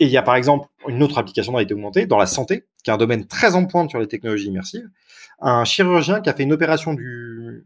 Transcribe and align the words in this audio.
Et 0.00 0.06
il 0.06 0.10
y 0.10 0.16
a 0.16 0.22
par 0.22 0.36
exemple 0.36 0.68
une 0.88 1.02
autre 1.02 1.18
application 1.18 1.52
de 1.52 1.56
réalité 1.56 1.74
augmentée 1.74 2.06
dans 2.06 2.18
la 2.18 2.26
santé, 2.26 2.64
qui 2.82 2.90
est 2.90 2.92
un 2.92 2.98
domaine 2.98 3.26
très 3.26 3.54
en 3.54 3.64
pointe 3.64 3.90
sur 3.90 4.00
les 4.00 4.08
technologies 4.08 4.48
immersives. 4.48 4.88
Un 5.40 5.64
chirurgien 5.64 6.20
qui 6.20 6.30
a 6.30 6.34
fait 6.34 6.42
une 6.42 6.52
opération 6.52 6.94
du, 6.94 7.64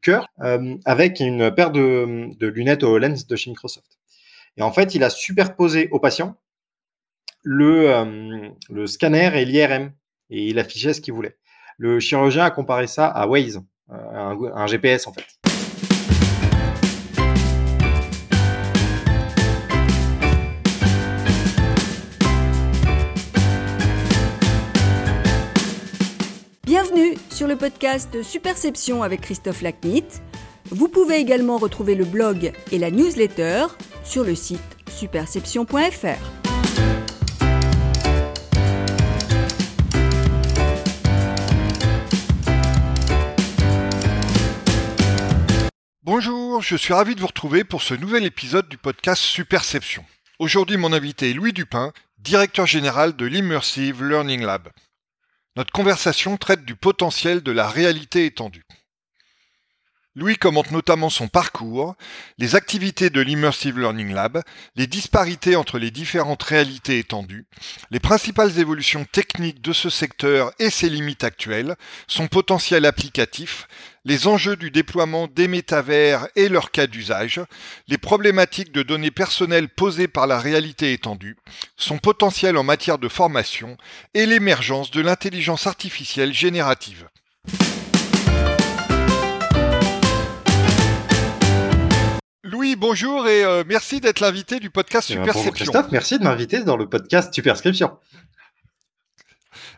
cœur 0.00 0.28
euh, 0.40 0.76
avec 0.86 1.20
une 1.20 1.54
paire 1.54 1.70
de, 1.70 2.30
de 2.38 2.46
lunettes 2.46 2.82
HoloLens 2.82 3.26
de 3.28 3.36
chez 3.36 3.50
Microsoft. 3.50 3.98
Et 4.56 4.62
en 4.62 4.72
fait, 4.72 4.94
il 4.94 5.04
a 5.04 5.10
superposé 5.10 5.88
au 5.90 5.98
patient 5.98 6.36
le, 7.42 7.90
euh, 7.90 8.86
scanner 8.86 9.30
et 9.34 9.44
l'IRM 9.44 9.92
et 10.30 10.48
il 10.48 10.58
affichait 10.58 10.94
ce 10.94 11.00
qu'il 11.00 11.14
voulait. 11.14 11.36
Le 11.76 12.00
chirurgien 12.00 12.44
a 12.44 12.50
comparé 12.50 12.86
ça 12.86 13.06
à 13.06 13.26
Waze, 13.26 13.62
euh, 13.90 14.50
un 14.54 14.66
GPS 14.66 15.06
en 15.06 15.12
fait. 15.12 15.26
Sur 27.34 27.48
le 27.48 27.56
podcast 27.56 28.22
Superception 28.22 29.02
avec 29.02 29.22
Christophe 29.22 29.62
Lacnit. 29.62 30.04
Vous 30.70 30.86
pouvez 30.86 31.16
également 31.16 31.56
retrouver 31.56 31.96
le 31.96 32.04
blog 32.04 32.52
et 32.70 32.78
la 32.78 32.92
newsletter 32.92 33.66
sur 34.04 34.22
le 34.22 34.36
site 34.36 34.60
superception.fr. 34.88 36.06
Bonjour, 46.04 46.62
je 46.62 46.76
suis 46.76 46.94
ravi 46.94 47.16
de 47.16 47.20
vous 47.20 47.26
retrouver 47.26 47.64
pour 47.64 47.82
ce 47.82 47.94
nouvel 47.94 48.24
épisode 48.24 48.68
du 48.68 48.78
podcast 48.78 49.20
Superception. 49.20 50.04
Aujourd'hui, 50.38 50.76
mon 50.76 50.92
invité 50.92 51.30
est 51.30 51.34
Louis 51.34 51.52
Dupin, 51.52 51.92
directeur 52.18 52.66
général 52.66 53.16
de 53.16 53.26
l'Immersive 53.26 54.04
Learning 54.04 54.42
Lab. 54.42 54.68
Notre 55.56 55.72
conversation 55.72 56.36
traite 56.36 56.64
du 56.64 56.74
potentiel 56.74 57.40
de 57.40 57.52
la 57.52 57.68
réalité 57.68 58.26
étendue. 58.26 58.64
Louis 60.16 60.36
commente 60.36 60.70
notamment 60.72 61.10
son 61.10 61.26
parcours, 61.26 61.94
les 62.38 62.54
activités 62.54 63.10
de 63.10 63.20
l'Immersive 63.20 63.78
Learning 63.78 64.12
Lab, 64.12 64.42
les 64.74 64.86
disparités 64.86 65.56
entre 65.56 65.78
les 65.78 65.90
différentes 65.90 66.42
réalités 66.42 66.98
étendues, 66.98 67.46
les 67.90 67.98
principales 67.98 68.58
évolutions 68.58 69.04
techniques 69.04 69.60
de 69.60 69.72
ce 69.72 69.90
secteur 69.90 70.52
et 70.60 70.70
ses 70.70 70.88
limites 70.88 71.24
actuelles, 71.24 71.76
son 72.06 72.28
potentiel 72.28 72.84
applicatif, 72.84 73.66
les 74.06 74.26
enjeux 74.26 74.56
du 74.56 74.70
déploiement 74.70 75.28
des 75.28 75.48
métavers 75.48 76.28
et 76.36 76.48
leur 76.48 76.70
cas 76.70 76.86
d'usage, 76.86 77.40
les 77.88 77.96
problématiques 77.98 78.72
de 78.72 78.82
données 78.82 79.10
personnelles 79.10 79.68
posées 79.68 80.08
par 80.08 80.26
la 80.26 80.38
réalité 80.38 80.92
étendue, 80.92 81.36
son 81.76 81.98
potentiel 81.98 82.56
en 82.58 82.62
matière 82.64 82.98
de 82.98 83.08
formation 83.08 83.76
et 84.12 84.26
l'émergence 84.26 84.90
de 84.90 85.00
l'intelligence 85.00 85.66
artificielle 85.66 86.34
générative. 86.34 87.08
Louis, 92.42 92.76
bonjour 92.76 93.26
et 93.26 93.42
euh, 93.42 93.64
merci 93.66 94.00
d'être 94.00 94.20
l'invité 94.20 94.60
du 94.60 94.68
podcast 94.68 95.08
Eh 95.10 95.14
ben, 95.14 95.22
Superception. 95.22 95.40
bonjour 95.40 95.54
Christophe, 95.54 95.92
merci 95.92 96.18
de 96.18 96.24
m'inviter 96.24 96.62
dans 96.62 96.76
le 96.76 96.88
podcast 96.88 97.32
Superscription. 97.32 97.92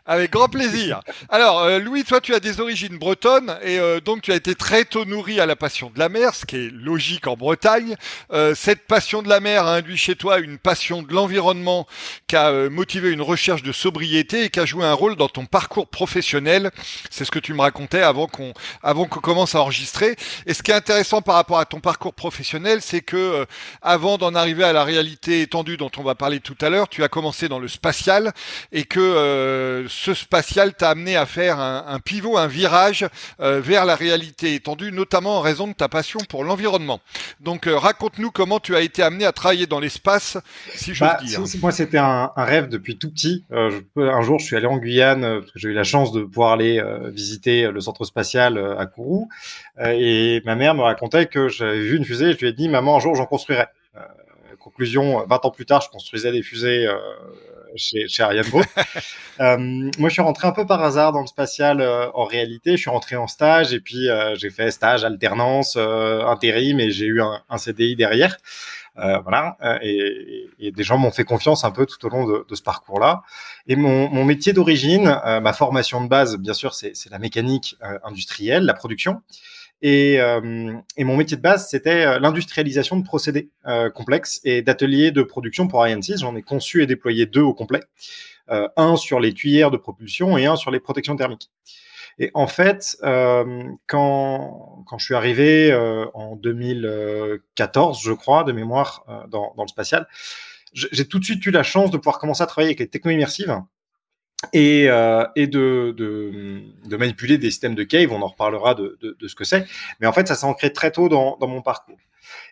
Avec 0.09 0.31
grand 0.31 0.47
plaisir. 0.47 1.01
Alors, 1.27 1.59
euh, 1.63 1.79
Louis, 1.79 2.05
toi, 2.05 2.21
tu 2.21 2.33
as 2.33 2.39
des 2.39 2.61
origines 2.61 2.97
bretonnes 2.97 3.57
et 3.61 3.77
euh, 3.77 3.99
donc 3.99 4.21
tu 4.21 4.31
as 4.31 4.35
été 4.35 4.55
très 4.55 4.85
tôt 4.85 5.03
nourri 5.03 5.41
à 5.41 5.45
la 5.45 5.57
passion 5.57 5.91
de 5.93 5.99
la 5.99 6.07
mer, 6.07 6.33
ce 6.33 6.45
qui 6.45 6.55
est 6.55 6.71
logique 6.71 7.27
en 7.27 7.35
Bretagne. 7.35 7.95
Euh, 8.31 8.55
cette 8.55 8.87
passion 8.87 9.21
de 9.21 9.27
la 9.27 9.41
mer 9.41 9.65
a 9.65 9.75
induit 9.75 9.97
chez 9.97 10.15
toi 10.15 10.39
une 10.39 10.57
passion 10.57 11.01
de 11.01 11.13
l'environnement 11.13 11.87
qui 12.27 12.35
a 12.35 12.49
euh, 12.49 12.69
motivé 12.69 13.11
une 13.11 13.21
recherche 13.21 13.63
de 13.63 13.71
sobriété 13.71 14.45
et 14.45 14.49
qui 14.49 14.59
a 14.59 14.65
joué 14.65 14.85
un 14.85 14.93
rôle 14.93 15.15
dans 15.15 15.27
ton 15.27 15.45
parcours 15.45 15.87
professionnel. 15.87 16.71
C'est 17.09 17.25
ce 17.25 17.31
que 17.31 17.39
tu 17.39 17.53
me 17.53 17.61
racontais 17.61 18.01
avant 18.01 18.27
qu'on 18.27 18.53
avant 18.83 19.05
qu'on 19.05 19.19
commence 19.19 19.55
à 19.55 19.61
enregistrer. 19.61 20.15
Et 20.45 20.53
ce 20.53 20.63
qui 20.63 20.71
est 20.71 20.75
intéressant 20.75 21.21
par 21.21 21.35
rapport 21.35 21.59
à 21.59 21.65
ton 21.65 21.79
parcours 21.79 22.13
professionnel, 22.13 22.81
c'est 22.81 23.01
que 23.01 23.17
euh, 23.17 23.45
avant 23.81 24.17
d'en 24.17 24.35
arriver 24.35 24.63
à 24.63 24.73
la 24.73 24.83
réalité 24.83 25.41
étendue 25.41 25.77
dont 25.77 25.91
on 25.97 26.03
va 26.03 26.15
parler 26.15 26.39
tout 26.39 26.57
à 26.61 26.69
l'heure, 26.69 26.87
tu 26.87 27.03
as 27.03 27.09
commencé 27.09 27.49
dans 27.49 27.59
le 27.59 27.67
spatial 27.67 28.33
et 28.71 28.85
que 28.85 28.99
euh, 28.99 29.87
ce 29.97 30.13
spatial 30.13 30.75
t'a 30.75 30.91
amené 30.91 31.15
à 31.15 31.25
faire 31.25 31.59
un, 31.59 31.83
un 31.87 31.99
pivot, 31.99 32.37
un 32.37 32.47
virage 32.47 33.05
euh, 33.39 33.59
vers 33.59 33.83
la 33.83 33.95
réalité 33.95 34.53
étendue, 34.53 34.91
notamment 34.91 35.37
en 35.37 35.41
raison 35.41 35.67
de 35.67 35.73
ta 35.73 35.89
passion 35.89 36.19
pour 36.29 36.43
l'environnement. 36.43 36.99
Donc 37.39 37.67
euh, 37.67 37.75
raconte-nous 37.77 38.29
comment 38.29 38.59
tu 38.59 38.75
as 38.75 38.81
été 38.81 39.01
amené 39.01 39.25
à 39.25 39.31
travailler 39.31 39.65
dans 39.65 39.79
l'espace, 39.79 40.37
si 40.75 40.93
j'ose 40.93 41.07
Bah, 41.07 41.19
dire. 41.23 41.41
moi, 41.61 41.71
c'était 41.71 41.97
un, 41.97 42.31
un 42.35 42.43
rêve 42.43 42.69
depuis 42.69 42.97
tout 42.97 43.09
petit. 43.09 43.43
Euh, 43.51 43.71
je 43.95 44.01
un 44.01 44.21
jour, 44.21 44.39
je 44.39 44.45
suis 44.45 44.55
allé 44.55 44.67
en 44.67 44.77
Guyane 44.77 45.39
parce 45.39 45.51
que 45.51 45.59
j'ai 45.59 45.69
eu 45.69 45.73
la 45.73 45.83
chance 45.83 46.11
de 46.11 46.21
pouvoir 46.21 46.51
aller 46.53 46.81
visiter 47.11 47.69
le 47.71 47.81
centre 47.81 48.05
spatial 48.05 48.57
à 48.77 48.85
Kourou. 48.85 49.27
Et 49.83 50.41
ma 50.45 50.55
mère 50.55 50.75
me 50.75 50.81
racontait 50.81 51.25
que 51.25 51.47
j'avais 51.49 51.79
vu 51.79 51.97
une 51.97 52.05
fusée. 52.05 52.29
Et 52.29 52.33
je 52.33 52.39
lui 52.39 52.47
ai 52.47 52.53
dit, 52.53 52.69
maman, 52.69 52.97
un 52.97 52.99
jour, 52.99 53.15
j'en 53.15 53.25
construirai. 53.25 53.65
Conclusion, 54.59 55.25
20 55.27 55.45
ans 55.45 55.51
plus 55.51 55.65
tard, 55.65 55.81
je 55.81 55.89
construisais 55.89 56.31
des 56.31 56.41
fusées 56.43 56.85
euh, 56.87 56.97
chez, 57.77 58.07
chez 58.07 58.23
Ariane 58.23 58.47
Group. 58.49 58.65
Euh, 59.39 59.55
moi, 59.99 60.09
je 60.09 60.13
suis 60.13 60.21
rentré 60.23 60.47
un 60.47 60.51
peu 60.51 60.65
par 60.65 60.83
hasard 60.83 61.11
dans 61.11 61.21
le 61.21 61.27
spatial. 61.27 61.79
euh, 61.79 62.09
en 62.15 62.23
réalité, 62.23 62.71
je 62.71 62.77
suis 62.77 62.89
rentré 62.89 63.15
en 63.17 63.27
stage 63.27 63.71
et 63.71 63.79
puis 63.79 64.09
euh, 64.09 64.33
j'ai 64.35 64.49
fait 64.49 64.71
stage, 64.71 65.03
alternance, 65.03 65.77
intérim 65.77 66.79
et 66.79 66.89
j'ai 66.89 67.05
eu 67.05 67.21
un, 67.21 67.43
un 67.47 67.57
CDI 67.59 67.95
derrière. 67.95 68.37
Euh, 68.97 69.19
voilà. 69.19 69.55
Et, 69.83 70.47
et 70.59 70.71
des 70.71 70.83
gens 70.83 70.97
m'ont 70.97 71.11
fait 71.11 71.23
confiance 71.23 71.63
un 71.63 71.69
peu 71.71 71.85
tout 71.85 72.03
au 72.05 72.09
long 72.09 72.25
de, 72.25 72.45
de 72.49 72.55
ce 72.55 72.63
parcours-là. 72.63 73.21
Et 73.67 73.75
mon, 73.75 74.09
mon 74.09 74.25
métier 74.25 74.53
d'origine, 74.53 75.19
euh, 75.23 75.39
ma 75.39 75.53
formation 75.53 76.03
de 76.03 76.07
base, 76.09 76.37
bien 76.37 76.53
sûr, 76.53 76.73
c'est 76.73 76.95
c'est 76.95 77.11
la 77.11 77.19
mécanique 77.19 77.77
euh, 77.83 77.99
industrielle, 78.03 78.63
la 78.63 78.73
production. 78.73 79.21
Et, 79.81 80.19
euh, 80.19 80.73
et 80.95 81.03
mon 81.03 81.17
métier 81.17 81.37
de 81.37 81.41
base, 81.41 81.69
c'était 81.69 82.05
euh, 82.05 82.19
l'industrialisation 82.19 82.97
de 82.97 83.03
procédés 83.03 83.51
euh, 83.67 83.89
complexes 83.89 84.41
et 84.43 84.61
d'ateliers 84.61 85.11
de 85.11 85.21
production 85.21 85.67
pour 85.67 85.81
Ariane 85.81 86.01
6. 86.01 86.21
J'en 86.21 86.35
ai 86.35 86.41
conçu 86.41 86.81
et 86.81 86.87
déployé 86.87 87.25
deux 87.25 87.41
au 87.41 87.53
complet. 87.53 87.81
Un 88.77 88.95
sur 88.95 89.19
les 89.19 89.33
tuyères 89.33 89.71
de 89.71 89.77
propulsion 89.77 90.37
et 90.37 90.45
un 90.45 90.55
sur 90.55 90.71
les 90.71 90.79
protections 90.79 91.17
thermiques. 91.17 91.51
Et 92.17 92.31
en 92.33 92.47
fait, 92.47 92.95
quand, 93.87 94.85
quand 94.87 94.97
je 94.97 95.03
suis 95.03 95.15
arrivé 95.15 95.75
en 96.13 96.37
2014, 96.37 98.01
je 98.01 98.13
crois, 98.13 98.45
de 98.45 98.53
mémoire, 98.53 99.03
dans, 99.27 99.53
dans 99.57 99.63
le 99.63 99.67
spatial, 99.67 100.07
j'ai 100.71 101.05
tout 101.05 101.19
de 101.19 101.25
suite 101.25 101.45
eu 101.45 101.51
la 101.51 101.63
chance 101.63 101.91
de 101.91 101.97
pouvoir 101.97 102.19
commencer 102.19 102.41
à 102.41 102.45
travailler 102.45 102.69
avec 102.69 102.79
les 102.79 102.87
techno 102.87 103.11
immersives 103.11 103.61
et, 104.53 104.89
euh, 104.89 105.25
et 105.35 105.47
de, 105.47 105.93
de, 105.97 106.61
de 106.87 106.97
manipuler 106.97 107.37
des 107.37 107.49
systèmes 107.49 107.75
de 107.75 107.83
cave. 107.83 108.11
On 108.11 108.21
en 108.21 108.27
reparlera 108.27 108.75
de, 108.75 108.97
de, 109.01 109.27
ce 109.27 109.35
que 109.35 109.43
c'est. 109.43 109.65
Mais 109.99 110.07
en 110.07 110.13
fait, 110.13 110.27
ça 110.27 110.35
s'est 110.35 110.45
ancré 110.45 110.71
très 110.71 110.91
tôt 110.91 111.09
dans, 111.09 111.37
dans 111.39 111.47
mon 111.47 111.61
parcours. 111.61 111.97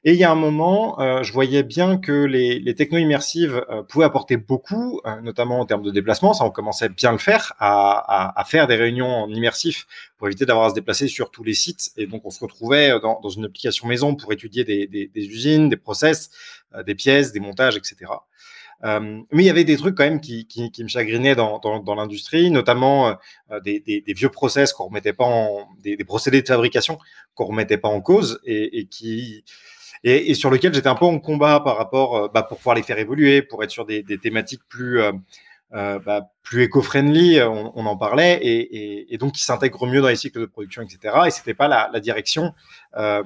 Et 0.06 0.14
il 0.14 0.18
y 0.18 0.24
a 0.24 0.32
un 0.32 0.36
moment, 0.36 1.00
euh, 1.02 1.22
je 1.24 1.34
voyais 1.34 1.62
bien 1.64 1.98
que 1.98 2.12
les, 2.12 2.60
les 2.60 2.76
techno 2.76 2.98
immersives 2.98 3.66
euh, 3.70 3.84
pouvaient 3.84 4.06
apporter 4.06 4.38
beaucoup, 4.38 5.02
euh, 5.06 5.20
notamment 5.22 5.60
en 5.60 5.66
termes 5.66 5.82
de 5.84 5.92
déplacement. 5.92 6.34
Ça, 6.34 6.46
on 6.46 6.50
commençait 6.50 6.90
bien 6.90 7.12
le 7.12 7.18
faire, 7.18 7.54
à, 7.60 7.98
à, 7.98 8.40
à 8.40 8.46
faire 8.46 8.68
des 8.68 8.76
réunions 8.76 9.08
en 9.08 9.30
immersif 9.30 9.86
pour 10.18 10.28
éviter 10.28 10.46
d'avoir 10.46 10.68
à 10.68 10.70
se 10.70 10.76
déplacer 10.76 11.08
sur 11.08 11.30
tous 11.30 11.44
les 11.44 11.54
sites. 11.56 11.92
Et 11.98 12.08
donc, 12.08 12.22
on 12.24 12.30
se 12.30 12.40
retrouvait 12.40 13.00
dans, 13.02 13.20
dans 13.20 13.30
une 13.30 13.46
application 13.46 13.88
maison 13.88 14.16
pour 14.16 14.32
étudier 14.32 14.64
des, 14.64 14.88
des, 14.88 15.08
des 15.08 15.26
usines, 15.28 15.70
des 15.70 15.78
process, 15.78 16.30
euh, 16.74 16.84
des 16.84 16.96
pièces, 16.96 17.32
des 17.34 17.40
montages, 17.42 17.76
etc. 17.76 18.12
Euh, 18.84 19.22
mais 19.32 19.44
il 19.44 19.46
y 19.46 19.50
avait 19.50 19.64
des 19.64 19.78
trucs 19.78 19.96
quand 19.96 20.04
même 20.04 20.20
qui, 20.20 20.48
me 20.80 20.88
chagrinaient 20.88 21.36
dans, 21.36 21.96
l'industrie, 21.96 22.52
notamment 22.52 23.16
euh, 23.52 23.60
des, 23.62 23.80
des, 23.80 24.14
vieux 24.14 24.30
process 24.30 24.74
qu'on 24.74 24.86
remettait 24.86 25.14
pas 25.14 25.26
en, 25.26 25.68
des, 25.82 25.96
des 25.96 26.04
procédés 26.04 26.42
de 26.42 26.48
fabrication 26.48 26.98
qu'on 27.34 27.46
remettait 27.46 27.78
pas 27.78 27.88
en 27.88 28.02
cause 28.02 28.40
et, 28.46 28.88
qui 28.88 29.44
et, 30.04 30.34
sur 30.34 30.50
lequel 30.50 30.74
j'étais 30.74 30.88
un 30.88 30.96
peu 30.96 31.06
en 31.06 31.20
combat 31.20 31.60
par 31.62 31.78
rapport 31.78 32.18
euh, 32.18 32.28
bah, 32.28 32.44
pour 32.44 32.58
pouvoir 32.58 32.76
les 32.76 32.84
faire 32.84 33.00
évoluer, 33.00 33.42
pour 33.42 33.64
être 33.64 33.72
sur 33.72 33.86
des 33.86 34.04
thématiques 34.22 34.62
plus 34.68 35.02
euh, 35.76 36.00
bah, 36.00 36.32
plus 36.42 36.64
éco-friendly, 36.64 37.42
on, 37.42 37.86
en 37.86 37.98
parlait, 37.98 38.40
et, 38.42 39.18
donc 39.18 39.34
qui 39.34 39.44
s'intègrent 39.44 39.88
mieux 39.88 40.00
dans 40.00 40.08
les 40.08 40.16
cycles 40.16 40.40
de 40.40 40.46
production, 40.46 40.82
etc. 40.84 41.16
Et 41.26 41.32
c'était 41.32 41.54
pas 41.54 41.68
la, 41.68 42.00
direction. 42.00 42.54
Euh, 42.96 43.24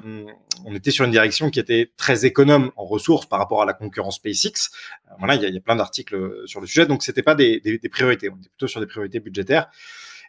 on 0.65 0.73
était 0.73 0.89
sur 0.89 1.05
une 1.05 1.11
direction 1.11 1.51
qui 1.51 1.59
était 1.59 1.91
très 1.95 2.25
économe 2.25 2.71
en 2.75 2.85
ressources 2.85 3.27
par 3.27 3.37
rapport 3.37 3.61
à 3.61 3.65
la 3.65 3.73
concurrence 3.73 4.15
SpaceX. 4.15 4.71
Euh, 5.09 5.13
voilà, 5.19 5.35
il 5.35 5.53
y, 5.53 5.57
a, 5.57 5.61
plein 5.61 5.75
d'articles 5.75 6.47
sur 6.47 6.59
le 6.59 6.65
sujet, 6.65 6.87
donc 6.87 7.03
c'était 7.03 7.21
pas 7.21 7.35
des, 7.35 7.61
priorités. 7.91 8.29
On 8.29 8.37
était 8.37 8.49
plutôt 8.49 8.67
sur 8.67 8.79
des 8.79 8.87
priorités 8.87 9.19
budgétaires. 9.19 9.67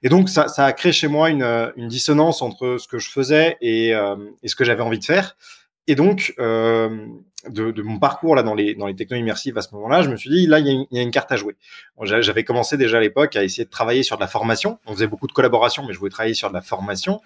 Et 0.02 0.08
donc 0.08 0.28
ça, 0.28 0.46
a 0.56 0.72
créé 0.72 0.92
chez 0.92 1.08
moi 1.08 1.30
une, 1.30 1.88
dissonance 1.88 2.42
entre 2.42 2.76
ce 2.78 2.86
que 2.88 2.98
je 2.98 3.08
faisais 3.08 3.56
et 3.62 3.92
ce 4.44 4.54
que 4.54 4.64
j'avais 4.64 4.82
envie 4.82 4.98
de 4.98 5.04
faire. 5.04 5.36
Et 5.90 5.96
donc, 5.96 6.34
euh, 6.38 7.04
de, 7.48 7.82
mon 7.82 7.98
parcours 7.98 8.36
là 8.36 8.44
dans 8.44 8.54
les 8.54 8.76
dans 8.76 8.86
les 8.86 8.94
techno 8.94 9.16
immersives 9.16 9.58
à 9.58 9.60
ce 9.60 9.74
moment-là, 9.74 10.02
je 10.02 10.08
me 10.08 10.14
suis 10.14 10.30
dit 10.30 10.46
là 10.46 10.60
il 10.60 10.86
y, 10.88 10.98
a 11.00 11.02
une, 11.02 11.10
carte 11.10 11.32
à 11.32 11.36
jouer. 11.36 11.56
J'avais 12.00 12.44
commencé 12.44 12.76
déjà 12.76 12.98
à 12.98 13.00
l'époque 13.00 13.34
à 13.34 13.42
essayer 13.42 13.64
de 13.64 13.70
travailler 13.70 14.04
sur 14.04 14.14
de 14.14 14.20
la 14.20 14.28
formation. 14.28 14.78
On 14.86 14.92
faisait 14.92 15.08
beaucoup 15.08 15.26
de 15.26 15.32
collaboration, 15.32 15.84
mais 15.84 15.92
je 15.92 15.98
voulais 15.98 16.12
travailler 16.12 16.34
sur 16.34 16.48
de 16.48 16.54
la 16.54 16.60
formation 16.62 17.20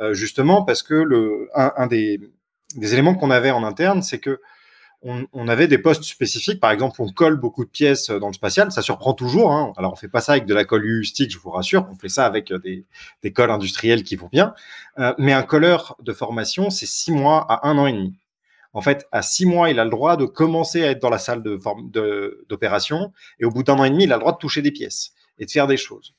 euh, 0.00 0.14
justement 0.14 0.64
parce 0.64 0.82
que 0.82 0.94
le 0.94 1.48
un, 1.54 1.86
des 1.86 2.18
éléments 2.74 3.14
qu'on 3.14 3.30
avait 3.30 3.52
en 3.52 3.62
interne, 3.62 4.02
c'est 4.02 4.18
que 4.18 4.40
on, 5.02 5.48
avait 5.48 5.68
des 5.68 5.78
postes 5.78 6.04
spécifiques. 6.04 6.60
Par 6.60 6.70
exemple, 6.70 7.00
on 7.00 7.08
colle 7.08 7.36
beaucoup 7.36 7.64
de 7.64 7.70
pièces 7.70 8.10
dans 8.10 8.26
le 8.26 8.32
spatial. 8.32 8.72
Ça 8.72 8.82
surprend 8.82 9.14
toujours. 9.14 9.52
Hein. 9.52 9.72
Alors, 9.76 9.92
on 9.92 9.96
fait 9.96 10.08
pas 10.08 10.20
ça 10.20 10.32
avec 10.32 10.46
de 10.46 10.54
la 10.54 10.64
colle 10.64 10.84
U 10.84 11.04
je 11.04 11.38
vous 11.38 11.50
rassure. 11.50 11.86
On 11.90 11.96
fait 11.96 12.08
ça 12.08 12.26
avec 12.26 12.52
des, 12.52 12.84
des 13.22 13.32
colles 13.32 13.50
industrielles 13.50 14.02
qui 14.02 14.16
vont 14.16 14.28
bien. 14.30 14.54
Euh, 14.98 15.14
mais 15.18 15.32
un 15.32 15.42
colleur 15.42 15.96
de 16.02 16.12
formation, 16.12 16.70
c'est 16.70 16.86
six 16.86 17.12
mois 17.12 17.46
à 17.48 17.68
un 17.68 17.78
an 17.78 17.86
et 17.86 17.92
demi. 17.92 18.14
En 18.72 18.80
fait, 18.80 19.06
à 19.12 19.22
six 19.22 19.46
mois, 19.46 19.70
il 19.70 19.78
a 19.78 19.84
le 19.84 19.90
droit 19.90 20.16
de 20.16 20.24
commencer 20.24 20.84
à 20.84 20.90
être 20.90 21.00
dans 21.00 21.10
la 21.10 21.18
salle 21.18 21.42
de 21.42 22.44
d'opération. 22.48 23.12
Et 23.38 23.44
au 23.44 23.50
bout 23.50 23.62
d'un 23.62 23.78
an 23.78 23.84
et 23.84 23.90
demi, 23.90 24.04
il 24.04 24.12
a 24.12 24.16
le 24.16 24.20
droit 24.20 24.32
de 24.32 24.38
toucher 24.38 24.62
des 24.62 24.72
pièces 24.72 25.12
et 25.38 25.46
de 25.46 25.50
faire 25.50 25.66
des 25.66 25.76
choses. 25.76 26.14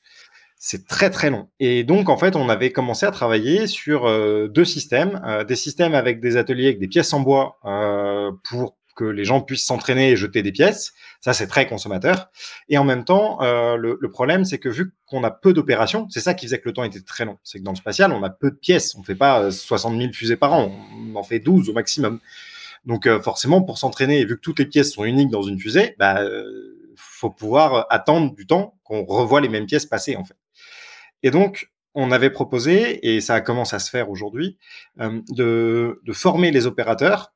C'est 0.61 0.87
très 0.87 1.09
très 1.09 1.29
long. 1.29 1.47
Et 1.61 1.85
donc 1.85 2.09
en 2.09 2.17
fait, 2.17 2.35
on 2.35 2.49
avait 2.49 2.73
commencé 2.73 3.05
à 3.05 3.11
travailler 3.11 3.65
sur 3.65 4.05
euh, 4.05 4.49
deux 4.49 4.65
systèmes, 4.65 5.21
euh, 5.25 5.45
des 5.45 5.55
systèmes 5.55 5.95
avec 5.95 6.19
des 6.19 6.35
ateliers 6.35 6.65
avec 6.65 6.79
des 6.79 6.89
pièces 6.89 7.13
en 7.13 7.21
bois 7.21 7.57
euh, 7.63 8.31
pour 8.43 8.75
que 8.97 9.05
les 9.05 9.23
gens 9.23 9.39
puissent 9.39 9.65
s'entraîner 9.65 10.11
et 10.11 10.17
jeter 10.17 10.43
des 10.43 10.51
pièces. 10.51 10.91
Ça, 11.21 11.31
c'est 11.31 11.47
très 11.47 11.65
consommateur. 11.65 12.29
Et 12.67 12.77
en 12.77 12.83
même 12.83 13.05
temps, 13.05 13.37
le, 13.39 13.97
le, 13.97 14.11
problème, 14.11 14.43
c'est 14.43 14.57
que 14.57 14.67
vu 14.67 14.93
qu'on 15.05 15.23
a 15.23 15.31
peu 15.31 15.53
d'opérations, 15.53 16.05
c'est 16.09 16.19
ça 16.19 16.33
qui 16.33 16.47
faisait 16.47 16.59
que 16.59 16.67
le 16.67 16.73
temps 16.73 16.83
était 16.83 16.99
très 16.99 17.23
long. 17.23 17.37
C'est 17.45 17.59
que 17.59 17.63
dans 17.63 17.71
le 17.71 17.77
spatial, 17.77 18.11
on 18.11 18.21
a 18.23 18.29
peu 18.29 18.51
de 18.51 18.57
pièces. 18.57 18.95
On 18.95 19.03
fait 19.03 19.15
pas 19.15 19.51
60 19.51 19.97
000 19.97 20.11
fusées 20.11 20.35
par 20.35 20.51
an. 20.51 20.69
On 20.93 21.15
en 21.15 21.23
fait 21.23 21.39
12 21.39 21.69
au 21.69 21.73
maximum. 21.73 22.19
Donc 22.85 23.07
forcément, 23.21 23.61
pour 23.61 23.77
s'entraîner, 23.77 24.25
vu 24.25 24.35
que 24.35 24.41
toutes 24.41 24.59
les 24.59 24.65
pièces 24.65 24.91
sont 24.91 25.05
uniques 25.05 25.29
dans 25.29 25.43
une 25.43 25.57
fusée, 25.57 25.95
bah, 25.97 26.21
faut 26.97 27.29
pouvoir 27.29 27.85
attendre 27.89 28.33
du 28.35 28.45
temps 28.47 28.75
qu'on 28.83 29.05
revoie 29.05 29.39
les 29.41 29.49
mêmes 29.49 29.65
pièces 29.65 29.85
passer 29.85 30.17
en 30.17 30.25
fait. 30.25 30.35
Et 31.23 31.31
donc, 31.31 31.71
on 31.95 32.11
avait 32.11 32.29
proposé, 32.29 33.15
et 33.15 33.21
ça 33.21 33.41
commence 33.41 33.73
à 33.73 33.79
se 33.79 33.89
faire 33.89 34.09
aujourd'hui, 34.09 34.57
euh, 34.99 35.21
de, 35.29 35.99
former 36.13 36.51
les 36.51 36.65
opérateurs 36.65 37.33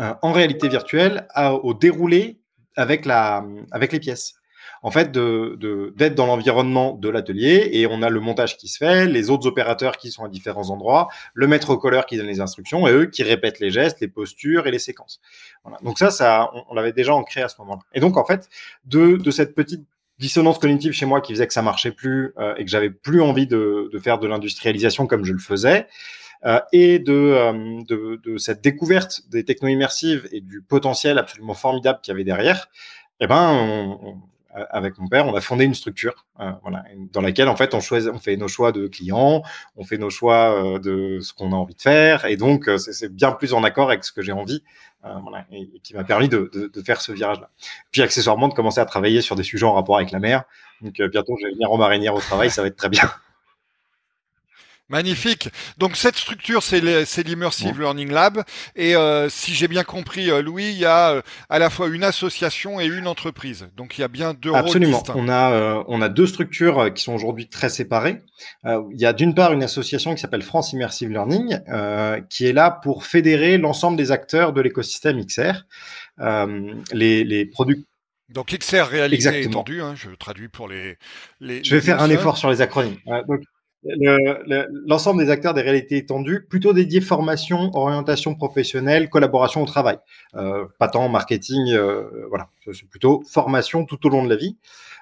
euh, 0.00 0.14
en 0.22 0.32
réalité 0.32 0.68
virtuelle 0.68 1.26
au 1.36 1.74
déroulé 1.74 2.40
avec, 2.76 3.06
la, 3.06 3.44
avec 3.72 3.92
les 3.92 4.00
pièces. 4.00 4.34
En 4.82 4.90
fait, 4.90 5.12
d'être 5.12 6.14
dans 6.14 6.26
l'environnement 6.26 6.94
de 6.94 7.10
l'atelier 7.10 7.68
et 7.72 7.86
on 7.86 8.00
a 8.02 8.08
le 8.08 8.20
montage 8.20 8.56
qui 8.56 8.68
se 8.68 8.78
fait, 8.78 9.06
les 9.06 9.28
autres 9.28 9.46
opérateurs 9.46 9.98
qui 9.98 10.10
sont 10.10 10.24
à 10.24 10.28
différents 10.28 10.70
endroits, 10.70 11.08
le 11.34 11.46
maître 11.46 11.76
colleur 11.76 12.06
qui 12.06 12.16
donne 12.16 12.26
les 12.26 12.40
instructions 12.40 12.86
et 12.88 12.92
eux 12.92 13.06
qui 13.06 13.22
répètent 13.22 13.60
les 13.60 13.70
gestes, 13.70 14.00
les 14.00 14.08
postures 14.08 14.66
et 14.66 14.70
les 14.70 14.78
séquences. 14.78 15.20
Donc 15.82 15.98
ça, 15.98 16.10
ça 16.10 16.50
on, 16.70 16.74
l'avait 16.74 16.92
déjà 16.92 17.14
ancré 17.14 17.42
à 17.42 17.48
ce 17.48 17.56
moment-là. 17.58 17.82
Et 17.92 18.00
donc 18.00 18.16
en 18.16 18.24
fait, 18.24 18.48
de 18.84 19.30
cette 19.30 19.54
petite 19.54 19.84
dissonance 20.20 20.58
cognitive 20.58 20.92
chez 20.92 21.06
moi 21.06 21.20
qui 21.20 21.32
faisait 21.32 21.46
que 21.46 21.52
ça 21.52 21.62
marchait 21.62 21.90
plus 21.90 22.34
euh, 22.38 22.54
et 22.56 22.64
que 22.64 22.70
j'avais 22.70 22.90
plus 22.90 23.22
envie 23.22 23.46
de, 23.46 23.90
faire 24.02 24.18
de 24.18 24.28
l'industrialisation 24.28 25.06
comme 25.06 25.24
je 25.24 25.32
le 25.32 25.38
faisais. 25.38 25.88
Euh, 26.46 26.60
et 26.72 26.98
de, 26.98 27.12
euh, 27.12 27.82
de, 27.86 28.38
cette 28.38 28.62
découverte 28.62 29.22
des 29.30 29.44
techno 29.44 29.68
immersives 29.68 30.26
et 30.32 30.40
du 30.40 30.62
potentiel 30.62 31.18
absolument 31.18 31.52
formidable 31.52 32.00
qu'il 32.02 32.12
y 32.12 32.14
avait 32.14 32.24
derrière, 32.24 32.68
eh 33.20 33.26
ben, 33.26 33.50
on, 33.52 34.16
avec 34.52 34.98
mon 34.98 35.08
père, 35.08 35.26
on 35.26 35.34
a 35.34 35.40
fondé 35.40 35.64
une 35.64 35.74
structure, 35.74 36.26
euh, 36.40 36.50
voilà, 36.62 36.84
dans 37.12 37.20
laquelle 37.20 37.48
en 37.48 37.56
fait 37.56 37.74
on 37.74 37.80
choisit, 37.80 38.10
on 38.12 38.18
fait 38.18 38.36
nos 38.36 38.48
choix 38.48 38.72
de 38.72 38.88
clients, 38.88 39.42
on 39.76 39.84
fait 39.84 39.98
nos 39.98 40.10
choix 40.10 40.52
euh, 40.52 40.78
de 40.78 41.20
ce 41.20 41.32
qu'on 41.32 41.52
a 41.52 41.56
envie 41.56 41.74
de 41.74 41.80
faire, 41.80 42.24
et 42.24 42.36
donc 42.36 42.68
euh, 42.68 42.76
c'est 42.78 43.14
bien 43.14 43.32
plus 43.32 43.52
en 43.52 43.62
accord 43.62 43.88
avec 43.88 44.04
ce 44.04 44.12
que 44.12 44.22
j'ai 44.22 44.32
envie, 44.32 44.62
voilà, 45.02 45.46
et, 45.50 45.70
qui 45.82 45.94
m'a 45.94 46.04
permis 46.04 46.28
de, 46.28 46.50
de, 46.52 46.66
de, 46.66 46.82
faire 46.82 47.00
ce 47.00 47.12
virage-là. 47.12 47.50
Puis 47.90 48.02
accessoirement 48.02 48.48
de 48.48 48.54
commencer 48.54 48.80
à 48.80 48.84
travailler 48.84 49.22
sur 49.22 49.34
des 49.34 49.44
sujets 49.44 49.64
en 49.64 49.72
rapport 49.72 49.96
avec 49.96 50.10
la 50.10 50.18
mer. 50.18 50.44
Donc 50.82 51.00
bientôt 51.10 51.36
je 51.40 51.46
vais 51.46 51.52
venir 51.52 51.72
en 51.72 51.78
marinière 51.78 52.14
au 52.14 52.20
travail, 52.20 52.50
ça 52.50 52.60
va 52.60 52.68
être 52.68 52.76
très 52.76 52.90
bien. 52.90 53.10
Magnifique. 54.90 55.48
Donc 55.78 55.96
cette 55.96 56.16
structure, 56.16 56.64
c'est 56.64 56.80
l'Immersive 56.80 57.78
Learning 57.78 58.10
Lab. 58.10 58.42
Et 58.74 58.96
euh, 58.96 59.28
si 59.28 59.54
j'ai 59.54 59.68
bien 59.68 59.84
compris, 59.84 60.30
euh, 60.30 60.42
Louis, 60.42 60.70
il 60.72 60.78
y 60.78 60.84
a 60.84 61.10
euh, 61.10 61.22
à 61.48 61.60
la 61.60 61.70
fois 61.70 61.86
une 61.86 62.02
association 62.02 62.80
et 62.80 62.86
une 62.86 63.06
entreprise. 63.06 63.68
Donc 63.76 63.96
il 63.96 64.00
y 64.00 64.04
a 64.04 64.08
bien 64.08 64.34
deux 64.34 64.52
Absolument. 64.52 64.98
rôles 64.98 65.04
distincts. 65.04 65.14
On 65.16 65.28
a, 65.28 65.84
on 65.86 66.02
a 66.02 66.08
deux 66.08 66.26
structures 66.26 66.92
qui 66.92 67.04
sont 67.04 67.14
aujourd'hui 67.14 67.48
très 67.48 67.68
séparées. 67.68 68.18
il 68.64 69.00
y 69.00 69.06
a 69.06 69.12
d'une 69.12 69.32
part 69.32 69.52
une 69.52 69.62
association 69.62 70.12
qui 70.12 70.20
s'appelle 70.20 70.42
France 70.42 70.72
Immersive 70.72 71.10
Learning, 71.10 71.60
qui 72.28 72.46
est 72.46 72.52
là 72.52 72.72
pour 72.72 73.04
fédérer 73.04 73.58
l'ensemble 73.58 73.96
des 73.96 74.10
acteurs 74.10 74.52
de 74.52 74.60
l'écosystème 74.60 75.24
XR. 75.24 75.66
les, 76.92 77.24
les 77.24 77.46
produits 77.46 77.86
donc 78.28 78.56
XR 78.56 78.84
réalité 78.84 79.42
étendue, 79.42 79.82
hein, 79.82 79.94
je 79.96 80.10
traduis 80.10 80.48
pour 80.48 80.68
les. 80.68 80.96
les 81.40 81.64
je 81.64 81.74
vais 81.74 81.80
faire 81.80 82.00
un 82.00 82.10
effort 82.10 82.38
sur 82.38 82.48
les 82.48 82.60
acronymes. 82.60 82.96
donc, 83.26 83.42
l'ensemble 83.82 85.24
des 85.24 85.30
acteurs 85.30 85.54
des 85.54 85.62
réalités 85.62 85.96
étendues, 85.96 86.46
plutôt 86.48 86.72
dédiés 86.72 87.00
formation, 87.00 87.70
orientation 87.74 88.34
professionnelle, 88.34 89.08
collaboration 89.08 89.62
au 89.62 89.66
travail. 89.66 89.98
Euh, 90.34 90.66
pas 90.78 90.88
tant 90.88 91.08
marketing, 91.08 91.72
euh, 91.72 92.26
voilà, 92.28 92.50
c'est 92.72 92.88
plutôt 92.88 93.22
formation 93.26 93.84
tout 93.84 94.06
au 94.06 94.10
long 94.10 94.24
de 94.24 94.28
la 94.28 94.36
vie. 94.36 94.56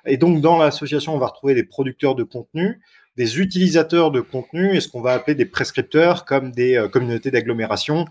Et 0.07 0.17
donc 0.17 0.41
dans 0.41 0.59
l'association, 0.59 1.15
on 1.15 1.19
va 1.19 1.27
retrouver 1.27 1.55
des 1.55 1.65
producteurs 1.65 2.15
de 2.15 2.23
contenu, 2.23 2.81
des 3.17 3.41
utilisateurs 3.41 4.13
de 4.13 4.21
contenu 4.21 4.77
et 4.77 4.81
ce 4.81 4.89
qu'on 4.89 5.01
va 5.01 5.13
appeler 5.13 5.35
des 5.35 5.47
prescripteurs 5.47 6.25
comme 6.25 6.53
des 6.53 6.77
euh, 6.77 6.89
communautés 6.89 7.33
d'agglomération 7.33 8.05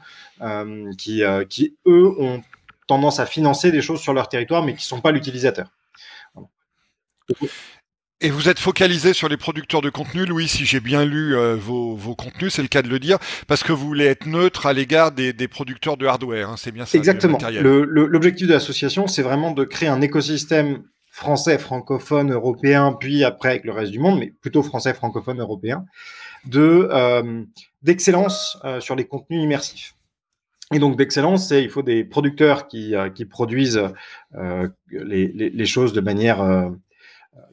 qui, 0.97 1.23
qui, 1.49 1.77
eux, 1.87 2.13
ont 2.19 2.41
tendance 2.87 3.19
à 3.19 3.25
financer 3.25 3.71
des 3.71 3.81
choses 3.81 4.01
sur 4.01 4.13
leur 4.13 4.27
territoire 4.27 4.63
mais 4.63 4.73
qui 4.73 4.79
ne 4.79 4.89
sont 4.89 5.01
pas 5.01 5.11
l'utilisateur. 5.11 5.71
Et 8.19 8.31
vous 8.31 8.49
êtes 8.49 8.57
focalisé 8.57 9.13
sur 9.13 9.29
les 9.29 9.37
producteurs 9.37 9.81
de 9.81 9.91
contenu, 9.91 10.25
Louis, 10.25 10.47
si 10.47 10.65
j'ai 10.65 10.79
bien 10.79 11.05
lu 11.05 11.35
euh, 11.35 11.55
vos, 11.55 11.95
vos, 11.95 12.15
contenus, 12.15 12.51
c'est 12.55 12.63
le 12.63 12.67
cas 12.67 12.81
de 12.81 12.89
le 12.89 12.97
dire, 12.97 13.19
parce 13.45 13.61
que 13.61 13.71
vous 13.71 13.85
voulez 13.85 14.05
être 14.05 14.25
neutre 14.25 14.65
à 14.65 14.73
l'égard 14.73 15.11
des, 15.11 15.33
des, 15.33 15.47
producteurs 15.47 15.97
de 15.97 16.07
hardware, 16.07 16.49
hein, 16.49 16.55
c'est 16.57 16.71
bien 16.71 16.87
ça 16.87 16.97
Exactement. 16.97 17.37
L'objectif 17.61 18.47
de 18.47 18.53
l'association, 18.53 19.05
c'est 19.05 19.21
vraiment 19.21 19.51
de 19.51 19.63
créer 19.65 19.87
un 19.87 20.01
écosystème 20.01 20.81
français, 21.11 21.59
francophone, 21.59 22.31
européen, 22.31 22.97
puis 22.99 23.23
après 23.23 23.49
avec 23.49 23.65
le 23.65 23.71
reste 23.71 23.91
du 23.91 23.99
monde, 23.99 24.17
mais 24.17 24.33
plutôt 24.41 24.63
français, 24.63 24.95
francophone, 24.95 25.39
européen, 25.39 25.85
de 26.45 26.89
euh, 26.91 27.43
d'excellence 27.83 28.57
euh, 28.65 28.79
sur 28.79 28.95
les 28.95 29.05
contenus 29.05 29.43
immersifs. 29.43 29.93
Et 30.73 30.79
donc 30.79 30.97
d'excellence, 30.97 31.49
c'est 31.49 31.61
il 31.61 31.69
faut 31.69 31.83
des 31.83 32.03
producteurs 32.03 32.67
qui, 32.67 32.95
qui 33.13 33.25
produisent 33.25 33.81
les, 34.91 35.27
les, 35.27 35.49
les, 35.49 35.65
choses 35.65 35.93
de 35.93 36.01
manière 36.01 36.41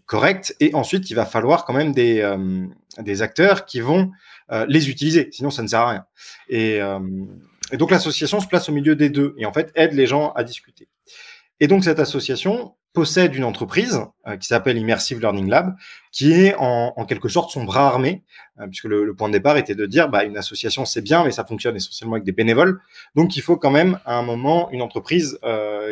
correct. 0.06 0.54
Et 0.60 0.74
ensuite, 0.74 1.10
il 1.10 1.14
va 1.14 1.26
falloir 1.26 1.64
quand 1.64 1.72
même 1.72 1.92
des, 1.92 2.20
euh, 2.20 2.66
des 2.98 3.22
acteurs 3.22 3.64
qui 3.64 3.80
vont 3.80 4.10
euh, 4.52 4.66
les 4.68 4.90
utiliser. 4.90 5.28
Sinon, 5.32 5.50
ça 5.50 5.62
ne 5.62 5.68
sert 5.68 5.80
à 5.80 5.90
rien. 5.90 6.06
Et, 6.48 6.80
euh, 6.80 7.00
et 7.72 7.76
donc, 7.76 7.90
l'association 7.90 8.40
se 8.40 8.46
place 8.46 8.68
au 8.68 8.72
milieu 8.72 8.96
des 8.96 9.10
deux 9.10 9.34
et 9.38 9.46
en 9.46 9.52
fait 9.52 9.72
aide 9.74 9.92
les 9.92 10.06
gens 10.06 10.32
à 10.32 10.44
discuter. 10.44 10.88
Et 11.60 11.66
donc, 11.66 11.84
cette 11.84 12.00
association 12.00 12.74
possède 12.92 13.34
une 13.34 13.44
entreprise 13.44 14.02
qui 14.38 14.46
s'appelle 14.46 14.78
Immersive 14.78 15.18
Learning 15.18 15.48
Lab, 15.48 15.74
qui 16.12 16.32
est 16.32 16.54
en, 16.58 16.92
en 16.96 17.04
quelque 17.06 17.28
sorte 17.28 17.50
son 17.50 17.64
bras 17.64 17.88
armé, 17.88 18.22
puisque 18.70 18.84
le, 18.84 19.04
le, 19.04 19.14
point 19.16 19.26
de 19.28 19.32
départ 19.32 19.56
était 19.56 19.74
de 19.74 19.84
dire, 19.84 20.08
bah, 20.08 20.22
une 20.22 20.36
association 20.36 20.84
c'est 20.84 21.00
bien, 21.00 21.24
mais 21.24 21.32
ça 21.32 21.44
fonctionne 21.44 21.74
essentiellement 21.74 22.14
avec 22.14 22.24
des 22.24 22.30
bénévoles. 22.30 22.80
Donc, 23.16 23.36
il 23.36 23.42
faut 23.42 23.56
quand 23.56 23.72
même 23.72 23.98
à 24.04 24.16
un 24.16 24.22
moment 24.22 24.70
une 24.70 24.80
entreprise 24.82 25.40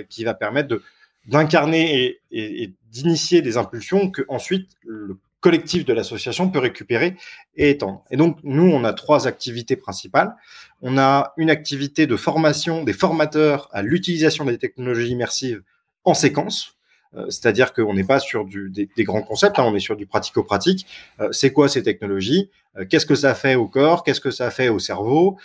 qui 0.08 0.22
va 0.22 0.34
permettre 0.34 0.68
de 0.68 0.82
d'incarner 1.26 2.18
et, 2.30 2.74
d'initier 2.90 3.40
des 3.40 3.56
impulsions 3.56 4.10
que 4.10 4.22
ensuite 4.28 4.72
le 4.84 5.18
collectif 5.40 5.84
de 5.84 5.92
l'association 5.92 6.50
peut 6.50 6.58
récupérer 6.58 7.16
et 7.56 7.70
étendre. 7.70 8.04
Et 8.10 8.16
donc, 8.16 8.38
nous, 8.44 8.70
on 8.70 8.84
a 8.84 8.92
trois 8.92 9.26
activités 9.26 9.76
principales. 9.76 10.36
On 10.82 10.98
a 10.98 11.32
une 11.36 11.50
activité 11.50 12.06
de 12.06 12.16
formation 12.16 12.84
des 12.84 12.92
formateurs 12.92 13.68
à 13.72 13.82
l'utilisation 13.82 14.44
des 14.44 14.58
technologies 14.58 15.08
immersives 15.08 15.62
en 16.04 16.14
séquence. 16.14 16.76
Euh, 17.14 17.26
c'est-à-dire 17.28 17.72
qu'on 17.72 17.94
n'est 17.94 18.04
pas 18.04 18.18
sur 18.18 18.44
des, 18.46 18.88
grands 18.98 19.22
concepts, 19.22 19.58
hein, 19.58 19.64
on 19.66 19.74
est 19.74 19.80
sur 19.80 19.96
du 19.96 20.06
pratico-pratique. 20.06 20.86
Euh, 21.20 21.28
c'est 21.30 21.52
quoi 21.52 21.68
ces 21.68 21.82
technologies? 21.82 22.50
Euh, 22.78 22.86
Qu'est-ce 22.88 23.06
que 23.06 23.14
ça 23.14 23.34
fait 23.34 23.54
au 23.54 23.68
corps? 23.68 24.02
Qu'est-ce 24.02 24.20
que 24.20 24.30
ça 24.30 24.50
fait 24.50 24.68
au 24.68 24.78
cerveau? 24.78 25.36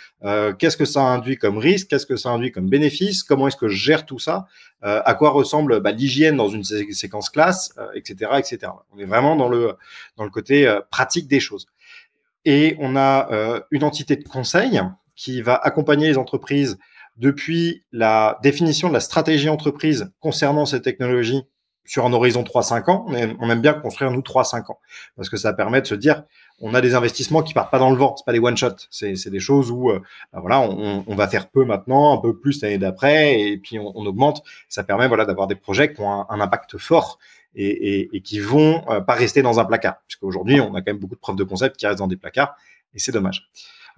Qu'est-ce 0.58 0.76
que 0.76 0.84
ça 0.84 1.02
induit 1.02 1.36
comme 1.36 1.58
risque? 1.58 1.88
Qu'est-ce 1.88 2.06
que 2.06 2.16
ça 2.16 2.30
induit 2.30 2.52
comme 2.52 2.68
bénéfice? 2.68 3.22
Comment 3.22 3.48
est-ce 3.48 3.56
que 3.56 3.68
je 3.68 3.76
gère 3.76 4.06
tout 4.06 4.18
ça? 4.18 4.46
À 4.80 5.14
quoi 5.14 5.30
ressemble 5.30 5.80
bah, 5.80 5.92
l'hygiène 5.92 6.36
dans 6.36 6.48
une 6.48 6.64
sé 6.64 6.92
séquence 6.92 7.30
classe, 7.30 7.74
etc., 7.94 8.30
etc. 8.38 8.72
On 8.94 8.98
est 8.98 9.04
vraiment 9.04 9.36
dans 9.36 9.48
le 9.48 9.76
côté 10.30 10.78
pratique 10.90 11.28
des 11.28 11.40
choses. 11.40 11.66
Et 12.44 12.76
on 12.78 12.96
a 12.96 13.62
une 13.70 13.84
entité 13.84 14.16
de 14.16 14.26
conseil 14.26 14.80
qui 15.14 15.42
va 15.42 15.54
accompagner 15.54 16.08
les 16.08 16.18
entreprises 16.18 16.78
depuis 17.18 17.82
la 17.92 18.38
définition 18.42 18.88
de 18.88 18.94
la 18.94 19.00
stratégie 19.00 19.48
entreprise 19.48 20.12
concernant 20.20 20.64
ces 20.64 20.80
technologies 20.80 21.44
sur 21.88 22.04
un 22.04 22.12
horizon 22.12 22.42
3-5 22.42 22.90
ans, 22.90 23.06
on 23.08 23.50
aime 23.50 23.60
bien 23.62 23.72
construire 23.72 24.10
nous 24.10 24.20
3-5 24.20 24.70
ans 24.70 24.78
parce 25.16 25.30
que 25.30 25.38
ça 25.38 25.54
permet 25.54 25.80
de 25.80 25.86
se 25.86 25.94
dire 25.94 26.22
on 26.60 26.74
a 26.74 26.80
des 26.80 26.94
investissements 26.94 27.42
qui 27.42 27.54
partent 27.54 27.70
pas 27.70 27.78
dans 27.78 27.90
le 27.90 27.96
vent, 27.96 28.14
c'est 28.16 28.26
pas 28.26 28.32
des 28.32 28.40
one 28.40 28.56
shot, 28.56 28.74
c'est 28.90 29.30
des 29.30 29.40
choses 29.40 29.70
où 29.70 29.90
euh, 29.90 30.02
ben 30.32 30.40
voilà 30.40 30.60
on, 30.60 31.04
on, 31.06 31.14
va 31.14 31.26
faire 31.28 31.48
peu 31.48 31.64
maintenant, 31.64 32.16
un 32.16 32.20
peu 32.20 32.38
plus 32.38 32.60
l'année 32.62 32.78
d'après 32.78 33.40
et 33.40 33.56
puis 33.56 33.78
on, 33.78 33.90
on, 33.96 34.04
augmente. 34.04 34.42
Ça 34.68 34.84
permet 34.84 35.08
voilà 35.08 35.24
d'avoir 35.24 35.46
des 35.46 35.54
projets 35.54 35.94
qui 35.94 36.00
ont 36.02 36.28
un, 36.28 36.40
impact 36.40 36.76
fort 36.76 37.18
et, 37.54 37.66
et, 37.66 38.10
et 38.12 38.20
qui 38.20 38.38
vont 38.38 38.84
euh, 38.90 39.00
pas 39.00 39.14
rester 39.14 39.40
dans 39.40 39.58
un 39.58 39.64
placard 39.64 39.96
puisqu'aujourd'hui 40.06 40.60
on 40.60 40.74
a 40.74 40.82
quand 40.82 40.92
même 40.92 40.98
beaucoup 40.98 41.14
de 41.14 41.20
preuves 41.20 41.36
de 41.36 41.44
concept 41.44 41.76
qui 41.76 41.86
restent 41.86 42.00
dans 42.00 42.06
des 42.06 42.16
placards 42.16 42.54
et 42.94 42.98
c'est 42.98 43.12
dommage. 43.12 43.48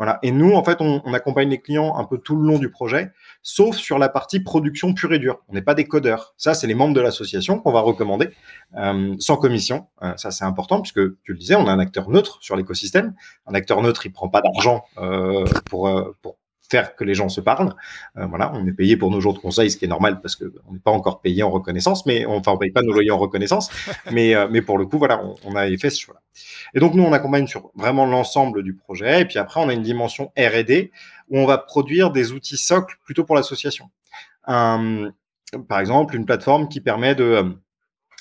Voilà. 0.01 0.19
Et 0.23 0.33
nous, 0.33 0.55
en 0.55 0.65
fait, 0.65 0.81
on, 0.81 1.03
on, 1.05 1.13
accompagne 1.13 1.51
les 1.51 1.61
clients 1.61 1.95
un 1.95 2.05
peu 2.05 2.17
tout 2.17 2.35
le 2.35 2.49
long 2.49 2.59
du 2.59 2.71
projet, 2.71 3.13
sauf 3.43 3.77
sur 3.77 3.99
la 3.99 4.09
partie 4.09 4.41
production 4.41 4.95
pure 4.95 5.13
et 5.13 5.19
dure. 5.19 5.41
On 5.49 5.53
n'est 5.53 5.61
pas 5.61 5.75
des 5.75 5.85
codeurs. 5.85 6.33
Ça, 6.39 6.55
c'est 6.55 6.67
les 6.67 6.73
membres 6.73 6.95
de 6.95 7.03
l'association 7.03 7.59
qu'on 7.59 7.71
va 7.71 7.81
recommander 7.81 8.31
euh, 8.79 9.15
sans 9.19 9.37
commission. 9.37 9.89
Euh, 10.03 10.17
ça, 10.17 10.31
c'est 10.31 10.47
important 10.47 10.81
puisque 10.81 11.03
tu 11.23 11.33
le 11.33 11.37
disais, 11.37 11.55
on 11.55 11.67
a 11.67 11.71
un 11.71 11.79
acteur 11.79 12.09
neutre 12.09 12.39
sur 12.41 12.57
l'écosystème. 12.57 13.13
Un 13.47 13.53
acteur 13.53 13.83
neutre, 13.83 14.07
il 14.07 14.11
prend 14.11 14.31
pas 14.31 14.41
d'argent 14.41 14.85
euh, 14.97 15.45
pour, 15.67 15.89
euh, 15.89 16.17
pour 16.23 16.39
faire 16.71 16.95
que 16.97 17.05
les 17.05 17.15
gens 17.15 17.29
se 17.29 17.41
parlent. 17.41 17.75
Euh, 18.17 18.27
voilà, 18.27 18.53
on 18.55 18.67
est 18.67 18.73
payé 18.73 18.97
pour 18.97 19.11
nos 19.11 19.21
jours 19.21 19.35
de 19.35 19.39
conseil, 19.39 19.71
ce 19.71 19.77
qui 19.77 19.85
est 19.85 19.89
normal 19.89 20.21
parce 20.21 20.37
que 20.37 20.53
on 20.69 20.73
n'est 20.73 20.79
pas 20.79 20.91
encore 20.91 21.21
payé 21.21 21.43
en 21.43 21.51
reconnaissance, 21.51 22.07
mais 22.07 22.25
on, 22.27 22.37
enfin 22.37 22.53
on 22.53 22.59
paye 22.59 22.71
pas 22.71 22.83
nos 22.83 22.93
loyers 22.93 23.11
en 23.11 23.19
reconnaissance, 23.19 23.71
mais 24.13 24.35
euh, 24.35 24.49
mais 24.51 24.63
pour 24.63 24.79
le 24.79 24.87
coup 24.87 24.99
voilà, 24.99 25.23
on, 25.25 25.35
on 25.45 25.57
a 25.57 25.67
fait 25.77 25.91
ce 25.91 26.01
choix. 26.01 26.15
-là. 26.15 26.41
Et 26.75 26.81
donc 26.81 26.95
nous 26.95 27.03
on 27.03 27.13
accompagne 27.13 27.47
sur 27.47 27.71
vraiment 27.75 28.07
l'ensemble 28.07 28.63
du 28.63 28.75
projet, 28.75 29.23
et 29.23 29.25
puis 29.25 29.39
après 29.39 29.61
on 29.61 29.69
a 29.69 29.73
une 29.73 29.83
dimension 29.83 30.33
R&D 30.39 30.93
où 31.29 31.39
on 31.39 31.47
va 31.47 31.59
produire 31.59 32.11
des 32.11 32.33
outils 32.33 32.57
socles 32.57 32.97
plutôt 33.05 33.25
pour 33.25 33.37
l'association. 33.37 33.91
par 34.47 35.81
exemple, 35.81 36.15
une 36.15 36.25
plateforme 36.27 36.69
qui 36.69 36.81
permet 36.81 37.15
de 37.15 37.57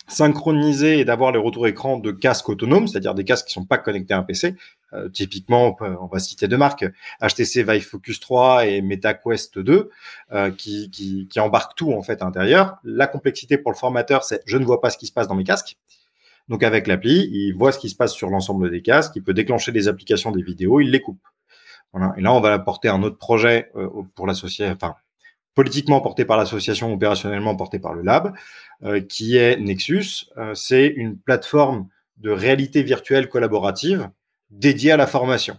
synchroniser 0.10 1.00
et 1.00 1.06
d'avoir 1.06 1.32
les 1.32 1.40
retours 1.40 1.68
écran 1.68 1.98
de 1.98 2.12
casques 2.12 2.50
autonomes, 2.50 2.88
c'est-à-dire 2.88 3.14
des 3.14 3.24
casques 3.24 3.48
qui 3.48 3.54
sont 3.54 3.66
pas 3.66 3.78
connectés 3.78 4.14
à 4.14 4.18
un 4.18 4.24
PC. 4.24 4.56
Euh, 4.94 5.10
typiquement, 5.10 5.78
on 5.82 6.08
va 6.08 6.20
citer 6.20 6.48
deux 6.48 6.58
marques, 6.58 6.86
HTC 7.22 7.64
Vive 7.64 7.86
Focus 7.86 8.20
3 8.20 8.66
et 8.66 8.82
MetaQuest 8.82 9.60
2, 9.60 9.90
euh, 10.32 10.52
qui, 10.52 10.90
qui, 10.90 11.28
qui, 11.28 11.40
embarquent 11.40 11.76
tout 11.76 11.94
en 11.94 12.02
fait 12.02 12.22
à 12.22 12.26
l'intérieur. 12.26 12.78
La 12.84 13.08
complexité 13.08 13.58
pour 13.58 13.72
le 13.72 13.78
formateur, 13.78 14.24
c'est 14.24 14.42
je 14.46 14.58
ne 14.58 14.66
vois 14.66 14.82
pas 14.82 14.90
ce 14.90 14.98
qui 14.98 15.08
se 15.08 15.14
passe 15.14 15.28
dans 15.28 15.36
mes 15.36 15.44
casques. 15.44 15.78
Donc 16.48 16.64
avec 16.64 16.88
l'appli, 16.88 17.30
il 17.32 17.54
voit 17.54 17.72
ce 17.72 17.80
qui 17.80 17.90
se 17.90 17.96
passe 17.96 18.14
sur 18.14 18.30
l'ensemble 18.30 18.72
des 18.72 18.82
casques, 18.82 19.16
il 19.16 19.24
peut 19.24 19.36
déclencher 19.36 19.72
des 19.72 19.88
applications, 19.88 20.32
des 20.32 20.42
vidéos, 20.42 20.80
il 20.82 20.90
les 20.90 21.02
coupe. 21.02 21.22
Voilà. 21.94 22.14
Et 22.18 22.22
là, 22.22 22.34
on 22.34 22.40
va 22.40 22.54
apporter 22.54 22.88
un 22.90 23.04
autre 23.04 23.18
projet 23.18 23.72
euh, 23.76 23.88
pour 24.16 24.28
l'associer, 24.28 24.68
enfin 24.70 24.96
politiquement 25.56 26.00
porté 26.00 26.26
par 26.26 26.38
l'association, 26.38 26.94
opérationnellement 26.94 27.56
porté 27.56 27.80
par 27.80 27.94
le 27.94 28.02
lab, 28.02 28.34
euh, 28.84 29.02
qui 29.02 29.36
est 29.36 29.58
Nexus. 29.58 30.26
Euh, 30.38 30.54
c'est 30.54 30.88
une 30.88 31.18
plateforme 31.18 31.88
de 32.18 32.30
réalité 32.30 32.82
virtuelle 32.82 33.30
collaborative 33.30 34.10
dédiée 34.50 34.92
à 34.92 34.98
la 34.98 35.08
formation. 35.08 35.58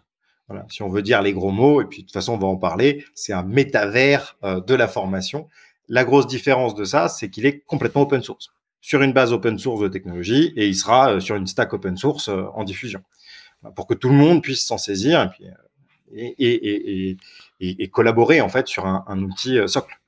Voilà, 0.48 0.66
si 0.68 0.82
on 0.82 0.88
veut 0.88 1.02
dire 1.02 1.22
les 1.22 1.32
gros 1.32 1.52
mots, 1.52 1.80
et 1.80 1.84
puis 1.84 2.02
de 2.02 2.06
toute 2.06 2.12
façon 2.12 2.34
on 2.34 2.38
va 2.38 2.48
en 2.48 2.56
parler, 2.56 3.04
c'est 3.14 3.32
un 3.32 3.44
métavers 3.44 4.36
euh, 4.42 4.60
de 4.60 4.74
la 4.74 4.88
formation. 4.88 5.48
La 5.88 6.04
grosse 6.04 6.26
différence 6.26 6.74
de 6.74 6.84
ça, 6.84 7.08
c'est 7.08 7.30
qu'il 7.30 7.46
est 7.46 7.60
complètement 7.60 8.02
open 8.02 8.20
source, 8.22 8.52
sur 8.80 9.02
une 9.02 9.12
base 9.12 9.32
open 9.32 9.58
source 9.58 9.80
de 9.80 9.88
technologie, 9.88 10.52
et 10.56 10.66
il 10.66 10.74
sera 10.74 11.12
euh, 11.12 11.20
sur 11.20 11.36
une 11.36 11.46
stack 11.46 11.72
open 11.72 11.96
source 11.96 12.28
euh, 12.28 12.46
en 12.54 12.64
diffusion, 12.64 13.00
pour 13.76 13.86
que 13.86 13.94
tout 13.94 14.08
le 14.08 14.16
monde 14.16 14.42
puisse 14.42 14.66
s'en 14.66 14.78
saisir 14.78 15.32
et, 16.12 17.16
collaborer 17.92 18.40
en 18.40 18.48
fait 18.48 18.66
sur 18.66 18.86
un, 18.86 19.04
un 19.06 19.22
outil 19.22 19.56
socle. 19.68 20.00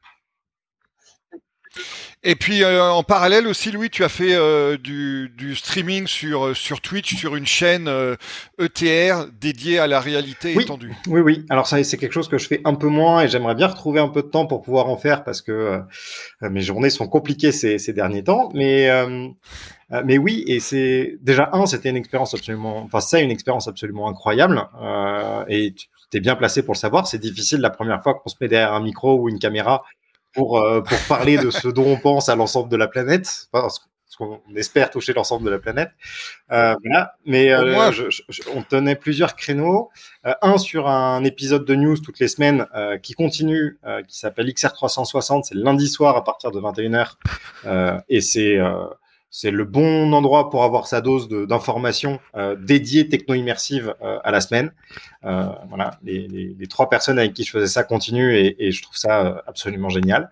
Et 2.25 2.37
puis 2.37 2.63
euh, 2.63 2.89
en 2.89 3.03
parallèle 3.03 3.49
aussi, 3.49 3.73
Louis, 3.73 3.91
tu 3.91 4.05
as 4.05 4.09
fait 4.09 4.35
euh, 4.35 4.77
du, 4.77 5.33
du, 5.37 5.57
streaming 5.57 6.07
sur 6.07 6.47
euh, 6.47 6.55
sur 6.55 6.81
Twitch, 6.81 7.17
sur 7.17 7.35
une 7.35 7.47
chaîne 7.47 7.89
ETR 8.61 9.23
e 9.23 9.31
dédiée 9.41 9.81
à 9.81 9.89
la 9.89 9.99
réalité 9.99 10.55
oui, 10.57 10.63
étendue. 10.63 10.95
Oui, 11.09 11.21
oui. 11.21 11.45
Alors 11.51 11.67
ça, 11.67 11.83
c'est 11.83 11.97
quelque 11.97 12.13
chose 12.13 12.29
que 12.29 12.39
je 12.39 12.47
fais 12.47 12.61
un 12.65 12.75
peu 12.75 12.87
moins 12.87 13.23
et 13.23 13.29
j'aimerais 13.29 13.57
bien 13.57 13.67
retrouver 13.67 13.99
un 13.99 14.09
peu 14.09 14.23
de 14.23 14.29
temps 14.29 14.47
pour 14.47 14.63
pouvoir 14.63 14.89
en 14.89 14.97
faire 14.97 15.25
parce 15.25 15.43
que 15.43 15.81
mes 16.43 16.61
journées 16.61 16.91
sont 16.91 17.09
compliquées 17.09 17.51
ces, 17.51 17.79
ces 17.79 17.93
derniers 17.93 18.23
temps. 18.23 18.51
Mais 18.55 18.89
mais 20.05 20.17
oui, 20.17 20.45
et 20.47 20.61
c'est 20.61 21.19
déjà 21.21 21.51
un, 21.53 21.67
c'était 21.67 21.91
une 21.91 21.97
expérience 21.97 22.35
absolument, 22.35 22.79
enfin 22.83 23.01
c'est 23.01 23.23
une 23.23 23.31
expérience 23.31 23.69
absolument 23.69 24.09
incroyable 24.09 24.69
et 25.49 25.75
tu 25.75 25.89
es 26.17 26.21
bien 26.21 26.37
placé 26.37 26.63
pour 26.63 26.75
le 26.75 26.79
savoir. 26.79 27.09
C'est 27.09 27.19
difficile 27.19 27.61
la 27.61 27.71
première 27.71 28.01
fois 28.03 28.15
qu'on 28.15 28.29
se 28.29 28.37
met 28.41 28.49
derrière 28.49 28.73
un 28.73 28.81
micro 28.81 29.19
ou 29.19 29.29
une 29.29 29.41
caméra 29.41 29.83
pour, 30.33 30.59
euh, 30.59 30.81
pour 30.81 30.99
parler 31.09 31.37
de 31.37 31.51
ce 31.51 31.69
dont 31.69 31.87
on 31.87 31.97
pense 31.97 32.29
à 32.29 32.37
l'ensemble 32.37 32.69
de 32.69 32.77
la 32.77 32.89
planète, 32.89 33.49
parce 33.53 33.81
qu'on 34.17 34.41
espère 34.57 34.91
toucher 34.91 35.13
l'ensemble 35.13 35.45
de 35.45 35.51
la 35.51 35.59
planète. 35.59 35.91
Euh, 36.51 36.75
voilà. 36.85 37.15
Mais 37.25 37.53
euh, 37.53 37.93
je, 37.93 38.05
je, 38.11 38.43
on 38.55 38.63
tenait 38.63 38.97
plusieurs 38.97 39.37
créneaux. 39.37 39.91
Euh, 40.27 40.35
un 40.43 40.59
sur 40.59 40.89
un 40.89 41.25
épisode 41.25 41.65
de 41.65 41.75
news 41.75 41.97
toutes 41.99 42.19
les 42.19 42.29
semaines 42.29 42.67
euh, 42.75 42.99
qui 42.99 43.15
continue, 43.15 43.79
qui 44.09 44.19
s'appelle 44.19 44.49
XR360. 44.49 45.45
C'est 45.45 45.55
lundi 45.55 45.89
soir 45.89 46.17
à 46.17 46.25
partir 46.25 46.51
de 46.51 46.61
21h. 46.61 48.03
et 48.09 48.21
c'est 48.21 48.59
c'est 49.35 49.51
le 49.51 49.65
bon 49.65 50.13
endroit 50.13 50.51
pour 50.51 50.63
avoir 50.63 50.87
sa 50.87 51.01
dose 51.01 51.27
d'informations 51.29 52.21
euh, 52.37 52.55
dédiées 52.55 53.09
techno-immersives 53.09 53.95
euh, 54.03 54.19
à 54.23 54.31
la 54.31 54.43
semaine. 54.43 54.73
Euh, 55.25 55.47
voilà, 55.71 55.99
les, 56.05 56.55
trois 56.69 56.91
personnes 56.91 57.19
avec 57.19 57.33
qui 57.33 57.43
je 57.43 57.51
faisais 57.51 57.67
ça 57.67 57.83
continuent 57.83 58.35
et, 58.35 58.71
je 58.71 58.83
trouve 58.83 58.97
ça 58.97 59.27
euh, 59.27 59.35
absolument 59.47 59.89
génial. 59.89 60.31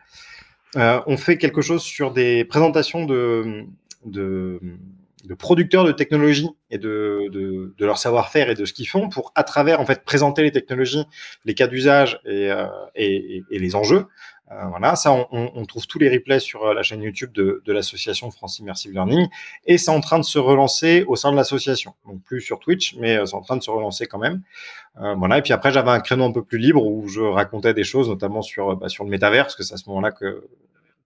On 0.77 1.17
fait 1.17 1.39
quelque 1.39 1.63
chose 1.63 1.83
sur 1.83 2.13
des 2.13 2.45
présentations 2.45 3.07
de, 3.07 3.65
de, 4.05 4.61
producteurs 5.39 5.85
de 5.85 5.93
technologies 5.93 6.51
et 6.71 6.77
de, 6.77 7.29
de, 7.33 7.85
leur 7.85 7.97
savoir-faire 7.97 8.51
et 8.51 8.55
de 8.55 8.67
ce 8.67 8.75
qu'ils 8.75 8.87
font 8.87 9.09
pour, 9.09 9.33
à 9.35 9.45
travers, 9.45 9.81
en 9.81 9.87
fait, 9.87 10.05
présenter 10.05 10.43
les 10.43 10.53
technologies, 10.53 11.07
les 11.47 11.55
cas 11.55 11.67
d'usage 11.67 12.21
et, 12.27 12.51
et, 12.95 13.59
les 13.59 13.75
enjeux 13.75 14.07
euh, 14.51 14.67
voilà, 14.69 14.97
ça, 14.97 15.13
on, 15.13 15.27
on, 15.31 15.65
trouve 15.65 15.87
tous 15.87 16.01
les 16.01 16.11
replays 16.11 16.41
sur 16.41 16.65
euh, 16.65 16.75
la 16.75 16.83
chaîne 16.83 17.03
YouTube 17.03 17.31
de, 17.33 17.63
de 17.65 17.73
l'association 17.73 18.33
France 18.33 18.59
Immersive 18.59 18.93
Learning, 18.93 19.29
et 19.65 19.79
c'est 19.79 19.93
en 19.93 20.01
train 20.01 20.19
de 20.19 20.25
se 20.25 20.41
relancer 20.41 21.05
au 21.07 21.15
sein 21.15 21.31
de 21.31 21.37
l'association. 21.37 21.95
Donc 22.05 22.21
plus 22.25 22.41
sur 22.41 22.59
Twitch, 22.59 22.97
mais 22.97 23.17
euh, 23.17 23.27
c'est 23.27 23.37
en 23.37 23.43
train 23.43 23.57
de 23.57 23.63
se 23.63 23.71
relancer 23.71 24.07
quand 24.07 24.19
même. 24.19 24.43
Euh, 25.01 25.15
voilà, 25.15 25.39
et 25.39 25.43
puis 25.43 25.53
après, 25.53 25.71
j'avais 25.71 25.91
un 25.91 26.01
créneau 26.01 26.25
un 26.25 26.33
peu 26.33 26.43
plus 26.43 26.59
libre 26.59 26.85
où 26.85 27.07
je 27.07 27.21
racontais 27.21 27.75
des 27.75 27.85
choses, 27.85 28.09
notamment 28.09 28.43
sur 28.43 28.77
bah, 28.77 28.89
sur 28.89 29.05
le 29.05 29.11
métavers, 29.11 29.45
parce 29.45 29.55
que 29.55 29.63
c'est 29.63 29.75
à 29.75 29.77
ce 29.77 29.89
moment-là 29.89 30.11
que 30.11 30.45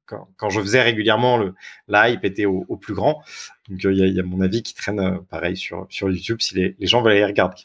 quand, 0.06 0.28
quand, 0.38 0.48
je 0.50 0.60
faisais 0.60 0.82
régulièrement 0.82 1.36
le 1.36 1.54
hype 1.88 2.24
était 2.24 2.46
au, 2.46 2.64
au 2.68 2.76
plus 2.76 2.94
grand. 2.94 3.22
Donc 3.68 3.84
il 3.84 3.98
y, 3.98 4.02
a, 4.02 4.06
y, 4.06 4.20
a, 4.20 4.22
mon 4.22 4.40
avis 4.40 4.62
qui 4.62 4.74
traîne 4.74 5.20
pareil 5.30 5.56
sur 5.56 5.86
sur 5.90 6.10
YouTube 6.10 6.40
si 6.40 6.54
les, 6.54 6.76
les 6.78 6.86
gens 6.86 7.02
veulent 7.02 7.12
aller 7.12 7.24
regarder. 7.24 7.64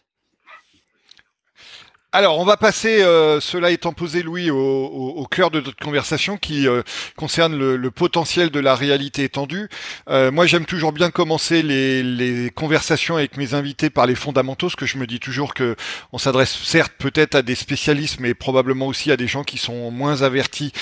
Alors, 2.12 2.40
on 2.40 2.44
va 2.44 2.58
passer, 2.58 3.04
euh, 3.04 3.40
cela 3.40 3.70
étant 3.70 3.94
posé, 3.94 4.24
Louis, 4.24 4.50
au, 4.50 5.28
cœur 5.30 5.52
de 5.52 5.62
notre 5.62 5.78
conversation 5.78 6.38
qui 6.38 6.68
euh, 6.68 6.82
concerne 7.16 7.56
le, 7.56 7.92
potentiel 7.92 8.50
de 8.50 8.60
la 8.60 8.74
réalité 8.74 9.26
étendue. 9.26 9.70
Euh, 10.10 10.32
moi, 10.32 10.48
j'aime 10.48 10.66
toujours 10.66 10.92
bien 10.92 11.12
commencer 11.12 11.62
les, 11.62 12.50
conversations 12.56 13.16
avec 13.16 13.38
mes 13.38 13.54
invités 13.54 13.92
par 13.92 14.08
les 14.08 14.16
fondamentaux, 14.16 14.68
parce 14.68 14.76
que 14.76 14.88
je 14.88 14.98
me 14.98 15.06
dis 15.06 15.20
toujours 15.20 15.54
que 15.54 15.76
on 16.12 16.18
s'adresse 16.18 16.58
certes 16.64 16.94
peut-être 16.98 17.36
à 17.36 17.44
des 17.44 17.54
spécialistes, 17.54 18.20
mais 18.20 18.34
probablement 18.34 18.88
aussi 18.88 19.12
à 19.12 19.18
des 19.18 19.28
gens 19.28 19.44
qui 19.44 19.60
sont 19.60 19.92
moins 19.92 20.24
avertis 20.24 20.74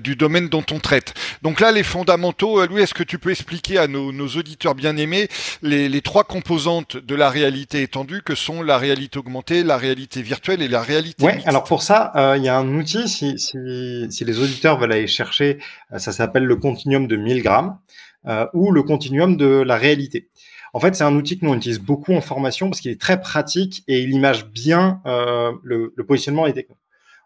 du 0.00 0.14
domaine 0.14 0.48
dont 0.48 0.64
on 0.70 0.78
traite. 0.78 1.12
Donc 1.42 1.58
là, 1.58 1.72
les 1.72 1.82
fondamentaux, 1.82 2.64
Louis, 2.66 2.82
est-ce 2.82 2.94
que 2.94 3.02
tu 3.02 3.18
peux 3.18 3.30
expliquer 3.30 3.78
à 3.78 3.88
nos, 3.88 4.12
nos 4.12 4.28
auditeurs 4.28 4.76
bien-aimés 4.76 5.28
les, 5.62 5.88
les 5.88 6.02
trois 6.02 6.22
composantes 6.22 6.96
de 6.96 7.16
la 7.16 7.30
réalité 7.30 7.82
étendue, 7.82 8.22
que 8.22 8.36
sont 8.36 8.62
la 8.62 8.78
réalité 8.78 9.18
augmentée, 9.18 9.64
la 9.64 9.76
réalité 9.76 10.22
virtuelle 10.22 10.62
et 10.62 10.67
la 10.72 10.82
réalité. 10.82 11.24
Ouais, 11.24 11.40
alors 11.46 11.64
pour 11.64 11.82
ça, 11.82 12.12
euh, 12.16 12.36
il 12.36 12.44
y 12.44 12.48
a 12.48 12.56
un 12.56 12.68
outil, 12.74 13.08
si, 13.08 13.36
les 14.24 14.40
auditeurs 14.40 14.78
veulent 14.78 14.92
aller 14.92 15.06
chercher, 15.06 15.58
euh, 15.92 15.98
ça 15.98 16.12
s'appelle 16.12 16.44
le 16.44 16.56
continuum 16.56 17.06
de 17.06 17.16
1000 17.16 17.42
grammes 17.42 17.78
euh, 18.26 18.46
ou 18.54 18.70
le 18.70 18.82
continuum 18.82 19.36
de 19.36 19.46
la 19.46 19.76
réalité. 19.76 20.28
En 20.74 20.80
fait, 20.80 20.94
c'est 20.94 21.04
un 21.04 21.14
outil 21.14 21.38
que 21.38 21.46
nous 21.46 21.54
utilise 21.54 21.80
beaucoup 21.80 22.12
en 22.12 22.20
formation 22.20 22.68
parce 22.68 22.80
qu'il 22.80 22.90
est 22.90 23.00
très 23.00 23.20
pratique 23.20 23.84
et 23.88 24.00
il 24.00 24.12
image 24.12 24.46
bien 24.46 25.00
le, 25.62 25.90
positionnement 26.06 26.46
des 26.46 26.52
technos. 26.52 26.76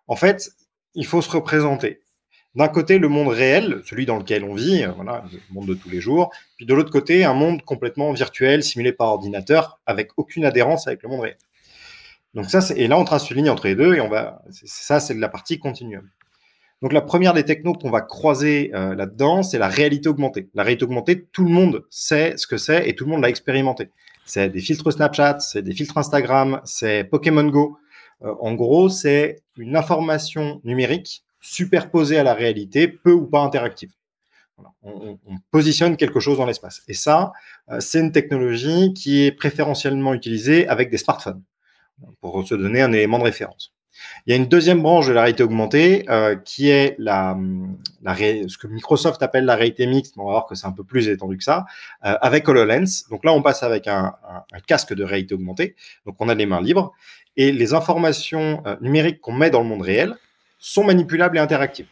En 0.06 0.14
fait, 0.14 0.52
il 0.94 1.04
faut 1.04 1.20
se 1.20 1.30
représenter. 1.30 2.00
D'un 2.54 2.68
côté, 2.68 2.99
le 2.99 3.08
monde 3.08 3.28
réel, 3.28 3.80
celui 3.84 4.06
dans 4.06 4.16
lequel 4.16 4.44
on 4.44 4.54
vit, 4.54 4.82
le 4.82 4.94
monde 5.50 5.66
de 5.66 5.75
tous 5.75 5.90
les 5.90 6.00
jours, 6.00 6.30
puis 6.56 6.66
de 6.66 6.75
l'autre 6.75 6.92
côté, 6.92 7.25
un 7.25 7.34
monde 7.34 7.62
complètement 7.62 8.12
virtuel, 8.12 8.62
simulé 8.62 8.92
par 8.92 9.08
ordinateur, 9.08 9.80
avec 9.87 10.11
aucune 10.16 10.44
adhérence 10.44 10.87
avec 10.87 11.02
le 11.02 11.08
monde 11.08 11.22
réel. 11.22 11.37
Donc 12.34 12.46
ça, 12.46 12.60
et 12.74 12.88
là, 12.88 12.98
on 12.98 13.04
trace 13.04 13.30
une 13.30 13.36
ligne 13.36 13.50
entre 13.50 13.66
les 13.66 13.74
deux 13.74 13.94
et 13.94 14.00
on 14.00 14.08
va, 14.08 14.42
ça, 14.50 15.00
c'est 15.00 15.14
la 15.14 15.28
partie 15.28 15.58
continuum. 15.58 16.08
Donc 16.80 16.92
la 16.92 17.00
première 17.00 17.32
des 17.32 17.44
technos 17.44 17.74
qu'on 17.74 17.90
va 17.90 18.00
croiser 18.00 18.72
euh, 18.74 18.94
là-dedans, 18.94 19.42
c'est 19.42 19.58
la 19.58 19.68
réalité 19.68 20.08
augmentée. 20.08 20.48
La 20.54 20.64
réalité 20.64 20.84
augmentée, 20.84 21.26
tout 21.32 21.44
le 21.44 21.50
monde 21.50 21.84
sait 21.90 22.34
ce 22.36 22.46
que 22.46 22.56
c'est 22.56 22.88
et 22.88 22.96
tout 22.96 23.04
le 23.04 23.10
monde 23.10 23.22
l'a 23.22 23.28
expérimenté. 23.28 23.90
C'est 24.24 24.48
des 24.48 24.60
filtres 24.60 24.92
Snapchat, 24.92 25.40
c'est 25.40 25.62
des 25.62 25.74
filtres 25.74 25.98
Instagram, 25.98 26.60
c'est 26.64 27.04
Pokémon 27.04 27.44
Go. 27.44 27.78
Euh, 28.24 28.34
en 28.40 28.54
gros, 28.54 28.88
c'est 28.88 29.42
une 29.56 29.76
information 29.76 30.60
numérique 30.64 31.22
superposée 31.40 32.18
à 32.18 32.24
la 32.24 32.34
réalité, 32.34 32.88
peu 32.88 33.12
ou 33.12 33.26
pas 33.26 33.40
interactive. 33.40 33.90
On, 34.82 35.18
positionne 35.50 35.96
quelque 35.96 36.20
chose 36.20 36.38
dans 36.38 36.46
l'espace. 36.46 36.82
Et 36.88 36.94
ça, 36.94 37.32
euh, 37.70 37.80
c'est 37.80 38.00
une 38.00 38.12
technologie 38.12 38.92
qui 38.94 39.24
est 39.24 39.32
préférentiellement 39.32 40.14
utilisée 40.14 40.68
avec 40.68 40.90
des 40.90 40.98
smartphones 40.98 41.42
pour 42.21 42.47
se 42.47 42.54
donner 42.54 42.82
un 42.82 42.92
élément 42.92 43.18
de 43.18 43.25
référence. 43.25 43.73
Il 44.26 44.30
y 44.30 44.32
a 44.32 44.37
une 44.37 44.47
deuxième 44.47 44.82
branche 44.82 45.06
de 45.06 45.12
la 45.12 45.23
réalité 45.23 45.42
augmentée 45.42 46.04
euh, 46.09 46.37
qui 46.37 46.71
est 46.71 46.97
la, 46.99 47.37
ce 48.04 48.56
que 48.59 48.66
Microsoft 48.66 49.23
appelle 49.23 49.44
la 49.44 49.54
réalité 49.54 49.87
mixte, 49.87 50.14
on 50.16 50.25
va 50.25 50.30
voir 50.30 50.47
que 50.47 50.54
c'est 50.54 50.66
un 50.66 50.73
peu 50.73 50.85
plus 50.85 51.09
étendu 51.09 51.37
que 51.37 51.44
ça, 51.44 51.66
euh, 52.04 52.14
avec 52.21 52.49
HoloLens. 52.49 53.09
Donc 53.11 53.25
là, 53.25 53.32
on 53.32 53.42
passe 53.42 53.62
avec 53.62 53.87
un, 53.88 54.14
casque 54.66 54.94
de 54.94 55.04
réalité 55.04 55.35
augmentée, 55.35 55.76
donc 56.06 56.16
on 56.21 56.28
a 56.28 56.35
les 56.35 56.47
mains 56.47 56.61
libres, 56.61 56.92
et 57.37 57.52
les 57.52 57.75
informations 57.75 58.62
euh, 58.66 58.76
numériques 58.80 59.21
qu'on 59.21 59.32
met 59.32 59.50
dans 59.50 59.62
le 59.62 59.68
monde 59.68 59.82
réel 59.82 60.14
sont 60.59 60.85
manipulables 60.85 61.37
et 61.37 61.40
interactives. 61.40 61.88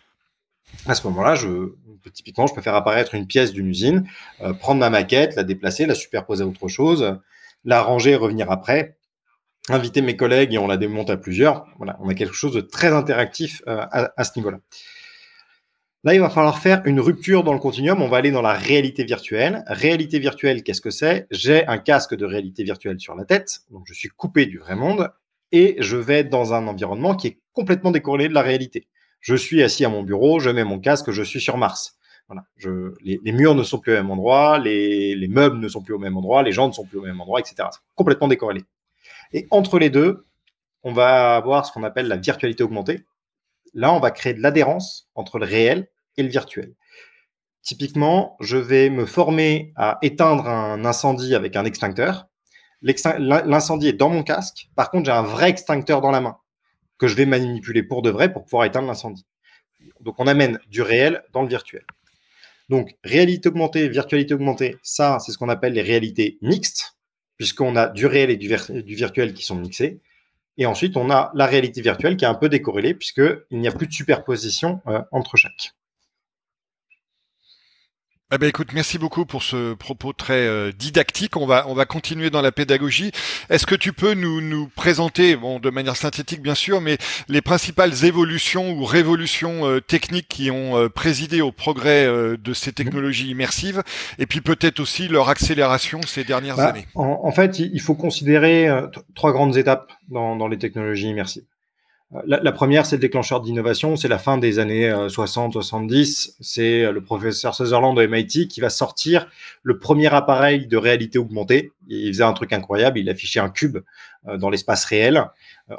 À 0.86 0.94
ce 0.94 1.06
moment-là, 1.08 1.34
je, 1.34 1.72
typiquement, 2.12 2.46
je 2.46 2.54
peux 2.54 2.62
faire 2.62 2.76
apparaître 2.76 3.14
une 3.14 3.26
pièce 3.26 3.52
d'une 3.52 3.66
usine, 3.66 4.06
prendre 4.60 4.78
ma 4.78 4.88
maquette, 4.88 5.34
la 5.34 5.42
déplacer, 5.42 5.84
la 5.84 5.96
superposer 5.96 6.44
à 6.44 6.46
autre 6.46 6.68
chose, 6.68 7.18
la 7.64 7.82
ranger 7.82 8.12
et 8.12 8.16
revenir 8.16 8.52
après, 8.52 8.96
inviter 9.72 10.02
mes 10.02 10.16
collègues 10.16 10.54
et 10.54 10.58
on 10.58 10.66
la 10.66 10.76
démonte 10.76 11.10
à 11.10 11.16
plusieurs. 11.16 11.66
Voilà, 11.78 11.96
on 12.00 12.08
a 12.08 12.14
quelque 12.14 12.34
chose 12.34 12.54
de 12.54 12.60
très 12.60 12.88
interactif 12.88 13.62
euh, 13.68 13.84
à, 13.90 14.24
ce 14.24 14.32
niveau-là. 14.36 14.58
Là, 16.04 16.14
il 16.14 16.20
va 16.20 16.30
falloir 16.30 16.58
faire 16.58 16.82
une 16.86 17.00
rupture 17.00 17.44
dans 17.44 17.52
le 17.52 17.58
continuum. 17.58 18.00
On 18.00 18.08
va 18.08 18.16
aller 18.16 18.30
dans 18.30 18.42
la 18.42 18.54
réalité 18.54 19.04
virtuelle. 19.04 19.64
Réalité 19.66 20.18
virtuelle, 20.18 20.62
qu'est-ce 20.62 20.80
que 20.80 20.90
c'est? 20.90 21.26
J'ai 21.30 21.66
un 21.66 21.78
casque 21.78 22.14
de 22.14 22.24
réalité 22.24 22.64
virtuelle 22.64 22.98
sur 22.98 23.14
la 23.14 23.24
tête, 23.24 23.60
donc 23.70 23.82
je 23.86 23.92
suis 23.92 24.08
coupé 24.08 24.46
du 24.46 24.58
vrai 24.58 24.76
monde 24.76 25.10
et 25.52 25.76
je 25.80 25.96
vais 25.96 26.24
dans 26.24 26.54
un 26.54 26.66
environnement 26.68 27.14
qui 27.14 27.26
est 27.26 27.38
complètement 27.52 27.90
décorrélé 27.90 28.28
de 28.28 28.34
la 28.34 28.42
réalité. 28.42 28.86
Je 29.20 29.34
suis 29.34 29.62
assis 29.62 29.84
à 29.84 29.88
mon 29.88 30.02
bureau, 30.02 30.40
je 30.40 30.48
mets 30.48 30.64
mon 30.64 30.78
casque, 30.78 31.10
je 31.10 31.22
suis 31.22 31.40
sur 31.40 31.58
Mars. 31.58 31.98
Les, 33.02 33.32
murs 33.32 33.54
ne 33.54 33.62
sont 33.62 33.78
plus 33.78 33.92
au 33.92 33.96
même 33.96 34.10
endroit, 34.10 34.58
les, 34.58 35.16
les, 35.16 35.28
meubles 35.28 35.58
ne 35.58 35.68
sont 35.68 35.82
plus 35.82 35.94
au 35.94 35.98
même 35.98 36.16
endroit, 36.16 36.42
les 36.42 36.52
gens 36.52 36.68
ne 36.68 36.72
sont 36.72 36.84
plus 36.84 36.98
au 36.98 37.02
même 37.02 37.20
endroit, 37.20 37.40
etc. 37.40 37.68
Complètement 37.96 38.28
décorrélé. 38.28 38.62
Et 39.32 39.46
entre 39.50 39.78
les 39.78 39.90
deux, 39.90 40.26
on 40.82 40.92
va 40.92 41.36
avoir 41.36 41.66
ce 41.66 41.72
qu'on 41.72 41.82
appelle 41.82 42.08
la 42.08 42.16
virtualité 42.16 42.62
augmentée. 42.62 43.04
Là, 43.74 43.92
on 43.92 44.00
va 44.00 44.10
créer 44.10 44.34
de 44.34 44.40
l'adhérence 44.40 45.08
entre 45.14 45.38
le 45.38 45.46
réel 45.46 45.88
et 46.16 46.22
le 46.22 46.28
virtuel. 46.28 46.74
Typiquement, 47.62 48.36
je 48.40 48.56
vais 48.56 48.90
me 48.90 49.06
former 49.06 49.72
à 49.76 49.98
éteindre 50.02 50.48
un 50.48 50.84
incendie 50.84 51.34
avec 51.34 51.56
un 51.56 51.64
extincteur. 51.64 52.26
L'incendie 52.82 53.88
est 53.88 53.92
dans 53.92 54.08
mon 54.08 54.22
casque. 54.22 54.68
Par 54.74 54.90
contre, 54.90 55.06
j'ai 55.06 55.12
un 55.12 55.22
vrai 55.22 55.50
extincteur 55.50 56.00
dans 56.00 56.10
la 56.10 56.20
main 56.20 56.38
que 56.98 57.06
je 57.06 57.14
vais 57.14 57.26
manipuler 57.26 57.82
pour 57.82 58.02
de 58.02 58.10
vrai 58.10 58.32
pour 58.32 58.44
pouvoir 58.44 58.64
éteindre 58.64 58.88
l'incendie. 58.88 59.26
Donc, 60.00 60.16
on 60.18 60.26
amène 60.26 60.58
du 60.68 60.82
réel 60.82 61.22
dans 61.32 61.42
le 61.42 61.48
virtuel. 61.48 61.84
Donc, 62.68 62.96
réalité 63.04 63.48
augmentée, 63.48 63.88
virtualité 63.88 64.34
augmentée, 64.34 64.76
ça, 64.82 65.18
c'est 65.18 65.32
ce 65.32 65.38
qu'on 65.38 65.48
appelle 65.48 65.72
les 65.74 65.82
réalités 65.82 66.38
mixtes 66.40 66.96
puisqu'on 67.40 67.74
a 67.74 67.88
du 67.88 68.04
réel 68.04 68.28
et 68.28 68.36
du, 68.36 68.48
virtuel 68.94 69.32
qui 69.32 69.42
sont 69.42 69.54
mixés. 69.54 70.02
Et 70.58 70.66
ensuite, 70.66 70.98
on 70.98 71.08
a 71.08 71.32
la 71.34 71.46
réalité 71.46 71.80
virtuelle 71.80 72.18
qui 72.18 72.26
est 72.26 72.28
un 72.28 72.34
peu 72.34 72.50
décorrélée, 72.50 72.92
puisqu'il 72.92 73.58
n'y 73.58 73.66
a 73.66 73.72
plus 73.72 73.86
de 73.86 73.92
superposition 73.94 74.82
euh, 74.86 75.00
entre 75.10 75.38
chaque. 75.38 75.72
Eh 78.32 78.38
ben 78.38 78.48
écoute, 78.48 78.68
merci 78.74 78.96
beaucoup 78.96 79.26
pour 79.26 79.42
ce 79.42 79.74
propos 79.74 80.12
très 80.12 80.46
euh, 80.46 80.70
didactique. 80.70 81.36
On 81.36 81.46
va 81.46 81.64
on 81.66 81.74
va 81.74 81.84
continuer 81.84 82.30
dans 82.30 82.42
la 82.42 82.52
pédagogie. 82.52 83.10
Est-ce 83.48 83.66
que 83.66 83.74
tu 83.74 83.92
peux 83.92 84.14
nous 84.14 84.40
nous 84.40 84.68
présenter, 84.68 85.34
bon 85.34 85.58
de 85.58 85.68
manière 85.68 85.96
synthétique 85.96 86.40
bien 86.40 86.54
sûr, 86.54 86.80
mais 86.80 86.96
les 87.28 87.42
principales 87.42 88.04
évolutions 88.04 88.70
ou 88.70 88.84
révolutions 88.84 89.66
euh, 89.66 89.80
techniques 89.80 90.28
qui 90.28 90.52
ont 90.52 90.76
euh, 90.76 90.88
présidé 90.88 91.40
au 91.40 91.50
progrès 91.50 92.06
euh, 92.06 92.36
de 92.36 92.54
ces 92.54 92.72
technologies 92.72 93.30
immersives, 93.30 93.82
et 94.20 94.26
puis 94.26 94.40
peut-être 94.40 94.78
aussi 94.78 95.08
leur 95.08 95.28
accélération 95.28 96.00
ces 96.06 96.22
dernières 96.22 96.56
bah, 96.56 96.68
années? 96.68 96.86
En, 96.94 97.22
en, 97.24 97.32
fait, 97.32 97.58
il 97.58 97.80
faut 97.80 97.96
considérer 97.96 98.68
euh, 98.68 98.86
trois 99.16 99.32
grandes 99.32 99.56
étapes 99.56 99.90
dans, 100.08 100.36
dans 100.36 100.46
les 100.46 100.58
technologies 100.58 101.08
immersives. 101.08 101.42
La, 102.26 102.40
la, 102.40 102.52
première, 102.52 102.86
c'est 102.86 102.96
le 102.96 103.00
déclencheur 103.00 103.40
d'innovation. 103.40 103.94
C'est 103.94 104.08
la 104.08 104.18
fin 104.18 104.36
des 104.36 104.58
années 104.58 104.90
60-70. 104.90 106.34
C'est 106.40 106.90
le 106.90 107.00
professeur 107.02 107.54
Sutherland 107.54 107.96
de 107.96 108.04
MIT 108.04 108.48
qui 108.48 108.60
va 108.60 108.68
sortir 108.68 109.28
le 109.62 109.78
premier 109.78 110.12
appareil 110.12 110.66
de 110.66 110.76
réalité 110.76 111.18
augmentée. 111.18 111.70
Il 111.86 112.12
faisait 112.12 112.24
un 112.24 112.32
truc 112.32 112.52
incroyable. 112.52 112.98
Il 112.98 113.08
affichait 113.08 113.38
un 113.38 113.48
cube 113.48 113.78
dans 114.38 114.50
l'espace 114.50 114.84
réel 114.86 115.24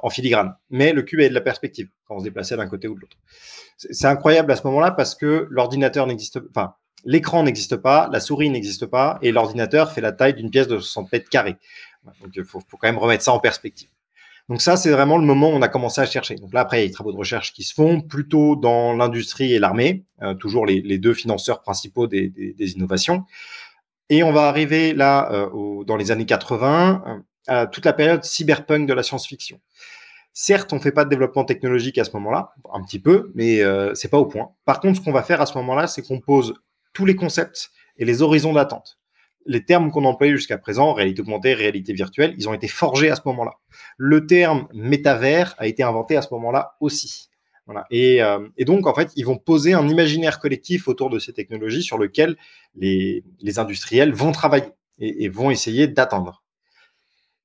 en 0.02 0.10
filigrane. 0.10 0.56
Mais 0.70 0.94
le 0.94 1.02
cube 1.02 1.20
avait 1.20 1.30
de 1.30 1.34
la 1.34 1.42
perspective 1.42 1.90
quand 2.08 2.16
on 2.16 2.20
se 2.20 2.24
déplaçait 2.24 2.56
d'un 2.56 2.68
côté 2.68 2.88
ou 2.88 2.96
de 2.96 3.02
l'autre. 3.02 3.18
C'est 3.76 4.08
incroyable 4.08 4.52
à 4.52 4.56
ce 4.56 4.66
moment-là 4.68 4.92
parce 4.92 5.16
que 5.16 5.48
l'ordinateur 5.50 6.08
n'existe 6.08 6.40
pas. 6.40 6.80
L'écran 7.04 7.44
n'existe 7.44 7.78
pas, 7.78 8.08
la 8.12 8.20
souris 8.20 8.50
n'existe 8.50 8.86
pas 8.86 9.18
et 9.22 9.32
l'ordinateur 9.32 9.92
fait 9.92 10.02
la 10.02 10.12
taille 10.12 10.36
d'une 10.36 10.52
pièce 10.52 10.68
de 10.68 10.78
60 10.78 11.12
mètres 11.12 11.30
carrés. 11.30 11.58
Donc, 12.22 12.32
il 12.36 12.46
faut 12.46 12.60
quand 12.72 12.88
même 12.88 12.98
remettre 12.98 13.24
ça 13.24 13.34
en 13.34 13.40
perspective. 13.40 13.90
Donc 14.50 14.62
ça, 14.62 14.76
c'est 14.76 14.92
vraiment 14.92 15.18
le 15.18 15.26
moment 15.26 15.50
où 15.50 15.54
on 15.54 15.62
a 15.62 15.68
commencé 15.68 16.02
à 16.02 16.06
chercher. 16.06 16.36
Donc 16.36 16.54
là, 16.54 16.62
après, 16.62 16.80
il 16.80 16.82
y 16.82 16.86
a 16.86 16.88
des 16.88 16.94
travaux 16.94 17.12
de 17.12 17.18
recherche 17.18 17.54
qui 17.54 17.64
se 17.64 17.74
font 17.74 18.02
plutôt 18.02 18.56
dans 18.56 18.94
l'industrie 18.94 19.54
et 19.54 19.60
l'armée, 19.60 20.06
euh, 20.22 20.34
toujours 20.34 20.66
les, 20.66 20.98
deux 20.98 21.14
financeurs 21.14 21.62
principaux 21.62 22.08
des, 22.08 22.54
innovations. 22.58 23.26
Et 24.10 24.24
on 24.24 24.34
va 24.34 24.48
arriver 24.48 24.94
là, 24.94 25.32
euh, 25.32 25.84
dans 25.86 25.96
les 25.96 26.12
années 26.12 26.26
80, 26.26 27.04
euh, 27.08 27.20
à 27.48 27.68
toute 27.68 27.86
la 27.86 27.94
période 27.94 28.24
cyberpunk 28.24 28.88
de 28.88 28.94
la 28.94 29.04
science-fiction. 29.04 29.60
Certes, 30.34 30.72
on 30.72 30.80
fait 30.80 30.92
pas 30.92 31.04
de 31.04 31.10
développement 31.10 31.44
technologique 31.44 31.98
à 31.98 32.06
ce 32.06 32.12
moment-là, 32.14 32.54
un 32.74 32.82
petit 32.84 33.00
peu, 33.00 33.32
mais 33.36 33.62
euh, 33.62 33.94
c'est 33.96 34.08
pas 34.08 34.18
au 34.18 34.26
point. 34.26 34.52
Par 34.64 34.80
contre, 34.80 35.00
ce 35.00 35.04
qu'on 35.04 35.12
va 35.12 35.24
faire 35.24 35.42
à 35.42 35.46
ce 35.46 35.58
moment-là, 35.58 35.88
c'est 35.88 36.02
qu'on 36.02 36.22
pose 36.22 36.54
tous 36.94 37.06
les 37.06 37.16
concepts 37.16 37.72
et 37.98 38.06
les 38.06 38.22
horizons 38.22 38.54
d'attente 38.54 39.01
les 39.46 39.66
termes 39.66 39.92
qu'on 39.92 40.06
employait 40.06 40.36
jusqu'à 40.36 40.58
présent, 40.58 40.94
réalité 40.94 41.22
augmentée, 41.22 41.54
réalité 41.54 41.94
virtuelle, 41.94 42.34
ils 42.38 42.48
ont 42.48 42.54
été 42.54 42.68
forgés 42.68 43.10
à 43.10 43.16
ce 43.16 43.22
moment-là. 43.26 43.54
Le 43.98 44.26
terme 44.28 44.68
métavers 44.74 45.56
a 45.58 45.68
été 45.68 45.84
inventé 45.84 46.16
à 46.16 46.22
ce 46.22 46.34
moment-là 46.34 46.76
aussi. 46.80 47.32
Euh, 47.94 48.50
et, 48.58 48.66
donc, 48.66 48.88
en 48.88 48.94
fait, 48.94 49.12
ils 49.16 49.26
vont 49.26 49.38
poser 49.38 49.74
un 49.74 49.88
imaginaire 49.88 50.40
collectif 50.40 50.88
autour 50.88 51.10
de 51.10 51.20
ces 51.20 51.34
technologies 51.34 51.84
sur 51.84 51.98
lequel 51.98 52.38
les, 52.76 53.24
industriels 53.58 54.14
vont 54.14 54.32
travailler 54.32 54.72
et, 55.00 55.30
vont 55.30 55.52
essayer 55.52 55.88
d'atteindre. 55.88 56.44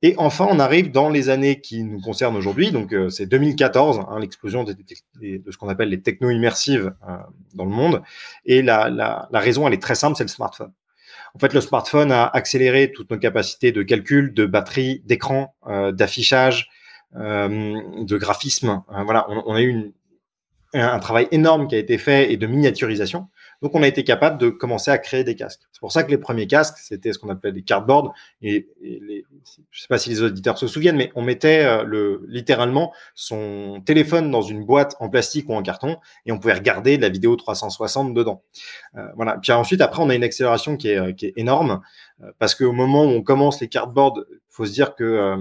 Et 0.03 0.15
enfin, 0.19 0.47
on 0.51 0.59
arrive 0.59 0.93
dans 0.93 1.09
les 1.09 1.31
années 1.31 1.61
qui 1.61 1.83
nous 1.83 2.01
concernent 2.01 2.37
aujourd'hui, 2.37 2.71
donc 2.71 2.93
euh, 2.93 3.09
c'est 3.09 3.25
2014, 3.27 4.01
hein, 4.01 4.21
l'explosion 4.21 4.63
de, 4.63 4.77
ce 5.19 5.57
qu'on 5.57 5.69
appelle 5.69 5.89
les 5.89 6.03
techno-immersives 6.03 6.93
euh, 7.09 7.17
dans 7.55 7.65
le 7.65 7.71
monde. 7.71 8.03
Et 8.45 8.61
la, 8.61 8.91
la 8.91 9.41
raison, 9.41 9.67
elle 9.67 9.75
est 9.75 9.83
très 9.83 9.95
simple, 9.95 10.17
c'est 10.17 10.25
le 10.25 10.29
smartphone. 10.29 10.73
En 11.37 11.39
fait, 11.39 11.53
le 11.53 11.61
smartphone 11.61 12.13
a 12.13 12.25
accéléré 12.29 12.93
toutes 12.93 13.11
nos 13.11 13.19
capacités 13.19 13.71
de 13.71 13.83
calcul, 13.83 14.33
de 14.33 14.47
batterie, 14.47 15.03
d'écran, 15.05 15.55
euh, 15.67 15.93
d'affichage, 15.93 16.71
euh, 17.15 17.79
de 18.03 18.17
graphisme. 18.17 18.83
Euh, 18.91 19.03
voilà, 19.05 19.27
on, 19.29 19.55
a 19.55 19.61
eu 19.61 19.93
un 20.73 20.99
travail 20.99 21.29
énorme 21.33 21.69
qui 21.69 21.75
a 21.75 21.79
été 21.79 21.99
fait 21.99 22.33
et 22.33 22.39
de 22.39 22.47
miniaturisation. 22.47 23.29
Donc, 23.63 23.75
on 23.75 23.83
a 23.83 23.89
été 23.89 24.05
capable 24.05 24.39
de 24.39 24.49
commencer 24.49 24.91
à 24.91 24.99
créer 24.99 25.25
des 25.25 25.35
casques. 25.35 25.63
C'est 25.77 25.81
pour 25.81 25.93
ça 25.93 26.05
que 26.05 26.11
les 26.11 26.17
premiers 26.17 26.47
casques, 26.47 26.79
c'était 26.79 27.13
ce 27.13 27.19
qu'on 27.19 27.29
appelait 27.29 27.53
des 27.53 27.63
cardboards. 27.63 28.15
Et, 28.41 28.69
je 28.83 28.89
ne 28.89 29.23
sais 29.73 29.89
pas 29.89 29.99
si 29.99 30.09
les 30.09 30.23
auditeurs 30.23 30.57
se 30.57 30.67
souviennent, 30.67 30.97
mais 30.97 31.13
on 31.15 31.23
mettait 31.23 31.67
euh, 31.67 31.85
le, 31.85 32.25
littéralement 32.29 32.95
son 33.15 33.83
téléphone 33.85 34.31
dans 34.31 34.41
une 34.41 34.65
boîte 34.65 34.97
en 35.01 35.11
plastique 35.11 35.49
ou 35.51 35.55
en 35.55 35.63
carton 35.63 35.99
et 36.25 36.33
on 36.33 36.39
pouvait 36.39 36.55
regarder 36.55 36.97
de 36.97 37.03
la 37.03 37.11
vidéo 37.11 37.37
360 37.37 38.15
dedans. 38.15 38.43
Euh, 38.97 39.07
voilà. 39.17 39.37
Puis 39.43 39.53
ensuite, 39.53 39.83
après, 39.83 40.03
on 40.03 40.09
a 40.09 40.15
une 40.15 40.25
accélération 40.25 40.79
qui 40.79 40.89
est, 40.89 40.99
euh, 40.99 41.13
énorme 41.37 41.83
parce 42.39 42.55
qu'au 42.55 42.73
moment 42.73 43.05
où 43.05 43.09
on 43.09 43.23
commence 43.23 43.61
les 43.61 43.69
cardboards, 43.69 44.25
il 44.31 44.39
faut 44.49 44.65
se 44.65 44.73
dire 44.73 44.95
que 44.95 45.37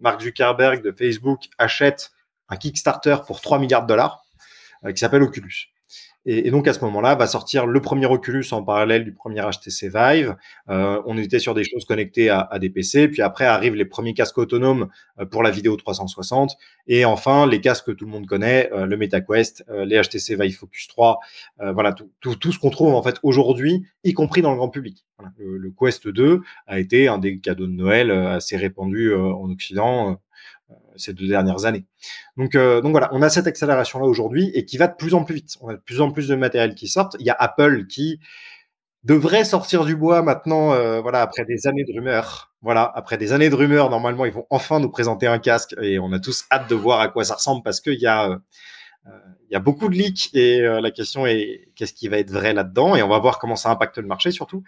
Mark 0.00 0.20
Zuckerberg 0.20 0.82
de 0.82 0.90
Facebook 0.90 1.42
achète 1.58 2.10
un 2.48 2.56
Kickstarter 2.56 3.18
pour 3.24 3.40
3 3.40 3.60
milliards 3.60 3.82
de 3.82 3.86
dollars 3.86 4.24
qui 4.88 4.96
s'appelle 4.96 5.22
Oculus. 5.22 5.70
Et, 6.26 6.50
donc 6.50 6.68
à 6.68 6.72
ce 6.72 6.80
moment-là, 6.84 7.14
va 7.14 7.26
sortir 7.26 7.66
le 7.66 7.80
premier 7.80 8.06
Oculus 8.06 8.44
en 8.52 8.62
parallèle 8.62 9.04
du 9.04 9.12
premier 9.12 9.40
HTC 9.40 9.88
Vive. 9.88 10.36
Euh, 10.68 11.00
on 11.06 11.16
était 11.16 11.38
sur 11.38 11.54
des 11.54 11.64
choses 11.64 11.84
connectées 11.84 12.28
à, 12.28 12.58
des 12.60 12.68
PC. 12.68 13.08
Puis 13.08 13.22
après 13.22 13.46
arrivent 13.46 13.74
les 13.74 13.86
premiers 13.86 14.12
casques 14.12 14.38
autonomes 14.38 14.88
euh, 15.18 15.24
pour 15.24 15.42
la 15.42 15.50
vidéo 15.50 15.76
360. 15.76 16.56
Et 16.86 17.04
enfin 17.04 17.46
les 17.46 17.60
casques 17.60 17.86
que 17.86 17.92
tout 17.92 18.04
le 18.04 18.10
monde 18.10 18.26
connaît, 18.26 18.70
euh, 18.72 18.84
le 18.84 18.96
MetaQuest, 18.96 19.64
euh, 19.70 19.84
les 19.84 20.00
HTC 20.00 20.36
Vive 20.36 20.56
Focus 20.56 20.88
3. 20.88 21.20
Euh, 21.60 21.72
voilà 21.72 21.92
tout, 21.92 22.10
tout, 22.20 22.34
tout, 22.34 22.52
ce 22.52 22.58
qu'on 22.58 22.70
trouve 22.70 22.94
en 22.94 23.02
fait 23.02 23.18
aujourd'hui, 23.22 23.86
y 24.04 24.12
compris 24.12 24.42
dans 24.42 24.50
le 24.50 24.56
grand 24.56 24.68
public. 24.68 25.04
Le, 25.38 25.70
Quest 25.70 26.08
2 26.08 26.40
a 26.66 26.78
été 26.78 27.06
un 27.08 27.18
des 27.18 27.38
cadeaux 27.40 27.66
de 27.66 27.72
Noël 27.72 28.10
assez 28.10 28.56
répandus 28.56 29.14
en 29.14 29.50
Occident 29.50 30.18
ces 30.96 31.12
deux 31.12 31.26
dernières 31.26 31.64
années. 31.64 31.84
Donc, 32.36 32.54
euh, 32.54 32.80
donc 32.80 32.92
voilà, 32.92 33.08
on 33.12 33.22
a 33.22 33.30
cette 33.30 33.46
accélération-là 33.46 34.06
aujourd'hui 34.06 34.50
et 34.54 34.64
qui 34.64 34.76
va 34.76 34.88
de 34.88 34.94
plus 34.94 35.14
en 35.14 35.24
plus 35.24 35.36
vite. 35.36 35.56
On 35.60 35.68
a 35.68 35.74
de 35.74 35.80
plus 35.80 36.00
en 36.00 36.10
plus 36.10 36.28
de 36.28 36.34
matériel 36.34 36.74
qui 36.74 36.88
sortent. 36.88 37.16
Il 37.18 37.26
y 37.26 37.30
a 37.30 37.36
Apple 37.38 37.86
qui 37.86 38.20
devrait 39.04 39.44
sortir 39.44 39.84
du 39.84 39.96
bois 39.96 40.22
maintenant, 40.22 40.72
euh, 40.72 41.00
voilà, 41.00 41.22
après 41.22 41.44
des 41.44 41.66
années 41.66 41.84
de 41.84 41.92
rumeurs. 41.92 42.52
Voilà, 42.62 42.90
après 42.94 43.16
des 43.16 43.32
années 43.32 43.48
de 43.48 43.54
rumeurs, 43.54 43.88
normalement, 43.88 44.26
ils 44.26 44.32
vont 44.32 44.46
enfin 44.50 44.80
nous 44.80 44.90
présenter 44.90 45.26
un 45.26 45.38
casque 45.38 45.74
et 45.80 45.98
on 45.98 46.12
a 46.12 46.18
tous 46.18 46.44
hâte 46.52 46.68
de 46.68 46.74
voir 46.74 47.00
à 47.00 47.08
quoi 47.08 47.24
ça 47.24 47.34
ressemble 47.34 47.62
parce 47.62 47.80
qu'il 47.80 47.98
y 47.98 48.06
a, 48.06 48.28
euh, 48.28 48.38
y 49.50 49.54
a 49.54 49.60
beaucoup 49.60 49.88
de 49.88 49.94
leaks 49.94 50.28
et 50.34 50.60
euh, 50.60 50.82
la 50.82 50.90
question 50.90 51.26
est 51.26 51.70
qu'est-ce 51.74 51.94
qui 51.94 52.08
va 52.08 52.18
être 52.18 52.30
vrai 52.30 52.52
là-dedans 52.52 52.96
et 52.96 53.02
on 53.02 53.08
va 53.08 53.18
voir 53.18 53.38
comment 53.38 53.56
ça 53.56 53.70
impacte 53.70 53.96
le 53.96 54.06
marché 54.06 54.30
surtout. 54.30 54.62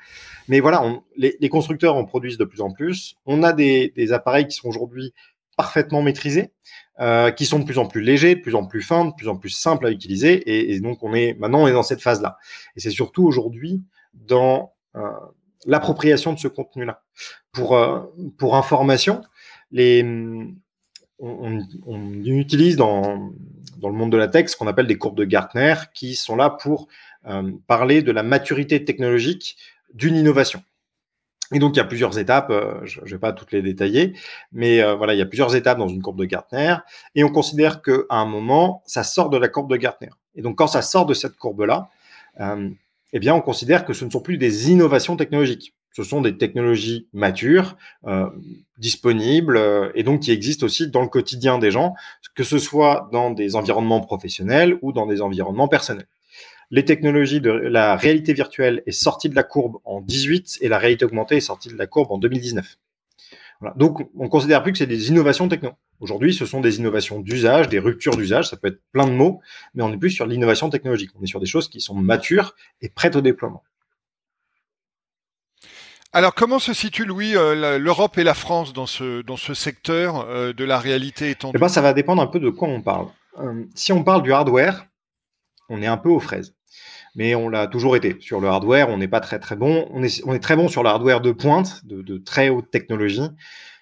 Mais 0.48 0.60
voilà, 0.60 0.82
les, 1.18 1.48
constructeurs 1.50 1.96
en 1.96 2.06
produisent 2.06 2.38
de 2.38 2.46
plus 2.46 2.62
en 2.62 2.70
plus. 2.70 3.16
On 3.26 3.42
a 3.42 3.52
des 3.52 4.12
appareils 4.14 4.46
qui 4.46 4.56
sont 4.56 4.68
aujourd'hui 4.68 5.12
parfaitement 5.56 6.02
maîtrisés, 6.02 6.52
euh, 7.00 7.30
qui 7.30 7.46
sont 7.46 7.58
de 7.58 7.64
plus 7.64 7.78
en 7.78 7.86
plus 7.86 8.00
légers, 8.00 8.34
de 8.34 8.40
plus 8.40 8.54
en 8.54 8.66
plus 8.66 8.82
fins, 8.82 9.06
de 9.06 9.12
plus 9.12 9.28
en 9.28 9.36
plus 9.36 9.50
simples 9.50 9.86
à 9.86 9.90
utiliser. 9.90 10.72
Et, 10.72 10.80
donc, 10.80 11.02
on 11.02 11.14
est 11.14 11.34
maintenant 11.38 11.62
on 11.62 11.68
est 11.68 11.72
dans 11.72 11.82
cette 11.82 12.02
phase-là. 12.02 12.38
Et 12.76 12.80
c'est 12.80 12.90
surtout 12.90 13.24
aujourd'hui 13.24 13.82
dans 14.14 14.74
euh, 14.96 15.10
l'appropriation 15.66 16.32
de 16.32 16.38
ce 16.38 16.48
contenu-là. 16.48 17.02
Pour 17.52 17.76
euh, 17.76 18.00
information, 18.42 19.22
on, 21.18 21.60
utilise 22.24 22.76
dans, 22.76 23.30
le 23.82 23.92
monde 23.92 24.12
de 24.12 24.16
la 24.16 24.28
tech 24.28 24.48
ce 24.48 24.56
qu'on 24.56 24.66
appelle 24.66 24.86
des 24.86 24.98
courbes 24.98 25.16
de 25.16 25.24
Gartner 25.24 25.74
qui 25.94 26.14
sont 26.14 26.36
là 26.36 26.50
pour 26.50 26.88
parler 27.68 28.02
de 28.02 28.10
la 28.10 28.22
maturité 28.22 28.84
technologique 28.84 29.56
d'une 29.94 30.16
innovation. 30.16 30.62
Et 31.52 31.58
donc, 31.58 31.74
il 31.74 31.78
y 31.78 31.80
a 31.80 31.84
plusieurs 31.84 32.18
étapes, 32.18 32.50
euh, 32.50 32.80
je 32.84 33.00
ne 33.00 33.06
vais 33.06 33.18
pas 33.18 33.32
toutes 33.32 33.52
les 33.52 33.62
détailler, 33.62 34.14
mais 34.52 34.82
euh, 34.82 34.94
voilà, 34.94 35.14
il 35.14 35.18
y 35.18 35.22
a 35.22 35.26
plusieurs 35.26 35.54
étapes 35.54 35.78
dans 35.78 35.88
une 35.88 36.02
courbe 36.02 36.18
de 36.18 36.24
Gartner, 36.24 36.76
et 37.14 37.24
on 37.24 37.28
considère 37.28 37.82
qu'à 37.82 37.92
un 38.10 38.24
moment, 38.24 38.82
ça 38.86 39.04
sort 39.04 39.30
de 39.30 39.36
la 39.36 39.48
courbe 39.48 39.70
de 39.70 39.76
Gartner. 39.76 40.10
Et 40.34 40.42
donc, 40.42 40.56
quand 40.56 40.66
ça 40.66 40.82
sort 40.82 41.06
de 41.06 41.14
cette 41.14 41.36
courbe-là, 41.36 41.88
euh, 42.40 42.70
eh 43.12 43.18
bien, 43.18 43.34
on 43.34 43.42
considère 43.42 43.84
que 43.84 43.92
ce 43.92 44.04
ne 44.04 44.10
sont 44.10 44.20
plus 44.20 44.38
des 44.38 44.70
innovations 44.70 45.16
technologiques. 45.16 45.74
Ce 45.94 46.02
sont 46.02 46.22
des 46.22 46.38
technologies 46.38 47.06
matures, 47.12 47.76
disponibles, 48.78 49.60
et 49.94 50.02
donc 50.02 50.20
qui 50.20 50.32
existent 50.32 50.64
aussi 50.64 50.88
dans 50.88 51.02
le 51.02 51.08
quotidien 51.08 51.58
des 51.58 51.70
gens, 51.70 51.92
que 52.34 52.44
ce 52.44 52.58
soit 52.58 53.10
dans 53.12 53.28
des 53.28 53.56
environnements 53.56 54.00
professionnels 54.00 54.78
ou 54.80 54.94
dans 54.94 55.04
des 55.04 55.20
environnements 55.20 55.68
personnels 55.68 56.06
les 56.72 56.86
technologies 56.86 57.42
de 57.42 57.50
la 57.50 57.96
réalité 57.96 58.32
virtuelle 58.32 58.82
est 58.86 58.92
sortie 58.92 59.28
de 59.28 59.36
la 59.36 59.42
courbe 59.42 59.76
en 59.84 60.00
18 60.00 60.58
et 60.62 60.68
la 60.68 60.78
réalité 60.78 61.04
augmentée 61.04 61.36
est 61.36 61.40
sortie 61.40 61.68
de 61.68 61.76
la 61.76 61.86
courbe 61.86 62.10
en 62.10 62.18
2019. 62.18 62.78
Voilà. 63.60 63.76
Donc, 63.76 64.08
on 64.18 64.28
considère 64.28 64.62
plus 64.62 64.72
que 64.72 64.78
c'est 64.78 64.86
des 64.86 65.10
innovations 65.10 65.48
techno. 65.48 65.72
Aujourd'hui, 66.00 66.32
ce 66.32 66.46
sont 66.46 66.62
des 66.62 66.78
innovations 66.78 67.20
d'usage, 67.20 67.68
des 67.68 67.78
ruptures 67.78 68.16
d'usage, 68.16 68.48
ça 68.48 68.56
peut 68.56 68.68
être 68.68 68.80
plein 68.90 69.06
de 69.06 69.12
mots, 69.12 69.40
mais 69.74 69.82
on 69.82 69.90
n'est 69.90 69.98
plus 69.98 70.10
sur 70.10 70.26
l'innovation 70.26 70.70
technologique. 70.70 71.10
On 71.20 71.22
est 71.22 71.26
sur 71.26 71.40
des 71.40 71.46
choses 71.46 71.68
qui 71.68 71.80
sont 71.80 71.94
matures 71.94 72.56
et 72.80 72.88
prêtes 72.88 73.16
au 73.16 73.20
déploiement. 73.20 73.62
Alors, 76.14 76.34
comment 76.34 76.58
se 76.58 76.72
situe, 76.72 77.04
Louis, 77.04 77.36
euh, 77.36 77.78
l'Europe 77.78 78.16
et 78.16 78.24
la 78.24 78.34
France 78.34 78.72
dans 78.72 78.86
ce, 78.86 79.20
dans 79.22 79.36
ce 79.36 79.52
secteur 79.52 80.26
euh, 80.28 80.54
de 80.54 80.64
la 80.64 80.78
réalité 80.78 81.30
étendue? 81.30 81.56
Eh 81.56 81.60
ben, 81.60 81.68
Ça 81.68 81.82
va 81.82 81.92
dépendre 81.92 82.22
un 82.22 82.26
peu 82.26 82.40
de 82.40 82.48
quoi 82.48 82.68
on 82.68 82.80
parle. 82.80 83.08
Euh, 83.38 83.64
si 83.74 83.92
on 83.92 84.02
parle 84.02 84.22
du 84.22 84.32
hardware, 84.32 84.86
on 85.68 85.82
est 85.82 85.86
un 85.86 85.96
peu 85.98 86.08
aux 86.08 86.20
fraises 86.20 86.54
mais 87.14 87.34
on 87.34 87.48
l'a 87.48 87.66
toujours 87.66 87.96
été. 87.96 88.16
Sur 88.20 88.40
le 88.40 88.48
hardware, 88.48 88.88
on 88.88 88.98
n'est 88.98 89.08
pas 89.08 89.20
très 89.20 89.38
très 89.38 89.56
bon. 89.56 89.88
On 89.90 90.02
est, 90.02 90.38
très 90.40 90.56
bon 90.56 90.68
sur 90.68 90.82
le 90.82 90.88
hardware 90.88 91.20
de 91.20 91.32
pointe, 91.32 91.84
de, 91.84 92.02
de 92.02 92.18
très 92.18 92.48
haute 92.48 92.70
technologie. 92.70 93.28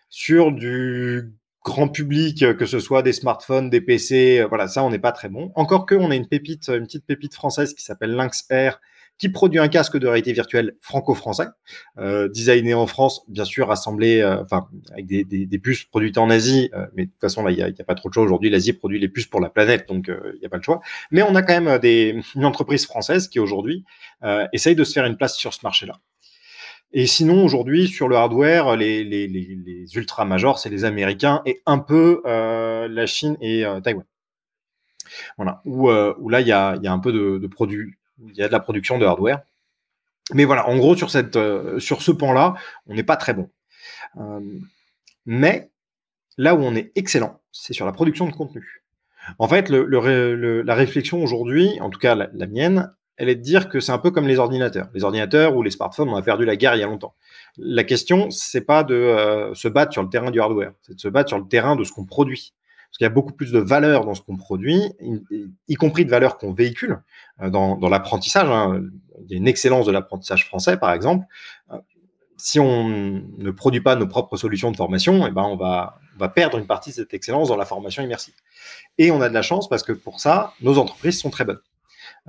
Sur 0.09 0.53
du 0.53 1.33
grand 1.65 1.89
public, 1.89 2.57
que 2.57 2.67
ce 2.67 2.81
soit 2.81 3.03
des 3.03 3.13
smartphones, 3.13 3.71
des 3.71 3.81
PC, 3.81 4.45
voilà, 4.49 4.67
ça, 4.67 4.83
on 4.83 4.91
n'est 4.91 4.99
pas 4.99 5.13
très 5.13 5.29
bon. 5.29 5.53
Encore 5.55 5.87
que, 5.87 5.95
on 5.95 6.11
a 6.11 6.17
une 6.17 6.27
pépite, 6.27 6.69
une 6.69 6.85
petite 6.85 7.07
pépite 7.07 7.35
française 7.35 7.75
qui 7.75 7.85
s'appelle 7.85 8.13
Lynx 8.13 8.47
Air, 8.51 8.81
qui 9.21 9.29
produit 9.29 9.61
un 9.61 9.69
casque 9.69 9.99
de 9.99 10.07
réalité 10.09 10.33
virtuelle 10.33 10.77
franco-français, 10.81 11.49
euh, 11.99 12.27
designé 12.29 12.73
en 12.73 12.87
France, 12.87 13.23
bien 13.29 13.45
sûr 13.45 13.71
assemblé, 13.71 14.21
euh, 14.21 14.43
avec 14.93 15.07
des, 15.07 15.59
puces 15.59 15.85
produites 15.85 16.17
en 16.17 16.31
Asie, 16.31 16.71
euh, 16.75 16.87
mais 16.95 17.05
de 17.05 17.11
toute 17.11 17.21
façon 17.21 17.47
il 17.49 17.55
n'y 17.57 17.63
a, 17.63 17.85
pas 17.85 17.95
trop 17.95 18.09
de 18.09 18.15
choix 18.15 18.23
aujourd'hui. 18.23 18.49
L'Asie 18.49 18.73
produit 18.73 18.99
les 18.99 19.11
puces 19.11 19.27
pour 19.27 19.41
la 19.41 19.51
planète, 19.51 19.87
donc 19.89 20.07
il 20.09 20.41
n'y 20.41 20.47
a 20.47 20.49
pas 20.49 20.57
le 20.57 20.63
choix. 20.63 20.81
Mais 21.11 21.23
on 21.23 21.35
a 21.35 21.43
quand 21.43 21.61
même 21.61 21.79
une 22.35 22.45
entreprise 22.47 22.87
française 22.87 23.29
qui 23.29 23.39
aujourd'hui 23.39 23.85
essaye 24.53 24.75
de 24.75 24.85
se 24.85 24.95
faire 24.95 25.05
une 25.05 25.19
place 25.19 25.37
sur 25.37 25.53
ce 25.53 25.61
marché-là. 25.65 26.01
Et 26.93 27.07
sinon, 27.07 27.45
aujourd'hui, 27.45 27.87
sur 27.87 28.09
le 28.09 28.17
hardware, 28.17 28.75
les, 28.77 29.05
les, 29.05 29.29
les, 29.29 29.57
les 29.65 29.97
ultra 29.97 30.25
majors, 30.25 30.59
c'est 30.59 30.71
les 30.71 30.85
Américains 30.85 31.43
et 31.45 31.61
un 31.67 31.79
peu 31.79 32.23
la 32.25 33.07
Chine 33.07 33.37
et 33.43 33.65
Taïwan. 33.85 34.05
Voilà, 35.37 35.61
où, 35.67 35.91
là, 35.91 36.41
il 36.41 36.47
y 36.47 36.53
a, 36.53 36.73
un 36.85 36.99
peu 36.99 37.13
de, 37.13 37.39
de 37.39 37.47
produits 37.47 37.95
il 38.29 38.37
y 38.37 38.43
a 38.43 38.49
de 38.49 38.53
la 38.53 38.61
production 38.61 38.99
de 38.99 39.07
hardware. 39.07 39.43
Mais 40.33 40.45
voilà, 40.45 40.69
en 40.69 40.77
gros, 40.77 40.97
sur, 40.97 41.09
euh, 41.15 41.81
ce 41.81 42.11
pan-là, 42.13 42.55
on 42.87 42.95
n'est 42.95 43.03
pas 43.03 43.17
très 43.17 43.35
bon. 43.35 43.51
Euh, 44.19 44.41
mais 45.27 45.71
là 46.37 46.55
où 46.55 46.63
on 46.63 46.75
est 46.75 46.93
excellent, 46.95 47.41
c'est 47.53 47.73
sur 47.73 47.87
la 47.87 47.93
production 47.93 48.27
de 48.27 48.33
contenu. 48.33 48.83
En 49.39 49.49
fait, 49.49 49.69
la 49.69 50.75
réflexion 50.75 51.23
aujourd'hui, 51.23 51.79
en 51.81 51.91
tout 51.91 51.99
cas 51.99 52.15
la, 52.15 52.31
la, 52.33 52.47
mienne, 52.47 52.93
elle 53.17 53.29
est 53.29 53.35
de 53.35 53.43
dire 53.43 53.69
que 53.69 53.81
c'est 53.81 53.93
un 53.93 53.99
peu 53.99 54.11
comme 54.11 54.27
les 54.27 54.39
ordinateurs. 54.39 54.89
Les 54.95 55.05
ordinateurs 55.05 55.55
ou 55.57 55.63
les 55.63 55.71
smartphones, 55.71 56.09
on 56.09 56.17
a 56.17 56.23
perdu 56.23 56.45
la 56.45 56.57
guerre 56.57 56.75
il 56.75 56.81
y 56.81 56.83
a 56.83 56.87
longtemps. 56.87 57.15
La 57.59 57.85
question, 57.85 58.31
c'est 58.31 58.63
pas 58.63 58.83
de 58.83 58.95
euh, 58.95 59.55
se 59.55 59.69
battre 59.69 59.93
sur 59.93 60.03
le 60.03 60.09
terrain 60.09 60.31
du 60.31 60.41
hardware, 60.41 60.73
c'est 60.83 60.95
de 60.95 61.01
se 61.01 61.09
battre 61.09 61.29
sur 61.29 61.39
le 61.39 61.47
terrain 61.47 61.77
de 61.77 61.85
ce 61.85 61.93
qu'on 61.93 62.07
produit 62.07 62.55
parce 62.91 62.99
qu'il 62.99 63.05
y 63.05 63.07
a 63.07 63.11
beaucoup 63.11 63.33
plus 63.33 63.53
de 63.53 63.61
valeur 63.61 64.05
dans 64.05 64.15
ce 64.15 64.21
qu'on 64.21 64.37
produit, 64.37 64.83
y, 65.69 65.75
compris 65.77 66.05
de 66.05 66.11
valeur 66.11 66.39
qu'on 66.39 66.53
véhicule 66.53 67.01
euh, 67.41 67.49
dans, 67.49 67.77
l'apprentissage. 67.89 68.49
Hein. 68.49 68.83
Il 69.25 69.31
y 69.31 69.35
a 69.35 69.37
une 69.37 69.47
excellence 69.47 69.87
de 69.87 69.93
l'apprentissage 69.93 70.45
français, 70.47 70.77
par 70.77 70.93
exemple. 70.93 71.25
Euh, 71.71 71.79
si 72.37 72.59
on 72.59 72.89
ne 72.89 73.51
produit 73.51 73.81
pas 73.81 73.95
nos 73.95 74.09
propres 74.09 74.37
solutions 74.37 74.73
de 74.73 74.77
formation, 74.77 75.27
eh 75.27 75.31
ben 75.31 75.43
on 75.43 75.57
va 75.57 76.01
perdre 76.35 76.59
une 76.59 76.67
partie 76.67 76.91
de 76.91 76.97
cette 76.97 77.15
excellence 77.15 77.49
dans 77.49 77.57
la 77.57 77.67
formation 77.67 78.03
immersive. 78.03 78.35
Et 78.99 79.11
on 79.11 79.21
a 79.21 79.29
de 79.29 79.35
la 79.35 79.43
chance 79.43 79.69
parce 79.69 79.83
que 79.83 79.93
pour 79.93 80.21
ça, 80.21 80.55
nos 80.63 80.79
entreprises 80.79 81.21
sont 81.21 81.31
très 81.31 81.45
bonnes. 81.45 81.61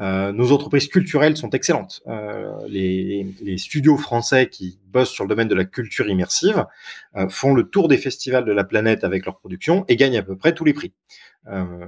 Euh, 0.02 0.32
nos 0.32 0.52
entreprises 0.52 0.88
culturelles 0.88 1.38
sont 1.38 1.52
excellentes. 1.52 2.02
Euh, 2.08 2.52
les, 2.68 3.28
les, 3.42 3.58
studios 3.58 3.98
français 3.98 4.50
qui 4.50 4.80
bossent 4.88 5.12
sur 5.12 5.24
le 5.24 5.30
domaine 5.30 5.48
de 5.48 5.56
la 5.56 5.66
culture 5.66 6.10
immersive 6.10 6.66
euh, 7.16 7.30
font 7.30 7.54
le 7.54 7.64
tour 7.64 7.88
des 7.88 7.98
festivals 7.98 8.44
de 8.46 8.52
la 8.52 8.64
planète 8.64 9.04
avec 9.04 9.26
leur 9.26 9.38
production 9.38 9.86
et 9.88 9.96
gagnent 9.96 10.18
à 10.18 10.24
peu 10.24 10.36
près 10.36 10.54
tous 10.54 10.66
les 10.66 10.74
prix. 10.74 10.94
Euh, 11.48 11.86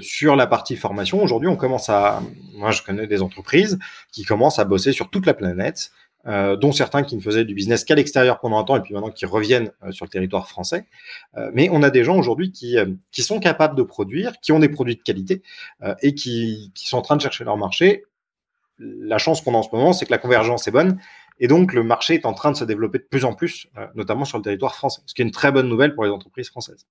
sur 0.00 0.34
la 0.34 0.46
partie 0.46 0.76
formation, 0.76 1.22
aujourd'hui, 1.22 1.48
on 1.48 1.56
commence 1.56 1.90
à, 1.90 2.22
moi, 2.54 2.70
je 2.70 2.82
connais 2.82 3.06
des 3.06 3.20
entreprises 3.20 3.78
qui 4.12 4.24
commencent 4.24 4.58
à 4.58 4.64
bosser 4.64 4.92
sur 4.92 5.10
toute 5.10 5.26
la 5.26 5.34
planète 5.34 5.90
euh, 6.26 6.56
dont 6.56 6.72
certains 6.72 7.02
qui 7.02 7.16
ne 7.16 7.20
faisaient 7.20 7.44
du 7.44 7.54
business 7.54 7.84
qu'à 7.84 7.94
l'extérieur 7.94 8.40
pendant 8.40 8.58
un 8.58 8.64
temps 8.64 8.76
et 8.76 8.80
puis 8.80 8.94
maintenant 8.94 9.10
qui 9.10 9.26
reviennent 9.26 9.70
euh, 9.82 9.92
sur 9.92 10.06
le 10.06 10.10
territoire 10.10 10.48
français. 10.48 10.86
Euh, 11.36 11.50
mais 11.52 11.68
on 11.70 11.82
a 11.82 11.90
des 11.90 12.02
gens 12.02 12.16
aujourd'hui 12.16 12.50
qui, 12.50 12.76
sont 13.12 13.40
capables 13.40 13.76
de 13.76 13.82
produire, 13.82 14.32
qui 14.40 14.52
ont 14.52 14.58
des 14.58 14.70
produits 14.70 14.96
de 14.96 15.02
qualité 15.02 15.42
et 16.02 16.14
qui, 16.14 16.72
qui 16.74 16.88
sont 16.88 16.98
en 16.98 17.02
train 17.02 17.16
de 17.16 17.22
chercher 17.22 17.44
leur 17.44 17.56
marché. 17.56 18.04
La 18.78 19.18
chance 19.18 19.40
qu'on 19.40 19.54
a 19.54 19.58
en 19.58 19.62
ce 19.62 19.68
moment, 19.72 19.92
c'est 19.92 20.06
que 20.06 20.10
la 20.10 20.18
convergence 20.18 20.66
est 20.66 20.70
bonne 20.70 20.98
et 21.40 21.46
donc 21.46 21.72
le 21.72 21.82
marché 21.82 22.14
est 22.14 22.26
en 22.26 22.32
train 22.32 22.52
de 22.52 22.56
se 22.56 22.64
développer 22.64 22.98
de 22.98 23.04
plus 23.04 23.24
en 23.24 23.34
plus, 23.34 23.68
notamment 23.94 24.24
sur 24.24 24.38
le 24.38 24.44
territoire 24.44 24.74
français, 24.74 25.02
ce 25.06 25.14
qui 25.14 25.22
est 25.22 25.24
une 25.24 25.30
très 25.30 25.52
bonne 25.52 25.68
nouvelle 25.68 25.94
pour 25.94 26.04
les 26.04 26.10
entreprises 26.10 26.48
françaises. 26.48 26.86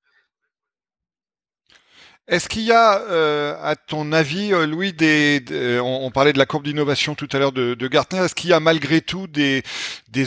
Est-ce 2.29 2.47
qu'il 2.47 2.61
y 2.61 2.71
a, 2.71 3.01
euh, 3.01 3.53
à 3.61 3.75
ton 3.75 4.13
avis, 4.13 4.53
euh, 4.53 4.65
Louis, 4.65 4.93
des, 4.93 5.41
des 5.41 5.81
on, 5.83 6.09
parlait 6.09 6.31
de 6.31 6.37
la 6.37 6.45
courbe 6.45 6.63
d'innovation 6.63 7.15
tout 7.15 7.27
à 7.33 7.37
l'heure 7.37 7.51
de, 7.51 7.73
de, 7.73 7.87
Gartner, 7.89 8.19
est-ce 8.19 8.33
qu'il 8.33 8.49
y 8.49 8.53
a 8.53 8.61
malgré 8.61 9.01
tout 9.01 9.27
des, 9.27 9.61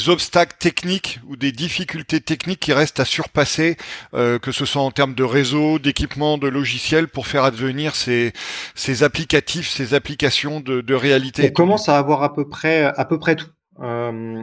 obstacles 0.09 0.57
techniques 0.59 1.21
ou 1.27 1.37
des 1.37 1.53
difficultés 1.53 2.21
techniques 2.21 2.61
qui 2.61 2.75
restent 2.75 3.01
à 3.01 3.07
surpasser, 3.07 3.79
euh, 4.13 4.39
que 4.39 4.53
ce 4.53 4.67
soit 4.67 4.83
en 4.83 4.91
termes 4.91 5.15
de 5.15 5.25
réseau, 5.25 5.79
d'équipement, 5.79 6.37
de 6.37 6.49
logiciels, 6.49 7.09
pour 7.09 7.27
faire 7.27 7.45
advenir 7.45 7.97
ces, 7.97 8.35
ces 8.75 9.03
applicatifs, 9.03 9.71
ces 9.71 9.95
applications 9.95 10.61
de, 10.61 10.83
de 10.83 10.95
réalité? 10.95 11.47
On 11.49 11.53
commence 11.53 11.89
à 11.89 11.97
avoir 11.97 12.23
à 12.23 12.35
peu 12.35 12.47
près, 12.47 12.85
à 12.85 13.07
peu 13.07 13.19
près 13.19 13.37
tout. 13.37 13.49
Euh, 13.81 14.43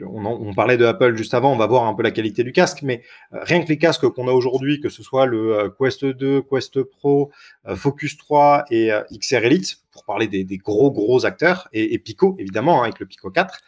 on, 0.00 0.54
parlait 0.54 0.76
de 0.76 0.84
Apple 0.84 1.14
juste 1.16 1.34
avant, 1.34 1.52
on 1.52 1.56
va 1.56 1.66
voir 1.66 1.84
un 1.84 1.94
peu 1.94 2.02
la 2.02 2.10
qualité 2.10 2.42
du 2.42 2.52
casque, 2.52 2.82
mais 2.82 3.02
euh, 3.32 3.38
rien 3.42 3.62
que 3.62 3.68
les 3.68 3.78
casques 3.78 4.08
qu'on 4.08 4.28
a 4.28 4.32
aujourd'hui, 4.32 4.80
que 4.80 4.88
ce 4.88 5.02
soit 5.02 5.26
le 5.26 5.58
euh, 5.58 5.68
Quest 5.68 6.04
2, 6.04 6.42
Quest 6.42 6.82
Pro, 6.82 7.30
Focus 7.74 8.16
3 8.16 8.64
et 8.70 8.90
XR 9.12 9.44
Elite, 9.44 9.76
pour 9.90 10.04
parler 10.04 10.26
des, 10.26 10.44
gros 10.58 10.90
gros 10.90 11.26
acteurs, 11.26 11.68
et, 11.72 11.94
et 11.94 11.98
Pico 11.98 12.36
évidemment, 12.38 12.80
hein, 12.80 12.84
avec 12.84 12.98
le 12.98 13.06
Pico 13.06 13.30
4 13.30 13.60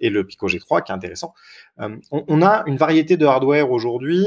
et 0.00 0.10
le 0.10 0.26
Pico 0.26 0.48
G3 0.48 0.82
qui 0.82 0.92
est 0.92 0.94
intéressant. 0.94 1.34
Euh, 1.80 1.96
on, 2.10 2.42
a 2.42 2.62
une 2.66 2.76
variété 2.76 3.16
de 3.16 3.26
hardware 3.26 3.70
aujourd'hui 3.70 4.24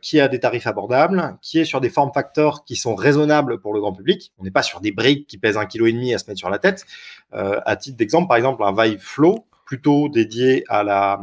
qui 0.00 0.20
a 0.20 0.28
des 0.28 0.40
tarifs 0.40 0.66
abordables, 0.66 1.36
qui 1.40 1.58
est 1.58 1.64
sur 1.64 1.80
des 1.80 1.90
form 1.90 2.12
factors 2.12 2.64
qui 2.64 2.76
sont 2.76 2.94
raisonnables 2.94 3.60
pour 3.60 3.74
le 3.74 3.80
grand 3.80 3.92
public. 3.92 4.32
On 4.38 4.44
n'est 4.44 4.50
pas 4.50 4.62
sur 4.62 4.80
des 4.80 4.92
briques 4.92 5.26
qui 5.26 5.38
pèsent 5.38 5.56
un 5.56 5.66
kilo 5.66 5.86
et 5.86 5.92
demi 5.92 6.14
à 6.14 6.18
se 6.18 6.24
mettre 6.28 6.38
sur 6.38 6.50
la 6.50 6.58
tête. 6.58 6.84
à 7.32 7.76
titre 7.76 7.96
d'exemple, 7.96 8.28
par 8.28 8.36
exemple, 8.36 8.62
un 8.62 8.72
Vive 8.72 9.00
Flow 9.00 9.46
plutôt 9.64 10.08
dédié 10.08 10.64
à, 10.68 10.82
la, 10.82 11.20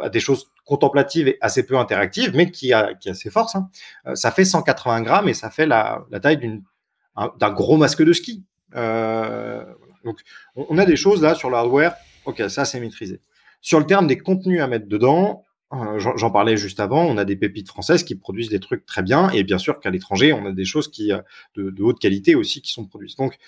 à 0.00 0.08
des 0.08 0.20
choses 0.20 0.52
contemplatives 0.64 1.28
et 1.28 1.38
assez 1.40 1.66
peu 1.66 1.76
interactives, 1.76 2.34
mais 2.34 2.50
qui 2.50 2.72
a, 2.72 2.94
qui 2.94 3.10
a 3.10 3.14
ses 3.14 3.30
forces. 3.30 3.54
Hein. 3.54 3.68
Euh, 4.06 4.14
ça 4.14 4.30
fait 4.30 4.44
180 4.44 5.02
grammes 5.02 5.28
et 5.28 5.34
ça 5.34 5.50
fait 5.50 5.66
la, 5.66 6.04
la 6.10 6.20
taille 6.20 6.60
d'un 7.38 7.50
gros 7.50 7.76
masque 7.76 8.02
de 8.02 8.12
ski. 8.12 8.44
Euh, 8.74 9.64
donc, 10.04 10.18
on, 10.56 10.78
a 10.78 10.84
des 10.84 10.96
choses 10.96 11.22
là 11.22 11.34
sur 11.34 11.50
le 11.50 11.56
hardware. 11.56 11.94
Ok, 12.24 12.42
ça 12.48 12.64
c'est 12.64 12.80
maîtrisé. 12.80 13.20
Sur 13.60 13.78
le 13.78 13.86
terme 13.86 14.06
des 14.06 14.18
contenus 14.18 14.60
à 14.60 14.66
mettre 14.66 14.86
dedans, 14.86 15.44
euh, 15.72 15.98
j'en 15.98 16.30
parlais 16.30 16.56
juste 16.56 16.80
avant, 16.80 17.04
on 17.04 17.16
a 17.16 17.24
des 17.24 17.36
pépites 17.36 17.68
françaises 17.68 18.04
qui 18.04 18.14
produisent 18.14 18.50
des 18.50 18.60
trucs 18.60 18.84
très 18.84 19.02
bien, 19.02 19.30
et 19.30 19.42
bien 19.42 19.58
sûr 19.58 19.80
qu'à 19.80 19.90
l'étranger, 19.90 20.32
on 20.32 20.44
a 20.44 20.52
des 20.52 20.64
choses 20.64 20.90
qui 20.90 21.08
de, 21.54 21.70
de, 21.70 21.82
haute 21.82 21.98
qualité 21.98 22.34
aussi 22.34 22.60
qui 22.60 22.72
sont 22.72 22.84
produites. 22.86 23.16
Donc, 23.16 23.38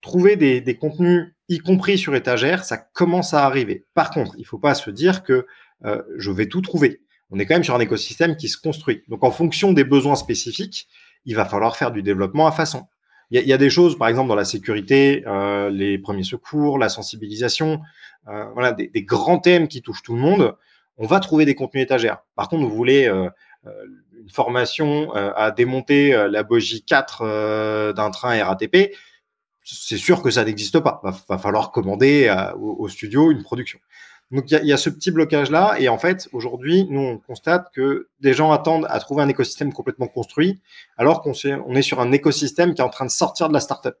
trouver 0.00 0.36
des, 0.36 0.60
des, 0.60 0.76
contenus, 0.76 1.34
y 1.48 1.58
compris 1.58 1.98
sur 1.98 2.14
étagère, 2.14 2.64
ça 2.64 2.76
commence 2.76 3.34
à 3.34 3.44
arriver. 3.44 3.84
Par 3.94 4.10
contre, 4.10 4.34
il 4.36 4.42
ne 4.42 4.46
faut 4.46 4.58
pas 4.58 4.74
se 4.74 4.90
dire 4.90 5.24
que 5.24 5.46
euh, 5.84 6.02
je 6.16 6.30
vais 6.30 6.46
tout 6.46 6.60
trouver. 6.60 7.00
On 7.30 7.38
est 7.38 7.46
quand 7.46 7.54
même 7.54 7.64
sur 7.64 7.74
un 7.74 7.80
écosystème 7.80 8.36
qui 8.36 8.48
se 8.48 8.56
construit. 8.56 9.02
Donc, 9.08 9.24
en 9.24 9.32
fonction 9.32 9.72
des 9.72 9.84
besoins 9.84 10.14
spécifiques, 10.14 10.88
il 11.24 11.34
va 11.34 11.44
falloir 11.44 11.76
faire 11.76 11.90
du 11.90 12.02
développement 12.02 12.46
à 12.46 12.52
façon. 12.52 12.86
Il 13.30 13.42
y, 13.42 13.52
a, 13.52 13.58
des 13.58 13.70
choses, 13.70 13.98
par 13.98 14.06
exemple, 14.06 14.28
dans 14.28 14.36
la 14.36 14.44
sécurité, 14.44 15.24
euh, 15.26 15.68
les 15.68 15.98
premiers 15.98 16.22
secours, 16.22 16.78
la 16.78 16.88
sensibilisation, 16.88 17.80
euh, 18.28 18.44
voilà, 18.54 18.70
des, 18.70 18.88
grands 19.02 19.40
thèmes 19.40 19.66
qui 19.66 19.82
touchent 19.82 20.04
tout 20.04 20.14
le 20.14 20.20
monde. 20.20 20.54
On 20.96 21.06
va 21.06 21.18
trouver 21.18 21.44
des 21.44 21.56
contenus 21.56 21.82
étagères. 21.82 22.18
Par 22.36 22.48
contre, 22.48 22.62
vous 22.62 22.74
voulez 22.74 23.08
euh, 23.08 23.28
une 24.16 24.30
formation 24.30 25.12
à 25.12 25.50
démonter 25.50 26.12
la 26.30 26.44
bogie 26.44 26.84
4 26.84 27.92
d'un 27.94 28.10
train 28.10 28.42
RATP, 28.44 28.94
c'est 29.62 29.96
sûr 29.96 30.22
que 30.22 30.30
ça 30.30 30.44
n'existe 30.44 30.78
pas. 30.78 31.00
Va, 31.02 31.12
va 31.28 31.38
falloir 31.38 31.72
commander 31.72 32.32
au, 32.60 32.88
studio 32.88 33.32
une 33.32 33.42
production. 33.42 33.80
Donc 34.32 34.50
il 34.50 34.66
y, 34.66 34.72
a 34.72 34.76
ce 34.76 34.90
petit 34.90 35.12
blocage 35.12 35.52
là, 35.52 35.76
et 35.78 35.88
en 35.88 35.98
fait 35.98 36.28
aujourd'hui 36.32 36.84
nous 36.90 37.00
on 37.00 37.18
constate 37.18 37.70
que 37.72 38.08
des 38.18 38.34
gens 38.34 38.50
attendent 38.50 38.86
à 38.90 38.98
trouver 38.98 39.22
un 39.22 39.28
écosystème 39.28 39.72
complètement 39.72 40.08
construit, 40.08 40.60
alors 40.96 41.22
qu'on 41.22 41.32
on 41.44 41.74
est 41.76 41.82
sur 41.82 42.00
un 42.00 42.10
écosystème 42.10 42.74
qui 42.74 42.80
est 42.80 42.84
en 42.84 42.88
train 42.88 43.04
de 43.04 43.10
sortir 43.10 43.48
de 43.48 43.54
la 43.54 43.60
startup. 43.60 43.94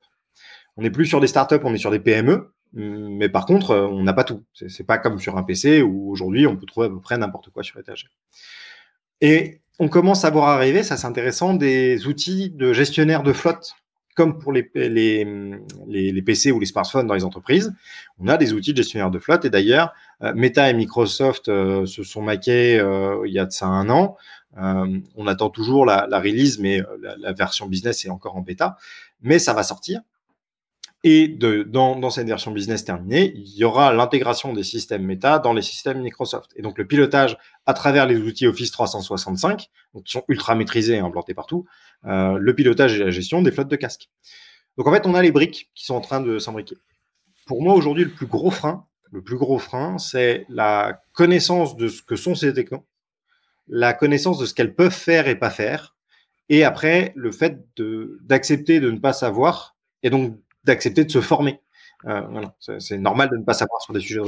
On 0.76 0.82
n'est 0.82 0.90
plus 0.90 1.06
sur 1.06 1.20
des 1.20 1.28
startups, 1.28 1.60
on 1.62 1.72
est 1.72 1.78
sur 1.78 1.92
des 1.92 2.00
PME, 2.00 2.52
mais 2.72 3.28
par 3.28 3.46
contre 3.46 3.76
on 3.76 4.02
n'a 4.02 4.12
pas 4.12 4.24
tout. 4.24 4.42
C'est 4.52 4.84
pas 4.84 4.98
comme 4.98 5.20
sur 5.20 5.36
un 5.36 5.44
PC 5.44 5.80
où 5.82 6.10
aujourd'hui 6.10 6.48
on 6.48 6.56
peut 6.56 6.66
trouver 6.66 6.88
à 6.88 6.90
peu 6.90 7.00
près 7.00 7.16
n'importe 7.16 7.50
quoi 7.50 7.62
sur 7.62 7.78
étagère. 7.78 8.10
Et 9.20 9.60
on 9.78 9.88
commence 9.88 10.24
à 10.24 10.30
voir 10.30 10.48
arriver, 10.48 10.82
ça 10.82 10.96
c'est 10.96 11.06
intéressant, 11.06 11.54
des 11.54 12.08
outils 12.08 12.50
de 12.50 12.72
gestionnaire 12.72 13.22
de 13.22 13.32
flotte 13.32 13.74
comme 14.16 14.38
pour 14.38 14.52
les, 14.52 14.68
les, 14.74 16.22
PC 16.22 16.50
ou 16.50 16.58
les 16.58 16.66
smartphones 16.66 17.06
dans 17.06 17.14
les 17.14 17.24
entreprises, 17.24 17.72
on 18.18 18.28
a 18.28 18.38
des 18.38 18.54
outils 18.54 18.72
de 18.72 18.78
gestionnaire 18.78 19.10
de 19.10 19.18
flotte. 19.18 19.44
Et 19.44 19.50
d'ailleurs, 19.50 19.92
euh, 20.22 20.32
Meta 20.34 20.68
et 20.70 20.74
Microsoft 20.74 21.48
euh, 21.48 21.84
se 21.84 22.02
sont 22.02 22.22
maqués 22.22 22.80
euh, 22.80 23.22
il 23.26 23.32
y 23.32 23.38
a 23.38 23.44
de 23.44 23.52
ça 23.52 23.66
un 23.66 23.90
an. 23.90 24.16
on 24.56 25.26
attend 25.26 25.50
toujours 25.50 25.84
la, 25.84 26.06
release, 26.18 26.58
mais 26.58 26.80
la, 27.18 27.32
version 27.34 27.66
business 27.66 28.06
est 28.06 28.08
encore 28.08 28.36
en 28.36 28.40
bêta. 28.40 28.78
Mais 29.20 29.38
ça 29.38 29.52
va 29.52 29.62
sortir. 29.62 30.00
Et 31.08 31.28
de, 31.28 31.62
dans, 31.62 32.10
cette 32.10 32.26
version 32.26 32.50
business 32.50 32.84
terminée, 32.84 33.32
il 33.36 33.56
y 33.56 33.62
aura 33.62 33.92
l'intégration 33.92 34.52
des 34.52 34.64
systèmes 34.64 35.04
Meta 35.04 35.38
dans 35.38 35.52
les 35.52 35.62
systèmes 35.62 36.02
Microsoft. 36.02 36.50
Et 36.56 36.62
donc 36.62 36.78
le 36.78 36.84
pilotage 36.84 37.38
à 37.64 37.74
travers 37.74 38.06
les 38.06 38.16
outils 38.16 38.44
Office 38.44 38.72
365, 38.72 39.70
donc 39.94 40.02
qui 40.02 40.10
sont 40.10 40.24
ultra 40.26 40.56
maîtrisés 40.56 40.94
et 40.94 40.98
implantés 40.98 41.32
partout, 41.32 41.64
euh, 42.06 42.38
le 42.38 42.54
pilotage 42.56 42.98
et 42.98 43.04
la 43.04 43.10
gestion 43.10 43.40
des 43.40 43.52
flottes 43.52 43.68
de 43.68 43.76
casques. 43.76 44.10
Donc 44.76 44.88
en 44.88 44.92
fait, 44.92 45.06
on 45.06 45.14
a 45.14 45.22
les 45.22 45.30
briques 45.30 45.70
qui 45.76 45.84
sont 45.84 45.94
en 45.94 46.00
train 46.00 46.20
de 46.20 46.40
s'imbriquer. 46.40 46.76
Pour 47.46 47.62
moi, 47.62 47.74
aujourd'hui, 47.74 48.02
le 48.02 48.10
plus 48.10 48.26
gros 48.26 48.50
frein, 48.50 48.84
le 49.12 49.22
plus 49.22 49.36
gros 49.36 49.60
frein, 49.60 49.98
c'est 49.98 50.44
la 50.48 51.02
connaissance 51.12 51.76
de 51.76 51.86
ce 51.86 52.02
que 52.02 52.16
sont 52.16 52.34
ces 52.34 52.52
technos, 52.52 52.84
la 53.68 53.92
connaissance 53.92 54.40
de 54.40 54.44
ce 54.44 54.54
qu'elles 54.54 54.74
peuvent 54.74 54.90
faire 54.90 55.28
et 55.28 55.36
pas 55.36 55.50
faire, 55.50 55.94
et 56.48 56.64
après, 56.64 57.12
le 57.14 57.30
fait 57.30 57.64
d'accepter 57.78 58.80
de, 58.80 58.90
ne 58.90 58.98
pas 58.98 59.12
savoir, 59.12 59.76
et 60.02 60.10
donc 60.10 60.36
d'accepter 60.66 61.04
de 61.04 61.10
se 61.10 61.20
former. 61.20 61.60
Euh, 62.04 62.42
c'est 62.78 62.98
normal 62.98 63.30
de 63.30 63.36
ne 63.36 63.44
pas 63.44 63.54
savoir 63.54 63.80
sur 63.80 63.94
des 63.94 64.00
sujets 64.00 64.20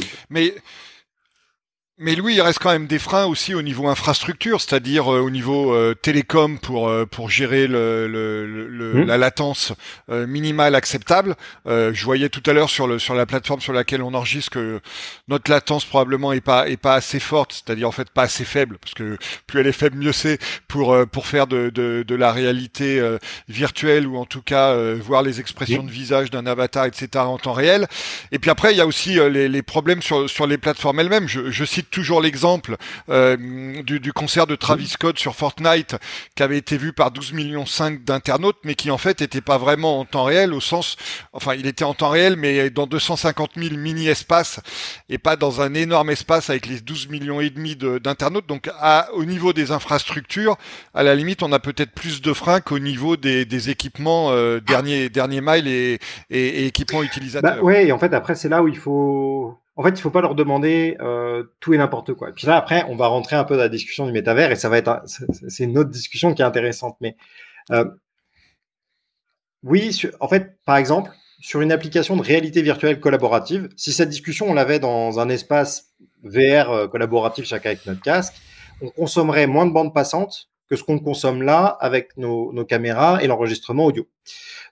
mais 2.00 2.14
Louis, 2.14 2.34
il 2.34 2.40
reste 2.40 2.60
quand 2.60 2.70
même 2.70 2.86
des 2.86 3.00
freins 3.00 3.24
aussi 3.24 3.54
au 3.56 3.62
niveau 3.62 3.88
infrastructure, 3.88 4.60
c'est-à-dire 4.60 5.12
euh, 5.12 5.20
au 5.20 5.30
niveau 5.30 5.74
euh, 5.74 5.94
télécom 5.94 6.56
pour 6.56 6.88
euh, 6.88 7.06
pour 7.06 7.28
gérer 7.28 7.66
le, 7.66 8.06
le, 8.06 8.94
mmh. 8.94 9.06
la 9.06 9.18
latence 9.18 9.72
minimale 10.08 10.74
acceptable. 10.76 11.34
je 11.66 12.04
voyais 12.04 12.28
tout 12.28 12.42
à 12.46 12.52
l'heure 12.52 12.70
sur 12.70 12.86
le 12.86 13.00
sur 13.00 13.14
la 13.14 13.26
plateforme 13.26 13.60
sur 13.60 13.72
laquelle 13.72 14.02
on 14.02 14.14
enregistre 14.14 14.50
que 14.50 14.80
notre 15.26 15.50
latence 15.50 15.84
probablement 15.84 16.32
est 16.32 16.40
pas 16.40 16.68
est 16.68 16.76
pas 16.76 16.94
assez 16.94 17.18
forte, 17.18 17.52
c'est-à-dire 17.52 17.88
en 17.88 17.92
fait 17.92 18.10
pas 18.10 18.22
assez 18.22 18.44
faible, 18.44 18.78
parce 18.78 18.94
que 18.94 19.18
plus 19.46 19.60
elle 19.60 19.66
est 19.66 19.72
faible, 19.72 19.96
mieux 19.98 20.12
c'est 20.12 20.38
pour 20.68 20.96
pour 21.08 21.26
faire 21.26 21.46
de, 21.48 21.70
de, 21.70 22.04
de 22.06 22.14
la 22.14 22.32
réalité 22.32 23.02
virtuelle 23.48 24.06
ou 24.06 24.16
en 24.16 24.24
tout 24.24 24.42
cas 24.42 24.76
voir 24.94 25.22
les 25.22 25.40
expressions 25.40 25.82
de 25.82 25.90
visage 25.90 26.30
d'un 26.30 26.46
avatar, 26.46 26.86
etc. 26.86 27.08
en 27.16 27.38
temps 27.38 27.52
réel. 27.52 27.86
Et 28.30 28.38
puis 28.38 28.50
après, 28.50 28.72
il 28.72 28.78
y 28.78 28.80
a 28.80 28.86
aussi 28.86 29.14
les, 29.14 29.48
les 29.48 29.62
problèmes 29.62 30.02
sur 30.02 30.30
sur 30.30 30.46
les 30.46 30.58
plateformes 30.58 31.00
elles-mêmes. 31.00 31.26
Je, 31.28 31.50
je 31.50 31.64
cite 31.64 31.87
toujours 31.90 32.20
l'exemple 32.20 32.76
euh, 33.08 33.36
du, 33.82 34.12
concert 34.12 34.46
de 34.46 34.56
Travis 34.56 34.88
Scott 34.88 35.18
sur 35.18 35.34
Fortnite 35.34 35.96
qui 36.34 36.42
avait 36.42 36.58
été 36.58 36.76
vu 36.76 36.92
par 36.92 37.10
12 37.10 37.32
millions 37.32 37.66
5 37.66 38.04
d'internautes, 38.04 38.58
mais 38.64 38.74
qui 38.74 38.90
en 38.90 38.98
fait 38.98 39.20
n'était 39.20 39.40
pas 39.40 39.58
vraiment 39.58 40.00
en 40.00 40.04
temps 40.04 40.24
réel 40.24 40.52
au 40.52 40.60
sens, 40.60 40.96
enfin 41.32 41.54
il 41.54 41.66
était 41.66 41.84
en 41.84 41.94
temps 41.94 42.10
réel, 42.10 42.36
mais 42.36 42.70
dans 42.70 42.86
250 42.86 43.52
000 43.56 43.76
mini 43.76 44.08
espaces 44.08 44.60
et 45.08 45.18
pas 45.18 45.36
dans 45.36 45.60
un 45.60 45.74
énorme 45.74 46.10
espace 46.10 46.50
avec 46.50 46.66
les 46.66 46.80
12 46.80 47.08
millions 47.08 47.40
et 47.40 47.50
demi 47.50 47.76
d'internautes. 47.76 48.46
Donc 48.46 48.68
à, 48.78 49.08
au 49.14 49.24
niveau 49.24 49.52
des 49.52 49.70
infrastructures, 49.70 50.56
à 50.94 51.02
la 51.02 51.14
limite, 51.14 51.42
on 51.42 51.52
a 51.52 51.58
peut-être 51.58 51.92
plus 51.92 52.20
de 52.22 52.32
freins 52.32 52.60
qu'au 52.60 52.78
niveau 52.78 53.16
des, 53.16 53.70
équipements 53.70 54.30
euh, 54.30 54.60
dernier 54.60 55.08
dernier 55.08 55.40
mile 55.40 55.66
et, 55.66 55.98
et, 56.30 56.66
équipements 56.66 57.02
utilisateurs. 57.02 57.56
Bah 57.56 57.62
ouais, 57.62 57.86
et 57.86 57.92
en 57.92 57.98
fait 57.98 58.14
après 58.14 58.34
c'est 58.34 58.48
là 58.48 58.62
où 58.62 58.68
il 58.68 58.76
faut 58.76 59.58
en 59.78 59.84
fait, 59.84 59.90
il 59.90 60.00
faut 60.00 60.10
pas 60.10 60.20
leur 60.20 60.34
demander 60.34 60.96
euh, 61.00 61.44
tout 61.60 61.72
et 61.72 61.78
n'importe 61.78 62.12
quoi. 62.12 62.30
Et 62.30 62.32
puis 62.32 62.48
là, 62.48 62.56
après, 62.56 62.84
on 62.88 62.96
va 62.96 63.06
rentrer 63.06 63.36
un 63.36 63.44
peu 63.44 63.54
dans 63.54 63.62
la 63.62 63.68
discussion 63.68 64.06
du 64.06 64.12
métavers 64.12 64.50
et 64.50 64.56
ça 64.56 64.68
va 64.68 64.76
être, 64.76 65.02
c'est 65.06 65.64
une 65.64 65.78
autre 65.78 65.90
discussion 65.90 66.34
qui 66.34 66.42
est 66.42 66.44
intéressante. 66.44 66.96
Mais 67.00 67.16
euh, 67.70 67.84
oui, 69.62 69.96
en 70.18 70.26
fait, 70.26 70.58
par 70.64 70.78
exemple, 70.78 71.12
sur 71.38 71.60
une 71.60 71.70
application 71.70 72.16
de 72.16 72.22
réalité 72.22 72.60
virtuelle 72.60 72.98
collaborative, 72.98 73.68
si 73.76 73.92
cette 73.92 74.08
discussion 74.08 74.50
on 74.50 74.54
l'avait 74.54 74.80
dans 74.80 75.20
un 75.20 75.28
espace 75.28 75.92
VR 76.24 76.70
euh, 76.70 76.88
collaboratif 76.88 77.44
chacun 77.44 77.70
avec 77.70 77.86
notre 77.86 78.02
casque, 78.02 78.34
on 78.82 78.90
consommerait 78.90 79.46
moins 79.46 79.64
de 79.64 79.70
bandes 79.70 79.94
passantes 79.94 80.48
que 80.68 80.74
ce 80.74 80.82
qu'on 80.82 80.98
consomme 80.98 81.42
là 81.42 81.66
avec 81.80 82.16
nos 82.16 82.64
caméras 82.64 83.22
et 83.22 83.28
l'enregistrement 83.28 83.84
audio. 83.84 84.08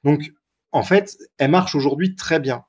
Donc, 0.03 0.33
en 0.73 0.83
fait, 0.83 1.16
elle 1.38 1.53
marche 1.53 1.77
aujourd'hui 1.77 2.16
très 2.16 2.40
bien. 2.40 2.64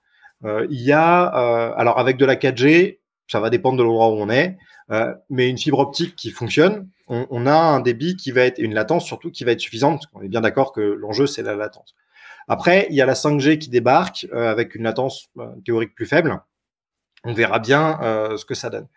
Euh, 0.45 0.67
il 0.69 0.82
y 0.82 0.91
a, 0.91 1.36
euh, 1.36 1.73
alors 1.78 2.00
avec 2.00 2.17
de 2.17 2.26
la 2.26 2.36
4G, 2.36 3.00
ça 3.28 3.39
va 3.39 3.50
dépendre 3.50 3.78
de 3.78 3.84
l'endroit 3.84 4.10
où 4.10 4.17
on 4.17 4.30
est, 4.30 4.58
euh, 4.91 5.13
mais 5.30 5.50
une 5.50 5.58
fibre 5.58 5.80
optique 5.80 6.15
qui 6.15 6.32
fonctionne, 6.32 6.89
on, 7.10 7.45
a 7.45 7.56
un 7.56 7.80
débit 7.80 8.17
qui 8.17 8.32
va 8.32 8.41
être, 8.41 8.60
une 8.60 8.73
latence 8.73 9.06
surtout 9.06 9.32
qui 9.32 9.45
va 9.45 9.54
être 9.54 9.62
suffisante, 9.62 10.02
parce 10.02 10.08
qu'on 10.08 10.21
est 10.21 10.28
bien 10.28 10.41
d'accord 10.41 10.73
que 10.73 10.82
l'enjeu 10.82 11.26
c'est 11.26 11.41
la 11.41 11.56
latence. 11.56 11.95
Après, 12.50 12.86
il 12.89 12.97
y 12.97 13.02
a 13.02 13.06
la 13.06 13.13
5G 13.13 13.60
qui 13.60 13.69
débarque 13.69 14.28
avec 14.34 14.76
une 14.76 14.84
latence 14.84 15.30
théorique 15.65 15.95
plus 15.95 16.06
faible. 16.06 16.41
On 17.23 17.32
verra 17.32 17.60
bien 17.60 17.97
ce 18.38 18.43
que 18.43 18.56
ça 18.56 18.69
donne. 18.69 18.88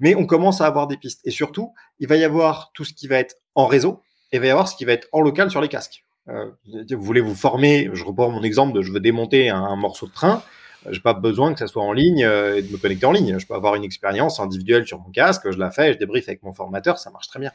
Mais 0.00 0.14
on 0.14 0.24
commence 0.24 0.62
à 0.62 0.66
avoir 0.66 0.86
des 0.86 0.96
pistes. 0.96 1.20
Et 1.26 1.30
surtout, 1.30 1.74
il 1.98 2.08
va 2.08 2.16
y 2.16 2.24
avoir 2.24 2.70
tout 2.72 2.84
ce 2.84 2.94
qui 2.94 3.06
va 3.06 3.16
être 3.16 3.36
en 3.54 3.66
réseau 3.66 4.02
et 4.32 4.36
il 4.36 4.40
va 4.40 4.46
y 4.46 4.50
avoir 4.50 4.66
ce 4.66 4.74
qui 4.74 4.86
va 4.86 4.92
être 4.92 5.06
en 5.12 5.20
local 5.20 5.50
sur 5.50 5.60
les 5.60 5.68
casques. 5.68 6.04
vous 6.26 7.02
voulez 7.02 7.20
vous 7.20 7.34
former, 7.34 7.90
je 7.92 8.02
reprends 8.02 8.30
mon 8.30 8.42
exemple 8.42 8.72
de 8.72 8.80
je 8.80 8.92
veux 8.92 9.00
démonter 9.00 9.50
un 9.50 9.76
morceau 9.76 10.06
de 10.06 10.12
train. 10.12 10.42
J'ai 10.88 11.00
pas 11.00 11.14
besoin 11.14 11.52
que 11.52 11.58
ça 11.58 11.66
soit 11.66 11.82
en 11.82 11.92
ligne 11.92 12.24
euh, 12.24 12.56
et 12.56 12.62
de 12.62 12.70
me 12.72 12.78
connecter 12.78 13.06
en 13.06 13.12
ligne. 13.12 13.38
Je 13.38 13.46
peux 13.46 13.54
avoir 13.54 13.74
une 13.74 13.84
expérience 13.84 14.38
individuelle 14.40 14.86
sur 14.86 15.00
mon 15.00 15.10
casque, 15.10 15.50
je 15.50 15.58
la 15.58 15.70
fais, 15.70 15.92
je 15.92 15.98
débriefe 15.98 16.28
avec 16.28 16.42
mon 16.42 16.52
formateur, 16.52 16.98
ça 16.98 17.10
marche 17.10 17.28
très 17.28 17.40
bien. 17.40 17.50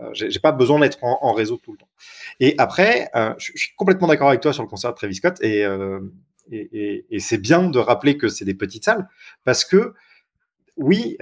Euh, 0.00 0.10
j'ai 0.14 0.40
pas 0.40 0.52
besoin 0.52 0.80
d'être 0.80 0.98
en, 1.02 1.32
réseau 1.32 1.58
tout 1.58 1.72
le 1.72 1.78
temps. 1.78 1.88
Et 2.40 2.54
après, 2.58 3.10
euh, 3.14 3.34
je, 3.38 3.52
suis 3.54 3.74
complètement 3.76 4.08
d'accord 4.08 4.28
avec 4.28 4.40
toi 4.40 4.52
sur 4.52 4.62
le 4.62 4.68
concert 4.68 4.90
de 4.90 4.96
Travis 4.96 5.16
Scott 5.16 5.38
et, 5.42 5.66
c'est 7.18 7.38
bien 7.38 7.68
de 7.68 7.78
rappeler 7.78 8.16
que 8.16 8.28
c'est 8.28 8.44
des 8.44 8.54
petites 8.54 8.84
salles 8.84 9.08
parce 9.44 9.64
que 9.64 9.94
oui, 10.76 11.16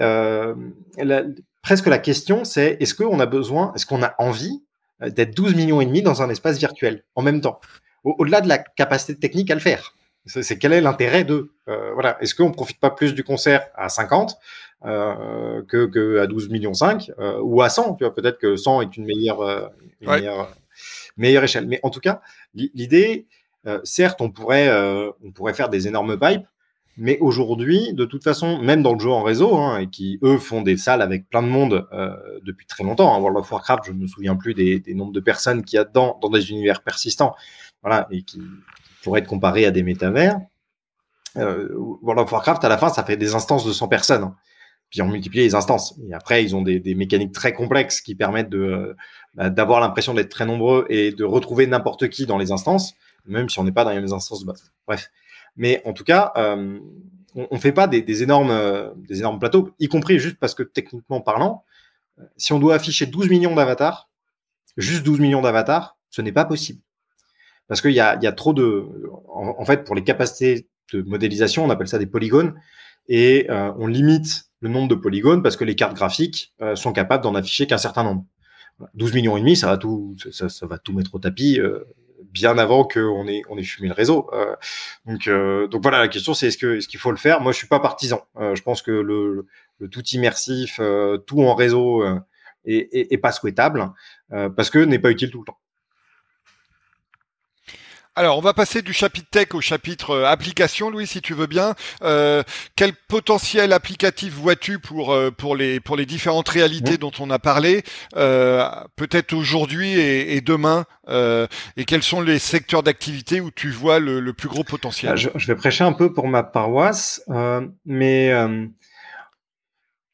presque 1.61 1.87
la 1.87 1.97
question 1.99 2.43
c'est 2.43 2.77
est-ce 2.79 2.95
qu'on 2.95 3.19
a 3.19 3.25
besoin, 3.25 3.73
est-ce 3.75 3.85
qu'on 3.85 4.03
a 4.03 4.15
envie 4.17 4.63
d'être 5.01 5.35
12 5.35 5.55
millions 5.55 5.81
et 5.81 5.85
demi 5.85 6.01
dans 6.01 6.21
un 6.21 6.29
espace 6.29 6.57
virtuel 6.57 7.03
en 7.15 7.21
même 7.21 7.41
temps, 7.41 7.59
au-delà 8.03 8.41
de 8.41 8.49
la 8.49 8.57
capacité 8.57 9.17
technique 9.17 9.51
à 9.51 9.55
le 9.55 9.61
faire. 9.61 9.93
C'est 10.25 10.57
quel 10.57 10.71
est 10.71 10.81
l'intérêt 10.81 11.25
de 11.25 11.51
euh, 11.67 11.91
voilà 11.93 12.17
Est-ce 12.21 12.33
qu'on 12.33 12.51
profite 12.51 12.79
pas 12.79 12.89
plus 12.89 13.13
du 13.13 13.23
concert 13.23 13.67
à 13.75 13.89
50 13.89 14.37
euh, 14.85 15.61
que, 15.67 15.85
que, 15.85 16.19
à 16.19 16.27
12 16.27 16.49
millions 16.49 16.73
5 16.73 17.11
euh, 17.19 17.39
ou 17.41 17.61
à 17.61 17.69
100 17.69 17.95
Tu 17.95 18.05
vois, 18.05 18.15
peut-être 18.15 18.39
que 18.39 18.55
100 18.55 18.81
est 18.81 18.97
une 18.97 19.05
meilleure, 19.05 19.71
meilleure, 20.01 20.55
meilleure 21.17 21.43
échelle. 21.43 21.67
Mais 21.67 21.79
en 21.83 21.89
tout 21.89 21.99
cas, 21.99 22.21
l'idée, 22.53 23.27
certes, 23.83 24.21
on 24.21 24.29
pourrait, 24.29 24.71
on 25.23 25.31
pourrait 25.31 25.53
faire 25.53 25.69
des 25.69 25.87
énormes 25.87 26.17
pipes, 26.17 26.45
mais 26.95 27.17
aujourd'hui, 27.19 27.93
de 27.93 28.05
toute 28.05 28.23
façon, 28.23 28.61
même 28.61 28.81
dans 28.83 28.93
le 28.93 28.99
jeu 28.99 29.09
en 29.09 29.23
réseau, 29.23 29.55
hein, 29.57 29.79
et 29.79 29.87
qui 29.87 30.19
eux 30.21 30.37
font 30.37 30.61
des 30.61 30.77
salles 30.77 31.01
avec 31.01 31.29
plein 31.29 31.41
de 31.41 31.47
monde 31.47 31.87
depuis 32.43 32.65
très 32.65 32.83
longtemps. 32.83 33.13
Hein, 33.13 33.19
World 33.19 33.37
of 33.39 33.51
Warcraft, 33.51 33.85
je 33.87 33.91
ne 33.91 33.99
me 33.99 34.07
souviens 34.07 34.35
plus 34.35 34.53
des, 34.53 34.79
des 34.79 34.93
nombres 34.93 35.11
de 35.11 35.19
personnes 35.19 35.65
qu'il 35.65 35.77
y 35.77 35.79
a 35.79 35.85
dedans, 35.85 36.17
dans 36.21 36.29
des 36.29 36.51
univers 36.51 36.81
persistants, 36.81 37.35
voilà, 37.81 38.07
et 38.11 38.21
qui, 38.21 38.41
pour 39.03 39.17
être 39.17 39.27
comparé 39.27 39.65
à 39.65 39.71
des 39.71 39.83
métavers. 39.83 40.39
Euh, 41.37 41.69
World 42.01 42.21
of 42.21 42.31
Warcraft, 42.31 42.63
à 42.63 42.69
la 42.69 42.77
fin, 42.77 42.89
ça 42.89 43.03
fait 43.03 43.17
des 43.17 43.35
instances 43.35 43.65
de 43.65 43.71
100 43.71 43.87
personnes. 43.87 44.23
Hein. 44.23 44.35
Puis 44.89 45.01
on 45.01 45.07
multiplie 45.07 45.41
les 45.41 45.55
instances. 45.55 45.99
Et 46.07 46.13
après, 46.13 46.43
ils 46.43 46.55
ont 46.55 46.61
des, 46.61 46.95
mécaniques 46.95 47.33
très 47.33 47.53
complexes 47.53 48.01
qui 48.01 48.15
permettent 48.15 48.49
de 48.49 48.95
bah, 49.33 49.49
d'avoir 49.49 49.79
l'impression 49.81 50.13
d'être 50.13 50.29
très 50.29 50.45
nombreux 50.45 50.85
et 50.89 51.11
de 51.11 51.23
retrouver 51.23 51.65
n'importe 51.65 52.09
qui 52.09 52.25
dans 52.27 52.37
les 52.37 52.51
instances, 52.51 52.93
même 53.25 53.49
si 53.49 53.59
on 53.59 53.63
n'est 53.63 53.71
pas 53.71 53.83
dans 53.83 53.91
les 53.91 54.13
instances 54.13 54.41
de 54.41 54.45
base. 54.45 54.71
Bref. 54.87 55.09
Mais 55.55 55.81
en 55.85 55.93
tout 55.93 56.03
cas, 56.03 56.31
euh, 56.37 56.79
on, 57.35 57.47
on 57.49 57.57
fait 57.57 57.71
pas 57.71 57.87
des, 57.87 58.03
des 58.03 58.23
énormes, 58.23 58.53
des 58.97 59.19
énormes 59.19 59.39
plateaux, 59.39 59.71
y 59.79 59.87
compris 59.87 60.19
juste 60.19 60.37
parce 60.39 60.53
que 60.53 60.63
techniquement 60.63 61.21
parlant, 61.21 61.63
Si 62.37 62.53
on 62.53 62.59
doit 62.59 62.75
afficher 62.75 63.07
12 63.07 63.29
millions 63.29 63.55
d'avatars, 63.55 64.09
juste 64.77 65.03
12 65.03 65.19
millions 65.19 65.41
d'avatars, 65.41 65.97
ce 66.11 66.21
n'est 66.21 66.31
pas 66.31 66.45
possible. 66.45 66.79
Parce 67.67 67.81
qu'il 67.81 67.91
y 67.91 67.99
a, 67.99 68.17
y 68.21 68.27
a 68.27 68.31
trop 68.31 68.53
de... 68.53 68.85
En, 69.27 69.65
fait, 69.65 69.83
pour 69.83 69.95
les 69.95 70.03
capacités 70.03 70.67
de 70.91 71.01
modélisation, 71.01 71.65
on 71.65 71.69
appelle 71.69 71.87
ça 71.87 71.97
des 71.97 72.05
polygones, 72.05 72.53
et 73.07 73.47
euh, 73.49 73.71
on 73.77 73.87
limite 73.87 74.45
le 74.61 74.69
nombre 74.69 74.87
de 74.87 74.95
polygones 74.95 75.43
parce 75.43 75.57
que 75.57 75.65
les 75.65 75.75
cartes 75.75 75.95
graphiques 75.95 76.53
euh, 76.61 76.75
sont 76.75 76.93
capables 76.93 77.23
d'en 77.23 77.35
afficher 77.35 77.67
qu'un 77.67 77.77
certain 77.77 78.03
nombre. 78.03 78.25
12 78.95 79.13
millions 79.13 79.37
et 79.37 79.39
demi, 79.39 79.55
ça 79.55 79.67
va 79.67 79.77
tout, 79.77 80.15
ça, 80.31 80.47
va 80.65 80.77
tout 80.77 80.93
mettre 80.93 81.13
au 81.15 81.19
tapis 81.19 81.59
euh, 81.59 81.83
bien 82.23 82.57
avant 82.57 82.85
qu'on 82.85 83.27
ait, 83.27 83.41
on 83.49 83.57
ait 83.57 83.63
fumé 83.63 83.87
le 83.87 83.93
réseau. 83.93 84.31
Donc, 85.05 85.29
donc 85.69 85.81
voilà, 85.83 85.99
la 85.99 86.07
question 86.07 86.33
c'est 86.33 86.47
est-ce 86.47 86.65
est-ce 86.65 86.87
qu'il 86.87 86.99
faut 86.99 87.11
le 87.11 87.17
faire? 87.17 87.41
Moi, 87.41 87.51
je 87.51 87.57
suis 87.57 87.67
pas 87.67 87.79
partisan. 87.79 88.25
je 88.35 88.61
pense 88.61 88.81
que 88.81 88.91
le, 88.91 89.45
le 89.77 89.87
tout 89.89 90.03
immersif, 90.07 90.79
tout 91.27 91.41
en 91.43 91.53
réseau 91.53 92.03
est, 92.65 92.89
est, 92.91 93.13
est, 93.13 93.17
pas 93.19 93.31
souhaitable 93.31 93.91
parce 94.29 94.71
que 94.71 94.79
n'est 94.79 94.97
pas 94.97 95.11
utile 95.11 95.29
tout 95.29 95.39
le 95.39 95.45
temps. 95.45 95.59
Alors, 98.15 98.37
on 98.37 98.41
va 98.41 98.53
passer 98.53 98.83
du 98.83 98.93
chapitre 98.93 99.27
tech 99.31 99.47
au 99.55 99.61
chapitre 99.61 100.11
euh, 100.11 100.25
application, 100.25 100.91
Louis, 100.91 101.07
si 101.07 101.19
tu 101.19 101.33
veux 101.33 101.47
bien. 101.47 101.73
Euh, 102.03 102.43
quel 102.75 102.93
potentiel 102.93 103.73
applicatif 103.73 104.33
vois-tu 104.33 104.77
pour 104.77 105.13
euh, 105.13 105.31
pour 105.31 105.55
les 105.55 105.79
pour 105.79 105.95
les 105.95 106.05
différentes 106.05 106.47
réalités 106.47 106.99
dont 106.99 107.11
on 107.19 107.31
a 107.31 107.39
parlé, 107.39 107.81
euh, 108.15 108.69
peut-être 108.95 109.33
aujourd'hui 109.33 109.99
et, 109.99 110.35
et, 110.35 110.41
demain, 110.41 110.85
euh, 111.09 111.47
et 111.75 111.85
quels 111.85 112.03
sont 112.03 112.21
les 112.21 112.37
secteurs 112.37 112.83
d'activité 112.83 113.41
où 113.41 113.49
tu 113.49 113.71
vois 113.71 113.99
le, 113.99 114.19
le 114.19 114.33
plus 114.33 114.47
gros 114.47 114.63
potentiel? 114.63 115.17
Je, 115.17 115.29
je, 115.33 115.47
vais 115.47 115.55
prêcher 115.55 115.83
un 115.83 115.93
peu 115.93 116.13
pour 116.13 116.27
ma 116.27 116.43
paroisse, 116.43 117.23
mais 117.85 118.31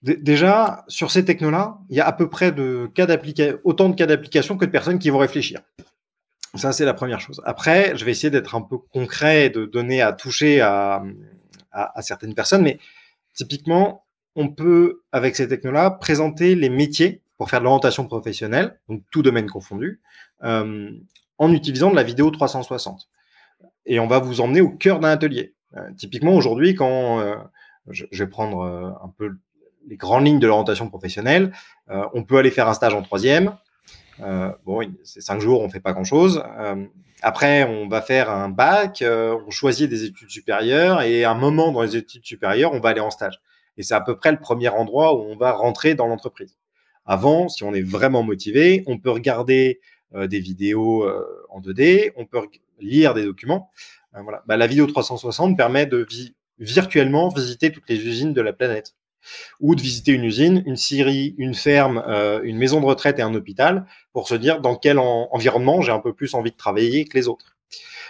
Déjà, 0.01 0.85
sur 0.87 1.11
ces 1.11 1.25
technos-là, 1.25 1.77
il 1.89 1.97
y 1.97 1.99
a 1.99 2.07
à 2.07 2.13
peu 2.13 2.29
près 2.29 2.53
de 2.53 2.89
cas 2.95 3.05
autant 3.65 3.89
de 3.89 3.95
cas 3.95 4.05
d'application 4.05 4.55
que 4.55 4.63
de 4.63 4.71
personnes 4.71 4.97
qui 4.97 5.09
vont 5.09 5.17
réfléchir. 5.17 5.59
Ça, 6.55 6.71
c'est 6.71 6.85
la 6.85 6.93
première 6.93 7.19
chose. 7.19 7.41
Après, 7.45 7.95
je 7.95 8.05
vais 8.05 8.11
essayer 8.11 8.31
d'être 8.31 8.55
un 8.55 8.61
peu 8.61 8.77
concret 8.77 9.45
et 9.45 9.49
de 9.49 9.65
donner 9.65 10.01
à 10.01 10.13
toucher 10.13 10.61
à, 10.61 11.03
certaines 12.01 12.33
personnes, 12.33 12.63
mais 12.63 12.79
typiquement, 13.33 14.05
on 14.35 14.49
peut, 14.49 15.03
avec 15.11 15.35
ces 15.35 15.47
technos-là, 15.47 15.91
présenter 15.91 16.55
les 16.55 16.69
métiers 16.69 17.21
pour 17.37 17.49
faire 17.49 17.59
de 17.59 17.65
l'orientation 17.65 18.05
professionnelle, 18.05 18.79
donc 18.89 19.03
tout 19.11 19.21
domaine 19.21 19.49
confondu, 19.49 20.01
euh, 20.43 20.91
en 21.37 21.53
utilisant 21.53 21.91
de 21.91 21.95
la 21.95 22.03
vidéo 22.03 22.31
360. 22.31 23.07
Et 23.85 23.99
on 23.99 24.07
va 24.07 24.19
vous 24.19 24.41
emmener 24.41 24.61
au 24.61 24.69
cœur 24.69 24.99
d'un 24.99 25.09
atelier. 25.09 25.53
Euh, 25.77 25.91
typiquement, 25.97 26.33
aujourd'hui, 26.33 26.73
quand 26.73 27.19
euh, 27.19 27.35
je, 27.87 28.05
vais 28.11 28.27
prendre 28.27 28.65
un 29.01 29.13
peu 29.17 29.37
les 29.87 29.97
grandes 29.97 30.25
lignes 30.25 30.39
de 30.39 30.47
l'orientation 30.47 30.89
professionnelle, 30.89 31.53
on 31.87 32.23
peut 32.23 32.37
aller 32.37 32.51
faire 32.51 32.67
un 32.67 32.73
stage 32.73 32.93
en 32.93 33.01
troisième, 33.01 33.55
bon, 34.65 34.81
c'est 35.03 35.21
cinq 35.21 35.39
jours, 35.41 35.61
on 35.61 35.69
fait 35.69 35.79
pas 35.79 35.93
grand-chose. 35.93 36.43
Euh, 36.59 36.85
après, 37.21 37.63
on 37.63 37.87
va 37.87 38.01
faire 38.01 38.29
un 38.29 38.49
bac, 38.49 39.01
euh, 39.01 39.37
on 39.45 39.51
choisit 39.51 39.89
des 39.89 40.05
études 40.05 40.29
supérieures 40.29 41.01
et 41.01 41.25
un 41.25 41.33
moment 41.33 41.71
dans 41.71 41.81
les 41.81 41.97
études 41.97 42.25
supérieures, 42.25 42.73
on 42.73 42.79
va 42.79 42.89
aller 42.89 43.01
en 43.01 43.11
stage. 43.11 43.41
Et 43.77 43.83
c'est 43.83 43.93
à 43.93 44.01
peu 44.01 44.15
près 44.15 44.31
le 44.31 44.39
premier 44.39 44.69
endroit 44.69 45.15
où 45.15 45.23
on 45.23 45.35
va 45.35 45.51
rentrer 45.51 45.95
dans 45.95 46.07
l'entreprise. 46.07 46.57
Avant, 47.05 47.49
si 47.49 47.63
on 47.63 47.73
est 47.73 47.81
vraiment 47.81 48.23
motivé, 48.23 48.83
on 48.87 48.99
peut 48.99 49.09
regarder 49.09 49.79
euh, 50.15 50.27
des 50.27 50.39
vidéos 50.39 51.03
euh, 51.03 51.25
en 51.49 51.59
2D, 51.59 52.13
on 52.15 52.25
peut 52.25 52.39
lire 52.79 53.13
des 53.13 53.23
documents. 53.23 53.69
Euh, 54.15 54.21
voilà. 54.21 54.43
Bah, 54.47 54.57
la 54.57 54.67
vidéo 54.67 54.87
360 54.87 55.57
permet 55.57 55.85
de 55.85 56.05
vi 56.09 56.35
virtuellement 56.57 57.29
visiter 57.29 57.71
toutes 57.71 57.89
les 57.89 58.05
usines 58.05 58.33
de 58.33 58.41
la 58.41 58.53
planète 58.53 58.95
ou 59.59 59.75
de 59.75 59.81
visiter 59.81 60.11
une 60.11 60.23
usine, 60.23 60.63
une 60.65 60.75
scierie, 60.75 61.35
une 61.37 61.53
ferme, 61.53 62.03
euh, 62.07 62.41
une 62.43 62.57
maison 62.57 62.79
de 62.81 62.85
retraite 62.85 63.19
et 63.19 63.21
un 63.21 63.33
hôpital 63.33 63.85
pour 64.13 64.27
se 64.27 64.35
dire 64.35 64.61
dans 64.61 64.75
quel 64.75 64.99
en 64.99 65.29
environnement 65.31 65.81
j'ai 65.81 65.91
un 65.91 65.99
peu 65.99 66.13
plus 66.13 66.33
envie 66.33 66.51
de 66.51 66.57
travailler 66.57 67.05
que 67.05 67.17
les 67.17 67.27
autres. 67.27 67.57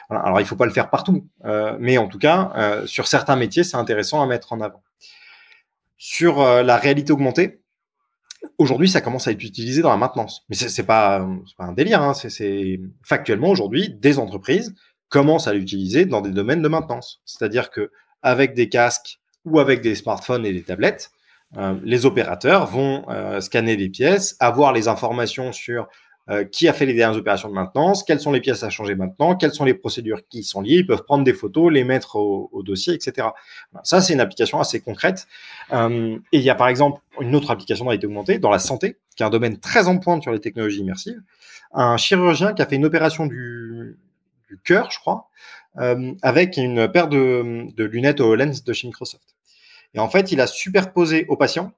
Alors 0.10 0.40
il 0.40 0.46
faut 0.46 0.56
pas 0.56 0.66
le 0.66 0.72
faire 0.72 0.90
partout, 0.90 1.28
euh, 1.46 1.78
mais 1.80 1.98
en 1.98 2.08
tout 2.08 2.18
cas 2.18 2.52
euh, 2.56 2.88
sur 2.88 3.08
certains 3.08 3.36
métiers 3.36 3.64
c'est 3.64 3.78
intéressant 3.78 4.22
à 4.22 4.26
mettre 4.26 4.54
en 4.54 4.62
avant. 4.62 4.84
Sur 5.98 6.42
la 6.42 6.78
réalité 6.78 7.12
augmentée, 7.12 7.62
aujourd'hui 8.58 8.88
ça 8.88 9.02
commence 9.02 9.28
à 9.28 9.32
être 9.32 9.44
utilisé 9.44 9.82
dans 9.82 9.90
la 9.90 9.98
maintenance, 9.98 10.46
mais 10.48 10.56
c'est 10.56 10.84
pas, 10.84 11.28
pas 11.58 11.66
un 11.66 11.74
délire. 11.74 12.02
Hein. 12.02 12.14
c'est 12.14 12.80
factuellement 13.04 13.50
aujourd'hui 13.50 13.90
des 13.90 14.18
entreprises 14.18 14.74
commencent 15.10 15.48
à 15.48 15.54
l'utiliser 15.54 16.06
dans 16.06 16.22
des 16.22 16.30
domaines 16.30 16.62
de 16.62 16.70
maintenance, 16.70 17.22
c'est-à-dire 17.26 17.70
que 17.70 17.92
avec 18.22 18.54
des 18.54 18.70
casques 18.70 19.19
ou 19.46 19.60
avec 19.60 19.82
des 19.82 19.96
smartphones 19.96 20.46
et 20.46 20.54
des 20.54 20.64
tablettes, 20.64 21.12
euh, 21.58 21.76
les 21.84 22.06
opérateurs 22.06 22.68
vont 22.68 23.06
euh, 23.10 23.42
scanner 23.42 23.76
les 23.76 23.90
pièces, 23.90 24.36
avoir 24.40 24.72
les 24.72 24.88
informations 24.88 25.52
sur 25.52 25.88
euh, 26.30 26.44
qui 26.44 26.68
a 26.68 26.74
fait 26.74 26.86
les 26.86 26.94
dernières 26.94 27.18
opérations 27.18 27.50
de 27.50 27.56
maintenance, 27.56 28.04
quelles 28.04 28.20
sont 28.20 28.32
les 28.32 28.40
pièces 28.40 28.62
à 28.62 28.70
changer 28.70 28.94
maintenant, 28.94 29.36
quelles 29.36 29.54
sont 29.54 29.66
les 29.66 29.74
procédures 29.74 30.22
qui 30.30 30.44
sont 30.44 30.62
liées, 30.62 30.76
ils 30.76 30.86
peuvent 30.86 31.04
prendre 31.04 31.24
des 31.24 31.34
photos, 31.34 31.72
les 31.72 31.84
mettre 31.84 32.18
au, 32.18 32.62
dossier, 32.64 32.94
etc. 32.94 33.30
Ça, 33.84 34.00
c'est 34.00 34.14
une 34.14 34.20
application 34.20 34.60
assez 34.60 34.80
concrète. 34.80 35.28
Et 35.72 36.20
il 36.32 36.42
y 36.42 36.52
a 36.52 36.56
par 36.56 36.68
exemple 36.68 37.02
une 37.20 37.36
autre 37.36 37.50
application 37.50 37.86
dans 37.86 37.92
augmentée, 37.92 38.38
dans 38.38 38.52
la 38.52 38.60
santé, 38.60 38.98
qui 39.16 39.24
est 39.24 39.26
un 39.26 39.32
domaine 39.32 39.58
très 39.58 39.88
en 39.88 39.98
pointe 39.98 40.22
sur 40.22 40.32
les 40.32 40.40
technologies 40.40 40.82
immersives. 40.82 41.20
Un 41.74 41.98
chirurgien 41.98 42.54
qui 42.54 42.62
a 42.62 42.68
fait 42.68 42.76
une 42.76 42.86
opération 42.86 43.26
du, 43.26 43.98
cœur, 44.64 44.92
je 44.92 45.00
crois, 45.00 45.30
avec 45.76 46.58
une 46.58 46.92
paire 46.92 47.08
de, 47.08 47.68
de 47.76 47.84
lunettes 47.84 48.20
HoloLens 48.20 48.64
de 48.66 48.74
chez 48.74 48.88
Microsoft. 48.88 49.36
Et 49.94 50.00
en 50.00 50.10
fait, 50.10 50.32
il 50.32 50.42
a 50.42 50.48
superposé 50.48 51.26
au 51.30 51.38
patient 51.38 51.74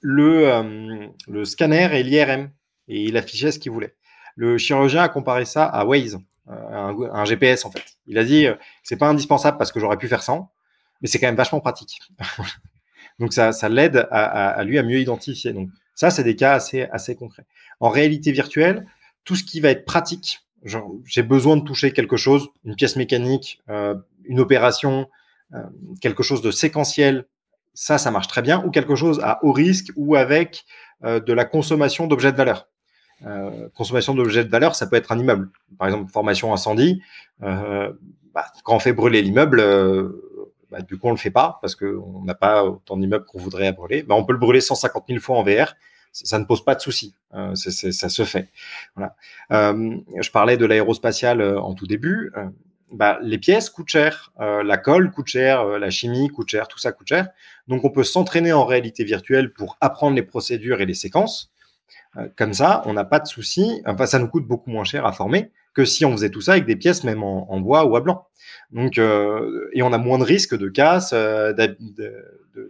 le, 0.00 0.48
euh, 0.48 1.44
scanner 1.44 1.88
et 1.92 2.02
l'IRM, 2.02 2.50
et 2.88 3.04
il 3.04 3.16
affichait 3.16 3.52
ce 3.52 3.58
qu'il 3.58 3.72
voulait. 3.72 3.94
Le 4.36 4.58
chirurgien 4.58 5.02
a 5.02 5.08
comparé 5.08 5.44
ça 5.44 5.64
à 5.64 5.84
Waze, 5.84 6.18
euh, 6.48 7.10
un, 7.12 7.24
GPS 7.24 7.64
en 7.64 7.70
fait. 7.70 7.84
Il 8.06 8.18
a 8.18 8.24
dit, 8.24 8.46
euh, 8.46 8.54
c'est 8.82 8.96
pas 8.96 9.08
indispensable 9.08 9.58
parce 9.58 9.72
que 9.72 9.80
j'aurais 9.80 9.98
pu 9.98 10.08
faire 10.08 10.22
sans, 10.22 10.52
mais 11.00 11.08
c'est 11.08 11.18
quand 11.18 11.26
même 11.26 11.36
vachement 11.36 11.60
pratique. 11.60 12.00
Donc 13.18 13.32
ça, 13.32 13.52
ça 13.52 13.68
l'aide 13.68 14.08
à, 14.10 14.62
lui 14.64 14.78
à 14.78 14.82
mieux 14.82 14.98
identifier. 14.98 15.52
Donc 15.52 15.68
ça, 15.94 16.10
c'est 16.10 16.24
des 16.24 16.36
cas 16.36 16.54
assez 16.54 17.14
concrets. 17.14 17.44
En 17.78 17.90
réalité 17.90 18.32
virtuelle, 18.32 18.86
tout 19.24 19.36
ce 19.36 19.44
qui 19.44 19.60
va 19.60 19.70
être 19.70 19.84
pratique, 19.84 20.40
j'ai 20.64 21.22
besoin 21.22 21.56
de 21.56 21.64
toucher 21.64 21.92
quelque 21.92 22.16
chose, 22.16 22.48
une 22.64 22.74
pièce 22.74 22.96
mécanique, 22.96 23.60
euh, 23.70 23.94
une 24.24 24.40
opération, 24.40 25.08
euh, 25.54 25.62
quelque 26.00 26.22
chose 26.22 26.42
de 26.42 26.50
séquentiel, 26.50 27.26
ça, 27.72 27.98
ça 27.98 28.10
marche 28.10 28.28
très 28.28 28.42
bien, 28.42 28.62
ou 28.64 28.70
quelque 28.70 28.94
chose 28.94 29.20
à 29.22 29.44
haut 29.44 29.52
risque 29.52 29.90
ou 29.96 30.16
avec 30.16 30.64
euh, 31.04 31.20
de 31.20 31.32
la 31.32 31.44
consommation 31.44 32.06
d'objets 32.06 32.32
de 32.32 32.36
valeur. 32.36 32.68
Consommation 33.74 34.14
d'objets 34.14 34.44
de 34.44 34.50
valeur, 34.50 34.74
ça 34.74 34.86
peut 34.86 34.96
être 34.96 35.12
un 35.12 35.18
immeuble. 35.18 35.50
Par 35.78 35.88
exemple, 35.88 36.10
formation 36.10 36.54
incendie, 36.54 37.02
bah, 37.38 38.46
quand 38.64 38.76
on 38.76 38.78
fait 38.78 38.94
brûler 38.94 39.20
l'immeuble, 39.20 39.62
bah, 40.70 40.80
du 40.80 40.96
coup, 40.96 41.08
on 41.08 41.10
le 41.10 41.18
fait 41.18 41.30
pas 41.30 41.58
parce 41.60 41.74
qu'on 41.74 42.22
n'a 42.24 42.34
pas 42.34 42.64
autant 42.64 42.96
d'immeubles 42.96 43.26
qu'on 43.26 43.38
voudrait 43.38 43.72
brûler. 43.72 44.04
Bah, 44.04 44.14
on 44.14 44.24
peut 44.24 44.32
le 44.32 44.38
brûler 44.38 44.62
150 44.62 45.04
000 45.08 45.20
fois 45.20 45.36
en 45.36 45.42
VR 45.42 45.74
ça 46.12 46.38
ne 46.38 46.44
pose 46.44 46.64
pas 46.64 46.74
de 46.74 46.80
souci. 46.80 47.14
Euh, 47.34 47.54
ça 47.54 48.08
se 48.08 48.24
fait. 48.24 48.48
Voilà. 48.96 49.14
Euh, 49.52 49.96
je 50.20 50.30
parlais 50.30 50.56
de 50.56 50.66
l'aérospatial 50.66 51.42
en 51.58 51.74
tout 51.74 51.86
début 51.86 52.32
bah, 52.92 53.18
les 53.22 53.38
pièces 53.38 53.70
coûtent 53.70 53.88
cher, 53.88 54.32
euh, 54.40 54.62
la 54.62 54.76
colle 54.76 55.10
coûte 55.10 55.28
cher, 55.28 55.60
euh, 55.60 55.78
la 55.78 55.90
chimie 55.90 56.28
coûte 56.28 56.48
cher, 56.48 56.68
tout 56.68 56.78
ça 56.78 56.92
coûte 56.92 57.08
cher. 57.08 57.28
Donc 57.68 57.84
on 57.84 57.90
peut 57.90 58.04
s'entraîner 58.04 58.52
en 58.52 58.64
réalité 58.64 59.04
virtuelle 59.04 59.52
pour 59.52 59.76
apprendre 59.80 60.16
les 60.16 60.22
procédures 60.22 60.80
et 60.80 60.86
les 60.86 60.94
séquences. 60.94 61.52
Euh, 62.16 62.28
comme 62.36 62.52
ça, 62.52 62.82
on 62.86 62.92
n'a 62.92 63.04
pas 63.04 63.20
de 63.20 63.26
souci. 63.26 63.82
Enfin, 63.86 64.06
ça 64.06 64.18
nous 64.18 64.28
coûte 64.28 64.46
beaucoup 64.46 64.70
moins 64.70 64.84
cher 64.84 65.06
à 65.06 65.12
former 65.12 65.50
que 65.72 65.84
si 65.84 66.04
on 66.04 66.12
faisait 66.12 66.30
tout 66.30 66.40
ça 66.40 66.52
avec 66.52 66.66
des 66.66 66.74
pièces 66.74 67.04
même 67.04 67.22
en, 67.22 67.60
bois 67.60 67.84
ou 67.84 67.94
à 67.94 68.00
blanc. 68.00 68.26
Donc, 68.72 68.98
euh, 68.98 69.70
et 69.72 69.82
on 69.82 69.92
a 69.92 69.98
moins 69.98 70.18
de 70.18 70.24
risques 70.24 70.56
de 70.56 70.68
casse, 70.68 71.12
euh, 71.12 71.52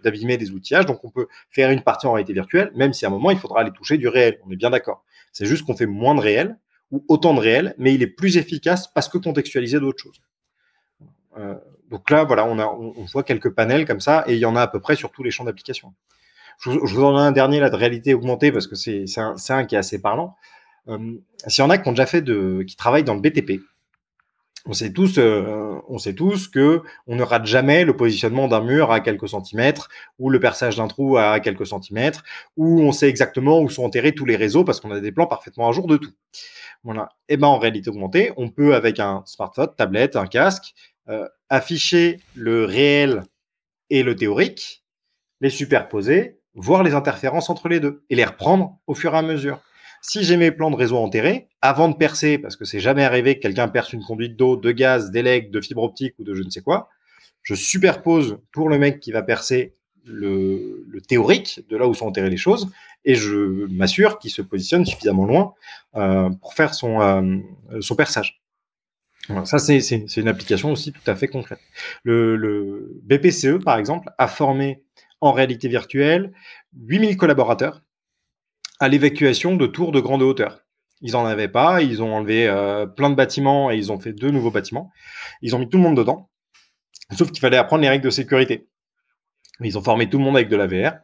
d'abîmer 0.03 0.37
des 0.37 0.51
outillages. 0.51 0.87
Donc, 0.87 1.05
on 1.05 1.11
peut 1.11 1.27
faire 1.51 1.71
une 1.71 1.83
partie 1.83 2.07
en 2.07 2.13
réalité 2.13 2.33
virtuelle, 2.33 2.71
même 2.75 2.93
si 2.93 3.05
à 3.05 3.09
un 3.09 3.11
moment 3.11 3.31
il 3.31 3.39
faudra 3.39 3.61
aller 3.61 3.73
toucher 3.73 3.99
du 3.99 4.09
réel. 4.09 4.39
On 4.47 4.51
est 4.51 4.57
bien 4.57 4.71
d'accord. 4.71 5.05
C'est 5.33 5.47
juste 5.47 5.65
qu'on 5.65 5.77
fait 5.77 5.87
moins 5.87 6.15
de 6.15 6.21
réel 6.21 6.59
ou 6.91 7.05
autant 7.09 7.35
de 7.35 7.41
réel, 7.41 7.75
mais 7.79 7.95
il 7.95 8.03
est 8.03 8.09
plus 8.09 8.37
efficace 8.37 8.89
parce 8.89 9.09
que 9.09 9.19
contextualisé 9.19 9.79
d'autres 9.79 10.03
choses. 10.03 10.21
Euh, 11.39 11.55
donc 11.91 12.11
là, 12.11 12.25
voilà, 12.25 12.45
on, 12.45 12.59
a, 12.59 12.67
on, 12.67 13.05
voit 13.13 13.23
quelques 13.23 13.51
panels 13.51 13.87
comme 13.87 14.01
ça, 14.01 14.25
et 14.27 14.35
il 14.35 14.39
y 14.39 14.45
en 14.45 14.57
a 14.57 14.63
à 14.63 14.67
peu 14.67 14.81
près 14.81 14.97
sur 14.97 15.11
tous 15.11 15.23
les 15.23 15.31
champs 15.31 15.45
d'application. 15.45 15.93
Je, 16.61 16.71
vous 16.71 17.05
en 17.05 17.17
ai 17.17 17.21
un 17.21 17.33
dernier 17.33 17.59
là 17.59 17.71
de 17.71 17.77
réalité 17.77 18.13
augmentée 18.13 18.53
parce 18.53 18.67
que 18.67 18.75
c'est 18.75 19.07
un, 19.17 19.35
un 19.49 19.65
qui 19.65 19.75
est 19.75 19.79
assez 19.79 20.01
parlant. 20.01 20.37
Euh, 20.89 21.15
S'il 21.47 21.65
y 21.65 21.67
en 21.67 21.71
a 21.71 21.79
déjà 21.79 22.07
fait 22.07 22.23
de, 22.23 22.63
qui 22.67 22.77
travaillent 22.77 23.05
dans 23.05 23.15
le 23.15 23.21
BTP, 23.21 23.63
on 24.67 24.73
sait 24.73 24.93
tous, 24.93 25.19
euh, 25.19 25.79
que 26.53 26.83
on 27.07 27.17
ne 27.17 27.23
rate 27.23 27.47
jamais 27.47 27.85
le 27.85 27.97
positionnement 27.97 28.49
d'un 28.49 28.61
mur 28.61 28.93
à 28.93 29.01
quelques 29.01 29.29
centimètres 29.29 29.89
ou 30.19 30.31
le 30.31 30.41
perçage 30.41 30.77
d'un 30.77 30.89
trou 30.89 31.17
à 31.17 31.41
quelques 31.41 31.67
centimètres, 31.67 32.23
ou 32.57 32.81
on 32.81 32.93
sait 32.93 33.09
exactement 33.09 33.61
où 33.61 33.71
sont 33.71 33.85
enterrés 33.85 34.15
tous 34.15 34.27
les 34.27 34.37
réseaux 34.37 34.65
parce 34.65 34.81
qu'on 34.81 34.91
a 34.91 35.01
des 35.01 35.13
plans 35.13 35.27
parfaitement 35.27 35.69
à 35.69 35.73
jour 35.73 35.87
de 35.87 35.97
tout. 35.97 36.13
Voilà. 36.83 37.11
Et 37.29 37.37
ben 37.37 37.49
en 37.49 37.59
réalité 37.59 37.91
augmentée, 37.91 38.33
on 38.37 38.49
peut 38.49 38.75
avec 38.75 39.01
un 39.01 39.23
smartphone, 39.27 39.69
tablette, 39.77 40.17
un 40.17 40.27
casque, 40.27 40.75
euh, 41.09 41.27
afficher 41.49 42.21
le 42.35 42.65
réel 42.65 43.23
et 43.91 44.03
le 44.03 44.15
théorique, 44.15 44.85
les 45.41 45.51
superposer, 45.51 46.39
voir 46.55 46.83
les 46.83 46.95
interférences 46.95 47.51
entre 47.51 47.69
les 47.69 47.81
deux 47.81 48.05
et 48.11 48.15
les 48.15 48.25
reprendre 48.25 48.79
au 48.87 48.95
fur 48.95 49.15
et 49.15 49.19
à 49.19 49.23
mesure. 49.23 49.61
Si 50.03 50.25
j'ai 50.25 50.37
mes 50.37 50.51
plans 50.51 50.71
de 50.71 50.77
réseau 50.77 50.97
enterrés, 50.97 51.49
avant 51.61 51.89
de 51.89 51.95
percer, 51.95 52.39
parce 52.39 52.57
que 52.57 52.65
c'est 52.65 52.81
jamais 52.81 53.05
arrivé 53.05 53.37
que 53.37 53.43
quelqu'un 53.43 53.69
perce 53.69 53.93
une 53.93 54.03
conduite 54.03 54.37
d'eau, 54.37 54.57
de 54.57 54.71
gaz, 54.73 55.11
d'élec, 55.11 55.51
de 55.51 55.61
fibre 55.61 55.83
optique 55.83 56.15
ou 56.19 56.25
de 56.25 56.35
je 56.35 56.43
ne 56.43 56.51
sais 56.51 56.63
quoi, 56.63 56.89
je 57.43 57.55
superpose 57.55 58.39
pour 58.53 58.69
le 58.69 58.79
mec 58.79 59.01
qui 59.01 59.13
va 59.13 59.23
percer 59.23 59.75
le, 60.05 60.87
théorique 61.09 61.61
de 61.69 61.77
là 61.77 61.87
où 61.87 61.95
sont 61.95 62.07
enterrées 62.07 62.31
les 62.31 62.37
choses 62.37 62.71
et 63.05 63.15
je 63.15 63.67
m'assure 63.67 64.19
qu'il 64.19 64.31
se 64.31 64.43
positionne 64.43 64.85
suffisamment 64.85 65.25
loin 65.25 65.55
euh, 65.97 66.31
pour 66.41 66.55
faire 66.55 66.75
son, 66.75 67.01
euh, 67.01 67.95
perçage. 67.97 68.43
ça, 69.45 69.59
c'est 69.59 70.17
une 70.17 70.29
application 70.29 70.73
aussi 70.73 70.93
tout 70.93 71.11
à 71.11 71.15
fait 71.15 71.29
concrète. 71.29 71.61
Le, 72.03 72.37
le, 72.37 73.01
BPCE, 73.03 73.63
par 73.63 73.79
exemple, 73.79 74.11
a 74.19 74.29
formé 74.29 74.83
en 75.21 75.33
réalité 75.33 75.69
virtuelle 75.69 76.33
8000 76.77 77.17
collaborateurs 77.17 77.83
à 78.81 78.89
l'évacuation 78.89 79.57
de 79.57 79.67
tours 79.67 79.93
de 79.93 80.01
grande 80.01 80.23
hauteur. 80.23 80.65
Ils 81.03 81.17
en 81.17 81.25
avaient 81.25 81.49
pas, 81.49 81.83
ils 81.83 82.03
ont 82.03 82.15
enlevé 82.15 82.47
euh, 82.47 82.87
plein 82.87 83.11
de 83.11 83.15
bâtiments 83.15 83.71
et 83.71 83.77
ils 83.77 83.93
ont 83.93 84.01
fait 84.01 84.13
deux 84.13 84.31
nouveaux 84.31 84.51
bâtiments. 84.51 84.91
Ils 85.43 85.55
ont 85.55 85.59
mis 85.59 85.69
tout 85.69 85.79
le 85.79 85.85
monde 85.85 85.97
dedans, 85.97 86.31
sauf 87.17 87.31
qu'il 87.31 87.41
fallait 87.41 87.57
apprendre 87.57 87.83
les 87.83 87.89
règles 87.89 88.05
de 88.05 88.11
sécurité. 88.11 88.69
Ils 89.63 89.79
ont 89.79 89.83
formé 89.83 90.09
tout 90.09 90.19
le 90.19 90.25
monde 90.25 90.37
avec 90.37 90.49
de 90.49 90.57
la 90.57 90.67
VR. 90.67 90.99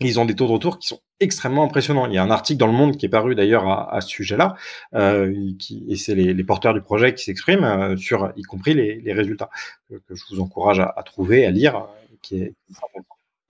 Ils 0.00 0.18
ont 0.18 0.24
des 0.24 0.34
taux 0.34 0.46
de 0.46 0.52
retour 0.52 0.78
qui 0.78 0.88
sont 0.88 1.00
extrêmement 1.20 1.64
impressionnants. 1.64 2.06
Il 2.06 2.14
y 2.14 2.18
a 2.18 2.22
un 2.22 2.30
article 2.30 2.58
dans 2.58 2.66
le 2.66 2.72
Monde 2.72 2.96
qui 2.96 3.04
est 3.04 3.10
paru 3.10 3.34
d'ailleurs 3.34 3.68
à, 3.68 4.00
ce 4.00 4.08
sujet-là, 4.08 4.56
euh, 4.94 5.52
et 5.88 5.96
c'est 5.96 6.14
les, 6.14 6.44
porteurs 6.44 6.72
du 6.72 6.80
projet 6.80 7.14
qui 7.14 7.22
s'expriment 7.22 7.64
euh, 7.64 7.96
sur, 7.98 8.32
y 8.36 8.42
compris 8.42 8.72
les, 8.72 9.12
résultats 9.12 9.50
que, 9.90 10.14
je 10.14 10.24
vous 10.30 10.40
encourage 10.40 10.80
à, 10.80 11.02
trouver, 11.04 11.44
à 11.44 11.50
lire, 11.50 11.86
qui 12.22 12.40
est 12.40 12.54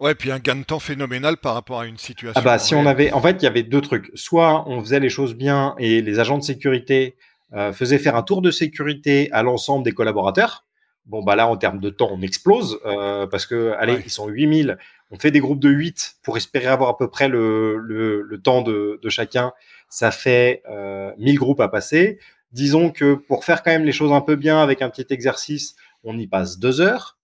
Ouais, 0.01 0.15
puis 0.15 0.33
un 0.33 0.39
gain 0.39 0.57
de 0.57 0.65
temps 0.65 0.79
phénoménal 0.79 1.37
par 1.37 1.53
rapport 1.53 1.81
à 1.81 1.87
une 1.87 1.99
situation. 1.99 2.33
Ah 2.35 2.41
bah 2.41 2.59
si 2.59 2.75
on 2.75 2.87
avait, 2.87 3.13
en 3.13 3.21
fait, 3.21 3.37
il 3.43 3.45
y 3.45 3.47
avait 3.47 3.63
deux 3.63 3.83
trucs. 3.83 4.11
Soit 4.15 4.67
on 4.67 4.81
faisait 4.81 4.99
les 4.99 5.11
choses 5.11 5.35
bien 5.35 5.75
et 5.79 6.01
les 6.01 6.19
agents 6.19 6.39
de 6.39 6.43
sécurité 6.43 7.17
euh, 7.53 7.73
faisaient 7.75 7.99
faire 7.99 8.17
un 8.17 8.23
tour 8.23 8.41
de 8.41 8.51
sécurité 8.51 9.31
à 9.33 9.43
l'ensemble 9.43 9.85
des 9.85 9.93
collaborateurs. 9.93 10.65
Bon 11.05 11.23
bah 11.23 11.37
là, 11.37 11.49
en 11.49 11.59
termes 11.59 11.81
de 11.81 11.91
temps, 11.91 12.09
on 12.11 12.23
explose 12.23 12.81
euh, 12.87 13.27
parce 13.27 13.45
que 13.45 13.75
allez, 13.79 14.01
ils 14.03 14.11
sont 14.11 14.27
8000. 14.27 14.79
On 15.11 15.19
fait 15.19 15.31
des 15.31 15.41
groupes 15.41 15.61
de 15.61 15.69
8 15.69 16.15
pour 16.23 16.39
espérer 16.39 16.69
avoir 16.69 16.89
à 16.89 16.97
peu 16.97 17.11
près 17.11 17.29
le, 17.29 17.77
le, 17.77 18.23
le 18.23 18.41
temps 18.41 18.63
de, 18.63 18.99
de, 19.03 19.09
chacun. 19.11 19.53
Ça 19.91 20.11
fait 20.11 20.63
euh, 20.71 21.11
1000 21.19 21.39
groupes 21.39 21.61
à 21.61 21.69
passer. 21.69 22.19
Disons 22.53 22.91
que 22.91 23.15
pour 23.15 23.45
faire 23.45 23.63
quand 23.63 23.71
même 23.71 23.85
les 23.85 23.93
choses 23.93 24.13
un 24.13 24.23
peu 24.23 24.37
bien 24.37 24.63
avec 24.63 24.81
un 24.81 24.89
petit 24.89 25.07
exercice, 25.11 25.75
on 26.05 26.17
y 26.17 26.27
passe 26.27 26.59
deux 26.59 26.81
heures 26.81 27.19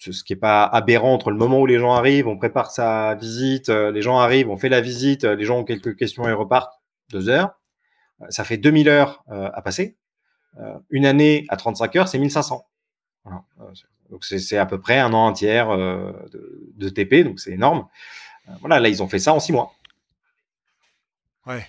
ce 0.00 0.24
qui 0.24 0.32
est 0.32 0.36
pas 0.36 0.64
aberrant 0.64 1.12
entre 1.12 1.30
le 1.30 1.36
moment 1.36 1.60
où 1.60 1.66
les 1.66 1.78
gens 1.78 1.92
arrivent, 1.92 2.26
on 2.26 2.38
prépare 2.38 2.70
sa 2.70 3.14
visite, 3.14 3.68
euh, 3.68 3.92
les 3.92 4.00
gens 4.00 4.18
arrivent, 4.18 4.48
on 4.48 4.56
fait 4.56 4.70
la 4.70 4.80
visite, 4.80 5.24
euh, 5.24 5.36
les 5.36 5.44
gens 5.44 5.58
ont 5.58 5.64
quelques 5.64 5.96
questions 5.96 6.26
et 6.26 6.32
repartent, 6.32 6.80
deux 7.10 7.28
heures. 7.28 7.60
Euh, 8.22 8.26
ça 8.30 8.44
fait 8.44 8.56
2000 8.56 8.88
heures 8.88 9.22
à 9.28 9.60
passer. 9.62 9.96
une 10.90 11.06
année 11.06 11.46
à 11.48 11.56
35 11.56 11.96
heures, 11.96 12.08
c'est 12.08 12.18
1500. 12.18 12.66
Voilà. 13.24 13.44
Donc 14.10 14.24
c'est 14.24 14.56
à 14.56 14.66
peu 14.66 14.80
près 14.80 14.98
un 14.98 15.12
an 15.12 15.28
un 15.28 15.32
tiers 15.32 15.76
de, 15.76 16.12
de, 16.74 16.88
TP, 16.88 17.22
donc 17.22 17.38
c'est 17.38 17.52
énorme. 17.52 17.86
voilà, 18.60 18.80
là 18.80 18.88
ils 18.88 19.02
ont 19.02 19.08
fait 19.08 19.20
ça 19.20 19.32
en 19.32 19.38
six 19.38 19.52
mois. 19.52 19.72
Ouais. 21.46 21.66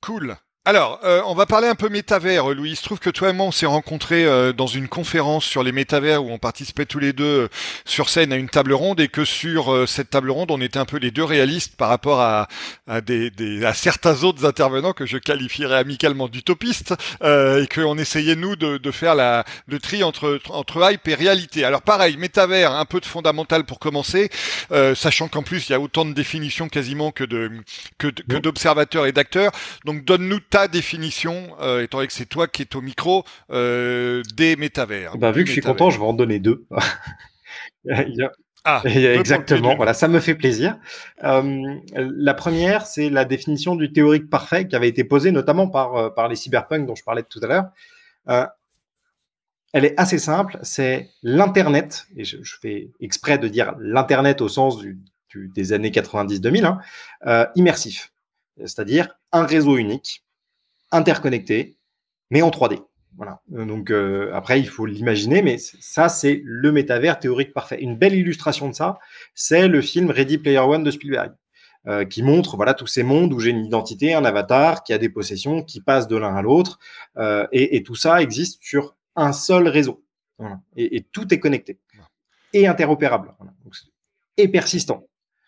Cool. 0.00 0.36
Alors, 0.68 0.98
euh, 1.04 1.22
on 1.26 1.34
va 1.36 1.46
parler 1.46 1.68
un 1.68 1.76
peu 1.76 1.88
métavers, 1.88 2.48
Louis. 2.52 2.70
Il 2.70 2.76
se 2.76 2.82
trouve 2.82 2.98
que 2.98 3.08
toi 3.08 3.30
et 3.30 3.32
moi, 3.32 3.46
on 3.46 3.52
s'est 3.52 3.66
rencontrés 3.66 4.24
euh, 4.24 4.52
dans 4.52 4.66
une 4.66 4.88
conférence 4.88 5.44
sur 5.44 5.62
les 5.62 5.70
métavers 5.70 6.24
où 6.24 6.32
on 6.32 6.38
participait 6.38 6.86
tous 6.86 6.98
les 6.98 7.12
deux 7.12 7.42
euh, 7.42 7.48
sur 7.84 8.08
scène 8.08 8.32
à 8.32 8.36
une 8.36 8.48
table 8.48 8.72
ronde 8.72 8.98
et 8.98 9.06
que 9.06 9.24
sur 9.24 9.88
cette 9.88 10.10
table 10.10 10.28
ronde, 10.28 10.50
on 10.50 10.60
était 10.60 10.80
un 10.80 10.84
peu 10.84 10.96
les 10.96 11.12
deux 11.12 11.22
réalistes 11.22 11.76
par 11.76 11.88
rapport 11.88 12.20
à, 12.20 12.48
à, 12.88 13.00
des, 13.00 13.30
des, 13.30 13.64
à 13.64 13.74
certains 13.74 14.24
autres 14.24 14.44
intervenants 14.44 14.92
que 14.92 15.06
je 15.06 15.18
qualifierais 15.18 15.76
amicalement 15.76 16.26
d'utopistes 16.26 16.94
et 17.22 17.68
qu'on 17.72 17.96
essayait, 17.96 18.34
nous, 18.34 18.56
de, 18.56 18.78
de, 18.78 18.90
faire 18.90 19.14
la, 19.14 19.44
le 19.68 19.78
tri 19.78 20.02
entre, 20.02 20.40
entre 20.48 20.90
hype 20.90 21.06
et 21.06 21.14
réalité. 21.14 21.64
Alors, 21.64 21.82
pareil, 21.82 22.16
métavers, 22.16 22.72
un 22.72 22.86
peu 22.86 22.98
de 22.98 23.06
fondamental 23.06 23.64
pour 23.64 23.78
commencer, 23.78 24.30
sachant 24.96 25.28
qu'en 25.28 25.44
plus, 25.44 25.68
il 25.68 25.72
y 25.72 25.74
a 25.76 25.80
autant 25.80 26.04
de 26.04 26.12
définitions 26.12 26.68
quasiment 26.68 27.12
que 27.12 27.22
de 27.22 27.52
que, 27.98 28.08
que 28.08 28.38
d'observateurs 28.38 29.06
et 29.06 29.12
d'acteurs. 29.12 29.52
Donc, 29.84 30.04
donne-nous 30.04 30.40
ta 30.40 30.55
définition, 30.68 31.54
euh, 31.60 31.82
étant 31.82 31.98
donné 31.98 32.08
que 32.08 32.12
c'est 32.12 32.26
toi 32.26 32.48
qui 32.48 32.62
es 32.62 32.76
au 32.76 32.80
micro, 32.80 33.24
euh, 33.50 34.22
des 34.34 34.56
métavers. 34.56 35.16
Bah, 35.18 35.30
vu 35.30 35.42
que 35.42 35.48
je 35.48 35.52
suis 35.52 35.60
content, 35.60 35.90
je 35.90 35.98
vais 35.98 36.04
en 36.04 36.14
donner 36.14 36.38
deux. 36.38 36.66
Ah, 38.68 38.82
exactement, 38.84 39.76
voilà, 39.76 39.94
ça 39.94 40.08
me 40.08 40.18
fait 40.18 40.34
plaisir. 40.34 40.76
Euh, 41.22 41.76
la 41.94 42.34
première, 42.34 42.84
c'est 42.84 43.10
la 43.10 43.24
définition 43.24 43.76
du 43.76 43.92
théorique 43.92 44.28
parfait 44.28 44.66
qui 44.66 44.74
avait 44.74 44.88
été 44.88 45.04
posée 45.04 45.30
notamment 45.30 45.68
par, 45.68 46.12
par 46.14 46.26
les 46.26 46.34
cyberpunks 46.34 46.84
dont 46.84 46.96
je 46.96 47.04
parlais 47.04 47.22
tout 47.22 47.38
à 47.44 47.46
l'heure. 47.46 48.50
elle 49.72 49.84
est 49.84 49.94
assez 50.00 50.18
simple, 50.18 50.58
c'est 50.62 51.10
l'Internet, 51.22 52.08
et 52.16 52.24
je, 52.24 52.38
fais 52.60 52.90
exprès 52.98 53.38
de 53.38 53.46
dire 53.46 53.76
l'Internet 53.78 54.40
au 54.40 54.48
sens 54.48 54.78
du, 54.78 54.98
des 55.32 55.72
années 55.72 55.90
90-2000, 55.90 56.64
hein, 57.24 57.46
immersif, 57.54 58.12
c'est-à-dire 58.58 59.10
un 59.30 59.46
réseau 59.46 59.76
unique 59.76 60.25
interconnecté, 60.92 61.76
mais 62.30 62.42
en 62.42 62.50
3D. 62.50 62.80
Voilà. 63.16 63.40
Donc 63.48 63.90
euh, 63.90 64.30
après, 64.34 64.60
il 64.60 64.68
faut 64.68 64.84
l'imaginer, 64.84 65.42
mais 65.42 65.56
ça, 65.58 66.08
c'est 66.08 66.42
le 66.44 66.70
métavers 66.70 67.18
théorique 67.18 67.54
parfait. 67.54 67.80
Une 67.80 67.96
belle 67.96 68.14
illustration 68.14 68.68
de 68.68 68.74
ça, 68.74 68.98
c'est 69.34 69.68
le 69.68 69.80
film 69.80 70.10
Ready 70.10 70.38
Player 70.38 70.58
One 70.58 70.84
de 70.84 70.90
Spielberg, 70.90 71.32
euh, 71.86 72.04
qui 72.04 72.22
montre 72.22 72.56
voilà 72.56 72.74
tous 72.74 72.86
ces 72.86 73.02
mondes 73.02 73.32
où 73.32 73.40
j'ai 73.40 73.50
une 73.50 73.64
identité, 73.64 74.12
un 74.12 74.24
avatar, 74.24 74.84
qui 74.84 74.92
a 74.92 74.98
des 74.98 75.08
possessions, 75.08 75.62
qui 75.62 75.80
passent 75.80 76.08
de 76.08 76.16
l'un 76.16 76.36
à 76.36 76.42
l'autre, 76.42 76.78
euh, 77.16 77.46
et, 77.52 77.82
tout 77.82 77.94
ça 77.94 78.20
existe 78.20 78.62
sur 78.62 78.96
un 79.14 79.32
seul 79.32 79.66
réseau. 79.66 80.04
Et, 80.76 81.02
tout 81.12 81.32
est 81.32 81.40
connecté 81.40 81.78
et 82.52 82.66
interopérable 82.66 83.34
et 84.36 84.48
persistant. 84.48 85.06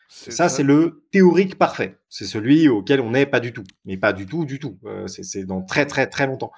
Ça, 0.08 0.48
c'est 0.48 0.62
le 0.62 1.04
théorique 1.10 1.58
parfait. 1.58 1.98
C'est 2.08 2.24
celui 2.24 2.66
auquel 2.66 3.00
on 3.00 3.10
n'est 3.10 3.26
pas 3.26 3.40
du 3.40 3.52
tout. 3.52 3.64
Mais 3.84 3.98
pas 3.98 4.14
du 4.14 4.24
tout, 4.26 4.46
du 4.46 4.58
tout. 4.58 4.78
Euh, 4.86 5.06
c'est 5.06 5.44
dans 5.44 5.60
très, 5.62 5.84
très, 5.84 6.06
très 6.06 6.26
longtemps. 6.26 6.50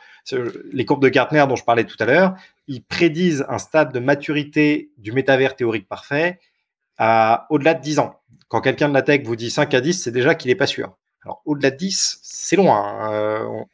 Les 0.73 0.85
courbes 0.85 1.03
de 1.03 1.09
Gartner 1.09 1.45
dont 1.49 1.57
je 1.57 1.65
parlais 1.65 1.85
tout 1.85 1.97
à 1.99 2.05
l'heure, 2.05 2.37
ils 2.69 2.83
prédisent 2.83 3.45
un 3.49 3.59
stade 3.59 3.93
de 3.93 3.99
maturité 3.99 4.93
du 4.99 5.11
métavers 5.11 5.57
théorique 5.57 5.89
parfait 5.89 6.39
à 6.97 7.47
au-delà 7.51 7.75
de 7.75 7.83
10 7.83 7.99
ans. 7.99 8.21
Quand 8.49 8.61
quelqu'un 8.61 8.89
de 8.89 8.95
la 8.95 9.03
tech 9.03 9.23
vous 9.25 9.37
dit 9.37 9.51
5 9.51 9.75
à 9.75 9.81
10, 9.81 9.95
c'est 9.95 10.13
déjà 10.13 10.37
qu'il 10.37 10.49
n'est 10.51 10.57
pas 10.57 10.67
sûr. 10.67 10.97
Alors, 11.25 11.43
au-delà 11.45 11.71
de 11.71 11.77
10, 11.77 12.21
c'est 12.23 12.57
loin. 12.57 12.83
Hein. 12.83 13.13
Euh, 13.13 13.65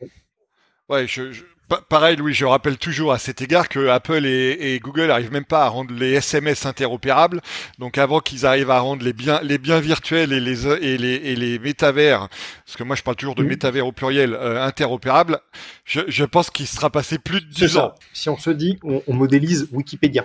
ouais, 0.89 1.07
je, 1.07 1.45
Pareil, 1.89 2.17
Louis, 2.17 2.33
je 2.33 2.45
rappelle 2.45 2.79
toujours 2.79 3.13
à 3.13 3.19
cet 3.19 3.43
égard 3.43 3.69
que 3.69 3.89
Apple 3.89 4.25
et, 4.25 4.79
Google 4.81 5.09
n'arrivent 5.09 5.33
même 5.33 5.45
pas 5.45 5.65
à 5.65 5.69
rendre 5.69 5.93
les 5.93 6.13
SMS 6.13 6.65
interopérables. 6.65 7.41
Donc, 7.79 7.99
avant 7.99 8.21
qu'ils 8.21 8.47
arrivent 8.47 8.71
à 8.71 8.79
rendre 8.79 9.05
les 9.05 9.13
biens, 9.13 9.41
les 9.43 9.59
biens 9.59 9.81
virtuels 9.81 10.33
et 10.33 10.39
les, 10.39 10.67
et 10.67 10.97
les, 10.97 11.15
et 11.15 11.35
les 11.35 11.59
métavers, 11.59 12.29
parce 12.65 12.77
que 12.77 12.85
moi 12.85 12.95
je 12.95 13.03
parle 13.03 13.17
toujours 13.17 13.35
de 13.35 13.43
métavers 13.43 13.87
au 13.87 13.93
pluriel, 13.93 14.35
euh, 14.35 14.65
interopérables, 14.65 15.41
je, 15.85 16.03
je 16.07 16.25
pense 16.25 16.51
qu'il 16.51 16.69
sera 16.69 16.91
passé 16.91 17.19
plus 17.19 17.41
de 17.41 17.47
10 17.47 17.79
ans. 17.79 17.95
Si 18.13 18.29
on 18.29 18.39
se 18.39 18.51
dit, 18.51 18.79
on, 18.85 19.03
on 19.07 19.15
modélise 19.15 19.69
Wikipédia 19.73 20.25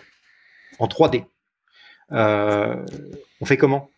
en 0.78 0.88
3D, 0.88 1.26
euh, 2.12 2.76
on 3.39 3.46
fait 3.46 3.58
comment? 3.58 3.89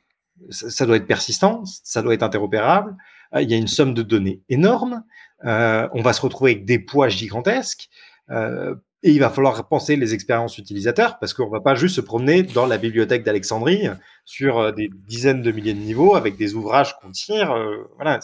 Ça, 0.49 0.69
ça 0.69 0.85
doit 0.85 0.95
être 0.95 1.07
persistant, 1.07 1.63
ça 1.65 2.01
doit 2.01 2.13
être 2.13 2.23
interopérable. 2.23 2.95
Euh, 3.35 3.41
il 3.41 3.49
y 3.49 3.53
a 3.53 3.57
une 3.57 3.67
somme 3.67 3.93
de 3.93 4.01
données 4.01 4.41
énorme. 4.49 5.03
Euh, 5.45 5.87
on 5.93 6.01
va 6.01 6.13
se 6.13 6.21
retrouver 6.21 6.51
avec 6.51 6.65
des 6.65 6.79
poids 6.79 7.09
gigantesques. 7.09 7.89
Euh, 8.29 8.75
et 9.05 9.11
il 9.11 9.19
va 9.19 9.29
falloir 9.29 9.67
penser 9.67 9.97
les 9.97 10.13
expériences 10.13 10.57
utilisateurs 10.57 11.19
parce 11.19 11.33
qu'on 11.33 11.49
va 11.49 11.59
pas 11.59 11.75
juste 11.75 11.97
se 11.97 12.01
promener 12.01 12.41
dans 12.41 12.65
la 12.65 12.77
bibliothèque 12.77 13.23
d'Alexandrie 13.23 13.89
sur 14.23 14.59
euh, 14.59 14.71
des 14.71 14.89
dizaines 14.93 15.41
de 15.41 15.51
milliers 15.51 15.73
de 15.73 15.79
niveaux 15.79 16.15
avec 16.15 16.37
des 16.37 16.55
ouvrages 16.55 16.97
qu'on 16.99 17.11
tire. 17.11 17.53
voilà. 17.95 18.19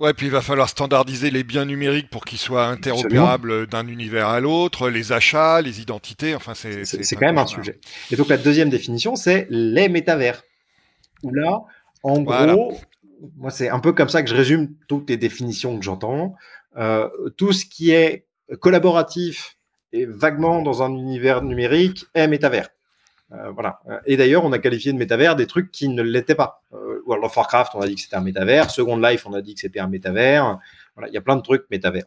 Ouais, 0.00 0.14
puis 0.14 0.26
il 0.26 0.32
va 0.32 0.40
falloir 0.40 0.68
standardiser 0.68 1.30
les 1.30 1.44
biens 1.44 1.64
numériques 1.64 2.10
pour 2.10 2.24
qu'ils 2.24 2.38
soient 2.38 2.66
interopérables 2.66 3.68
d'un 3.68 3.86
univers 3.86 4.26
à 4.26 4.40
l'autre, 4.40 4.90
les 4.90 5.12
achats, 5.12 5.60
les 5.60 5.80
identités, 5.80 6.34
enfin 6.34 6.54
c'est... 6.54 6.84
C'est 6.84 7.14
quand 7.14 7.26
même 7.26 7.38
un 7.38 7.46
sujet. 7.46 7.78
Et 8.10 8.16
donc 8.16 8.28
la 8.28 8.36
deuxième 8.36 8.68
définition, 8.68 9.14
c'est 9.14 9.46
les 9.48 9.88
métavers. 9.88 10.42
là, 11.22 11.60
en 12.02 12.20
gros, 12.20 12.76
moi, 13.36 13.50
c'est 13.50 13.68
un 13.68 13.80
peu 13.80 13.92
comme 13.92 14.08
ça 14.08 14.22
que 14.22 14.28
je 14.28 14.34
résume 14.34 14.74
toutes 14.88 15.08
les 15.08 15.16
définitions 15.16 15.78
que 15.78 15.84
j'entends. 15.84 16.34
Euh, 16.76 17.08
tout 17.36 17.52
ce 17.52 17.64
qui 17.64 17.90
est 17.90 18.26
collaboratif 18.60 19.56
et 19.92 20.06
vaguement 20.06 20.62
dans 20.62 20.82
un 20.82 20.90
univers 20.90 21.42
numérique 21.42 22.06
est 22.14 22.26
métavers. 22.28 22.70
Euh, 23.32 23.50
voilà. 23.50 23.80
Et 24.06 24.16
d'ailleurs, 24.16 24.44
on 24.44 24.52
a 24.52 24.58
qualifié 24.58 24.92
de 24.92 24.98
métavers 24.98 25.36
des 25.36 25.46
trucs 25.46 25.70
qui 25.70 25.88
ne 25.88 26.02
l'étaient 26.02 26.34
pas. 26.34 26.62
Euh, 26.72 27.00
World 27.06 27.24
of 27.24 27.36
Warcraft, 27.36 27.72
on 27.74 27.80
a 27.80 27.86
dit 27.86 27.94
que 27.94 28.00
c'était 28.00 28.16
un 28.16 28.22
métavers. 28.22 28.70
Second 28.70 28.98
Life, 28.98 29.26
on 29.26 29.32
a 29.32 29.40
dit 29.40 29.54
que 29.54 29.60
c'était 29.60 29.80
un 29.80 29.88
métavers. 29.88 30.58
Il 31.06 31.12
y 31.12 31.16
a 31.16 31.22
plein 31.22 31.36
de 31.36 31.42
trucs 31.42 31.64
métavers. 31.70 32.04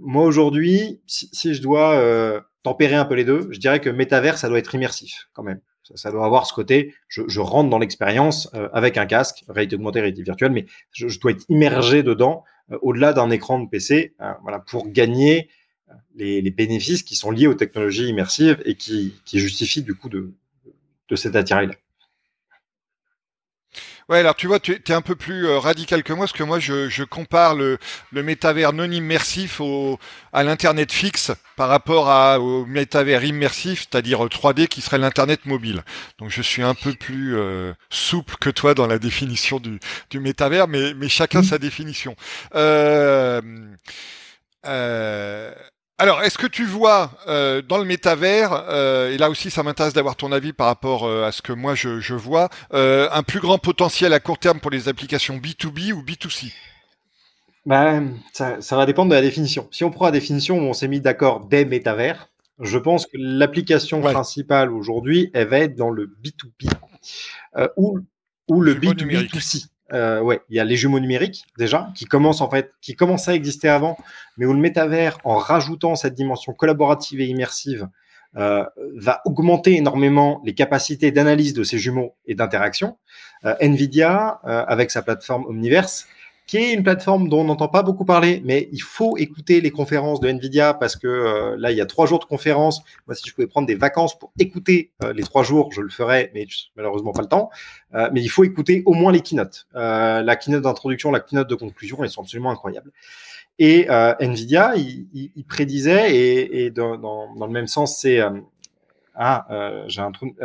Moi 0.00 0.24
aujourd'hui, 0.24 1.00
si, 1.06 1.28
si, 1.32 1.54
je 1.54 1.62
dois 1.62 2.42
tempérer 2.64 2.96
un 2.96 3.04
peu 3.04 3.14
les 3.14 3.24
deux, 3.24 3.48
je 3.52 3.60
dirais 3.60 3.80
que 3.80 3.88
métavers, 3.88 4.36
ça 4.36 4.48
doit 4.48 4.58
être 4.58 4.74
immersif 4.74 5.28
quand 5.32 5.44
même. 5.44 5.60
Ça, 5.94 6.10
doit 6.10 6.24
avoir 6.24 6.46
ce 6.46 6.52
côté, 6.52 6.94
je, 7.08 7.40
rentre 7.40 7.70
dans 7.70 7.78
l'expérience 7.78 8.50
avec 8.72 8.96
un 8.96 9.06
casque, 9.06 9.44
réalité 9.48 9.76
augmentée, 9.76 10.00
réalité 10.00 10.22
virtuelle, 10.22 10.52
mais 10.52 10.66
je, 10.92 11.18
dois 11.18 11.32
être 11.32 11.44
immergé 11.48 12.02
dedans, 12.02 12.44
au-delà 12.82 13.12
d'un 13.12 13.30
écran 13.30 13.60
de 13.60 13.68
PC, 13.68 14.14
voilà, 14.42 14.58
pour 14.58 14.88
gagner 14.88 15.48
les, 16.16 16.50
bénéfices 16.50 17.02
qui 17.02 17.14
sont 17.14 17.30
liés 17.30 17.46
aux 17.46 17.54
technologies 17.54 18.08
immersives 18.08 18.60
et 18.64 18.74
qui, 18.74 19.14
justifient 19.32 19.82
du 19.82 19.94
coup 19.94 20.08
de, 20.08 20.32
de 21.08 21.16
cet 21.16 21.36
attirail-là. 21.36 21.74
Ouais, 24.08 24.18
alors 24.20 24.36
tu 24.36 24.46
vois, 24.46 24.60
tu 24.60 24.72
es 24.72 24.92
un 24.92 25.02
peu 25.02 25.16
plus 25.16 25.46
euh, 25.48 25.58
radical 25.58 26.04
que 26.04 26.12
moi, 26.12 26.26
parce 26.26 26.32
que 26.32 26.44
moi, 26.44 26.60
je, 26.60 26.88
je 26.88 27.02
compare 27.02 27.56
le, 27.56 27.76
le 28.12 28.22
métavers 28.22 28.72
non 28.72 28.88
immersif 28.88 29.60
au, 29.60 29.98
à 30.32 30.44
l'Internet 30.44 30.92
fixe 30.92 31.32
par 31.56 31.68
rapport 31.68 32.08
à, 32.08 32.38
au 32.38 32.66
métavers 32.66 33.24
immersif, 33.24 33.80
c'est-à-dire 33.90 34.20
3D, 34.26 34.68
qui 34.68 34.80
serait 34.80 34.98
l'Internet 34.98 35.44
mobile. 35.44 35.82
Donc 36.20 36.30
je 36.30 36.40
suis 36.40 36.62
un 36.62 36.74
peu 36.74 36.92
plus 36.94 37.36
euh, 37.36 37.72
souple 37.90 38.36
que 38.40 38.48
toi 38.50 38.74
dans 38.74 38.86
la 38.86 39.00
définition 39.00 39.58
du, 39.58 39.80
du 40.10 40.20
métavers, 40.20 40.68
mais, 40.68 40.94
mais 40.94 41.08
chacun 41.08 41.42
sa 41.42 41.58
définition. 41.58 42.14
Euh, 42.54 43.40
euh, 44.66 45.52
alors, 45.98 46.22
est-ce 46.22 46.36
que 46.36 46.46
tu 46.46 46.66
vois 46.66 47.10
euh, 47.26 47.62
dans 47.62 47.78
le 47.78 47.84
métavers, 47.84 48.52
euh, 48.68 49.10
et 49.10 49.16
là 49.16 49.30
aussi 49.30 49.50
ça 49.50 49.62
m'intéresse 49.62 49.94
d'avoir 49.94 50.14
ton 50.14 50.30
avis 50.30 50.52
par 50.52 50.66
rapport 50.66 51.04
euh, 51.04 51.24
à 51.24 51.32
ce 51.32 51.40
que 51.40 51.54
moi 51.54 51.74
je, 51.74 52.12
vois, 52.12 52.50
un 52.70 53.22
plus 53.22 53.40
grand 53.40 53.56
potentiel 53.56 54.12
à 54.12 54.20
court 54.20 54.38
terme 54.38 54.60
pour 54.60 54.70
les 54.70 54.88
applications 54.88 55.38
B2B 55.38 55.92
ou 55.92 56.02
B2C 56.02 56.52
ben, 57.64 58.14
ça, 58.32 58.58
va 58.72 58.86
dépendre 58.86 59.10
de 59.10 59.16
la 59.16 59.22
définition. 59.22 59.68
Si 59.72 59.82
on 59.84 59.90
prend 59.90 60.04
la 60.04 60.12
définition 60.12 60.58
où 60.58 60.62
on 60.62 60.72
s'est 60.72 60.86
mis 60.86 61.00
d'accord 61.00 61.46
des 61.46 61.64
métavers, 61.64 62.28
je 62.60 62.78
pense 62.78 63.06
que 63.06 63.16
l'application 63.18 64.00
principale 64.02 64.70
aujourd'hui, 64.70 65.30
elle 65.34 65.48
va 65.48 65.58
être 65.60 65.74
dans 65.74 65.90
le 65.90 66.06
B2B 66.06 66.70
ou, 67.76 67.98
ou 68.48 68.60
le 68.60 68.74
B2B2C. 68.74 69.66
Euh, 69.92 70.20
ouais, 70.20 70.40
il 70.48 70.56
y 70.56 70.60
a 70.60 70.64
les 70.64 70.76
jumeaux 70.76 70.98
numériques 70.98 71.44
déjà 71.58 71.88
qui 71.94 72.06
commencent 72.06 72.40
en 72.40 72.50
fait, 72.50 72.72
qui 72.80 72.96
commencent 72.96 73.28
à 73.28 73.34
exister 73.34 73.68
avant, 73.68 73.96
mais 74.36 74.46
où 74.46 74.52
le 74.52 74.58
métavers, 74.58 75.18
en 75.24 75.36
rajoutant 75.36 75.94
cette 75.94 76.14
dimension 76.14 76.52
collaborative 76.52 77.20
et 77.20 77.26
immersive, 77.26 77.88
euh, 78.36 78.64
va 78.96 79.22
augmenter 79.24 79.76
énormément 79.76 80.42
les 80.44 80.52
capacités 80.52 81.10
d'analyse 81.10 81.54
de 81.54 81.62
ces 81.62 81.78
jumeaux 81.78 82.14
et 82.26 82.34
d'interaction. 82.34 82.98
Euh, 83.46 83.54
Nvidia, 83.60 84.40
euh, 84.44 84.64
avec 84.66 84.90
sa 84.90 85.00
plateforme 85.00 85.46
Omniverse, 85.46 86.06
qui 86.46 86.58
est 86.58 86.72
une 86.72 86.84
plateforme 86.84 87.28
dont 87.28 87.40
on 87.40 87.44
n'entend 87.44 87.66
pas 87.66 87.82
beaucoup 87.82 88.04
parler, 88.04 88.40
mais 88.44 88.68
il 88.70 88.80
faut 88.80 89.16
écouter 89.16 89.60
les 89.60 89.72
conférences 89.72 90.20
de 90.20 90.28
Nvidia 90.28 90.74
parce 90.74 90.94
que 90.94 91.08
euh, 91.08 91.56
là, 91.58 91.72
il 91.72 91.76
y 91.76 91.80
a 91.80 91.86
trois 91.86 92.06
jours 92.06 92.20
de 92.20 92.24
conférences. 92.24 92.82
Moi, 93.06 93.16
si 93.16 93.28
je 93.28 93.34
pouvais 93.34 93.48
prendre 93.48 93.66
des 93.66 93.74
vacances 93.74 94.16
pour 94.16 94.32
écouter 94.38 94.92
euh, 95.02 95.12
les 95.12 95.24
trois 95.24 95.42
jours, 95.42 95.72
je 95.72 95.80
le 95.80 95.88
ferais, 95.88 96.30
mais 96.34 96.46
malheureusement 96.76 97.12
pas 97.12 97.22
le 97.22 97.28
temps. 97.28 97.50
Euh, 97.94 98.08
mais 98.12 98.22
il 98.22 98.28
faut 98.28 98.44
écouter 98.44 98.84
au 98.86 98.94
moins 98.94 99.10
les 99.10 99.22
keynotes. 99.22 99.66
la 99.74 100.36
keynote 100.36 100.62
d'introduction, 100.62 101.10
la 101.10 101.20
keynote 101.20 101.48
de 101.48 101.56
conclusion, 101.56 102.02
elles 102.04 102.10
sont 102.10 102.22
absolument 102.22 102.50
incroyables. 102.50 102.92
Et 103.58 103.88
Nvidia, 104.20 104.76
il, 104.76 105.08
il, 105.34 105.44
prédisait, 105.44 106.14
et, 106.14 106.70
dans, 106.70 106.94
le 106.94 107.52
même 107.52 107.66
sens, 107.66 107.98
c'est 107.98 108.20
ah, 109.14 109.84
j'ai 109.88 110.02
un 110.02 110.12
truc. 110.12 110.36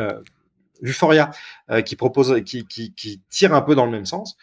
Vuforia 0.81 1.29
qui 1.85 1.95
propose, 1.95 2.41
qui, 2.43 3.21
tire 3.29 3.53
un 3.53 3.61
peu 3.61 3.75
dans 3.75 3.85
le 3.85 3.91
même 3.91 4.05
sens, 4.05 4.37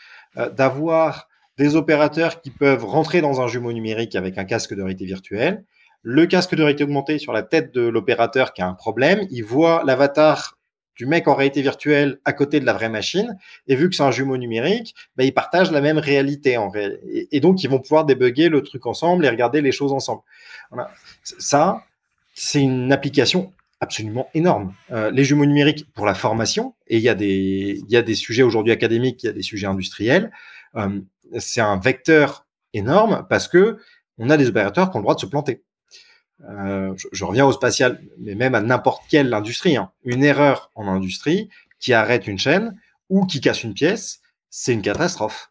d'avoir 0.52 1.28
des 1.58 1.76
opérateurs 1.76 2.40
qui 2.40 2.50
peuvent 2.50 2.84
rentrer 2.84 3.20
dans 3.20 3.40
un 3.40 3.48
jumeau 3.48 3.72
numérique 3.72 4.14
avec 4.14 4.38
un 4.38 4.44
casque 4.44 4.74
de 4.74 4.80
réalité 4.80 5.04
virtuelle. 5.04 5.64
Le 6.02 6.26
casque 6.26 6.54
de 6.54 6.62
réalité 6.62 6.84
augmentée 6.84 7.18
sur 7.18 7.32
la 7.32 7.42
tête 7.42 7.74
de 7.74 7.82
l'opérateur 7.82 8.52
qui 8.52 8.62
a 8.62 8.68
un 8.68 8.74
problème, 8.74 9.26
il 9.30 9.42
voit 9.42 9.82
l'avatar 9.84 10.58
du 10.94 11.06
mec 11.06 11.28
en 11.28 11.34
réalité 11.34 11.62
virtuelle 11.62 12.18
à 12.24 12.32
côté 12.32 12.58
de 12.60 12.66
la 12.66 12.72
vraie 12.72 12.88
machine, 12.88 13.38
et 13.68 13.76
vu 13.76 13.88
que 13.88 13.94
c'est 13.94 14.02
un 14.02 14.10
jumeau 14.10 14.36
numérique, 14.36 14.94
bah, 15.16 15.22
ils 15.22 15.32
partagent 15.32 15.70
la 15.70 15.80
même 15.80 15.98
réalité 15.98 16.56
en. 16.56 16.72
Et, 17.30 17.38
donc 17.40 17.62
ils 17.62 17.70
vont 17.70 17.78
pouvoir 17.78 18.04
débugger 18.04 18.48
le 18.48 18.62
truc 18.62 18.84
ensemble 18.86 19.24
et 19.24 19.28
regarder 19.28 19.60
les 19.60 19.70
choses 19.70 19.92
ensemble. 19.92 20.22
Ça, 21.22 21.84
c'est 22.34 22.60
une 22.60 22.92
application 22.92 23.52
absolument 23.80 24.28
énorme. 24.34 24.74
Euh, 24.90 25.12
les 25.12 25.22
jumeaux 25.22 25.46
numériques 25.46 25.86
pour 25.94 26.04
la 26.04 26.14
formation, 26.14 26.74
et 26.88 26.96
il 26.96 27.02
y 27.02 27.08
a 27.08 27.14
des, 27.14 27.80
il 27.86 27.92
y 27.92 27.96
a 27.96 28.02
des 28.02 28.16
sujets 28.16 28.42
aujourd'hui 28.42 28.72
académiques, 28.72 29.22
il 29.22 29.26
y 29.26 29.30
a 29.30 29.32
des 29.32 29.42
sujets 29.42 29.68
industriels. 29.68 30.32
Euh, 30.74 31.00
c'est 31.38 31.60
un 31.60 31.78
vecteur 31.78 32.46
énorme 32.72 33.26
parce 33.28 33.48
que 33.48 33.78
on 34.18 34.30
a 34.30 34.36
des 34.36 34.48
opérateurs 34.48 34.90
qui 34.90 34.96
ont 34.96 35.00
le 35.00 35.04
droit 35.04 35.14
de 35.14 35.20
se 35.20 35.26
planter. 35.26 35.62
Euh, 36.48 36.94
je, 37.12 37.24
reviens 37.24 37.46
au 37.46 37.52
spatial, 37.52 38.00
mais 38.18 38.34
même 38.34 38.54
à 38.54 38.60
n'importe 38.60 39.02
quelle 39.08 39.32
industrie. 39.34 39.76
Hein. 39.76 39.90
Une 40.04 40.22
erreur 40.22 40.70
en 40.74 40.86
industrie 40.86 41.48
qui 41.80 41.92
arrête 41.92 42.26
une 42.26 42.38
chaîne 42.38 42.78
ou 43.08 43.26
qui 43.26 43.40
casse 43.40 43.64
une 43.64 43.74
pièce, 43.74 44.20
c'est 44.50 44.72
une 44.72 44.82
catastrophe. 44.82 45.50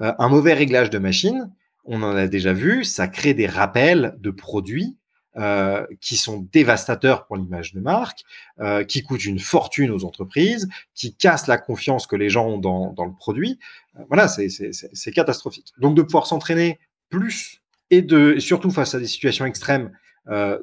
Euh, 0.00 0.12
un 0.18 0.28
mauvais 0.28 0.54
réglage 0.54 0.90
de 0.90 0.98
machine, 0.98 1.50
on 1.84 2.02
en 2.02 2.14
a 2.14 2.26
déjà 2.26 2.52
vu, 2.52 2.84
ça 2.84 3.08
crée 3.08 3.34
des 3.34 3.46
rappels 3.46 4.16
de 4.18 4.30
produits 4.30 4.97
euh, 5.38 5.86
qui 6.00 6.16
sont 6.16 6.48
dévastateurs 6.52 7.24
pour 7.26 7.36
l'image 7.36 7.72
de 7.72 7.78
marque, 7.78 8.24
euh, 8.58 8.82
qui 8.82 9.04
coûtent 9.04 9.24
une 9.24 9.38
fortune 9.38 9.92
aux 9.92 10.04
entreprises, 10.04 10.68
qui 10.94 11.14
cassent 11.14 11.46
la 11.46 11.58
confiance 11.58 12.08
que 12.08 12.16
les 12.16 12.28
gens 12.28 12.48
ont 12.48 12.58
dans, 12.58 13.04
le 13.04 13.12
produit. 13.16 13.60
Euh, 13.96 14.02
voilà, 14.08 14.26
c'est 14.26 15.12
catastrophique. 15.12 15.72
Donc 15.78 15.94
de 15.94 16.02
pouvoir 16.02 16.26
s'entraîner 16.26 16.80
plus 17.08 17.62
et 17.90 18.02
de 18.02 18.40
surtout 18.40 18.72
face 18.72 18.96
à 18.96 18.98
des 18.98 19.06
situations 19.06 19.44
extrêmes 19.44 19.92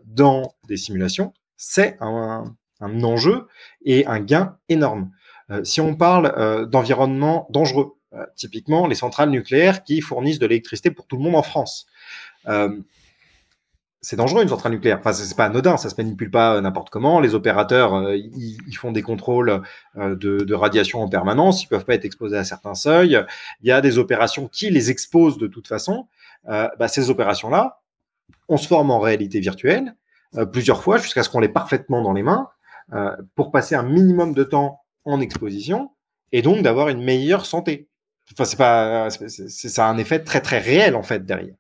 dans 0.06 0.54
des 0.68 0.78
simulations, 0.78 1.34
c'est 1.58 1.98
un, 2.02 2.44
un, 2.82 3.04
enjeu 3.04 3.48
et 3.84 4.06
un 4.06 4.20
gain 4.20 4.58
énorme. 4.70 5.10
Si 5.64 5.82
on 5.82 5.96
parle 5.96 6.70
d'environnement 6.70 7.48
dangereux, 7.50 7.94
typiquement 8.36 8.86
les 8.86 8.96
centrales 8.96 9.32
nucléaires 9.32 9.84
qui 9.84 10.02
fournissent 10.02 10.38
de 10.38 10.46
l'électricité 10.46 10.92
pour 10.92 11.08
tout 11.08 11.16
le 11.18 11.24
monde 11.24 11.36
en 11.36 11.42
France. 11.42 11.88
C'est 14.06 14.18
dangereux 14.18 14.44
une 14.44 14.50
centrale 14.50 14.72
nucléaire. 14.72 15.00
Enfin, 15.00 15.14
c'est 15.14 15.36
pas 15.36 15.46
anodin, 15.46 15.78
ça 15.78 15.90
se 15.90 15.96
manipule 15.98 16.30
pas 16.30 16.58
euh, 16.58 16.62
n'importe 16.62 16.92
comment. 16.92 17.20
Les 17.20 17.34
opérateurs, 17.34 17.96
euh, 17.96 18.16
ils, 18.16 18.78
font 18.78 18.92
des 18.92 19.02
contrôles 19.02 19.64
euh, 19.98 20.16
de, 20.16 20.54
radiation 20.54 21.02
en 21.02 21.10
permanence. 21.10 21.64
Ils 21.64 21.68
peuvent 21.68 21.86
pas 21.86 21.96
être 21.96 22.06
exposés 22.06 22.38
à 22.38 22.44
certains 22.44 22.76
seuils. 22.76 23.20
Il 23.62 23.68
y 23.68 23.72
a 23.72 23.82
des 23.82 23.98
opérations 23.98 24.48
qui 24.48 24.70
les 24.70 24.92
exposent 24.92 25.40
de 25.40 25.48
toute 25.48 25.68
façon. 25.68 26.08
Bah, 26.46 26.88
ces 26.88 27.10
opérations-là, 27.10 27.82
on 28.48 28.58
se 28.58 28.68
forme 28.68 28.92
en 28.92 29.00
réalité 29.00 29.40
virtuelle 29.40 29.96
plusieurs 30.52 30.84
fois 30.84 31.00
jusqu'à 31.00 31.24
ce 31.24 31.30
qu'on 31.30 31.40
l'ait 31.40 31.50
parfaitement 31.50 32.04
dans 32.04 32.14
les 32.14 32.22
mains 32.22 32.50
pour 33.34 33.50
passer 33.50 33.74
un 33.74 33.82
minimum 33.82 34.36
de 34.36 34.44
temps 34.44 34.82
en 35.06 35.20
exposition 35.20 35.90
et 36.32 36.44
donc 36.44 36.62
d'avoir 36.62 36.90
une 36.90 37.04
meilleure 37.04 37.48
santé. 37.48 37.90
Enfin, 38.34 38.46
c'est 38.46 38.58
pas, 38.58 39.10
c'est 39.10 39.50
ça 39.50 39.88
a 39.88 39.90
un 39.90 39.98
effet 39.98 40.20
très 40.20 40.42
très 40.42 40.60
réel 40.60 40.96
en 40.96 41.02
fait 41.02 41.26
derrière. 41.26 41.56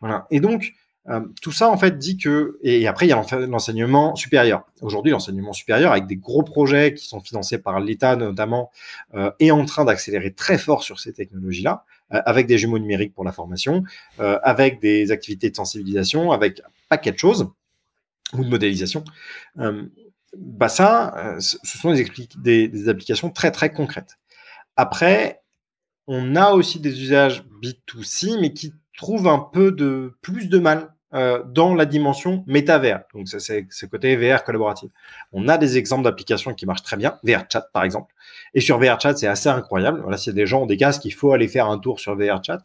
Voilà. 0.00 0.26
Et 0.32 0.40
donc 0.40 0.74
euh, 1.08 1.20
tout 1.40 1.52
ça, 1.52 1.70
en 1.70 1.78
fait, 1.78 1.96
dit 1.96 2.18
que, 2.18 2.58
et 2.62 2.86
après, 2.86 3.06
il 3.06 3.08
y 3.08 3.12
a 3.12 3.46
l'enseignement 3.46 4.14
supérieur. 4.14 4.64
Aujourd'hui, 4.82 5.12
l'enseignement 5.12 5.52
supérieur, 5.52 5.92
avec 5.92 6.06
des 6.06 6.16
gros 6.16 6.42
projets 6.42 6.94
qui 6.94 7.06
sont 7.06 7.20
financés 7.20 7.58
par 7.58 7.80
l'État 7.80 8.16
notamment, 8.16 8.70
euh, 9.14 9.30
est 9.40 9.50
en 9.50 9.64
train 9.64 9.84
d'accélérer 9.84 10.34
très 10.34 10.58
fort 10.58 10.82
sur 10.82 11.00
ces 11.00 11.14
technologies-là, 11.14 11.84
euh, 12.12 12.20
avec 12.26 12.46
des 12.46 12.58
jumeaux 12.58 12.78
numériques 12.78 13.14
pour 13.14 13.24
la 13.24 13.32
formation, 13.32 13.84
avec 14.18 14.80
des 14.80 15.10
activités 15.10 15.50
de 15.50 15.56
sensibilisation, 15.56 16.32
avec 16.32 16.60
un 16.60 16.70
paquet 16.88 17.12
de 17.12 17.18
choses, 17.18 17.50
ou 18.34 18.44
de 18.44 18.48
modélisation. 18.50 19.04
bah 20.36 20.68
ça, 20.68 21.36
ce 21.38 21.78
sont 21.78 21.94
des, 22.36 22.88
applications 22.88 23.30
très, 23.30 23.50
très 23.50 23.70
concrètes. 23.70 24.18
Après, 24.76 25.40
on 26.06 26.36
a 26.36 26.52
aussi 26.52 26.80
des 26.80 27.00
usages 27.00 27.44
B2C, 27.62 28.40
mais 28.40 28.52
qui 28.52 28.74
trouvent 28.96 29.28
un 29.28 29.38
peu 29.38 29.72
de 29.72 30.16
plus 30.20 30.48
de 30.48 30.58
mal 30.58 30.94
euh, 31.14 31.42
dans 31.42 31.74
la 31.74 31.86
dimension 31.86 32.44
métavers. 32.46 33.02
Donc, 33.14 33.28
c'est 33.28 33.66
ce 33.70 33.86
côté 33.86 34.14
VR 34.16 34.44
collaboratif. 34.44 34.90
On 35.32 35.48
a 35.48 35.56
des 35.56 35.78
exemples 35.78 36.04
d'applications 36.04 36.52
qui 36.52 36.66
marchent 36.66 36.82
très 36.82 36.98
bien, 36.98 37.18
VRChat 37.22 37.70
par 37.72 37.84
exemple. 37.84 38.14
Et 38.52 38.60
sur 38.60 38.78
VRChat, 38.78 39.16
c'est 39.16 39.26
assez 39.26 39.48
incroyable. 39.48 40.00
Voilà, 40.02 40.18
c'est 40.18 40.34
des 40.34 40.46
gens 40.46 40.62
ont 40.62 40.66
des 40.66 40.76
casques, 40.76 41.06
il 41.06 41.12
faut 41.12 41.32
aller 41.32 41.48
faire 41.48 41.66
un 41.66 41.78
tour 41.78 41.98
sur 41.98 42.14
VRChat. 42.14 42.60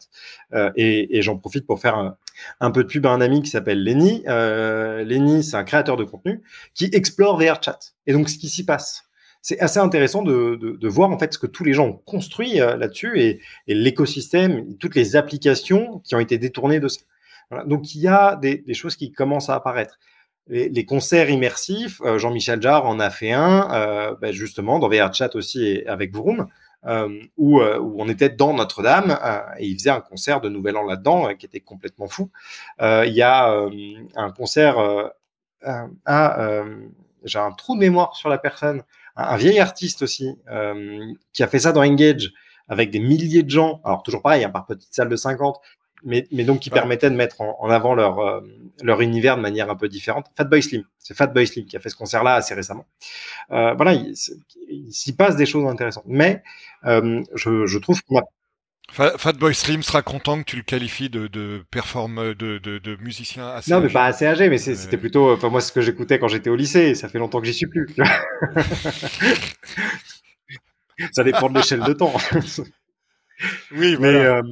Euh, 0.52 0.70
et, 0.76 1.22
j'en 1.22 1.38
profite 1.38 1.66
pour 1.66 1.80
faire 1.80 2.16
un, 2.60 2.70
peu 2.70 2.84
de 2.84 2.88
pub 2.88 3.06
à 3.06 3.10
un 3.10 3.22
ami 3.22 3.42
qui 3.42 3.48
s'appelle 3.50 3.82
Lenny. 3.82 4.24
Euh, 4.28 5.04
Lenny, 5.04 5.42
c'est 5.42 5.56
un 5.56 5.64
créateur 5.64 5.96
de 5.96 6.04
contenu 6.04 6.42
qui 6.74 6.90
explore 6.92 7.38
VRChat. 7.38 7.78
Et 8.06 8.12
donc, 8.12 8.28
ce 8.28 8.36
qui 8.36 8.48
s'y 8.48 8.66
passe. 8.66 9.04
C'est 9.40 9.60
assez 9.60 9.78
intéressant 9.78 10.22
de, 10.22 10.88
voir 10.88 11.10
en 11.10 11.18
fait 11.18 11.34
ce 11.34 11.38
que 11.38 11.46
tous 11.46 11.64
les 11.64 11.74
gens 11.74 11.86
ont 11.86 12.02
construit 12.04 12.60
euh, 12.60 12.76
là-dessus 12.76 13.20
et 13.20 13.40
l'écosystème, 13.66 14.76
toutes 14.78 14.94
les 14.94 15.16
applications 15.16 16.00
qui 16.04 16.14
ont 16.14 16.20
été 16.20 16.38
détournées 16.38 16.80
de 16.80 16.88
ça. 16.88 17.00
Donc 17.66 17.94
il 17.94 18.00
y 18.00 18.08
a 18.08 18.36
des, 18.36 18.74
choses 18.74 18.96
qui 18.96 19.12
commencent 19.12 19.50
à 19.50 19.54
apparaître. 19.54 19.98
Les, 20.46 20.84
concerts 20.84 21.30
immersifs, 21.30 22.02
euh, 22.02 22.18
Jean-Michel 22.18 22.60
Jarre 22.60 22.84
en 22.84 23.00
a 23.00 23.08
fait 23.08 23.32
un, 23.32 23.72
euh, 23.72 24.14
ben, 24.20 24.30
justement, 24.30 24.78
dans 24.78 24.88
VRChat 24.88 25.30
aussi 25.34 25.82
avec 25.86 26.14
Vroom, 26.14 26.48
euh, 26.84 27.08
où, 27.38 27.62
on 27.62 28.08
était 28.10 28.28
dans 28.28 28.52
Notre-Dame 28.52 29.18
et 29.58 29.66
il 29.66 29.78
faisait 29.78 29.90
un 29.90 30.02
concert 30.02 30.42
de 30.42 30.50
Nouvel 30.50 30.76
An 30.76 30.82
là-dedans 30.82 31.34
qui 31.34 31.46
était 31.46 31.60
complètement 31.60 32.08
fou. 32.08 32.30
il 32.80 33.12
y 33.12 33.22
a 33.22 33.48
un 34.16 34.30
concert 34.32 34.76
à 36.04 36.62
j'ai 37.24 37.38
un 37.38 37.52
trou 37.52 37.74
de 37.74 37.80
mémoire 37.80 38.14
sur 38.14 38.28
la 38.28 38.36
personne, 38.36 38.82
un, 39.16 39.36
vieil 39.38 39.58
artiste 39.58 40.02
aussi, 40.02 40.36
qui 41.32 41.42
a 41.42 41.46
fait 41.46 41.60
ça 41.60 41.72
dans 41.72 41.82
Engage 41.82 42.34
avec 42.68 42.90
des 42.90 43.00
milliers 43.00 43.42
de 43.42 43.50
gens, 43.50 43.80
alors 43.84 44.02
toujours 44.02 44.22
pareil, 44.22 44.44
hein, 44.44 44.50
par 44.50 44.66
petite 44.66 44.92
salle 44.94 45.08
de 45.08 45.16
50, 45.16 45.60
mais, 46.04 46.26
mais 46.30 46.44
donc 46.44 46.60
qui 46.60 46.70
permettait 46.70 47.10
de 47.10 47.16
mettre 47.16 47.40
en, 47.40 47.70
avant 47.70 47.94
leur, 47.94 48.18
euh, 48.18 48.40
leur 48.82 49.00
univers 49.00 49.36
de 49.36 49.42
manière 49.42 49.70
un 49.70 49.76
peu 49.76 49.88
différente. 49.88 50.26
Fatboy 50.36 50.62
Slim, 50.62 50.84
c'est 50.98 51.16
Fatboy 51.16 51.46
Slim 51.46 51.66
qui 51.66 51.76
a 51.76 51.80
fait 51.80 51.88
ce 51.88 51.96
concert-là 51.96 52.34
assez 52.34 52.54
récemment. 52.54 52.86
Euh, 53.50 53.74
voilà, 53.74 53.94
il, 53.94 54.92
s'y 54.92 55.14
passe 55.14 55.36
des 55.36 55.46
choses 55.46 55.66
intéressantes, 55.66 56.04
mais 56.06 56.42
euh, 56.84 57.22
je, 57.34 57.66
je, 57.66 57.78
trouve 57.78 58.02
qu'on 58.02 58.18
a 58.18 58.22
Fatboy 59.16 59.54
Slim 59.54 59.82
sera 59.82 60.02
content 60.02 60.38
que 60.38 60.44
tu 60.44 60.56
le 60.56 60.62
qualifies 60.62 61.08
de, 61.08 61.26
de 61.26 61.64
performe 61.70 62.34
de, 62.34 62.58
de, 62.58 62.78
de, 62.78 62.96
musicien 62.96 63.48
assez 63.48 63.72
Non, 63.72 63.80
mais 63.80 63.88
pas 63.88 64.04
assez 64.04 64.26
âgé, 64.26 64.48
mais 64.48 64.58
c'était 64.58 64.98
plutôt, 64.98 65.32
enfin 65.32 65.48
moi 65.48 65.60
ce 65.60 65.72
que 65.72 65.80
j'écoutais 65.80 66.18
quand 66.18 66.28
j'étais 66.28 66.50
au 66.50 66.56
lycée, 66.56 66.94
ça 66.94 67.08
fait 67.08 67.18
longtemps 67.18 67.40
que 67.40 67.46
j'y 67.46 67.54
suis 67.54 67.66
plus. 67.66 67.88
ça 71.12 71.24
dépend 71.24 71.48
de 71.48 71.56
l'échelle 71.56 71.80
de 71.80 71.92
temps. 71.92 72.12
oui, 73.72 73.96
mais, 73.98 74.14
euh, 74.14 74.42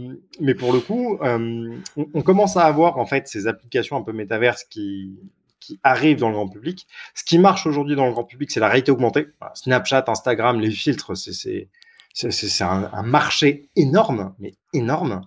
mais 0.40 0.54
pour 0.54 0.72
le 0.72 0.80
coup, 0.80 1.18
euh, 1.22 1.76
on, 1.96 2.22
commence 2.22 2.56
à 2.56 2.64
avoir 2.64 2.98
en 2.98 3.06
fait 3.06 3.28
ces 3.28 3.46
applications 3.46 3.96
un 3.96 4.02
peu 4.02 4.12
métaverses 4.12 4.64
qui, 4.64 5.18
qui 5.60 5.78
arrivent 5.82 6.18
dans 6.18 6.28
le 6.28 6.34
grand 6.34 6.48
public. 6.48 6.86
Ce 7.14 7.24
qui 7.24 7.38
marche 7.38 7.66
aujourd'hui 7.66 7.96
dans 7.96 8.06
le 8.06 8.12
grand 8.12 8.24
public, 8.24 8.50
c'est 8.50 8.60
la 8.60 8.68
réalité 8.68 8.90
augmentée. 8.90 9.28
Snapchat, 9.54 10.04
Instagram, 10.08 10.60
les 10.60 10.70
filtres, 10.70 11.16
c'est 11.16 11.68
c'est 12.14 12.64
un, 12.64 12.90
un, 12.92 13.02
marché 13.02 13.70
énorme, 13.74 14.34
mais 14.38 14.52
énorme. 14.74 15.22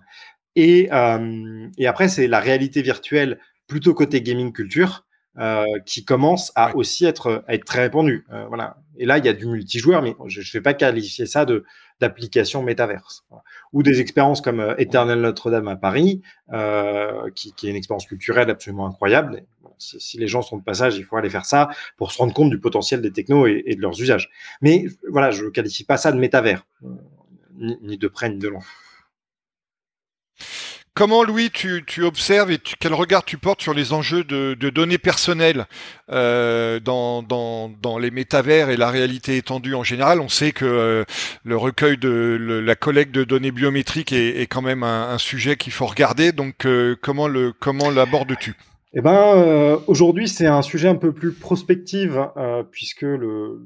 Et, 0.54 0.88
euh, 0.92 1.68
et 1.78 1.86
après, 1.88 2.08
c'est 2.08 2.28
la 2.28 2.38
réalité 2.38 2.80
virtuelle 2.80 3.40
plutôt 3.66 3.92
côté 3.92 4.22
gaming 4.22 4.52
culture. 4.52 5.06
Euh, 5.38 5.66
qui 5.84 6.02
commence 6.02 6.50
à 6.54 6.74
aussi 6.76 7.04
être, 7.04 7.44
à 7.46 7.52
être 7.52 7.66
très 7.66 7.82
répandu. 7.82 8.24
Euh, 8.32 8.46
voilà. 8.46 8.78
Et 8.96 9.04
là, 9.04 9.18
il 9.18 9.24
y 9.26 9.28
a 9.28 9.34
du 9.34 9.44
multijoueur, 9.44 10.00
mais 10.00 10.14
je 10.28 10.40
ne 10.40 10.44
vais 10.50 10.62
pas 10.62 10.72
qualifier 10.72 11.26
ça 11.26 11.44
de 11.44 11.66
d'application 12.00 12.62
métaverse. 12.62 13.24
Ou 13.72 13.82
des 13.82 14.00
expériences 14.00 14.40
comme 14.40 14.60
euh, 14.60 14.74
Eternal 14.78 15.20
Notre-Dame 15.20 15.68
à 15.68 15.76
Paris, 15.76 16.22
euh, 16.52 17.30
qui, 17.34 17.54
est 17.62 17.70
une 17.70 17.76
expérience 17.76 18.06
culturelle 18.06 18.50
absolument 18.50 18.86
incroyable. 18.86 19.42
si, 19.78 20.18
les 20.18 20.28
gens 20.28 20.42
sont 20.42 20.58
de 20.58 20.64
passage, 20.64 20.96
il 20.96 21.04
faut 21.04 21.16
aller 21.16 21.30
faire 21.30 21.46
ça 21.46 21.68
pour 21.96 22.12
se 22.12 22.18
rendre 22.18 22.34
compte 22.34 22.50
du 22.50 22.60
potentiel 22.60 23.00
des 23.00 23.12
technos 23.12 23.46
et, 23.46 23.74
de 23.74 23.80
leurs 23.80 24.00
usages. 24.00 24.30
Mais 24.60 24.86
voilà, 25.08 25.30
je 25.30 25.44
ne 25.44 25.50
qualifie 25.50 25.84
pas 25.84 25.96
ça 25.96 26.12
de 26.12 26.18
métavers, 26.18 26.66
ni, 27.56 27.78
ni 27.82 27.98
de 27.98 28.08
près 28.08 28.28
ni 28.28 28.38
de 28.38 28.48
loin. 28.48 28.62
Comment, 30.96 31.24
Louis, 31.24 31.50
tu, 31.50 31.84
tu 31.86 32.04
observes 32.04 32.50
et 32.50 32.58
quel 32.80 32.94
regard 32.94 33.22
tu 33.22 33.36
portes 33.36 33.60
sur 33.60 33.74
les 33.74 33.92
enjeux 33.92 34.24
de, 34.24 34.54
données 34.70 34.96
personnelles 34.96 35.66
euh, 36.10 36.80
dans, 36.80 37.98
les 38.00 38.10
métavers 38.10 38.70
et 38.70 38.78
la 38.78 38.88
réalité 38.88 39.36
étendue 39.36 39.74
en 39.74 39.84
général? 39.84 40.22
On 40.22 40.30
sait 40.30 40.52
que 40.52 40.64
euh, 40.64 41.04
le 41.44 41.54
recueil 41.54 41.98
de 41.98 42.62
la 42.64 42.74
collecte 42.76 43.14
de 43.14 43.24
données 43.24 43.50
biométriques 43.50 44.14
est, 44.14 44.46
quand 44.46 44.62
même 44.62 44.82
un, 44.84 45.18
sujet 45.18 45.56
qu'il 45.56 45.74
faut 45.74 45.84
regarder. 45.84 46.32
Donc, 46.32 46.64
euh, 46.64 46.96
comment 47.02 47.28
le 47.28 47.52
comment 47.52 47.90
l'abordes-tu? 47.90 48.54
Eh 48.94 49.02
ben, 49.02 49.78
aujourd'hui, 49.88 50.28
c'est 50.28 50.46
un 50.46 50.62
sujet 50.62 50.88
un 50.88 50.94
peu 50.94 51.12
plus 51.12 51.34
prospective 51.34 52.26
puisque 52.70 53.02
le 53.02 53.60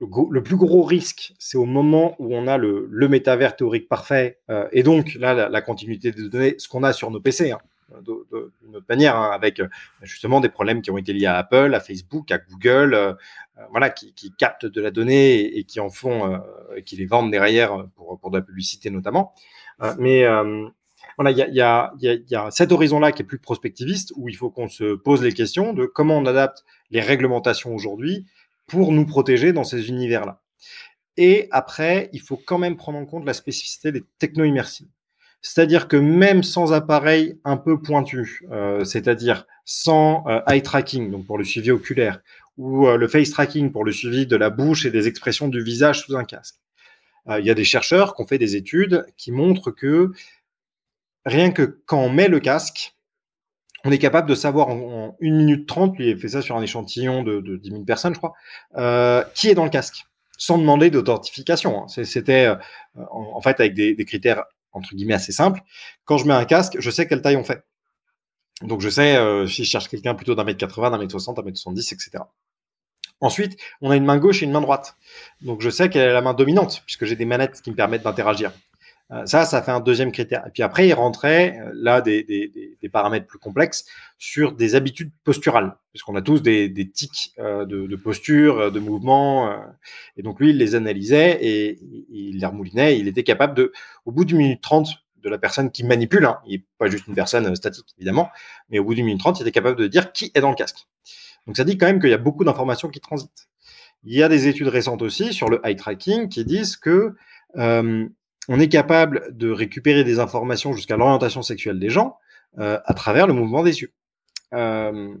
le, 0.00 0.42
plus 0.42 0.56
gros 0.56 0.82
risque, 0.82 1.34
c'est 1.38 1.56
au 1.56 1.64
moment 1.64 2.16
où 2.18 2.34
on 2.34 2.46
a 2.46 2.58
le, 2.58 2.86
le 2.90 3.08
métavers 3.08 3.56
théorique 3.56 3.88
parfait, 3.88 4.40
euh, 4.50 4.68
et 4.72 4.82
donc 4.82 5.14
là, 5.14 5.48
la, 5.48 5.62
continuité 5.62 6.10
des 6.12 6.28
données, 6.28 6.54
ce 6.58 6.68
qu'on 6.68 6.82
a 6.82 6.92
sur 6.92 7.10
nos 7.10 7.20
PC, 7.20 7.52
hein, 7.52 7.60
d'une 8.02 8.76
autre 8.76 8.86
manière, 8.88 9.16
hein, 9.16 9.30
avec 9.32 9.60
euh, 9.60 9.68
justement 10.02 10.40
des 10.40 10.48
problèmes 10.48 10.82
qui 10.82 10.90
ont 10.90 10.98
été 10.98 11.12
liés 11.12 11.26
à 11.26 11.36
Apple, 11.36 11.74
à 11.74 11.80
Facebook, 11.80 12.30
à 12.30 12.38
Google, 12.38 12.94
euh, 12.94 13.12
voilà, 13.70 13.90
qui, 13.90 14.12
captent 14.36 14.66
de 14.66 14.80
la 14.80 14.90
donnée 14.90 15.36
et, 15.36 15.58
et 15.58 15.64
qui 15.64 15.80
en 15.80 15.88
font, 15.88 16.32
euh, 16.32 16.80
qui 16.84 16.96
les 16.96 17.06
vendent 17.06 17.30
derrière 17.30 17.86
pour, 17.94 18.30
de 18.30 18.36
la 18.36 18.42
publicité 18.42 18.90
notamment. 18.90 19.34
mais 19.98 20.26
voilà, 21.18 21.30
il 21.30 21.54
y 21.54 21.62
a, 21.62 22.50
cet 22.50 22.72
horizon-là 22.72 23.12
qui 23.12 23.22
est 23.22 23.24
plus 23.24 23.38
prospectiviste, 23.38 24.12
où 24.16 24.28
il 24.28 24.36
faut 24.36 24.50
qu'on 24.50 24.68
se 24.68 24.94
pose 24.94 25.22
les 25.22 25.32
questions 25.32 25.72
de 25.72 25.86
comment 25.86 26.18
on 26.18 26.26
adapte 26.26 26.64
les 26.90 27.00
réglementations 27.00 27.74
aujourd'hui 27.74 28.26
pour 28.66 28.92
nous 28.92 29.06
protéger 29.06 29.52
dans 29.52 29.64
ces 29.64 29.88
univers-là. 29.88 30.42
Et 31.16 31.48
après, 31.50 32.10
il 32.12 32.20
faut 32.20 32.36
quand 32.36 32.58
même 32.58 32.76
prendre 32.76 32.98
en 32.98 33.06
compte 33.06 33.24
la 33.24 33.32
spécificité 33.32 33.92
des 33.92 34.04
techno-immersives. 34.18 34.88
C'est-à-dire 35.40 35.86
que 35.88 35.96
même 35.96 36.42
sans 36.42 36.72
appareil 36.72 37.38
un 37.44 37.56
peu 37.56 37.80
pointu, 37.80 38.42
euh, 38.50 38.84
c'est-à-dire 38.84 39.46
sans 39.64 40.24
euh, 40.26 40.40
eye 40.48 40.62
tracking, 40.62 41.10
donc 41.10 41.26
pour 41.26 41.38
le 41.38 41.44
suivi 41.44 41.70
oculaire, 41.70 42.20
ou 42.56 42.88
euh, 42.88 42.96
le 42.96 43.06
face 43.06 43.30
tracking 43.30 43.70
pour 43.70 43.84
le 43.84 43.92
suivi 43.92 44.26
de 44.26 44.36
la 44.36 44.50
bouche 44.50 44.86
et 44.86 44.90
des 44.90 45.06
expressions 45.06 45.48
du 45.48 45.62
visage 45.62 46.00
sous 46.00 46.16
un 46.16 46.24
casque, 46.24 46.56
il 47.28 47.44
y 47.44 47.50
a 47.50 47.54
des 47.54 47.64
chercheurs 47.64 48.14
qui 48.14 48.22
ont 48.22 48.26
fait 48.26 48.38
des 48.38 48.54
études 48.54 49.04
qui 49.16 49.32
montrent 49.32 49.72
que 49.72 50.12
rien 51.24 51.50
que 51.50 51.80
quand 51.84 52.00
on 52.00 52.08
met 52.08 52.28
le 52.28 52.38
casque, 52.38 52.95
on 53.84 53.90
est 53.90 53.98
capable 53.98 54.28
de 54.28 54.34
savoir 54.34 54.68
en, 54.68 54.72
en 54.72 55.16
1 55.22 55.30
minute 55.30 55.68
30, 55.68 55.96
lui 55.98 56.12
a 56.12 56.16
fait 56.16 56.28
ça 56.28 56.42
sur 56.42 56.56
un 56.56 56.62
échantillon 56.62 57.22
de, 57.22 57.40
de 57.40 57.56
10 57.56 57.70
000 57.70 57.84
personnes, 57.84 58.14
je 58.14 58.18
crois, 58.18 58.34
euh, 58.76 59.22
qui 59.34 59.48
est 59.48 59.54
dans 59.54 59.64
le 59.64 59.70
casque, 59.70 60.06
sans 60.38 60.58
demander 60.58 60.90
d'authentification. 60.90 61.82
Hein. 61.82 62.04
C'était 62.04 62.46
euh, 62.46 62.56
en, 63.10 63.40
fait 63.40 63.60
avec 63.60 63.74
des, 63.74 63.94
des, 63.94 64.04
critères 64.04 64.44
entre 64.72 64.94
guillemets 64.94 65.14
assez 65.14 65.32
simples. 65.32 65.60
Quand 66.04 66.18
je 66.18 66.26
mets 66.26 66.34
un 66.34 66.44
casque, 66.44 66.76
je 66.78 66.90
sais 66.90 67.06
quelle 67.06 67.22
taille 67.22 67.36
on 67.36 67.44
fait. 67.44 67.62
Donc 68.62 68.80
je 68.80 68.88
sais 68.88 69.16
euh, 69.16 69.46
si 69.46 69.64
je 69.64 69.70
cherche 69.70 69.88
quelqu'un 69.88 70.14
plutôt 70.14 70.34
d'un 70.34 70.44
mètre 70.44 70.58
80, 70.58 70.90
d'un 70.90 70.98
mètre 70.98 71.10
60, 71.12 71.36
d'un 71.36 71.42
mètre 71.42 71.58
70, 71.58 71.92
etc. 71.92 72.24
Ensuite, 73.20 73.58
on 73.80 73.90
a 73.90 73.96
une 73.96 74.04
main 74.04 74.18
gauche 74.18 74.42
et 74.42 74.46
une 74.46 74.52
main 74.52 74.60
droite. 74.60 74.96
Donc 75.40 75.62
je 75.62 75.70
sais 75.70 75.88
quelle 75.88 76.08
est 76.08 76.12
la 76.12 76.22
main 76.22 76.34
dominante, 76.34 76.82
puisque 76.84 77.04
j'ai 77.04 77.16
des 77.16 77.24
manettes 77.24 77.62
qui 77.62 77.70
me 77.70 77.76
permettent 77.76 78.02
d'interagir. 78.02 78.52
Euh, 79.12 79.24
ça, 79.24 79.44
ça 79.44 79.62
fait 79.62 79.70
un 79.70 79.80
deuxième 79.80 80.10
critère. 80.10 80.44
Et 80.48 80.50
puis 80.50 80.64
après, 80.64 80.88
il 80.88 80.92
rentrait 80.92 81.58
euh, 81.60 81.70
là 81.74 82.00
des, 82.00 82.24
des, 82.24 82.76
des, 82.80 82.88
paramètres 82.88 83.26
plus 83.26 83.38
complexes 83.38 83.84
sur 84.18 84.52
des 84.52 84.74
habitudes 84.74 85.12
posturales, 85.22 85.76
puisqu'on 85.92 86.16
a 86.16 86.22
tous 86.22 86.42
des, 86.42 86.68
des 86.68 86.90
tics 86.90 87.32
euh, 87.38 87.64
de, 87.66 87.86
de, 87.86 87.96
posture, 87.96 88.72
de 88.72 88.80
mouvement. 88.80 89.54
et 90.16 90.22
donc 90.22 90.40
lui, 90.40 90.50
il 90.50 90.58
les 90.58 90.74
analysait 90.74 91.38
et 91.40 91.78
il 92.10 92.40
les 92.40 92.46
remoulinait. 92.46 92.98
il 92.98 93.06
était 93.06 93.22
capable 93.22 93.54
de, 93.54 93.72
au 94.06 94.12
bout 94.12 94.24
d'une 94.24 94.38
minute 94.38 94.60
trente 94.60 94.88
de 95.22 95.30
la 95.30 95.38
personne 95.38 95.70
qui 95.70 95.84
manipule, 95.84 96.24
hein, 96.24 96.38
il 96.46 96.58
n'est 96.58 96.64
pas 96.78 96.88
juste 96.88 97.06
une 97.06 97.14
personne 97.14 97.54
statique 97.56 97.86
évidemment, 97.98 98.30
mais 98.70 98.78
au 98.78 98.84
bout 98.84 98.94
d'une 98.94 99.06
minute 99.06 99.20
trente, 99.20 99.38
il 99.38 99.42
était 99.42 99.52
capable 99.52 99.76
de 99.76 99.86
dire 99.86 100.12
qui 100.12 100.30
est 100.34 100.40
dans 100.40 100.50
le 100.50 100.56
casque. 100.56 100.86
Donc 101.46 101.56
ça 101.56 101.64
dit 101.64 101.78
quand 101.78 101.86
même 101.86 102.00
qu'il 102.00 102.10
y 102.10 102.14
a 102.14 102.18
beaucoup 102.18 102.44
d'informations 102.44 102.88
qui 102.88 103.00
transitent. 103.00 103.48
Il 104.04 104.14
y 104.14 104.22
a 104.22 104.28
des 104.28 104.46
études 104.46 104.68
récentes 104.68 105.02
aussi 105.02 105.32
sur 105.32 105.48
le 105.48 105.60
eye 105.64 105.76
tracking 105.76 106.28
qui 106.28 106.44
disent 106.44 106.76
que 106.76 107.14
on 108.48 108.60
est 108.60 108.68
capable 108.68 109.36
de 109.36 109.50
récupérer 109.50 110.04
des 110.04 110.18
informations 110.18 110.72
jusqu'à 110.72 110.96
l'orientation 110.96 111.42
sexuelle 111.42 111.78
des 111.78 111.90
gens 111.90 112.16
euh, 112.58 112.78
à 112.84 112.94
travers 112.94 113.26
le 113.26 113.32
mouvement 113.32 113.62
des 113.62 113.80
yeux. 113.80 113.92
Euh, 114.54 115.14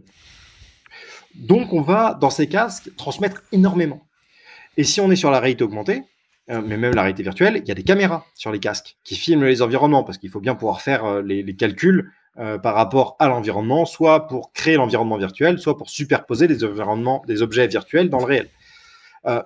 donc, 1.34 1.72
on 1.72 1.82
va, 1.82 2.14
dans 2.14 2.30
ces 2.30 2.48
casques, 2.48 2.94
transmettre 2.96 3.42
énormément. 3.52 4.06
Et 4.76 4.84
si 4.84 5.00
on 5.00 5.10
est 5.10 5.16
sur 5.16 5.30
la 5.30 5.40
réalité 5.40 5.64
augmentée, 5.64 6.04
euh, 6.50 6.62
mais 6.64 6.76
même 6.76 6.94
la 6.94 7.02
réalité 7.02 7.22
virtuelle, 7.22 7.60
il 7.62 7.68
y 7.68 7.72
a 7.72 7.74
des 7.74 7.82
caméras 7.82 8.24
sur 8.34 8.52
les 8.52 8.60
casques 8.60 8.96
qui 9.04 9.16
filment 9.16 9.44
les 9.44 9.60
environnements 9.60 10.04
parce 10.04 10.18
qu'il 10.18 10.30
faut 10.30 10.40
bien 10.40 10.54
pouvoir 10.54 10.80
faire 10.80 11.22
les, 11.22 11.42
les, 11.42 11.56
calculs 11.56 12.10
par 12.62 12.74
rapport 12.74 13.16
à 13.18 13.28
l'environnement, 13.28 13.86
soit 13.86 14.28
pour 14.28 14.52
créer 14.52 14.76
l'environnement 14.76 15.16
virtuel, 15.16 15.58
soit 15.58 15.78
pour 15.78 15.88
superposer 15.88 16.46
des 16.46 16.64
environnements, 16.64 17.22
des 17.26 17.40
objets 17.40 17.66
virtuels 17.66 18.10
dans 18.10 18.18
le 18.18 18.24
réel. 18.26 18.50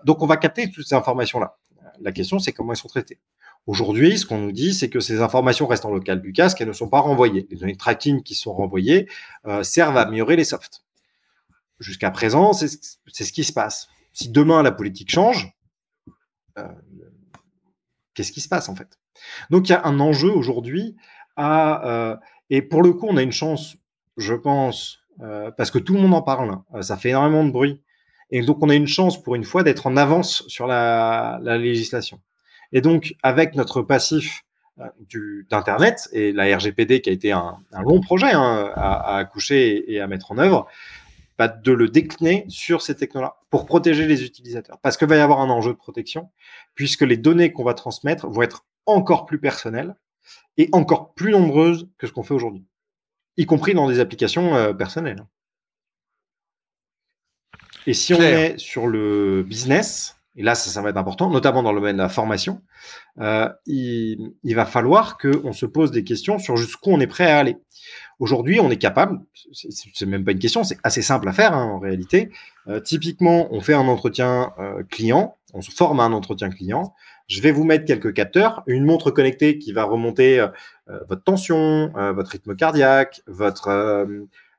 donc, 0.04 0.22
on 0.22 0.26
va 0.26 0.36
capter 0.36 0.68
toutes 0.70 0.86
ces 0.86 0.96
informations-là. 0.96 1.56
La 2.00 2.10
question, 2.10 2.40
c'est 2.40 2.52
comment 2.52 2.72
elles 2.72 2.78
sont 2.78 2.88
traitées. 2.88 3.20
Aujourd'hui, 3.66 4.18
ce 4.18 4.26
qu'on 4.26 4.38
nous 4.38 4.52
dit, 4.52 4.74
c'est 4.74 4.88
que 4.88 5.00
ces 5.00 5.20
informations 5.20 5.66
restent 5.66 5.84
en 5.84 5.90
local 5.90 6.22
du 6.22 6.32
casque, 6.32 6.60
elles 6.60 6.68
ne 6.68 6.72
sont 6.72 6.88
pas 6.88 7.00
renvoyées. 7.00 7.46
Les 7.50 7.56
données 7.56 7.76
tracking 7.76 8.22
qui 8.22 8.34
sont 8.34 8.52
renvoyées 8.52 9.08
euh, 9.46 9.62
servent 9.62 9.96
à 9.96 10.02
améliorer 10.02 10.36
les 10.36 10.44
softs. 10.44 10.84
Jusqu'à 11.78 12.10
présent, 12.10 12.52
c'est 12.52 12.68
ce 12.68 13.32
qui 13.32 13.44
se 13.44 13.52
passe. 13.52 13.88
Si 14.12 14.30
demain 14.30 14.62
la 14.62 14.72
politique 14.72 15.10
change, 15.10 15.56
euh, 16.58 16.66
qu'est-ce 18.14 18.32
qui 18.32 18.40
se 18.40 18.48
passe 18.48 18.68
en 18.68 18.74
fait? 18.74 18.98
Donc 19.50 19.68
il 19.68 19.72
y 19.72 19.74
a 19.74 19.86
un 19.86 20.00
enjeu 20.00 20.30
aujourd'hui 20.30 20.96
euh, 21.38 22.16
et 22.48 22.62
pour 22.62 22.82
le 22.82 22.92
coup, 22.92 23.06
on 23.08 23.16
a 23.16 23.22
une 23.22 23.32
chance, 23.32 23.76
je 24.16 24.34
pense, 24.34 24.98
parce 25.56 25.70
que 25.70 25.78
tout 25.78 25.94
le 25.94 26.00
monde 26.00 26.14
en 26.14 26.22
parle. 26.22 26.58
Ça 26.80 26.96
fait 26.96 27.10
énormément 27.10 27.44
de 27.44 27.50
bruit. 27.50 27.82
Et 28.30 28.42
donc, 28.42 28.58
on 28.62 28.68
a 28.68 28.74
une 28.74 28.86
chance 28.86 29.22
pour 29.22 29.34
une 29.34 29.44
fois 29.44 29.62
d'être 29.62 29.86
en 29.86 29.96
avance 29.96 30.44
sur 30.48 30.66
la 30.66 31.38
législation. 31.42 32.20
Et 32.72 32.80
donc, 32.80 33.14
avec 33.22 33.54
notre 33.54 33.82
passif 33.82 34.44
euh, 34.78 34.86
d'Internet 35.50 36.08
et 36.12 36.32
la 36.32 36.56
RGPD 36.56 37.00
qui 37.00 37.10
a 37.10 37.12
été 37.12 37.32
un, 37.32 37.58
un 37.72 37.82
long 37.82 38.00
projet 38.00 38.32
hein, 38.32 38.72
à, 38.74 39.14
à, 39.14 39.16
accoucher 39.18 39.92
et 39.92 40.00
à 40.00 40.06
mettre 40.06 40.32
en 40.32 40.38
œuvre, 40.38 40.68
bah, 41.40 41.48
de 41.48 41.72
le 41.72 41.88
décliner 41.88 42.44
sur 42.48 42.82
ces 42.82 42.94
technologies 42.94 43.32
pour 43.48 43.66
protéger 43.66 44.06
les 44.06 44.24
utilisateurs. 44.24 44.78
Parce 44.82 44.96
qu'il 44.96 45.08
va 45.08 45.16
y 45.16 45.20
avoir 45.20 45.40
un 45.40 45.48
enjeu 45.48 45.72
de 45.72 45.78
protection, 45.78 46.30
puisque 46.74 47.00
les 47.00 47.16
données 47.16 47.50
qu'on 47.50 47.64
va 47.64 47.74
transmettre 47.74 48.28
vont 48.28 48.42
être 48.42 48.66
encore 48.84 49.24
plus 49.24 49.40
personnelles 49.40 49.96
et 50.58 50.68
encore 50.72 51.14
plus 51.14 51.32
nombreuses 51.32 51.88
que 51.96 52.06
ce 52.06 52.12
qu'on 52.12 52.22
fait 52.22 52.34
aujourd'hui, 52.34 52.66
y 53.38 53.46
compris 53.46 53.72
dans 53.72 53.88
des 53.88 54.00
applications 54.00 54.54
euh, 54.54 54.74
personnelles. 54.74 55.24
Et 57.86 57.94
si 57.94 58.12
on 58.12 58.20
est 58.20 58.58
sur 58.58 58.86
le 58.86 59.42
business, 59.42 60.19
et 60.36 60.42
là 60.42 60.54
ça, 60.54 60.80
va 60.80 60.90
être 60.90 60.96
important, 60.96 61.30
notamment 61.30 61.62
dans 61.62 61.72
le 61.72 61.80
domaine 61.80 61.96
de 61.96 62.02
la 62.02 62.08
formation, 62.08 62.62
euh, 63.20 63.48
il, 63.66 64.32
va 64.54 64.64
falloir 64.64 65.18
qu'on 65.18 65.52
se 65.52 65.66
pose 65.66 65.90
des 65.90 66.04
questions 66.04 66.38
sur 66.38 66.56
jusqu'où 66.56 66.90
on 66.90 67.00
est 67.00 67.06
prêt 67.06 67.30
à 67.30 67.38
aller. 67.38 67.56
Aujourd'hui, 68.20 68.60
on 68.60 68.70
est 68.70 68.76
capable, 68.76 69.20
c'est 69.52 70.06
même 70.06 70.24
pas 70.24 70.32
une 70.32 70.38
question, 70.38 70.62
c'est 70.62 70.78
assez 70.84 71.02
simple 71.02 71.28
à 71.28 71.32
faire 71.32 71.54
hein, 71.54 71.64
en 71.64 71.78
réalité. 71.78 72.30
Euh, 72.68 72.78
typiquement, 72.78 73.48
on 73.52 73.60
fait 73.60 73.74
un 73.74 73.88
entretien 73.88 74.52
euh, 74.58 74.82
client, 74.84 75.36
on 75.54 75.62
se 75.62 75.70
forme 75.70 76.00
à 76.00 76.04
un 76.04 76.12
entretien 76.12 76.50
client. 76.50 76.94
Je 77.26 77.40
vais 77.40 77.50
vous 77.50 77.64
mettre 77.64 77.84
quelques 77.84 78.12
capteurs, 78.12 78.62
une 78.66 78.84
montre 78.84 79.10
connectée 79.10 79.58
qui 79.58 79.72
va 79.72 79.84
remonter 79.84 80.44
votre 81.08 81.22
tension, 81.22 81.92
votre 81.94 82.32
rythme 82.32 82.56
cardiaque, 82.56 83.22
votre 83.28 84.04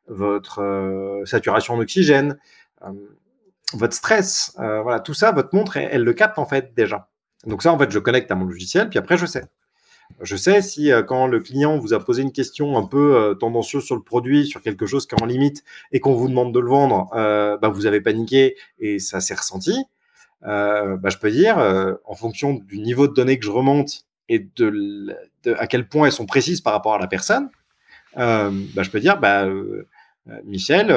votre 0.07 1.21
saturation 1.25 1.77
d'oxygène, 1.77 2.37
votre 3.73 3.93
stress, 3.93 4.53
voilà, 4.57 4.99
tout 4.99 5.13
ça, 5.13 5.31
votre 5.31 5.55
montre, 5.55 5.77
elle, 5.77 6.03
le 6.03 6.13
capte 6.13 6.39
en 6.39 6.45
fait 6.45 6.73
déjà. 6.75 7.09
Donc 7.45 7.63
ça, 7.63 7.73
en 7.73 7.77
fait, 7.77 7.91
je 7.91 7.99
connecte 7.99 8.31
à 8.31 8.35
mon 8.35 8.45
logiciel, 8.45 8.89
puis 8.89 8.99
après, 8.99 9.17
je 9.17 9.25
sais. 9.25 9.43
Je 10.19 10.35
sais 10.35 10.61
si 10.61 10.91
euh, 10.91 11.03
quand 11.03 11.27
le 11.27 11.39
client 11.39 11.77
vous 11.77 11.93
a 11.93 12.03
posé 12.03 12.21
une 12.21 12.31
question 12.31 12.77
un 12.77 12.85
peu 12.85 13.15
euh, 13.15 13.33
tendancieuse 13.33 13.83
sur 13.83 13.95
le 13.95 14.03
produit, 14.03 14.45
sur 14.45 14.61
quelque 14.61 14.85
chose 14.85 15.07
qui 15.07 15.15
est 15.15 15.21
en 15.21 15.25
limite, 15.25 15.63
et 15.91 15.99
qu'on 15.99 16.13
vous 16.13 16.27
demande 16.27 16.53
de 16.53 16.59
le 16.59 16.69
vendre, 16.69 17.09
euh, 17.15 17.57
bah, 17.57 17.69
vous 17.69 17.85
avez 17.85 18.01
paniqué 18.01 18.55
et 18.79 18.99
ça 18.99 19.21
s'est 19.21 19.35
ressenti. 19.35 19.83
Bah, 20.43 20.97
je 21.05 21.17
peux 21.17 21.29
dire, 21.29 21.57
en 22.05 22.15
fonction 22.15 22.55
du 22.55 22.79
niveau 22.79 23.07
de 23.07 23.13
données 23.13 23.37
que 23.37 23.45
je 23.45 23.51
remonte 23.51 24.05
et 24.27 24.39
de, 24.55 25.15
à 25.55 25.67
quel 25.67 25.87
point 25.87 26.07
elles 26.07 26.11
sont 26.11 26.25
précises 26.25 26.61
par 26.61 26.73
rapport 26.73 26.95
à 26.95 26.97
la 26.97 27.05
personne, 27.05 27.51
bah, 28.15 28.49
je 28.81 28.89
peux 28.89 28.99
dire, 28.99 29.19
bah, 29.19 29.47
Michel, 30.43 30.87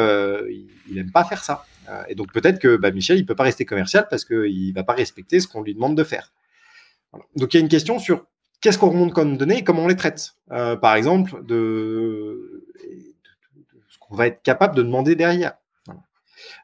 il 0.89 0.95
n'aime 0.95 1.12
pas 1.12 1.25
faire 1.25 1.45
ça. 1.45 1.66
Et 2.09 2.14
donc 2.14 2.32
peut-être 2.32 2.59
que 2.59 2.76
bah, 2.76 2.91
Michel, 2.91 3.18
il 3.18 3.26
peut 3.26 3.35
pas 3.35 3.45
rester 3.45 3.64
commercial 3.64 4.07
parce 4.09 4.24
qu'il 4.24 4.72
va 4.74 4.85
pas 4.85 4.95
respecter 4.95 5.41
ce 5.41 5.49
qu'on 5.49 5.62
lui 5.62 5.74
demande 5.74 5.97
de 5.97 6.05
faire. 6.05 6.32
Donc 7.37 7.55
il 7.55 7.59
y 7.59 7.61
a 7.61 7.62
une 7.62 7.68
question 7.68 7.99
sur 7.99 8.26
qu'est-ce 8.64 8.78
qu'on 8.78 8.89
remonte 8.89 9.12
comme 9.12 9.37
données 9.37 9.59
et 9.59 9.64
comment 9.64 9.85
on 9.85 9.89
les 9.89 9.97
traite. 9.97 10.37
Euh, 10.51 10.74
par 10.74 10.95
exemple, 10.95 11.45
de, 11.45 12.66
ce 13.91 13.99
qu'on 13.99 14.16
va 14.16 14.26
être 14.26 14.43
capable 14.43 14.74
de 14.74 14.82
demander 14.82 15.16
derrière. 15.16 15.53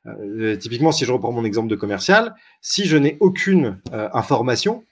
Euh, 0.06 0.56
typiquement, 0.56 0.92
si 0.92 1.04
je 1.04 1.12
reprends 1.12 1.30
mon 1.30 1.44
exemple 1.44 1.68
de 1.68 1.76
commercial, 1.76 2.34
si 2.62 2.86
je 2.86 2.96
n'ai 2.96 3.18
aucune 3.20 3.82
euh, 3.92 4.08
information 4.14 4.84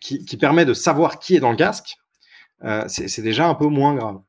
qui, 0.00 0.36
permet 0.38 0.64
de 0.64 0.72
savoir 0.72 1.18
qui 1.18 1.36
est 1.36 1.40
dans 1.40 1.50
le 1.50 1.56
casque, 1.56 1.98
c'est 2.88 3.22
déjà 3.22 3.46
un 3.46 3.54
peu 3.54 3.66
moins 3.66 3.94
grave. 3.94 4.20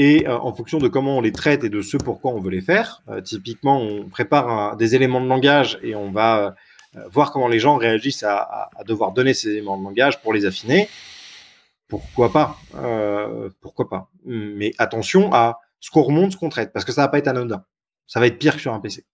Et 0.00 0.28
en 0.28 0.52
fonction 0.52 0.78
de 0.78 0.86
comment 0.86 1.18
on 1.18 1.20
les 1.20 1.32
traite 1.32 1.64
et 1.64 1.68
de 1.68 1.82
ce 1.82 1.96
pourquoi 1.96 2.30
on 2.30 2.40
veut 2.40 2.52
les 2.52 2.60
faire, 2.60 3.02
typiquement, 3.24 3.80
on 3.80 4.08
prépare 4.08 4.76
des 4.76 4.94
éléments 4.94 5.20
de 5.20 5.26
langage 5.26 5.80
et 5.82 5.96
on 5.96 6.12
va 6.12 6.54
euh, 6.96 7.08
voir 7.10 7.32
comment 7.32 7.48
les 7.48 7.58
gens 7.58 7.76
réagissent 7.76 8.22
à, 8.22 8.70
devoir 8.86 9.12
donner 9.12 9.34
ces 9.34 9.50
éléments 9.50 9.76
de 9.76 9.84
langage 9.84 10.22
pour 10.22 10.32
les 10.32 10.46
affiner. 10.46 10.88
Pourquoi 11.86 12.32
pas 12.32 12.56
euh, 12.76 13.50
Pourquoi 13.60 13.88
pas 13.88 14.10
Mais 14.24 14.72
attention 14.78 15.32
à 15.32 15.60
ce 15.80 15.90
qu'on 15.90 16.02
remonte, 16.02 16.32
ce 16.32 16.36
qu'on 16.36 16.48
traite, 16.48 16.72
parce 16.72 16.84
que 16.84 16.92
ça 16.92 17.02
va 17.02 17.08
pas 17.08 17.18
être 17.18 17.28
anodin. 17.28 17.64
Ça 18.06 18.20
va 18.20 18.26
être 18.26 18.38
pire 18.38 18.54
que 18.54 18.60
sur 18.60 18.72
un 18.72 18.80
PC. 18.80 19.04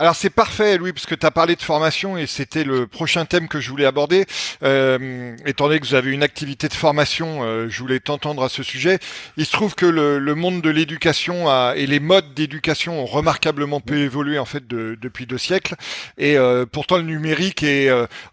Alors 0.00 0.14
c'est 0.14 0.30
parfait, 0.30 0.78
Louis, 0.78 0.92
parce 0.92 1.06
que 1.06 1.16
tu 1.16 1.26
as 1.26 1.32
parlé 1.32 1.56
de 1.56 1.62
formation 1.62 2.16
et 2.16 2.28
c'était 2.28 2.62
le 2.62 2.86
prochain 2.86 3.24
thème 3.24 3.48
que 3.48 3.58
je 3.58 3.68
voulais 3.68 3.84
aborder. 3.84 4.26
Euh, 4.62 5.36
étant 5.44 5.66
donné 5.66 5.80
que 5.80 5.86
vous 5.88 5.96
avez 5.96 6.12
une 6.12 6.22
activité 6.22 6.68
de 6.68 6.74
formation, 6.74 7.40
euh, 7.42 7.66
je 7.68 7.80
voulais 7.80 7.98
t'entendre 7.98 8.44
à 8.44 8.48
ce 8.48 8.62
sujet. 8.62 9.00
Il 9.36 9.44
se 9.44 9.50
trouve 9.50 9.74
que 9.74 9.86
le, 9.86 10.34
monde 10.36 10.62
de 10.62 10.70
l'éducation 10.70 11.50
et 11.72 11.88
les 11.88 11.98
modes 11.98 12.32
d'éducation 12.32 13.02
ont 13.02 13.06
remarquablement 13.06 13.80
peu 13.80 13.96
évolué 13.96 14.38
en 14.38 14.44
fait 14.44 14.68
depuis 14.68 15.26
deux 15.26 15.36
siècles. 15.36 15.74
Et 16.16 16.38
euh, 16.38 16.64
pourtant 16.64 16.98
le 16.98 17.02
numérique 17.02 17.66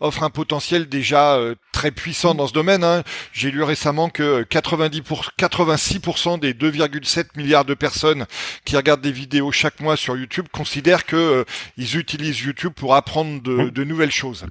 offre 0.01 0.21
un 0.21 0.29
potentiel 0.29 0.87
déjà 0.87 1.39
très 1.71 1.89
puissant 1.89 2.35
dans 2.35 2.45
ce 2.45 2.53
domaine. 2.53 2.83
Hein. 2.83 3.01
J'ai 3.33 3.49
lu 3.49 3.63
récemment 3.63 4.09
que 4.09 4.43
90 4.43 5.01
pour, 5.01 5.31
86% 5.39 6.39
des 6.39 6.53
2,7 6.53 7.25
milliards 7.37 7.65
de 7.65 7.73
personnes 7.73 8.27
qui 8.65 8.77
regardent 8.77 9.01
des 9.01 9.11
vidéos 9.11 9.51
chaque 9.51 9.79
mois 9.79 9.97
sur 9.97 10.15
YouTube 10.15 10.45
considèrent 10.51 11.07
que 11.07 11.43
ils 11.77 11.97
utilisent 11.97 12.41
YouTube 12.41 12.73
pour 12.75 12.95
apprendre 12.95 13.41
de, 13.41 13.51
mmh. 13.51 13.71
de 13.71 13.83
nouvelles 13.83 14.11
choses. 14.11 14.45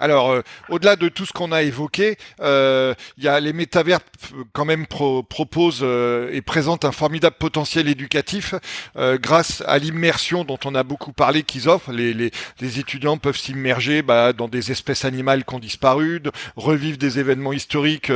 Alors, 0.00 0.30
euh, 0.30 0.42
au-delà 0.70 0.96
de 0.96 1.08
tout 1.10 1.26
ce 1.26 1.32
qu'on 1.32 1.52
a 1.52 1.62
évoqué, 1.62 2.16
euh, 2.40 2.94
il 3.18 3.24
y 3.24 3.28
a 3.28 3.38
les 3.38 3.52
métavers 3.52 4.00
quand 4.54 4.64
même 4.64 4.86
proposent 4.86 5.80
euh, 5.82 6.30
et 6.32 6.40
présentent 6.40 6.86
un 6.86 6.92
formidable 6.92 7.36
potentiel 7.38 7.86
éducatif 7.86 8.54
grâce 8.96 9.62
à 9.66 9.78
l'immersion 9.78 10.44
dont 10.44 10.58
on 10.64 10.74
a 10.74 10.82
beaucoup 10.82 11.12
parlé 11.12 11.42
qu'ils 11.42 11.68
offrent. 11.68 11.92
Les, 11.92 12.14
les, 12.14 12.30
les, 12.60 12.78
étudiants 12.78 13.18
peuvent 13.18 13.36
s'immerger 13.36 14.02
bah, 14.02 14.32
dans 14.32 14.48
des 14.48 14.72
espèces 14.72 15.04
animales 15.04 15.44
qui 15.44 15.54
ont 15.54 15.58
disparu, 15.58 16.20
de 16.20 16.30
revivre 16.56 16.96
des 16.96 17.18
événements 17.18 17.52
historiques 17.52 18.10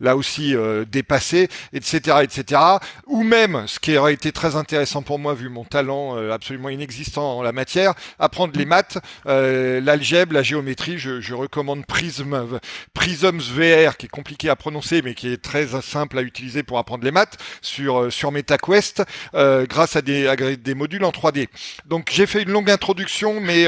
là 0.00 0.16
aussi 0.16 0.54
dépassés, 0.90 1.48
etc., 1.72 2.18
etc. 2.22 2.60
Ou 3.06 3.22
même, 3.22 3.64
ce 3.66 3.78
qui 3.78 3.96
aurait 3.96 4.14
été 4.14 4.32
très 4.32 4.56
intéressant 4.56 5.02
pour 5.02 5.18
moi 5.18 5.34
vu 5.34 5.48
mon 5.48 5.64
talent 5.64 6.16
absolument 6.30 6.68
inexistant 6.68 7.38
en 7.38 7.42
la 7.42 7.52
matière, 7.52 7.81
apprendre 8.18 8.56
les 8.56 8.64
maths, 8.64 8.98
euh, 9.26 9.80
l'algèbre, 9.80 10.34
la 10.34 10.42
géométrie. 10.42 10.98
Je, 10.98 11.32
recommande 11.34 11.86
Prism, 11.86 12.58
Prisms 12.94 13.40
VR, 13.40 13.96
qui 13.96 14.06
est 14.06 14.10
compliqué 14.10 14.48
à 14.48 14.56
prononcer, 14.56 15.02
mais 15.02 15.14
qui 15.14 15.32
est 15.32 15.42
très 15.42 15.66
simple 15.80 16.18
à 16.18 16.22
utiliser 16.22 16.62
pour 16.62 16.78
apprendre 16.78 17.04
les 17.04 17.10
maths 17.10 17.38
sur 17.62 18.02
euh, 18.02 18.10
sur 18.10 18.32
MetaQuest, 18.32 19.02
euh, 19.34 19.66
grâce 19.66 19.96
à 19.96 20.02
des, 20.02 20.56
des 20.56 20.74
modules 20.74 21.04
en 21.04 21.10
3D. 21.10 21.48
Donc 21.86 22.10
j'ai 22.12 22.26
fait 22.26 22.42
une 22.42 22.50
longue 22.50 22.70
introduction, 22.70 23.40
mais 23.40 23.66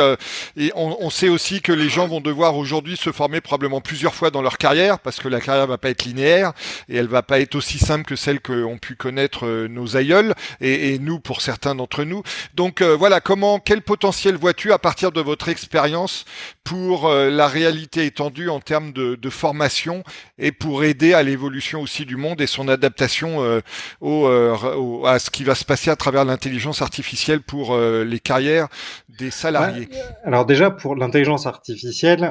et 0.56 0.72
on, 0.74 1.10
sait 1.10 1.28
aussi 1.28 1.60
que 1.60 1.72
les 1.72 1.88
gens 1.88 2.06
vont 2.06 2.20
devoir 2.20 2.56
aujourd'hui 2.56 2.96
se 2.96 3.12
former 3.12 3.40
probablement 3.40 3.80
plusieurs 3.80 4.14
fois 4.14 4.30
dans 4.30 4.42
leur 4.42 4.58
carrière, 4.58 4.98
parce 4.98 5.20
que 5.20 5.28
la 5.28 5.40
carrière 5.40 5.66
va 5.66 5.78
pas 5.78 5.90
être 5.90 6.04
linéaire 6.04 6.52
et 6.88 6.96
elle 6.96 7.06
va 7.06 7.22
pas 7.22 7.40
être 7.40 7.54
aussi 7.54 7.78
simple 7.78 8.04
que 8.04 8.16
celle 8.16 8.40
qu'ont 8.40 8.78
pu 8.78 8.96
connaître 8.96 9.46
nos 9.68 9.96
aïeuls 9.96 10.34
et, 10.60 10.94
et 10.94 10.98
nous 10.98 11.20
pour 11.20 11.40
certains 11.40 11.74
d'entre 11.74 12.04
nous. 12.04 12.22
Donc 12.54 12.82
voilà 12.82 13.20
comment 13.20 13.58
quel 13.58 13.82
potentiel 13.82 14.03
potentiel 14.04 14.36
vois-tu 14.36 14.70
à 14.70 14.78
partir 14.78 15.12
de 15.12 15.22
votre 15.22 15.48
expérience 15.48 16.26
pour 16.62 17.06
euh, 17.06 17.30
la 17.30 17.48
réalité 17.48 18.04
étendue 18.04 18.50
en 18.50 18.60
termes 18.60 18.92
de, 18.92 19.30
formation 19.30 20.04
et 20.36 20.52
pour 20.52 20.84
aider 20.84 21.14
à 21.14 21.22
l'évolution 21.22 21.80
aussi 21.80 22.04
du 22.04 22.16
monde 22.16 22.42
et 22.42 22.46
son 22.46 22.68
adaptation 22.68 23.42
euh, 23.42 23.60
euh, 24.02 25.04
à 25.04 25.18
ce 25.18 25.30
qui 25.30 25.42
va 25.42 25.54
se 25.54 25.64
passer 25.64 25.90
à 25.90 25.96
travers 25.96 26.26
l'intelligence 26.26 26.82
artificielle 26.82 27.40
pour 27.40 27.78
les 27.78 28.20
carrières 28.20 28.68
des 29.08 29.30
salariés. 29.30 29.88
Alors 30.22 30.44
déjà, 30.44 30.70
pour 30.70 30.96
l'intelligence 30.96 31.46
artificielle, 31.46 32.28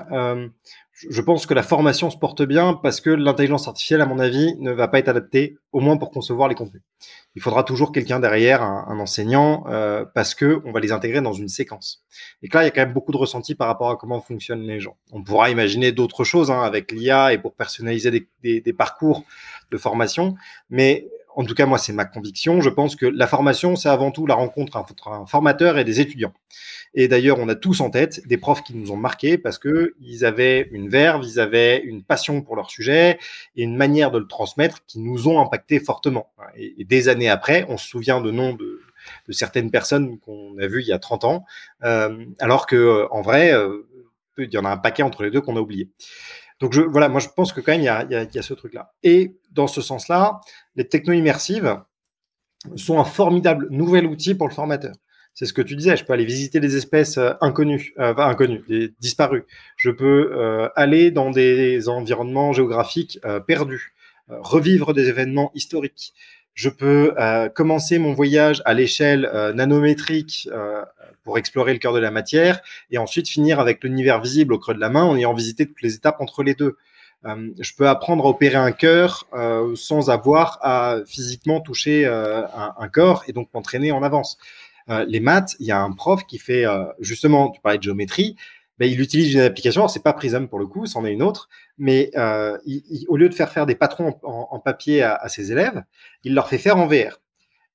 je 1.10 1.22
pense 1.22 1.46
que 1.46 1.54
la 1.54 1.64
formation 1.64 2.10
se 2.10 2.18
porte 2.18 2.44
bien 2.44 2.74
parce 2.74 3.02
que 3.02 3.10
l'intelligence 3.10 3.68
artificielle, 3.68 4.02
à 4.02 4.06
mon 4.06 4.20
avis, 4.20 4.56
ne 4.60 4.72
va 4.72 4.88
pas 4.88 5.00
être 5.00 5.10
adaptée, 5.10 5.58
au 5.72 5.80
moins 5.80 5.98
pour 5.98 6.12
concevoir 6.12 6.48
les 6.48 6.56
contenus. 6.56 6.82
Il 7.36 7.42
faudra 7.42 7.64
toujours 7.64 7.92
quelqu'un 7.92 8.20
derrière, 8.20 8.62
un, 8.62 9.00
enseignant, 9.00 9.66
euh, 9.68 10.06
parce 10.14 10.36
que 10.36 10.62
on 10.66 10.72
va 10.72 10.80
les 10.80 10.92
intégrer 10.92 11.22
dans 11.22 11.34
une 11.34 11.48
séquence. 11.48 12.04
Et 12.42 12.50
que 12.50 12.58
là, 12.58 12.64
il 12.64 12.68
y 12.68 12.70
a 12.70 12.72
quand 12.72 12.82
même 12.82 12.94
beaucoup 12.94 13.12
de 13.12 13.18
ressenti 13.18 13.56
par 13.56 13.68
rapport 13.68 13.90
à 13.90 13.96
comment 13.96 14.22
fonctionnent 14.22 14.68
les 14.68 14.80
gens. 14.80 14.98
On 15.12 15.24
pourra 15.24 15.50
imaginer 15.50 15.92
d'autres 15.92 16.24
choses 16.24 16.52
hein, 16.52 16.62
avec 16.62 16.92
l'IA 16.92 17.34
et 17.34 17.38
pour 17.38 17.54
personnaliser 17.54 18.12
des, 18.12 18.28
des, 18.44 18.62
des 18.62 18.74
parcours 18.74 19.24
de 19.72 19.78
formation, 19.78 20.36
mais 20.70 21.08
en 21.36 21.46
tout 21.46 21.54
cas, 21.54 21.66
moi, 21.66 21.78
c'est 21.78 21.94
ma 21.94 22.06
conviction. 22.06 22.62
Je 22.62 22.70
pense 22.70 22.96
que 22.96 23.06
la 23.06 23.28
formation, 23.28 23.76
c'est 23.76 23.90
avant 23.90 24.12
tout 24.12 24.28
la 24.28 24.36
rencontre 24.36 24.78
entre 24.78 25.08
un 25.08 25.26
formateur 25.26 25.78
et 25.78 25.84
des 25.84 26.00
étudiants. 26.00 26.34
Et 26.94 27.08
d'ailleurs, 27.08 27.40
on 27.40 27.50
a 27.50 27.56
tous 27.56 27.82
en 27.82 27.90
tête 27.90 28.26
des 28.28 28.38
profs 28.38 28.64
qui 28.64 28.76
nous 28.76 28.92
ont 28.92 28.98
marqués 28.98 29.38
parce 29.38 29.58
que 29.58 29.96
ils 30.00 30.26
avaient 30.26 30.70
une 30.72 30.90
verve, 30.90 31.26
ils 31.26 31.40
avaient 31.40 31.80
une 31.80 32.04
passion 32.04 32.42
pour 32.42 32.56
leur 32.56 32.70
sujet 32.70 33.18
et 33.56 33.64
une 33.64 33.76
manière 33.76 34.12
de 34.12 34.20
le 34.20 34.28
transmettre 34.28 34.86
qui 34.86 35.00
nous 35.00 35.28
ont 35.28 35.40
impacté 35.42 35.80
fortement. 35.80 36.28
Et, 36.56 36.86
des 36.86 37.10
années 37.10 37.30
après, 37.30 37.66
on 37.70 37.78
se 37.78 37.88
souvient 37.88 38.22
de 38.22 38.30
noms 38.30 38.54
de, 38.54 38.82
certaines 39.32 39.72
personnes 39.72 40.20
qu'on 40.20 40.58
a 40.60 40.68
vues 40.68 40.82
il 40.82 40.88
y 40.88 40.94
a 40.94 41.00
30 41.00 41.26
ans, 41.26 41.46
euh, 41.84 42.26
alors 42.40 42.68
que 42.68 42.76
euh, 42.76 43.08
en 43.12 43.22
vrai, 43.22 43.54
euh, 43.54 43.88
il 44.38 44.54
y 44.54 44.58
en 44.58 44.66
a 44.66 44.70
un 44.70 44.78
paquet 44.78 45.04
entre 45.04 45.24
les 45.24 45.32
deux 45.32 45.42
qu'on 45.42 45.58
a 45.58 45.60
oublié. 45.60 45.90
Donc 46.60 46.76
voilà, 46.76 47.10
moi 47.10 47.20
je 47.20 47.28
pense 47.28 47.52
que 47.52 47.60
quand 47.60 47.74
même 47.74 47.82
il 47.82 48.34
y 48.34 48.40
a, 48.40 48.42
ce 48.42 48.54
truc-là. 48.54 48.94
Et 49.04 49.36
dans 49.52 49.68
ce 49.68 49.82
sens-là, 49.82 50.40
les 50.76 50.88
techno 50.88 51.14
immersives 51.14 51.80
sont 52.76 53.00
un 53.00 53.04
formidable 53.04 53.68
nouvel 53.70 54.06
outil 54.06 54.36
pour 54.36 54.48
le 54.48 54.54
formateur. 54.54 54.94
C'est 55.34 55.48
ce 55.48 55.54
que 55.54 55.64
tu 55.64 55.76
disais, 55.76 55.98
je 55.98 56.06
peux 56.06 56.14
aller 56.14 56.26
visiter 56.26 56.60
des 56.60 56.78
espèces 56.78 57.18
euh, 57.18 57.32
inconnues, 57.42 57.94
euh, 57.98 58.14
inconnues, 58.18 58.64
disparues. 59.00 59.46
Je 59.78 59.90
peux 59.90 60.32
euh, 60.32 60.70
aller 60.76 61.10
dans 61.10 61.32
des 61.32 61.90
environnements 61.90 62.54
géographiques 62.54 63.20
perdus, 63.48 63.94
revivre 64.28 64.94
des 64.94 65.10
événements 65.10 65.52
historiques. 65.56 66.14
Je 66.54 66.70
peux 66.70 67.16
commencer 67.56 67.98
mon 67.98 68.14
voyage 68.14 68.62
à 68.66 68.76
l'échelle 68.76 69.28
nanométrique 69.56 70.48
pour 71.24 71.40
explorer 71.40 71.74
le 71.74 71.80
cœur 71.80 71.94
de 71.94 72.00
la 72.00 72.12
matière 72.12 72.62
et 72.92 73.00
ensuite 73.00 73.28
finir 73.28 73.60
avec 73.60 73.84
l'univers 73.84 74.22
visible 74.22 74.54
au 74.54 74.60
creux 74.60 74.76
de 74.76 74.80
la 74.80 74.90
main 74.90 75.04
en 75.04 75.18
ayant 75.18 75.34
visité 75.34 75.66
toutes 75.66 75.82
les 75.82 75.96
étapes 75.96 76.22
entre 76.22 76.44
les 76.44 76.54
deux. 76.54 76.78
Euh, 77.26 77.52
je 77.60 77.74
peux 77.76 77.88
apprendre 77.88 78.26
à 78.26 78.30
opérer 78.30 78.56
un 78.56 78.72
cœur 78.72 79.28
euh, 79.34 79.76
sans 79.76 80.10
avoir 80.10 80.60
à 80.62 80.98
physiquement 81.08 81.62
toucher 81.62 82.06
euh, 82.06 82.46
un, 82.78 82.90
corps 82.90 83.24
et 83.28 83.34
donc 83.34 83.50
m'entraîner 83.54 83.92
en 83.92 84.04
avance. 84.04 84.38
les 85.08 85.22
maths, 85.22 85.56
il 85.60 85.66
y 85.66 85.72
a 85.72 85.80
un 85.80 85.94
prof 85.94 86.26
qui 86.26 86.38
fait 86.38 86.66
justement, 87.00 87.50
tu 87.50 87.62
parlais 87.62 87.78
de 87.78 87.84
géométrie, 87.84 88.36
ben, 88.80 88.90
il 88.90 89.00
utilise 89.00 89.34
une 89.34 89.40
application. 89.40 89.88
C'est 89.88 90.04
pas 90.04 90.14
Prism 90.14 90.48
pour 90.48 90.60
le 90.60 90.68
coup, 90.68 90.86
c'en 90.86 91.06
est 91.06 91.14
une 91.14 91.24
autre. 91.24 91.48
Mais 91.78 92.12
au 93.08 93.16
lieu 93.16 93.30
de 93.30 93.34
faire 93.34 93.52
faire 93.52 93.66
des 93.66 93.76
patrons 93.76 94.20
en, 94.24 94.60
papier 94.60 95.02
à, 95.04 95.28
ses 95.30 95.52
élèves, 95.54 95.84
il 96.24 96.34
leur 96.34 96.50
fait 96.50 96.58
faire 96.58 96.78
en 96.78 96.88
VR. 96.88 97.23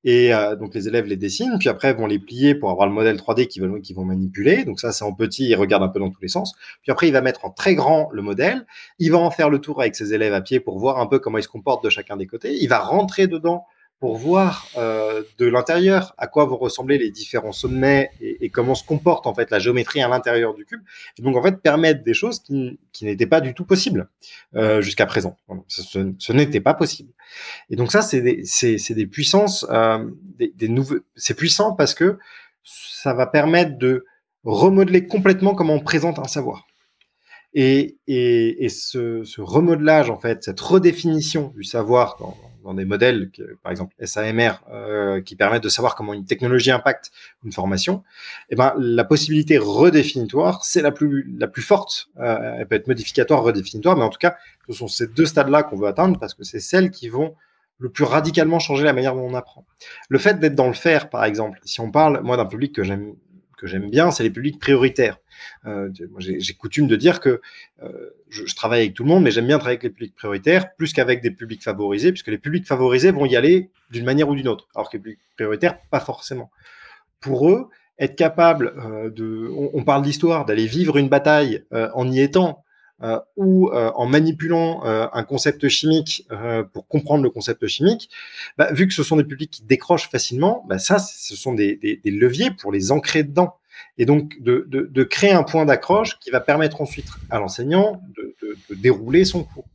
Et 0.05 0.33
euh, 0.33 0.55
donc 0.55 0.75
les 0.75 0.87
élèves 0.87 1.07
les 1.07 1.17
dessinent, 1.17 1.59
puis 1.59 1.69
après 1.69 1.93
vont 1.93 2.07
les 2.07 2.19
plier 2.19 2.55
pour 2.55 2.71
avoir 2.71 2.87
le 2.87 2.93
modèle 2.93 3.17
3D 3.17 3.49
qu'ils 3.49 3.63
vont, 3.63 3.81
vont 3.97 4.05
manipuler. 4.05 4.65
Donc 4.65 4.79
ça, 4.81 4.93
c'est 4.93 5.05
en 5.05 5.13
petit, 5.13 5.49
ils 5.49 5.57
regardent 5.57 5.83
un 5.83 5.89
peu 5.89 5.99
dans 5.99 6.11
tous 6.11 6.21
les 6.23 6.29
sens. 6.29 6.55
Puis 6.83 6.93
après, 6.93 7.09
il 7.09 7.13
va 7.13 7.21
mettre 7.21 7.45
en 7.45 7.51
très 7.51 7.75
grand 7.75 8.09
le 8.13 8.23
modèle. 8.23 8.67
Il 8.99 9.11
va 9.11 9.19
en 9.19 9.31
faire 9.31 9.51
le 9.51 9.59
tour 9.59 9.81
avec 9.81 9.97
ses 9.97 10.15
élèves 10.15 10.35
à 10.35 10.41
pied 10.41 10.61
pour 10.61 10.79
voir 10.79 10.99
un 10.99 11.07
peu 11.07 11.19
comment 11.19 11.39
ils 11.39 11.43
se 11.43 11.49
comportent 11.49 11.85
de 11.85 11.91
chacun 11.91 12.17
des 12.17 12.27
côtés. 12.27 12.57
Il 12.61 12.69
va 12.69 12.79
rentrer 12.79 13.27
dedans 13.27 13.65
pour 14.01 14.17
voir 14.17 14.69
euh, 14.77 15.25
de 15.39 15.47
l'intérieur 15.47 16.15
à 16.19 16.29
quoi 16.29 16.45
vont 16.45 16.57
ressembler 16.57 16.99
les 16.99 17.11
différents 17.11 17.53
sommets 17.53 18.11
et, 18.21 18.49
comment 18.49 18.77
se 18.77 18.85
comporte 18.85 19.27
en 19.27 19.35
fait 19.35 19.51
la 19.51 19.59
géométrie 19.59 20.01
à 20.01 20.09
l'intérieur 20.09 20.55
du 20.55 20.65
cube. 20.65 20.81
Et 21.19 21.23
donc 21.23 21.37
en 21.37 21.43
fait 21.43 21.61
permettre 21.61 22.05
des 22.05 22.15
choses 22.15 22.39
qui, 22.39 22.79
qui 22.93 23.07
n'étaient 23.07 23.27
pas 23.27 23.41
du 23.41 23.55
tout 23.55 23.65
possibles 23.65 24.09
euh, 24.55 24.81
jusqu'à 24.81 25.07
présent. 25.07 25.37
Ce, 25.67 25.83
ce, 26.19 26.33
n'était 26.33 26.61
pas 26.61 26.75
possible. 26.75 27.13
Et 27.71 27.77
donc 27.77 27.91
ça 27.91 28.03
c'est 28.03 28.21
des, 28.21 28.45
des 28.91 29.07
puissances, 29.07 29.67
euh, 29.71 30.09
des, 30.39 30.53
des. 30.55 30.73
C'est 31.17 31.35
puissant 31.35 31.73
parce 31.73 31.95
que 31.95 32.19
ça 32.63 33.15
va 33.15 33.27
permettre 33.27 33.79
de 33.79 34.07
remodeler 34.45 35.07
complètement 35.07 35.55
comment 35.55 35.75
on 35.75 35.81
présente 35.81 36.21
un 36.21 36.29
savoir. 36.29 36.68
Et, 37.61 38.69
ce, 38.69 39.41
remodelage, 39.41 40.11
en 40.11 40.19
fait, 40.19 40.45
cette 40.45 40.61
redéfinition 40.61 41.53
du 41.57 41.65
savoir 41.65 42.17
dans, 42.63 42.75
des 42.75 42.85
modèles, 42.85 43.31
par 43.65 43.73
exemple 43.73 43.97
SAMR, 44.05 44.63
euh, 44.71 45.21
qui 45.23 45.35
permettent 45.35 45.65
de 45.65 45.69
savoir 45.69 45.97
comment 45.97 46.13
une 46.13 46.25
technologie 46.25 46.71
impacte 46.71 47.11
une 47.45 47.51
formation, 47.51 48.05
eh 48.51 48.55
ben, 48.55 48.75
la 48.79 49.05
possibilité 49.05 49.59
redéfinitoire, 49.59 50.65
c'est 50.65 50.83
la 50.83 50.93
plus, 50.93 51.35
la 51.37 51.49
plus 51.49 51.63
forte. 51.63 52.11
Euh, 52.21 52.59
elle 52.59 52.69
peut 52.69 52.77
être 52.77 52.87
modificatoire, 52.87 53.43
redéfinitoire, 53.43 53.97
mais 53.97 54.05
en 54.05 54.11
tout 54.11 54.21
cas, 54.21 54.37
ce 54.69 54.75
sont 54.75 54.87
ces 54.87 55.09
deux 55.09 55.27
stades-là 55.27 55.65
qu'on 55.65 55.77
veut 55.77 55.89
atteindre 55.89 56.21
parce 56.21 56.35
que 56.35 56.45
c'est 56.45 56.61
celles 56.61 56.93
qui 56.93 57.09
vont 57.09 57.35
le 57.79 57.91
plus 57.91 58.05
radicalement 58.05 58.59
changer 58.61 58.85
la 58.85 58.93
manière 58.93 59.15
dont 59.15 59.27
on 59.27 59.35
apprend. 59.35 59.65
Le 60.09 60.19
fait 60.19 60.39
d'être 60.39 60.55
dans 60.55 60.67
le 60.69 60.75
faire, 60.75 61.11
par 61.11 61.25
exemple, 61.25 61.59
si 61.65 61.81
on 61.81 61.91
parle, 61.91 62.21
moi, 62.23 62.37
d'un 62.37 62.47
public 62.47 62.75
que 62.75 62.85
j'aime 62.85 63.15
que 63.59 63.67
j'aime 63.67 63.91
bien, 63.91 64.11
c'est 64.11 64.23
les 64.23 64.31
publics 64.31 64.59
prioritaires. 64.59 65.19
Euh, 65.67 65.91
J'ai 66.19 66.55
coutume 66.55 66.87
de 66.87 66.97
dire 66.97 67.21
que 67.21 67.41
euh, 67.83 68.11
je, 68.31 68.55
travaille 68.55 68.81
avec 68.81 68.95
tout 68.95 69.03
le 69.03 69.09
monde, 69.09 69.23
mais 69.23 69.31
j'aime 69.31 69.47
bien 69.47 69.59
travailler 69.59 69.79
avec 69.79 69.83
les 69.83 69.91
publics 69.91 70.15
prioritaires 70.15 70.75
plus 70.75 70.93
qu'avec 70.93 71.21
des 71.21 71.31
publics 71.31 71.63
favorisés, 71.63 72.13
puisque 72.13 72.29
les 72.29 72.39
publics 72.39 72.67
favorisés 72.67 73.11
vont 73.11 73.27
y 73.27 73.37
aller 73.37 73.71
d'une 73.91 74.05
manière 74.05 74.29
ou 74.29 74.35
d'une 74.35 74.49
autre, 74.49 74.69
alors 74.75 74.89
que 74.89 74.97
les 74.97 75.03
publics 75.03 75.21
prioritaires, 75.37 75.79
pas 75.91 76.01
forcément. 76.01 76.51
Pour 77.21 77.51
eux, 77.51 77.69
être 77.99 78.17
capable 78.17 78.75
euh, 78.79 79.11
de, 79.11 79.51
on, 79.53 79.83
parle 79.83 80.03
d'histoire, 80.03 80.45
d'aller 80.45 80.67
vivre 80.67 80.97
une 80.97 81.09
bataille 81.09 81.65
en 81.73 82.11
y 82.11 82.21
étant, 82.21 82.65
euh, 83.01 83.21
ou 83.37 83.69
euh, 83.69 83.93
en 83.95 84.07
manipulant 84.07 84.85
euh, 84.85 85.07
un 85.13 85.23
concept 85.23 85.69
chimique 85.69 86.27
pour 86.73 86.89
comprendre 86.89 87.23
le 87.23 87.31
concept 87.31 87.67
chimique, 87.69 88.11
bah, 88.57 88.73
vu 88.73 88.89
que 88.89 88.95
ce 88.95 89.05
sont 89.05 89.17
des 89.17 89.25
publics 89.25 89.53
qui 89.53 89.63
décrochent 89.63 90.11
facilement, 90.11 90.65
bah, 90.69 90.79
ça, 90.79 90.99
ce 90.99 91.37
sont 91.37 91.55
des, 91.55 91.77
des, 91.77 91.97
des, 91.97 92.11
leviers 92.11 92.51
pour 92.51 92.73
les 92.73 92.91
ancrer 92.91 93.23
dedans. 93.23 93.55
Et 93.99 94.05
donc, 94.05 94.41
de, 94.41 94.67
de, 94.69 94.89
de 94.91 95.05
créer 95.05 95.31
un 95.31 95.45
point 95.45 95.65
d'accroche 95.65 96.19
qui 96.19 96.31
va 96.31 96.41
permettre 96.41 96.81
ensuite 96.81 97.07
à 97.31 97.39
l'enseignant 97.39 98.03
de, 98.17 98.35
de, 98.43 98.75
dérouler 98.75 99.25
son 99.25 99.45
cours. 99.45 99.67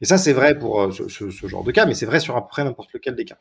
Et 0.00 0.04
ça, 0.04 0.16
c'est 0.16 0.32
vrai 0.32 0.56
pour 0.56 0.92
ce, 0.94 1.08
ce, 1.08 1.30
ce, 1.30 1.46
genre 1.48 1.64
de 1.64 1.72
cas, 1.72 1.86
mais 1.86 1.94
c'est 1.94 2.06
vrai 2.06 2.20
sur 2.20 2.36
à 2.36 2.42
peu 2.42 2.48
près 2.50 2.62
n'importe 2.62 2.92
lequel 2.92 3.16
des 3.16 3.24
cas. 3.24 3.38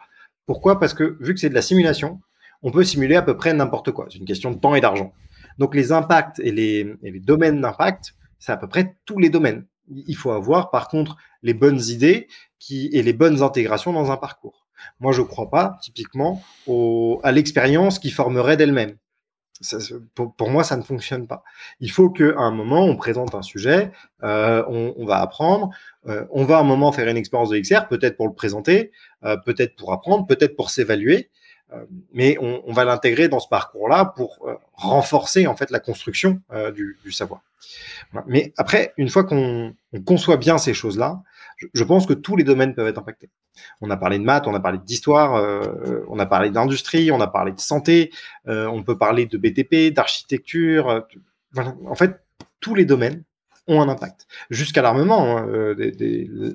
Pourquoi? 0.47 0.79
Parce 0.79 0.95
que 0.95 1.17
vu 1.19 1.35
que 1.35 1.39
c'est 1.39 1.49
de 1.49 1.55
la 1.55 1.61
simulation, 1.61 2.19
on 2.63 2.71
peut 2.71 2.83
simuler 2.83 3.15
à 3.15 3.21
peu 3.21 3.37
près 3.37 3.53
n'importe 3.53 3.91
quoi. 3.91 4.07
C'est 4.11 4.17
une 4.17 4.25
question 4.25 4.49
de 4.49 4.57
temps 4.57 4.73
et 4.73 4.81
d'argent. 4.81 5.13
Donc 5.59 5.75
les 5.75 5.91
impacts 5.91 6.39
et 6.39 6.51
les, 6.51 6.95
et 7.03 7.11
les 7.11 7.19
domaines 7.19 7.61
d'impact 7.61 8.15
c'est 8.39 8.51
à 8.51 8.57
peu 8.57 8.67
près 8.67 8.95
tous 9.05 9.19
les 9.19 9.29
domaines. 9.29 9.65
Il 9.91 10.15
faut 10.15 10.31
avoir, 10.31 10.71
par 10.71 10.87
contre, 10.87 11.17
les 11.41 11.53
bonnes 11.53 11.81
idées 11.81 12.27
qui, 12.59 12.89
et 12.93 13.01
les 13.01 13.13
bonnes 13.13 13.41
intégrations 13.41 13.93
dans 13.93 14.11
un 14.11 14.17
parcours. 14.17 14.65
Moi, 14.99 15.11
je 15.11 15.21
ne 15.21 15.25
crois 15.25 15.49
pas, 15.49 15.77
typiquement, 15.81 16.41
au, 16.67 17.19
à 17.23 17.31
l'expérience 17.31 17.99
qui 17.99 18.11
formerait 18.11 18.57
d'elle-même. 18.57 18.95
Pour, 20.15 20.49
moi, 20.49 20.63
ça 20.63 20.77
ne 20.77 20.83
fonctionne 20.83 21.27
pas. 21.27 21.43
Il 21.81 21.91
faut 21.91 22.09
qu'à 22.09 22.37
un 22.37 22.51
moment, 22.51 22.85
on 22.85 22.95
présente 22.95 23.35
un 23.35 23.41
sujet, 23.41 23.91
euh, 24.23 24.63
on, 24.69 25.05
va 25.05 25.19
apprendre, 25.19 25.69
euh, 26.07 26.25
on 26.31 26.45
va 26.45 26.57
à 26.57 26.61
un 26.61 26.63
moment 26.63 26.93
faire 26.93 27.09
une 27.09 27.17
expérience 27.17 27.49
de 27.49 27.59
XR, 27.59 27.87
peut-être 27.89 28.15
pour 28.15 28.27
le 28.27 28.33
présenter, 28.33 28.91
euh, 29.25 29.35
peut-être 29.35 29.75
pour 29.75 29.91
apprendre, 29.91 30.25
peut-être 30.27 30.55
pour 30.55 30.69
s'évaluer, 30.69 31.29
mais 32.13 32.37
on, 32.39 32.61
on 32.65 32.73
va 32.73 32.85
l'intégrer 32.85 33.27
dans 33.27 33.39
ce 33.39 33.47
parcours-là 33.47 34.05
pour 34.15 34.39
euh, 34.47 34.55
renforcer 34.73 35.47
en 35.47 35.55
fait 35.55 35.69
la 35.71 35.79
construction 35.79 36.41
euh, 36.51 36.71
du, 36.71 36.97
du, 37.03 37.11
savoir. 37.11 37.41
Mais 38.27 38.53
après, 38.57 38.93
une 38.97 39.09
fois 39.09 39.23
qu'on 39.23 39.75
conçoit 40.05 40.37
bien 40.37 40.57
ces 40.57 40.73
choses-là, 40.73 41.21
je, 41.57 41.67
je, 41.73 41.83
pense 41.83 42.05
que 42.05 42.13
tous 42.13 42.35
les 42.35 42.43
domaines 42.43 42.73
peuvent 42.73 42.87
être 42.87 42.99
impactés. 42.99 43.29
On 43.81 43.89
a 43.89 43.97
parlé 43.97 44.19
de 44.19 44.23
maths, 44.23 44.47
on 44.47 44.53
a 44.53 44.59
parlé 44.59 44.79
d'histoire, 44.79 45.35
euh, 45.35 46.05
on 46.09 46.19
a 46.19 46.25
parlé 46.25 46.49
d'industrie, 46.49 47.11
on 47.11 47.21
a 47.21 47.27
parlé 47.27 47.51
de 47.51 47.59
santé, 47.59 48.11
euh, 48.47 48.67
on 48.67 48.83
peut 48.83 48.97
parler 48.97 49.25
de 49.25 49.37
BTP, 49.37 49.93
d'architecture. 49.93 50.89
Euh, 50.89 51.01
voilà. 51.51 51.75
En 51.85 51.95
fait, 51.95 52.21
tous 52.59 52.75
les 52.75 52.85
domaines 52.85 53.23
ont 53.69 53.81
un 53.81 53.87
impact. 53.87 54.27
Jusqu'à 54.49 54.81
l'armement, 54.81 55.37
hein, 55.37 55.45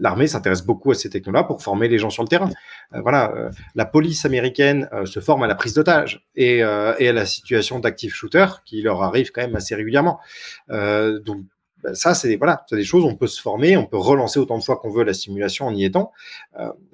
l'armée 0.00 0.26
s'intéresse 0.26 0.62
beaucoup 0.62 0.90
à 0.90 0.94
ces 0.94 1.08
technos-là 1.08 1.44
pour 1.44 1.62
former 1.62 1.88
les 1.88 1.98
gens 1.98 2.10
sur 2.10 2.22
le 2.22 2.28
terrain. 2.28 2.50
Euh, 2.92 3.00
voilà, 3.00 3.32
euh, 3.34 3.50
la 3.74 3.86
police 3.86 4.24
américaine 4.24 4.88
euh, 4.92 5.06
se 5.06 5.20
forme 5.20 5.44
à 5.44 5.46
la 5.46 5.54
prise 5.54 5.74
d'otages 5.74 6.26
et, 6.34 6.58
et, 6.58 6.62
à 6.62 7.12
la 7.12 7.24
situation 7.24 7.78
d'active 7.78 8.12
shooter 8.12 8.46
qui 8.64 8.82
leur 8.82 9.02
arrive 9.02 9.30
quand 9.30 9.42
même 9.42 9.56
assez 9.56 9.74
régulièrement. 9.74 10.20
donc 10.68 11.44
ben, 11.82 11.94
ça, 11.94 12.14
c'est 12.14 12.36
voilà, 12.36 12.64
c'est 12.68 12.76
des 12.76 12.84
choses. 12.84 13.04
On 13.04 13.14
peut 13.14 13.26
se 13.26 13.40
former, 13.40 13.76
on 13.76 13.86
peut 13.86 13.98
relancer 13.98 14.40
autant 14.40 14.58
de 14.58 14.64
fois 14.64 14.76
qu'on 14.76 14.90
veut 14.90 15.04
la 15.04 15.12
simulation 15.12 15.66
en 15.66 15.74
y 15.74 15.84
étant, 15.84 16.12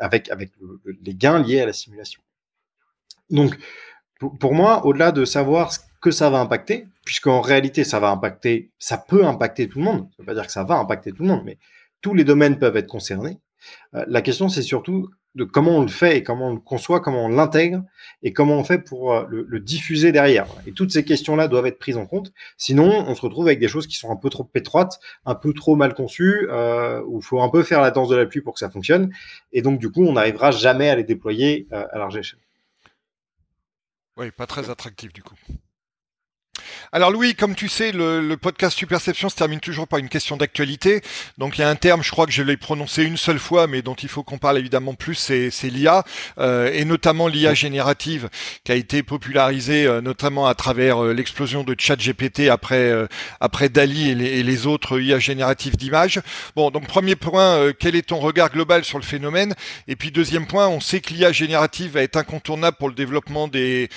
avec 0.00 0.28
avec 0.30 0.50
le, 0.60 0.98
les 1.02 1.14
gains 1.14 1.40
liés 1.40 1.60
à 1.60 1.66
la 1.66 1.72
simulation. 1.72 2.20
Donc, 3.30 3.56
pour, 4.18 4.36
pour 4.36 4.52
moi, 4.52 4.84
au-delà 4.84 5.12
de 5.12 5.24
savoir 5.24 5.72
ce 5.72 5.78
que 6.00 6.10
ça 6.10 6.30
va 6.30 6.40
impacter, 6.40 6.86
puisqu'en 7.04 7.40
réalité, 7.40 7.84
ça 7.84 8.00
va 8.00 8.10
impacter, 8.10 8.70
ça 8.78 8.98
peut 8.98 9.24
impacter 9.24 9.68
tout 9.68 9.78
le 9.78 9.84
monde. 9.84 10.08
Ça 10.10 10.16
veut 10.18 10.26
pas 10.26 10.34
dire 10.34 10.46
que 10.46 10.52
ça 10.52 10.64
va 10.64 10.76
impacter 10.76 11.12
tout 11.12 11.22
le 11.22 11.28
monde, 11.28 11.42
mais 11.44 11.58
tous 12.00 12.14
les 12.14 12.24
domaines 12.24 12.58
peuvent 12.58 12.76
être 12.76 12.88
concernés. 12.88 13.38
Euh, 13.94 14.04
la 14.08 14.22
question, 14.22 14.48
c'est 14.48 14.62
surtout 14.62 15.10
de 15.36 15.44
comment 15.44 15.76
on 15.76 15.82
le 15.82 15.88
fait 15.88 16.16
et 16.16 16.22
comment 16.24 16.48
on 16.48 16.54
le 16.54 16.60
conçoit, 16.60 17.00
comment 17.00 17.26
on 17.26 17.28
l'intègre 17.28 17.84
et 18.22 18.32
comment 18.32 18.58
on 18.58 18.64
fait 18.64 18.78
pour 18.78 19.12
euh, 19.12 19.26
le, 19.28 19.60
diffuser 19.60 20.10
derrière. 20.10 20.46
Et 20.66 20.72
toutes 20.72 20.90
ces 20.90 21.04
questions-là 21.04 21.46
doivent 21.46 21.66
être 21.66 21.78
prises 21.78 21.98
en 21.98 22.06
compte. 22.06 22.32
Sinon, 22.56 23.04
on 23.06 23.14
se 23.14 23.20
retrouve 23.20 23.46
avec 23.46 23.60
des 23.60 23.68
choses 23.68 23.86
qui 23.86 23.96
sont 23.96 24.10
un 24.10 24.16
peu 24.16 24.30
trop 24.30 24.48
étroites, 24.54 24.98
un 25.26 25.34
peu 25.34 25.52
trop 25.52 25.76
mal 25.76 25.94
conçues, 25.94 26.48
euh, 26.50 27.02
où 27.06 27.18
il 27.18 27.22
faut 27.22 27.42
un 27.42 27.50
peu 27.50 27.62
faire 27.62 27.80
la 27.80 27.90
danse 27.90 28.08
de 28.08 28.16
la 28.16 28.26
pluie 28.26 28.40
pour 28.40 28.54
que 28.54 28.60
ça 28.60 28.70
fonctionne. 28.70 29.12
Et 29.52 29.62
donc, 29.62 29.78
du 29.78 29.90
coup, 29.90 30.04
on 30.04 30.14
n'arrivera 30.14 30.50
jamais 30.50 30.88
à 30.88 30.96
les 30.96 31.04
déployer 31.04 31.68
à 31.70 31.98
large 31.98 32.16
échelle. 32.16 32.40
Oui, 34.16 34.30
pas 34.30 34.46
très 34.46 34.68
attractif 34.68 35.12
du 35.12 35.22
coup. 35.22 35.34
Alors 36.92 37.12
Louis, 37.12 37.36
comme 37.36 37.54
tu 37.54 37.68
sais, 37.68 37.92
le, 37.92 38.20
le, 38.20 38.36
podcast 38.36 38.76
Superception 38.76 39.28
se 39.28 39.36
termine 39.36 39.60
toujours 39.60 39.86
par 39.86 40.00
une 40.00 40.08
question 40.08 40.36
d'actualité. 40.36 41.02
Donc 41.38 41.56
il 41.56 41.60
y 41.60 41.64
a 41.64 41.68
un 41.68 41.76
terme, 41.76 42.02
je 42.02 42.10
crois 42.10 42.26
que 42.26 42.32
je 42.32 42.42
l'ai 42.42 42.56
prononcé 42.56 43.04
une 43.04 43.16
seule 43.16 43.38
fois, 43.38 43.68
mais 43.68 43.80
dont 43.80 43.94
il 43.94 44.08
faut 44.08 44.24
qu'on 44.24 44.38
parle 44.38 44.58
évidemment 44.58 44.94
plus, 44.94 45.14
c'est 45.14 45.50
l'IA, 45.70 46.02
euh, 46.38 46.68
et 46.72 46.84
notamment 46.84 47.28
l'IA 47.28 47.54
générative, 47.54 48.28
qui 48.64 48.72
a 48.72 48.74
été 48.74 49.04
popularisée 49.04 49.86
euh, 49.86 50.00
notamment 50.00 50.48
à 50.48 50.54
travers 50.56 51.04
euh, 51.04 51.12
l'explosion 51.12 51.62
de 51.62 51.76
ChatGPT 51.78 52.48
après 52.48 52.90
euh, 52.90 53.06
après 53.38 53.68
Dali 53.68 54.10
et 54.10 54.16
les, 54.16 54.40
et 54.40 54.42
les, 54.42 54.66
autres 54.66 55.00
IA 55.00 55.20
génératives 55.20 55.76
d'images. 55.76 56.20
Bon, 56.56 56.72
donc 56.72 56.88
premier 56.88 57.14
point, 57.14 57.54
euh, 57.54 57.72
quel 57.78 57.94
est 57.94 58.08
ton 58.08 58.18
regard 58.18 58.50
global 58.50 58.84
sur 58.84 58.98
le 58.98 59.04
phénomène? 59.04 59.54
Et 59.86 59.94
puis 59.94 60.10
deuxième 60.10 60.48
point, 60.48 60.66
on 60.66 60.80
sait 60.80 61.00
que 61.00 61.14
l'IA 61.14 61.30
générative 61.30 61.92
va 61.92 62.02
être 62.02 62.16
incontournable 62.16 62.78
pour 62.78 62.88
le 62.88 62.94
développement 62.96 63.46
des 63.46 63.88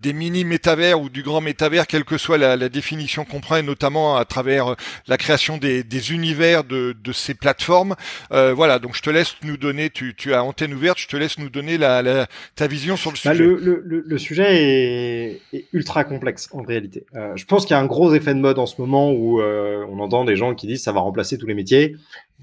des 0.00 0.12
mini 0.12 0.44
métavers 0.44 1.00
ou 1.00 1.08
du 1.08 1.22
grand 1.22 1.40
métavers, 1.40 1.86
quelle 1.86 2.04
que 2.04 2.18
soit 2.18 2.38
la, 2.38 2.56
la 2.56 2.68
définition 2.68 3.24
qu'on 3.24 3.40
prend, 3.40 3.56
et 3.56 3.62
notamment 3.62 4.16
à 4.16 4.24
travers 4.24 4.72
euh, 4.72 4.74
la 5.06 5.16
création 5.16 5.58
des, 5.58 5.82
des 5.82 6.12
univers 6.12 6.64
de, 6.64 6.94
de, 7.02 7.12
ces 7.12 7.34
plateformes. 7.34 7.94
Euh, 8.32 8.52
voilà, 8.54 8.78
donc 8.78 8.96
je 8.96 9.02
te 9.02 9.10
laisse 9.10 9.34
nous 9.42 9.56
donner, 9.56 9.90
tu, 9.90 10.14
tu, 10.14 10.34
as 10.34 10.44
antenne 10.44 10.74
ouverte, 10.74 10.98
je 10.98 11.08
te 11.08 11.16
laisse 11.16 11.38
nous 11.38 11.50
donner 11.50 11.78
la, 11.78 12.02
la 12.02 12.26
ta 12.54 12.66
vision 12.66 12.96
sur 12.96 13.10
le 13.10 13.16
bah, 13.24 13.32
sujet. 13.32 13.44
Le, 13.44 13.82
le, 13.84 14.02
le, 14.06 14.18
sujet 14.18 14.46
est, 14.50 15.40
est, 15.52 15.66
ultra 15.72 16.04
complexe 16.04 16.48
en 16.52 16.62
réalité. 16.62 17.04
Euh, 17.14 17.32
je 17.36 17.44
pense 17.44 17.64
qu'il 17.64 17.74
y 17.74 17.78
a 17.78 17.80
un 17.80 17.86
gros 17.86 18.14
effet 18.14 18.34
de 18.34 18.40
mode 18.40 18.58
en 18.58 18.66
ce 18.66 18.80
moment 18.80 19.12
où 19.12 19.40
euh, 19.40 19.84
on 19.90 19.98
entend 20.00 20.24
des 20.24 20.36
gens 20.36 20.54
qui 20.54 20.66
disent 20.66 20.82
ça 20.82 20.92
va 20.92 21.00
remplacer 21.00 21.38
tous 21.38 21.46
les 21.46 21.54
métiers. 21.54 21.96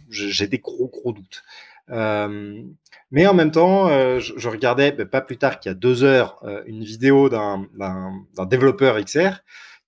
J'ai 0.10 0.48
des 0.48 0.58
gros 0.58 0.88
gros 0.88 1.14
doutes. 1.14 1.44
Mais 3.12 3.26
en 3.26 3.34
même 3.34 3.52
temps, 3.52 3.90
euh, 3.90 4.20
je, 4.20 4.48
regardais 4.48 4.92
bah, 4.92 5.06
pas 5.06 5.22
plus 5.22 5.38
tard 5.38 5.60
qu'il 5.60 5.70
y 5.70 5.74
a 5.74 5.76
deux 5.76 6.04
heures 6.04 6.40
euh, 6.44 6.62
une 6.68 6.84
vidéo 6.84 7.30
d'un 7.30 7.66
développeur 8.46 9.04
XR 9.04 9.40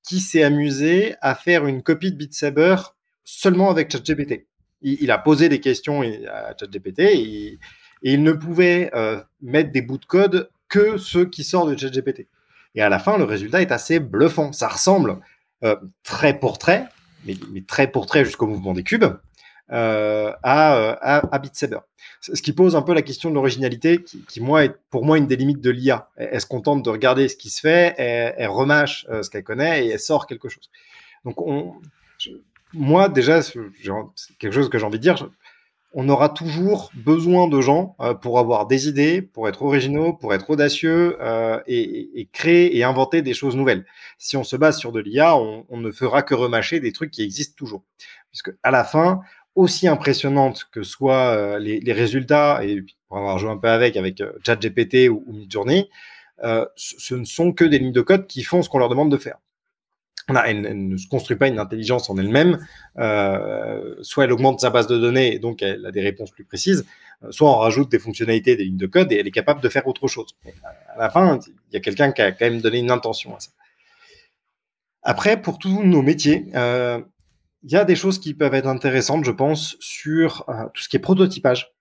qui 0.04 0.20
s'est 0.20 0.44
amusé 0.44 1.16
à 1.22 1.36
faire 1.36 1.68
une 1.68 1.84
copie 1.84 2.12
de 2.12 2.18
Beat 2.18 2.34
Saber 2.34 2.76
seulement 3.24 3.70
avec 3.70 3.92
ChatGPT. 3.92 4.48
Il, 4.82 5.12
a 5.12 5.20
posé 5.20 5.48
des 5.48 5.60
questions 5.60 6.02
à 6.02 6.56
ChatGPT 6.60 7.00
et, 7.00 7.60
il 8.04 8.24
ne 8.24 8.32
pouvait 8.32 8.90
euh, 8.96 9.22
mettre 9.44 9.72
des 9.72 9.84
bouts 9.84 10.00
de 10.00 10.06
code 10.06 10.50
que 10.70 10.98
ceux 10.98 11.26
qui 11.26 11.44
sortent 11.44 11.70
de 11.70 11.78
ChatGPT. 11.78 12.28
Et 12.74 12.82
à 12.82 12.90
la 12.90 12.98
fin, 12.98 13.20
le 13.20 13.26
résultat 13.26 13.62
est 13.62 13.72
assez 13.72 14.00
bluffant. 14.00 14.52
Ça 14.54 14.68
ressemble 14.68 15.20
trait 16.02 16.40
pour 16.40 16.58
trait, 16.58 16.88
mais, 17.26 17.36
mais 17.52 17.62
trait 17.62 17.92
pour 17.92 18.08
trait 18.08 18.26
jusqu'au 18.26 18.48
mouvement 18.48 18.74
des 18.74 18.82
cubes, 18.82 19.06
euh, 19.72 20.32
à, 20.44 20.92
à, 21.02 21.36
à 21.36 21.40
Beat 21.40 21.56
Saber. 21.56 21.80
Ce 22.22 22.42
qui 22.42 22.54
pose 22.54 22.76
un 22.76 22.82
peu 22.82 22.94
la 22.94 23.02
question 23.02 23.30
de 23.30 23.36
l'originalité, 23.36 24.04
qui, 24.04 24.24
qui, 24.26 24.42
moi 24.42 24.66
est 24.66 24.76
pour 24.90 25.06
moi 25.06 25.18
une 25.18 25.28
des 25.28 25.36
limites 25.36 25.62
de 25.62 25.70
l'IA. 25.70 26.10
Elle, 26.18 26.40
se 26.40 26.46
contente 26.46 26.84
de 26.84 26.90
regarder 26.90 27.28
ce 27.28 27.36
qui 27.36 27.50
se 27.50 27.62
fait, 27.62 27.96
elle, 27.98 28.50
remâche 28.50 29.06
euh, 29.10 29.24
ce 29.24 29.30
qu'elle 29.30 29.44
connaît 29.44 29.86
et 29.86 29.90
elle 29.90 30.00
sort 30.00 30.28
quelque 30.28 30.50
chose. 30.50 30.70
Donc 31.26 31.38
moi 32.74 33.10
déjà, 33.10 33.42
c'est 33.42 33.60
quelque 34.40 34.54
chose 34.54 34.70
que 34.70 34.78
j'ai 34.78 34.86
envie 34.86 35.00
de 35.00 35.04
dire. 35.04 35.30
On 35.94 36.08
aura 36.08 36.30
toujours 36.30 36.90
besoin 36.96 37.50
de 37.50 37.60
gens 37.60 37.98
euh, 38.00 38.14
pour 38.14 38.40
avoir 38.40 38.66
des 38.66 38.88
idées, 38.88 39.22
pour 39.22 39.50
être 39.50 39.62
originaux, 39.62 40.14
pour 40.14 40.34
être 40.34 40.50
audacieux 40.50 41.18
euh, 41.20 41.60
et, 41.68 42.22
et, 42.22 42.30
créer 42.32 42.78
et 42.78 42.86
inventer 42.86 43.22
des 43.22 43.34
choses 43.34 43.58
nouvelles. 43.58 43.86
Si 44.18 44.38
on 44.38 44.46
se 44.46 44.56
base 44.56 44.78
sur 44.78 44.94
de 44.94 45.02
l'IA, 45.02 45.36
on, 45.36 45.66
on 45.68 45.78
ne 45.78 45.92
fera 45.92 46.24
que 46.24 46.34
remâcher 46.34 46.80
des 46.80 46.94
trucs 46.94 47.12
qui 47.12 47.24
existent 47.24 47.56
toujours. 47.58 47.84
Puisque 48.30 48.54
à 48.64 48.72
la 48.72 48.86
fin, 48.86 49.20
aussi 49.56 49.88
impressionnante 49.88 50.68
que 50.72 50.84
soient 50.84 51.36
euh, 51.36 51.60
les, 51.60 51.94
résultats, 51.94 52.64
et 52.64 52.84
pour 53.08 53.18
avoir 53.18 53.38
joué 53.38 53.50
un 53.50 53.58
peu 53.58 53.70
avec, 53.70 53.98
avec 53.98 54.22
euh, 54.22 54.32
ChatGPT 54.46 55.10
ou, 55.10 55.24
ou 55.28 55.34
Midjourney, 55.34 55.90
euh, 56.44 56.66
ce 56.76 57.16
ne 57.16 57.26
sont 57.26 57.52
que 57.52 57.66
des 57.66 57.80
lignes 57.80 57.92
de 57.92 58.02
code 58.02 58.28
qui 58.28 58.44
font 58.44 58.62
ce 58.64 58.70
qu'on 58.70 58.80
leur 58.80 58.90
demande 58.90 59.12
de 59.12 59.18
faire. 59.18 59.38
Elle, 60.46 60.88
ne 60.88 60.98
se 60.98 61.08
construit 61.08 61.36
pas 61.36 61.48
une 61.48 61.60
intelligence 61.60 62.10
en 62.10 62.18
elle-même, 62.18 62.60
soit 64.02 64.24
elle 64.24 64.32
augmente 64.32 64.62
sa 64.62 64.70
base 64.70 64.88
de 64.88 64.98
données 64.98 65.36
et 65.36 65.40
donc 65.40 65.62
elle 65.62 65.86
a 65.86 65.92
des 65.92 66.00
réponses 66.00 66.32
plus 66.32 66.46
précises, 66.46 66.86
soit 67.32 67.50
on 67.50 67.58
rajoute 67.58 67.92
des 67.92 68.00
fonctionnalités, 68.00 68.56
des 68.56 68.64
lignes 68.64 68.78
de 68.78 68.86
code 68.86 69.12
et 69.12 69.18
elle 69.18 69.28
est 69.28 69.32
capable 69.32 69.60
de 69.60 69.68
faire 69.68 69.88
autre 69.88 70.08
chose. 70.08 70.30
Et 70.46 70.54
à 70.96 70.98
la 70.98 71.10
fin, 71.10 71.38
il 71.48 71.74
y 71.74 71.78
a 71.78 71.82
quelqu'un 71.82 72.14
qui 72.14 72.22
a 72.22 72.32
quand 72.32 72.46
même 72.46 72.62
donné 72.62 72.78
une 72.80 72.92
intention 72.92 73.36
à 73.36 73.42
ça. 73.42 73.50
Après, 75.04 75.42
pour 75.42 75.58
tous 75.58 75.84
nos 75.84 76.02
métiers, 76.02 76.46
il 77.64 77.72
y 77.72 77.76
a 77.76 77.86
des 77.86 77.96
choses 77.96 78.20
qui 78.20 78.34
peuvent 78.34 78.54
être 78.54 78.68
intéressantes, 78.68 79.26
je 79.26 79.32
pense, 79.32 79.76
sur 79.80 80.46
euh, 80.50 80.66
tout 80.74 80.82
ce 80.82 80.90
qui 80.90 80.98
est 80.98 81.00
prototypage. 81.00 81.74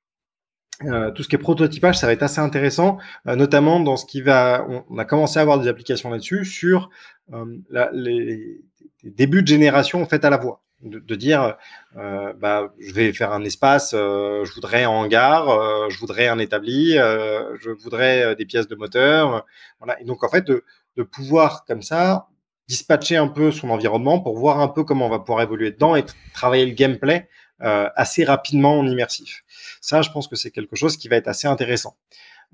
Euh, 0.85 1.11
tout 1.11 1.23
ce 1.23 1.29
qui 1.29 1.37
est 1.37 1.39
prototypage, 1.39 1.99
ça 1.99 2.07
va 2.07 2.13
être 2.13 2.23
assez 2.23 2.41
intéressant, 2.41 2.99
euh, 3.29 3.37
notamment 3.37 3.81
dans 3.81 3.97
ce 3.97 4.07
qui 4.07 4.23
va. 4.23 4.67
On, 4.89 4.99
a 4.99 5.05
commencé 5.05 5.39
à 5.39 5.43
avoir 5.43 5.61
des 5.61 5.69
applications 5.69 6.09
là-dessus 6.09 6.47
sur 6.47 6.89
euh, 7.35 7.45
la, 7.69 7.91
les, 7.93 8.63
débuts 9.05 9.43
de 9.43 9.49
génération 9.49 10.01
en 10.03 10.07
fait 10.07 10.25
à 10.25 10.31
la 10.31 10.39
voix. 10.39 10.63
De, 10.81 10.99
de 10.99 11.15
dire, 11.15 11.59
euh, 11.99 12.33
bah, 12.33 12.73
je 12.79 12.95
vais 12.95 13.13
faire 13.13 13.33
un 13.33 13.45
espace, 13.45 13.91
je 13.93 14.55
voudrais 14.55 14.85
un 14.85 14.89
hangar, 14.89 15.91
je 15.91 15.99
voudrais 15.99 16.29
un 16.29 16.39
établi, 16.39 16.93
je 16.95 17.71
voudrais 17.83 18.35
des 18.37 18.47
pièces 18.47 18.67
de 18.67 18.77
moteur, 18.77 19.45
voilà. 19.79 20.01
Et 20.01 20.05
donc 20.05 20.25
en 20.25 20.31
fait 20.31 20.47
de, 20.47 20.65
de 20.97 21.03
pouvoir 21.03 21.67
comme 21.67 21.83
ça 21.83 22.29
dispatcher 22.71 23.17
un 23.17 23.27
peu 23.27 23.51
son 23.51 23.69
environnement 23.71 24.21
pour 24.21 24.39
voir 24.39 24.61
un 24.61 24.69
peu 24.69 24.85
comment 24.85 25.07
on 25.07 25.11
va 25.11 25.19
pouvoir 25.19 25.43
évoluer 25.43 25.73
dedans 25.73 25.97
et 25.97 26.05
travailler 26.33 26.65
le 26.65 26.73
gameplay 26.73 27.29
euh, 27.63 27.89
assez 27.97 28.23
rapidement 28.23 28.79
en 28.79 28.87
immersif. 28.87 29.43
Ça, 29.81 30.03
je 30.03 30.11
pense 30.11 30.29
que 30.29 30.37
c'est 30.37 30.53
quelque 30.53 30.77
chose 30.77 30.97
qui 30.97 31.09
va 31.09 31.17
être 31.17 31.27
assez 31.27 31.49
intéressant. 31.49 31.97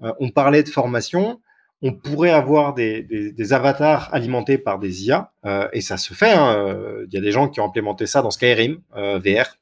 Euh, 0.03 0.13
on 0.19 0.31
parlait 0.31 0.63
de 0.63 0.71
formation. 0.71 1.41
On 1.83 1.93
pourrait 1.93 2.31
avoir 2.31 2.73
des, 2.73 3.53
avatars 3.53 4.09
alimentés 4.15 4.57
par 4.57 4.79
des 4.79 5.05
IA, 5.05 5.33
euh, 5.45 5.69
et 5.75 5.83
ça 5.83 5.99
se 5.99 6.15
fait. 6.15 6.33
Hein. 6.33 7.05
Il 7.07 7.13
y 7.13 7.19
a 7.19 7.21
des 7.21 7.33
gens 7.33 7.49
qui 7.49 7.61
ont 7.61 7.67
implémenté 7.67 8.07
ça 8.07 8.23
dans 8.23 8.31
Skyrim 8.31 8.79
VR, 8.95 9.59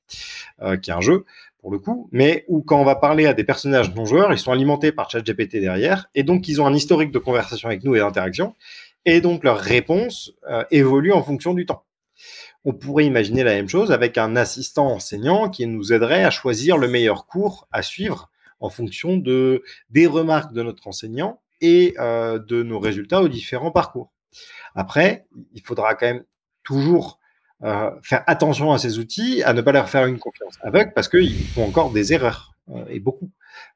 qui 0.81 0.91
est 0.91 0.95
un 0.95 1.01
jeu 1.01 1.25
pour 1.61 1.73
le 1.73 1.81
coup, 1.81 2.09
mais 2.13 2.45
où 2.47 2.63
quand 2.63 2.81
on 2.81 2.85
va 2.85 2.95
parler 2.95 3.27
à 3.27 3.35
des 3.35 3.43
personnages 3.43 3.93
non 3.95 4.05
joueurs, 4.05 4.33
ils 4.33 4.39
sont 4.39 4.53
alimentés 4.53 4.93
par 4.93 5.11
ChatGPT 5.11 5.57
derrière, 5.57 6.09
et 6.15 6.23
donc 6.23 6.47
ils 6.47 6.63
ont 6.63 6.67
un 6.67 6.75
historique 6.75 7.11
de 7.11 7.19
conversation 7.19 7.69
avec 7.69 7.83
nous 7.83 7.97
et 7.97 7.99
d'interaction, 7.99 8.55
et 9.05 9.21
donc 9.21 9.45
leur 9.45 9.59
réponse 9.59 10.33
euh, 10.49 10.65
évolue 10.71 11.13
en 11.13 11.23
fonction 11.23 11.55
du 11.55 11.67
temps. 11.67 11.85
On 12.65 12.73
pourrait 12.73 13.05
imaginer 13.05 13.45
la 13.45 13.55
même 13.55 13.69
chose 13.69 13.93
avec 13.93 14.17
un 14.17 14.37
assistant 14.37 14.87
enseignant 14.87 15.51
qui 15.51 15.67
nous 15.67 15.93
aiderait 15.93 16.25
à 16.25 16.31
choisir 16.31 16.79
le 16.79 16.89
meilleur 16.89 17.27
cours 17.27 17.69
à 17.73 17.83
suivre 17.83 18.31
en 18.61 18.71
fonction 18.71 19.17
de 19.17 19.63
des 19.91 20.07
remarques 20.07 20.53
de 20.53 20.63
notre 20.63 20.87
enseignant 20.87 21.41
et 21.61 21.95
euh, 21.99 22.39
de 22.39 22.63
nos 22.63 22.81
résultats 22.81 23.23
aux 23.23 23.29
différents 23.29 23.71
parcours. 23.71 24.13
Après, 24.75 25.27
il 25.53 25.63
faudra 25.63 25.95
quand 25.95 26.07
même 26.07 26.25
toujours 26.63 27.19
euh, 27.63 27.91
faire 28.03 28.25
attention 28.27 28.73
à 28.73 28.79
ces 28.79 28.99
outils, 28.99 29.43
à 29.43 29.53
ne 29.53 29.61
pas 29.61 29.73
leur 29.73 29.89
faire 29.89 30.07
une 30.07 30.19
confiance 30.19 30.59
aveugle 30.63 30.93
parce 30.95 31.09
qu'ils 31.09 31.47
font 31.49 31.65
encore 31.65 31.93
des 31.93 32.13
erreurs 32.13 32.54
et 32.89 33.01
beaucoup. 33.01 33.31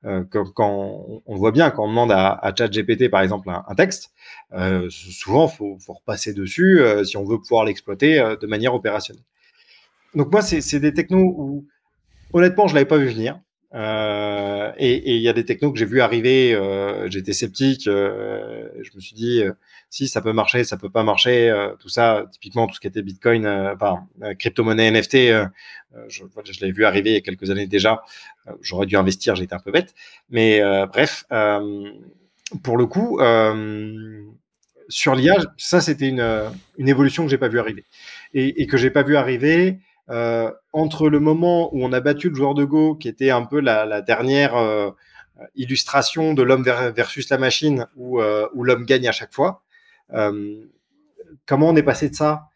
Euh, 0.05 0.25
quand, 0.31 0.45
quand, 0.53 1.23
on 1.27 1.37
voit 1.37 1.53
bien 1.53 1.71
quand 1.71 1.85
on 1.85 1.89
demande 1.89 2.13
à, 2.13 2.53
ChatGPT 2.57 3.11
par 3.11 3.21
exemple 3.21 3.51
un, 3.51 3.75
texte, 3.75 4.13
euh, 4.53 4.89
souvent 4.91 5.49
faut, 5.49 5.79
faut 5.79 5.95
repasser 5.95 6.33
dessus 6.33 6.81
euh, 6.81 7.05
si 7.05 7.17
on 7.17 7.25
veut 7.25 7.39
pouvoir 7.39 7.65
l'exploiter 7.65 8.19
euh, 8.19 8.37
de 8.37 8.47
manière 8.47 8.75
opérationnelle. 8.75 9.25
Donc 10.15 10.33
moi 10.33 10.43
c'est 10.43 10.81
des 10.81 10.95
technos 10.95 11.35
où 11.37 11.67
honnêtement 12.33 12.67
je 12.67 12.75
l'avais 12.75 12.87
pas 12.87 12.97
vu 12.97 13.09
venir. 13.09 13.41
Euh, 13.75 14.73
et 14.79 15.17
il 15.17 15.21
y 15.21 15.29
a 15.29 15.35
des 15.35 15.45
technos 15.45 15.73
que 15.73 15.79
j'ai 15.79 15.85
vu 15.85 16.01
arriver, 16.01 16.55
euh, 16.55 17.09
j'étais 17.11 17.35
sceptique, 17.35 17.87
euh, 17.87 18.67
je 18.81 18.91
me 18.95 19.01
suis 19.01 19.15
dit 19.15 19.43
si 19.91 20.09
ça 20.09 20.23
peut 20.23 20.33
marcher, 20.33 20.65
ça 20.65 20.79
peut 20.79 20.89
pas 20.89 21.03
marcher, 21.03 21.55
tout 21.79 21.89
ça, 21.89 22.25
typiquement 22.33 22.67
tout 22.67 22.75
ce 22.75 22.81
qui 22.81 22.87
était 22.87 23.03
Bitcoin, 23.03 23.47
enfin 23.47 24.07
crypto-monnaie 24.39 24.91
NFT, 24.91 25.17
je, 26.09 26.25
je 26.45 26.61
l'avais 26.61 26.73
vu 26.73 26.85
arriver 26.85 27.11
il 27.11 27.15
y 27.15 27.17
a 27.17 27.21
quelques 27.21 27.51
années 27.51 27.67
déjà, 27.67 28.03
j'aurais 28.61 28.87
dû 28.87 28.97
investir, 28.97 29.35
j'étais 29.35 29.55
un 29.55 29.61
peu 29.61 29.71
bête, 29.71 29.95
mais 30.31 30.61
bref, 30.87 31.25
pour 32.63 32.79
le 32.79 32.87
coup, 32.87 33.19
sur 34.89 35.15
l'IA, 35.15 35.37
ça 35.59 35.81
c'était 35.81 36.09
une, 36.09 36.53
une 36.79 36.89
évolution 36.89 37.25
que 37.25 37.31
j'ai 37.31 37.39
pas 37.39 37.49
vu 37.49 37.59
arriver. 37.59 37.85
Et, 38.35 38.63
et 38.63 38.67
que 38.67 38.77
j'ai 38.77 38.91
pas 38.91 39.03
vu 39.03 39.17
arriver 39.17 39.79
euh, 40.11 40.51
entre 40.73 41.11
le 41.11 41.21
moment 41.21 41.75
où 41.75 41.85
on 41.85 41.93
a 41.93 42.01
battu 42.01 42.31
le 42.31 42.35
joueur 42.35 42.55
de 42.55 42.65
Go, 42.65 42.95
qui 42.95 43.09
était 43.09 43.31
un 43.31 43.45
peu 43.45 43.61
la, 43.61 44.01
dernière 44.01 44.57
euh, 44.57 44.91
illustration 45.55 46.33
de 46.35 46.43
l'homme 46.43 46.63
versus 46.63 47.29
la 47.29 47.39
machine, 47.39 47.87
où, 47.97 48.21
euh, 48.21 48.49
où 48.55 48.65
l'homme 48.65 48.85
gagne 48.85 49.09
à 49.09 49.13
chaque 49.13 49.35
fois, 49.35 49.63
comment 51.47 51.69
on 51.69 51.77
est 51.77 51.83
passé 51.83 52.09
de 52.09 52.15
ça 52.15 52.49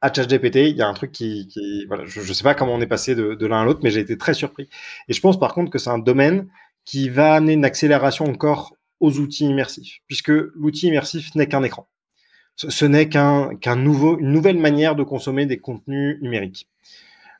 à 0.00 0.12
ChatGPT? 0.12 0.56
Il 0.70 0.76
y 0.76 0.82
a 0.82 0.88
un 0.88 0.94
truc 0.94 1.12
qui, 1.12 1.48
voilà, 1.86 2.04
je 2.04 2.20
ne 2.20 2.32
sais 2.32 2.42
pas 2.42 2.54
comment 2.54 2.74
on 2.74 2.80
est 2.80 2.86
passé 2.86 3.14
de, 3.14 3.46
l'un 3.46 3.62
à 3.62 3.64
l'autre, 3.64 3.80
mais 3.82 3.90
j'ai 3.90 4.00
été 4.00 4.18
très 4.18 4.34
surpris. 4.34 4.68
Et 5.08 5.12
je 5.12 5.20
pense 5.20 5.38
par 5.38 5.54
contre 5.54 5.70
que 5.70 5.78
c'est 5.78 5.90
un 5.90 5.98
domaine 5.98 6.48
qui 6.84 7.10
va 7.10 7.34
amener 7.34 7.52
une 7.52 7.64
accélération 7.64 8.24
encore 8.24 8.74
aux 8.98 9.18
outils 9.18 9.44
immersifs, 9.44 10.00
puisque 10.08 10.30
l'outil 10.30 10.88
immersif 10.88 11.34
n'est 11.36 11.46
qu'un 11.46 11.62
écran. 11.62 11.88
Ce, 12.56 12.84
n'est 12.84 13.08
qu'un 13.08 13.54
qu'un 13.54 13.76
nouveau, 13.76 14.18
une 14.18 14.32
nouvelle 14.32 14.58
manière 14.58 14.96
de 14.96 15.04
consommer 15.04 15.46
des 15.46 15.58
contenus 15.58 16.20
numériques. 16.20 16.68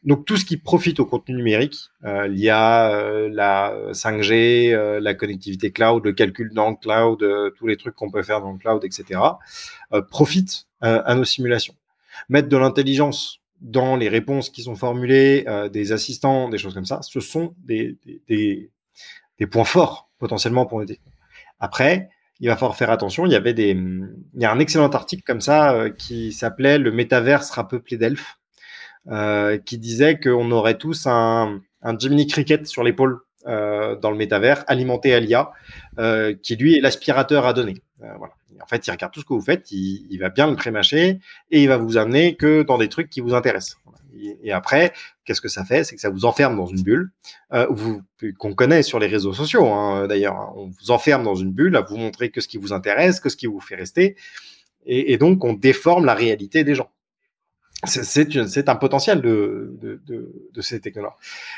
Donc 0.05 0.24
tout 0.24 0.36
ce 0.36 0.44
qui 0.44 0.57
profite 0.57 1.01
au 1.01 1.07
contenu 1.07 1.34
numérique, 1.34 1.90
euh, 2.05 2.28
l'IA, 2.28 2.92
euh, 2.92 3.28
la 3.32 3.74
5G, 3.92 4.72
euh, 4.72 5.01
la 5.01 5.14
connectivité 5.14 5.72
cloud, 5.72 6.05
le 6.05 6.12
calcul 6.12 6.53
dans 6.55 6.70
le 6.70 6.76
cloud, 6.76 7.22
euh, 7.22 7.51
tous 7.59 7.66
les 7.66 7.76
trucs 7.76 7.94
qu'on 7.96 8.11
peut 8.11 8.22
faire 8.22 8.40
dans 8.40 8.53
le 8.53 8.59
cloud, 8.59 8.84
etc., 8.84 9.20
euh, 9.92 10.03
profite 10.03 10.66
à 10.80 11.16
nos 11.16 11.24
simulations. 11.24 11.74
Mettre 12.28 12.49
de 12.49 12.57
l'intelligence 12.57 13.40
dans 13.61 13.96
les 13.96 14.09
réponses 14.09 14.49
qui 14.49 14.62
sont 14.62 14.76
formulées, 14.76 15.44
des 15.72 15.90
assistants, 15.90 16.49
des 16.49 16.57
choses 16.57 16.72
comme 16.72 16.84
ça, 16.84 17.01
ce 17.03 17.18
sont 17.18 17.57
des, 17.59 17.99
points 19.51 19.64
forts 19.64 20.09
potentiellement 20.20 20.66
pour 20.66 20.78
nos. 20.78 20.86
Après, 21.59 22.11
il 22.38 22.46
va 22.46 22.55
falloir 22.55 22.76
faire 22.76 22.92
attention. 22.92 23.26
Il 23.26 23.32
y 23.32 23.34
avait 23.34 23.55
des, 23.55 23.70
il 23.70 24.40
y 24.40 24.44
a 24.44 24.53
un 24.53 24.61
excellent 24.61 24.88
article 24.90 25.24
comme 25.26 25.40
ça 25.40 25.90
qui 25.99 26.32
s'appelait 26.32 26.78
"Le 26.78 26.92
métavers 26.92 27.42
sera 27.42 27.66
peuplé 27.66 27.96
d'elfes" 27.96 28.38
qui 29.64 29.78
disait 29.78 30.18
qu'on 30.20 30.50
aurait 30.50 30.76
tous 30.76 31.06
un, 31.06 31.61
un 31.82 31.98
Jiminy 31.98 32.26
Cricket 32.26 32.66
sur 32.66 32.82
l'épaule 32.82 33.20
euh, 33.46 33.96
dans 33.96 34.11
le 34.11 34.16
métavers, 34.16 34.64
alimenté 34.66 35.14
à 35.14 35.20
l'IA, 35.20 35.52
euh, 35.98 36.34
qui 36.42 36.56
lui 36.56 36.76
est 36.76 36.80
l'aspirateur 36.80 37.46
à 37.46 37.52
donner. 37.52 37.76
Euh, 38.02 38.12
voilà. 38.18 38.34
En 38.61 38.66
fait, 38.66 38.86
il 38.86 38.90
regarde 38.90 39.12
tout 39.12 39.20
ce 39.20 39.24
que 39.24 39.32
vous 39.32 39.40
faites, 39.40 39.70
il, 39.70 40.06
il 40.11 40.18
va 40.18 40.28
bien 40.28 40.48
le 40.48 40.56
prémâcher 40.56 41.20
et 41.50 41.62
il 41.62 41.68
va 41.68 41.76
vous 41.76 41.96
amener 41.96 42.34
que 42.34 42.62
dans 42.62 42.76
des 42.76 42.88
trucs 42.88 43.09
qui 43.09 43.20
vous 43.20 43.34
intéressent. 43.34 43.78
Et, 44.42 44.50
après, 44.50 44.92
qu'est-ce 45.24 45.40
que 45.40 45.48
ça 45.48 45.64
fait? 45.64 45.84
C'est 45.84 45.94
que 45.94 46.00
ça 46.00 46.11
vous 46.11 46.24
enferme 46.24 46.56
dans 46.56 46.66
une 46.66 46.82
bulle, 46.82 47.12
euh, 47.52 47.66
qu'on 48.36 48.54
connaît 48.54 48.82
sur 48.82 48.98
les 48.98 49.06
réseaux 49.06 49.32
sociaux 49.32 49.66
hein, 49.66 50.09
d'ailleurs. 50.09 50.34
Hein. 50.34 50.52
On 50.56 50.66
vous 50.66 50.90
enferme 50.90 51.22
dans 51.22 51.36
une 51.36 51.52
bulle 51.52 51.76
à 51.76 51.82
vous 51.82 51.96
montrer 51.96 52.30
que 52.30 52.40
ce 52.40 52.48
qui 52.48 52.59
vous 52.59 52.72
intéresse, 52.72 53.20
que 53.20 53.28
ce 53.28 53.36
qui 53.36 53.46
vous 53.46 53.61
fait 53.61 53.76
rester. 53.76 54.16
Et 54.84 55.18
donc, 55.18 55.44
on 55.44 55.52
déforme 55.52 56.06
la 56.06 56.14
réalité 56.14 56.64
des 56.64 56.74
gens 56.74 56.90
c'est 57.85 58.68
un 58.68 58.76
potentiel 58.76 59.20
de, 59.20 60.61
ces 60.61 60.81
technologies. 60.81 61.14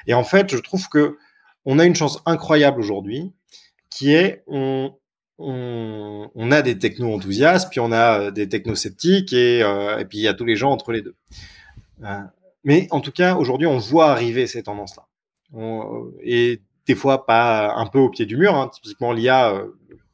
Et 0.07 0.15
en 0.15 0.25
fait, 0.25 0.55
je 0.55 0.61
trouve 0.61 0.89
que 0.89 1.17
on 1.65 1.79
a 1.79 1.85
une 1.85 1.95
chance 1.95 2.21
incroyable 2.27 2.81
aujourd'hui, 2.81 3.33
qui 3.91 4.13
est 4.13 4.45
on, 4.47 4.93
a 6.51 6.63
des 6.63 6.79
techno-enthousiastes, 6.79 7.71
puis 7.71 7.81
on 7.81 7.93
a 7.93 8.31
des 8.31 8.49
techno-sceptiques, 8.49 9.33
euh, 9.33 9.99
et 9.99 10.05
puis 10.05 10.19
il 10.19 10.23
y 10.23 10.29
a 10.29 10.35
tous 10.35 10.45
les 10.45 10.57
gens 10.57 10.71
entre 10.71 10.93
les 10.93 11.03
deux. 11.03 11.15
Euh, 12.05 12.21
mais 12.65 12.89
en 12.91 13.01
tout 13.01 13.13
cas, 13.13 13.37
aujourd'hui, 13.37 13.67
on 13.67 13.79
voit 13.79 14.11
arriver 14.11 14.47
ces 14.47 14.63
tendances-là. 14.63 15.07
Et 16.23 16.61
des 16.87 16.95
fois, 16.95 17.27
pas 17.27 17.75
un 17.75 17.87
peu 17.87 17.99
au 17.99 18.11
pied 18.11 18.27
du 18.27 18.37
mur. 18.37 18.55
Hein. 18.55 18.71
Typiquement, 18.73 19.13
l'IA, 19.13 19.55
euh, 19.55 19.67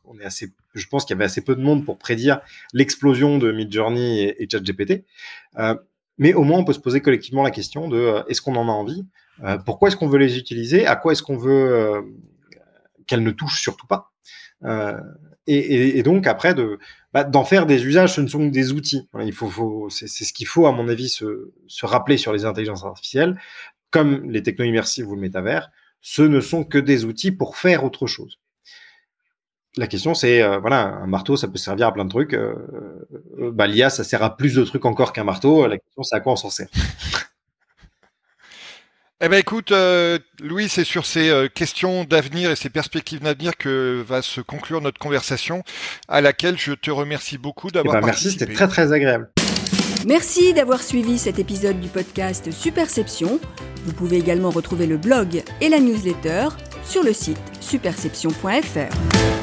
on 0.05 0.19
est 0.19 0.25
assez 0.25 0.53
je 0.77 0.87
pense 0.87 1.05
qu'il 1.05 1.15
y 1.15 1.17
avait 1.17 1.25
assez 1.25 1.41
peu 1.41 1.57
de 1.57 1.63
monde 1.63 1.85
pour 1.85 1.99
prédire 1.99 2.41
l'explosion 2.73 3.39
de 3.39 3.51
Midjourney 3.51 4.35
et, 4.39 4.49
ChatGPT. 4.51 5.05
Euh, 5.59 5.75
mais 6.19 6.35
au 6.35 6.43
moins, 6.43 6.59
on 6.59 6.65
peut 6.65 6.73
se 6.73 6.81
poser 6.81 7.01
collectivement 7.01 7.43
la 7.43 7.51
question 7.51 7.89
de 7.89 7.99
euh, 7.99 8.23
est-ce 8.29 8.41
qu'on 8.41 8.57
en 8.57 8.69
a 8.69 8.73
envie? 8.73 9.05
Euh, 9.45 9.59
Pourquoi 9.59 9.89
est-ce 9.89 9.97
qu'on 9.97 10.09
veut 10.09 10.19
les 10.19 10.39
utiliser? 10.39 10.87
À 10.87 10.97
quoi 10.97 11.13
est-ce 11.13 11.23
qu'on 11.23 11.37
veut 11.37 11.73
euh, 11.73 12.03
qu'elles 13.07 13.23
ne 13.23 13.31
touchent 13.31 13.61
surtout 13.61 13.87
pas? 13.87 14.13
Et, 15.47 16.03
donc 16.03 16.27
après 16.27 16.55
de 16.55 16.79
bah, 17.13 17.23
d'en 17.23 17.45
faire 17.45 17.67
des 17.67 17.85
usages, 17.85 18.15
ce 18.15 18.21
ne 18.21 18.27
sont 18.27 18.39
que 18.49 18.53
des 18.53 18.73
outils. 18.73 19.07
il 19.23 19.33
faut 19.33 19.89
c'est 19.91 20.09
ce 20.09 20.33
qu'il 20.33 20.47
faut 20.47 20.67
à 20.67 20.73
mon 20.73 20.89
avis 20.89 21.09
se, 21.09 21.53
se 21.69 21.87
rappeler 21.87 22.17
sur 22.17 22.33
les 22.33 22.47
intelligences 22.47 22.85
artificielles, 22.85 23.39
comme 23.91 24.29
les 24.31 24.43
techno 24.43 24.65
immersives 24.65 25.09
ou 25.09 25.15
le 25.15 25.21
métavers. 25.21 25.71
Ce 26.01 26.23
ne 26.23 26.41
sont 26.41 26.65
que 26.65 26.79
des 26.79 27.05
outils 27.05 27.33
pour 27.33 27.59
faire 27.59 27.85
autre 27.85 28.07
chose 28.07 28.41
la 29.77 29.87
question 29.87 30.15
c'est 30.15 30.43
euh, 30.43 30.59
voilà 30.59 30.99
un 31.03 31.07
marteau 31.07 31.37
ça 31.37 31.49
peut 31.49 31.59
servir 31.59 31.89
à 31.89 31.93
plein 31.93 32.05
de 32.05 32.11
trucs 32.11 32.35
euh, 32.35 32.55
euh, 33.39 33.51
bah, 33.53 33.67
l'IA 33.67 33.91
ça 33.91 34.05
sert 34.05 34.23
à 34.23 34.37
plus 34.37 34.55
de 34.55 34.65
trucs 34.65 34.85
encore 34.85 35.13
qu'un 35.13 35.25
marteau 35.25 35.67
la 35.67 35.79
question 35.79 36.03
c'est 36.03 36.17
à 36.17 36.21
quoi 36.21 36.33
on 36.33 36.37
s'en 36.37 36.51
sert 36.51 36.69
eh 39.23 39.29
ben 39.29 39.39
écoute, 39.39 39.73
euh, 39.73 40.19
Louis, 40.43 40.69
c'est 40.69 40.85
sur 40.85 41.07
ces 41.07 41.31
euh, 41.31 41.49
questions 41.49 42.05
d'avenir 42.05 42.51
et 42.51 42.57
ces 42.57 42.69
perspectives 42.69 43.21
d'avenir 43.21 43.57
que 43.57 44.05
va 44.07 44.21
se 44.21 44.43
conclure 44.43 44.83
notre 44.83 44.99
conversation, 44.99 45.63
à 46.09 46.21
laquelle 46.21 46.59
je 46.59 46.73
te 46.73 46.91
remercie 46.91 47.39
beaucoup 47.39 47.71
d'avoir 47.71 47.97
eh 47.97 48.01
ben, 48.01 48.07
participé. 48.09 48.29
Merci, 48.29 48.39
c'était 48.39 48.55
très 48.55 48.69
très 48.69 48.93
agréable. 48.93 49.31
Merci 50.07 50.53
d'avoir 50.53 50.83
suivi 50.83 51.19
cet 51.19 51.39
épisode 51.39 51.81
du 51.81 51.89
podcast 51.89 52.51
Superception. 52.53 53.41
Vous 53.87 53.93
pouvez 53.93 54.19
également 54.19 54.51
retrouver 54.51 54.87
le 54.87 54.99
blog 54.99 55.43
et 55.61 55.69
la 55.69 55.81
newsletter 55.81 56.49
sur 56.85 57.03
le 57.03 57.13
site 57.13 57.41
superception.fr. 57.61 59.36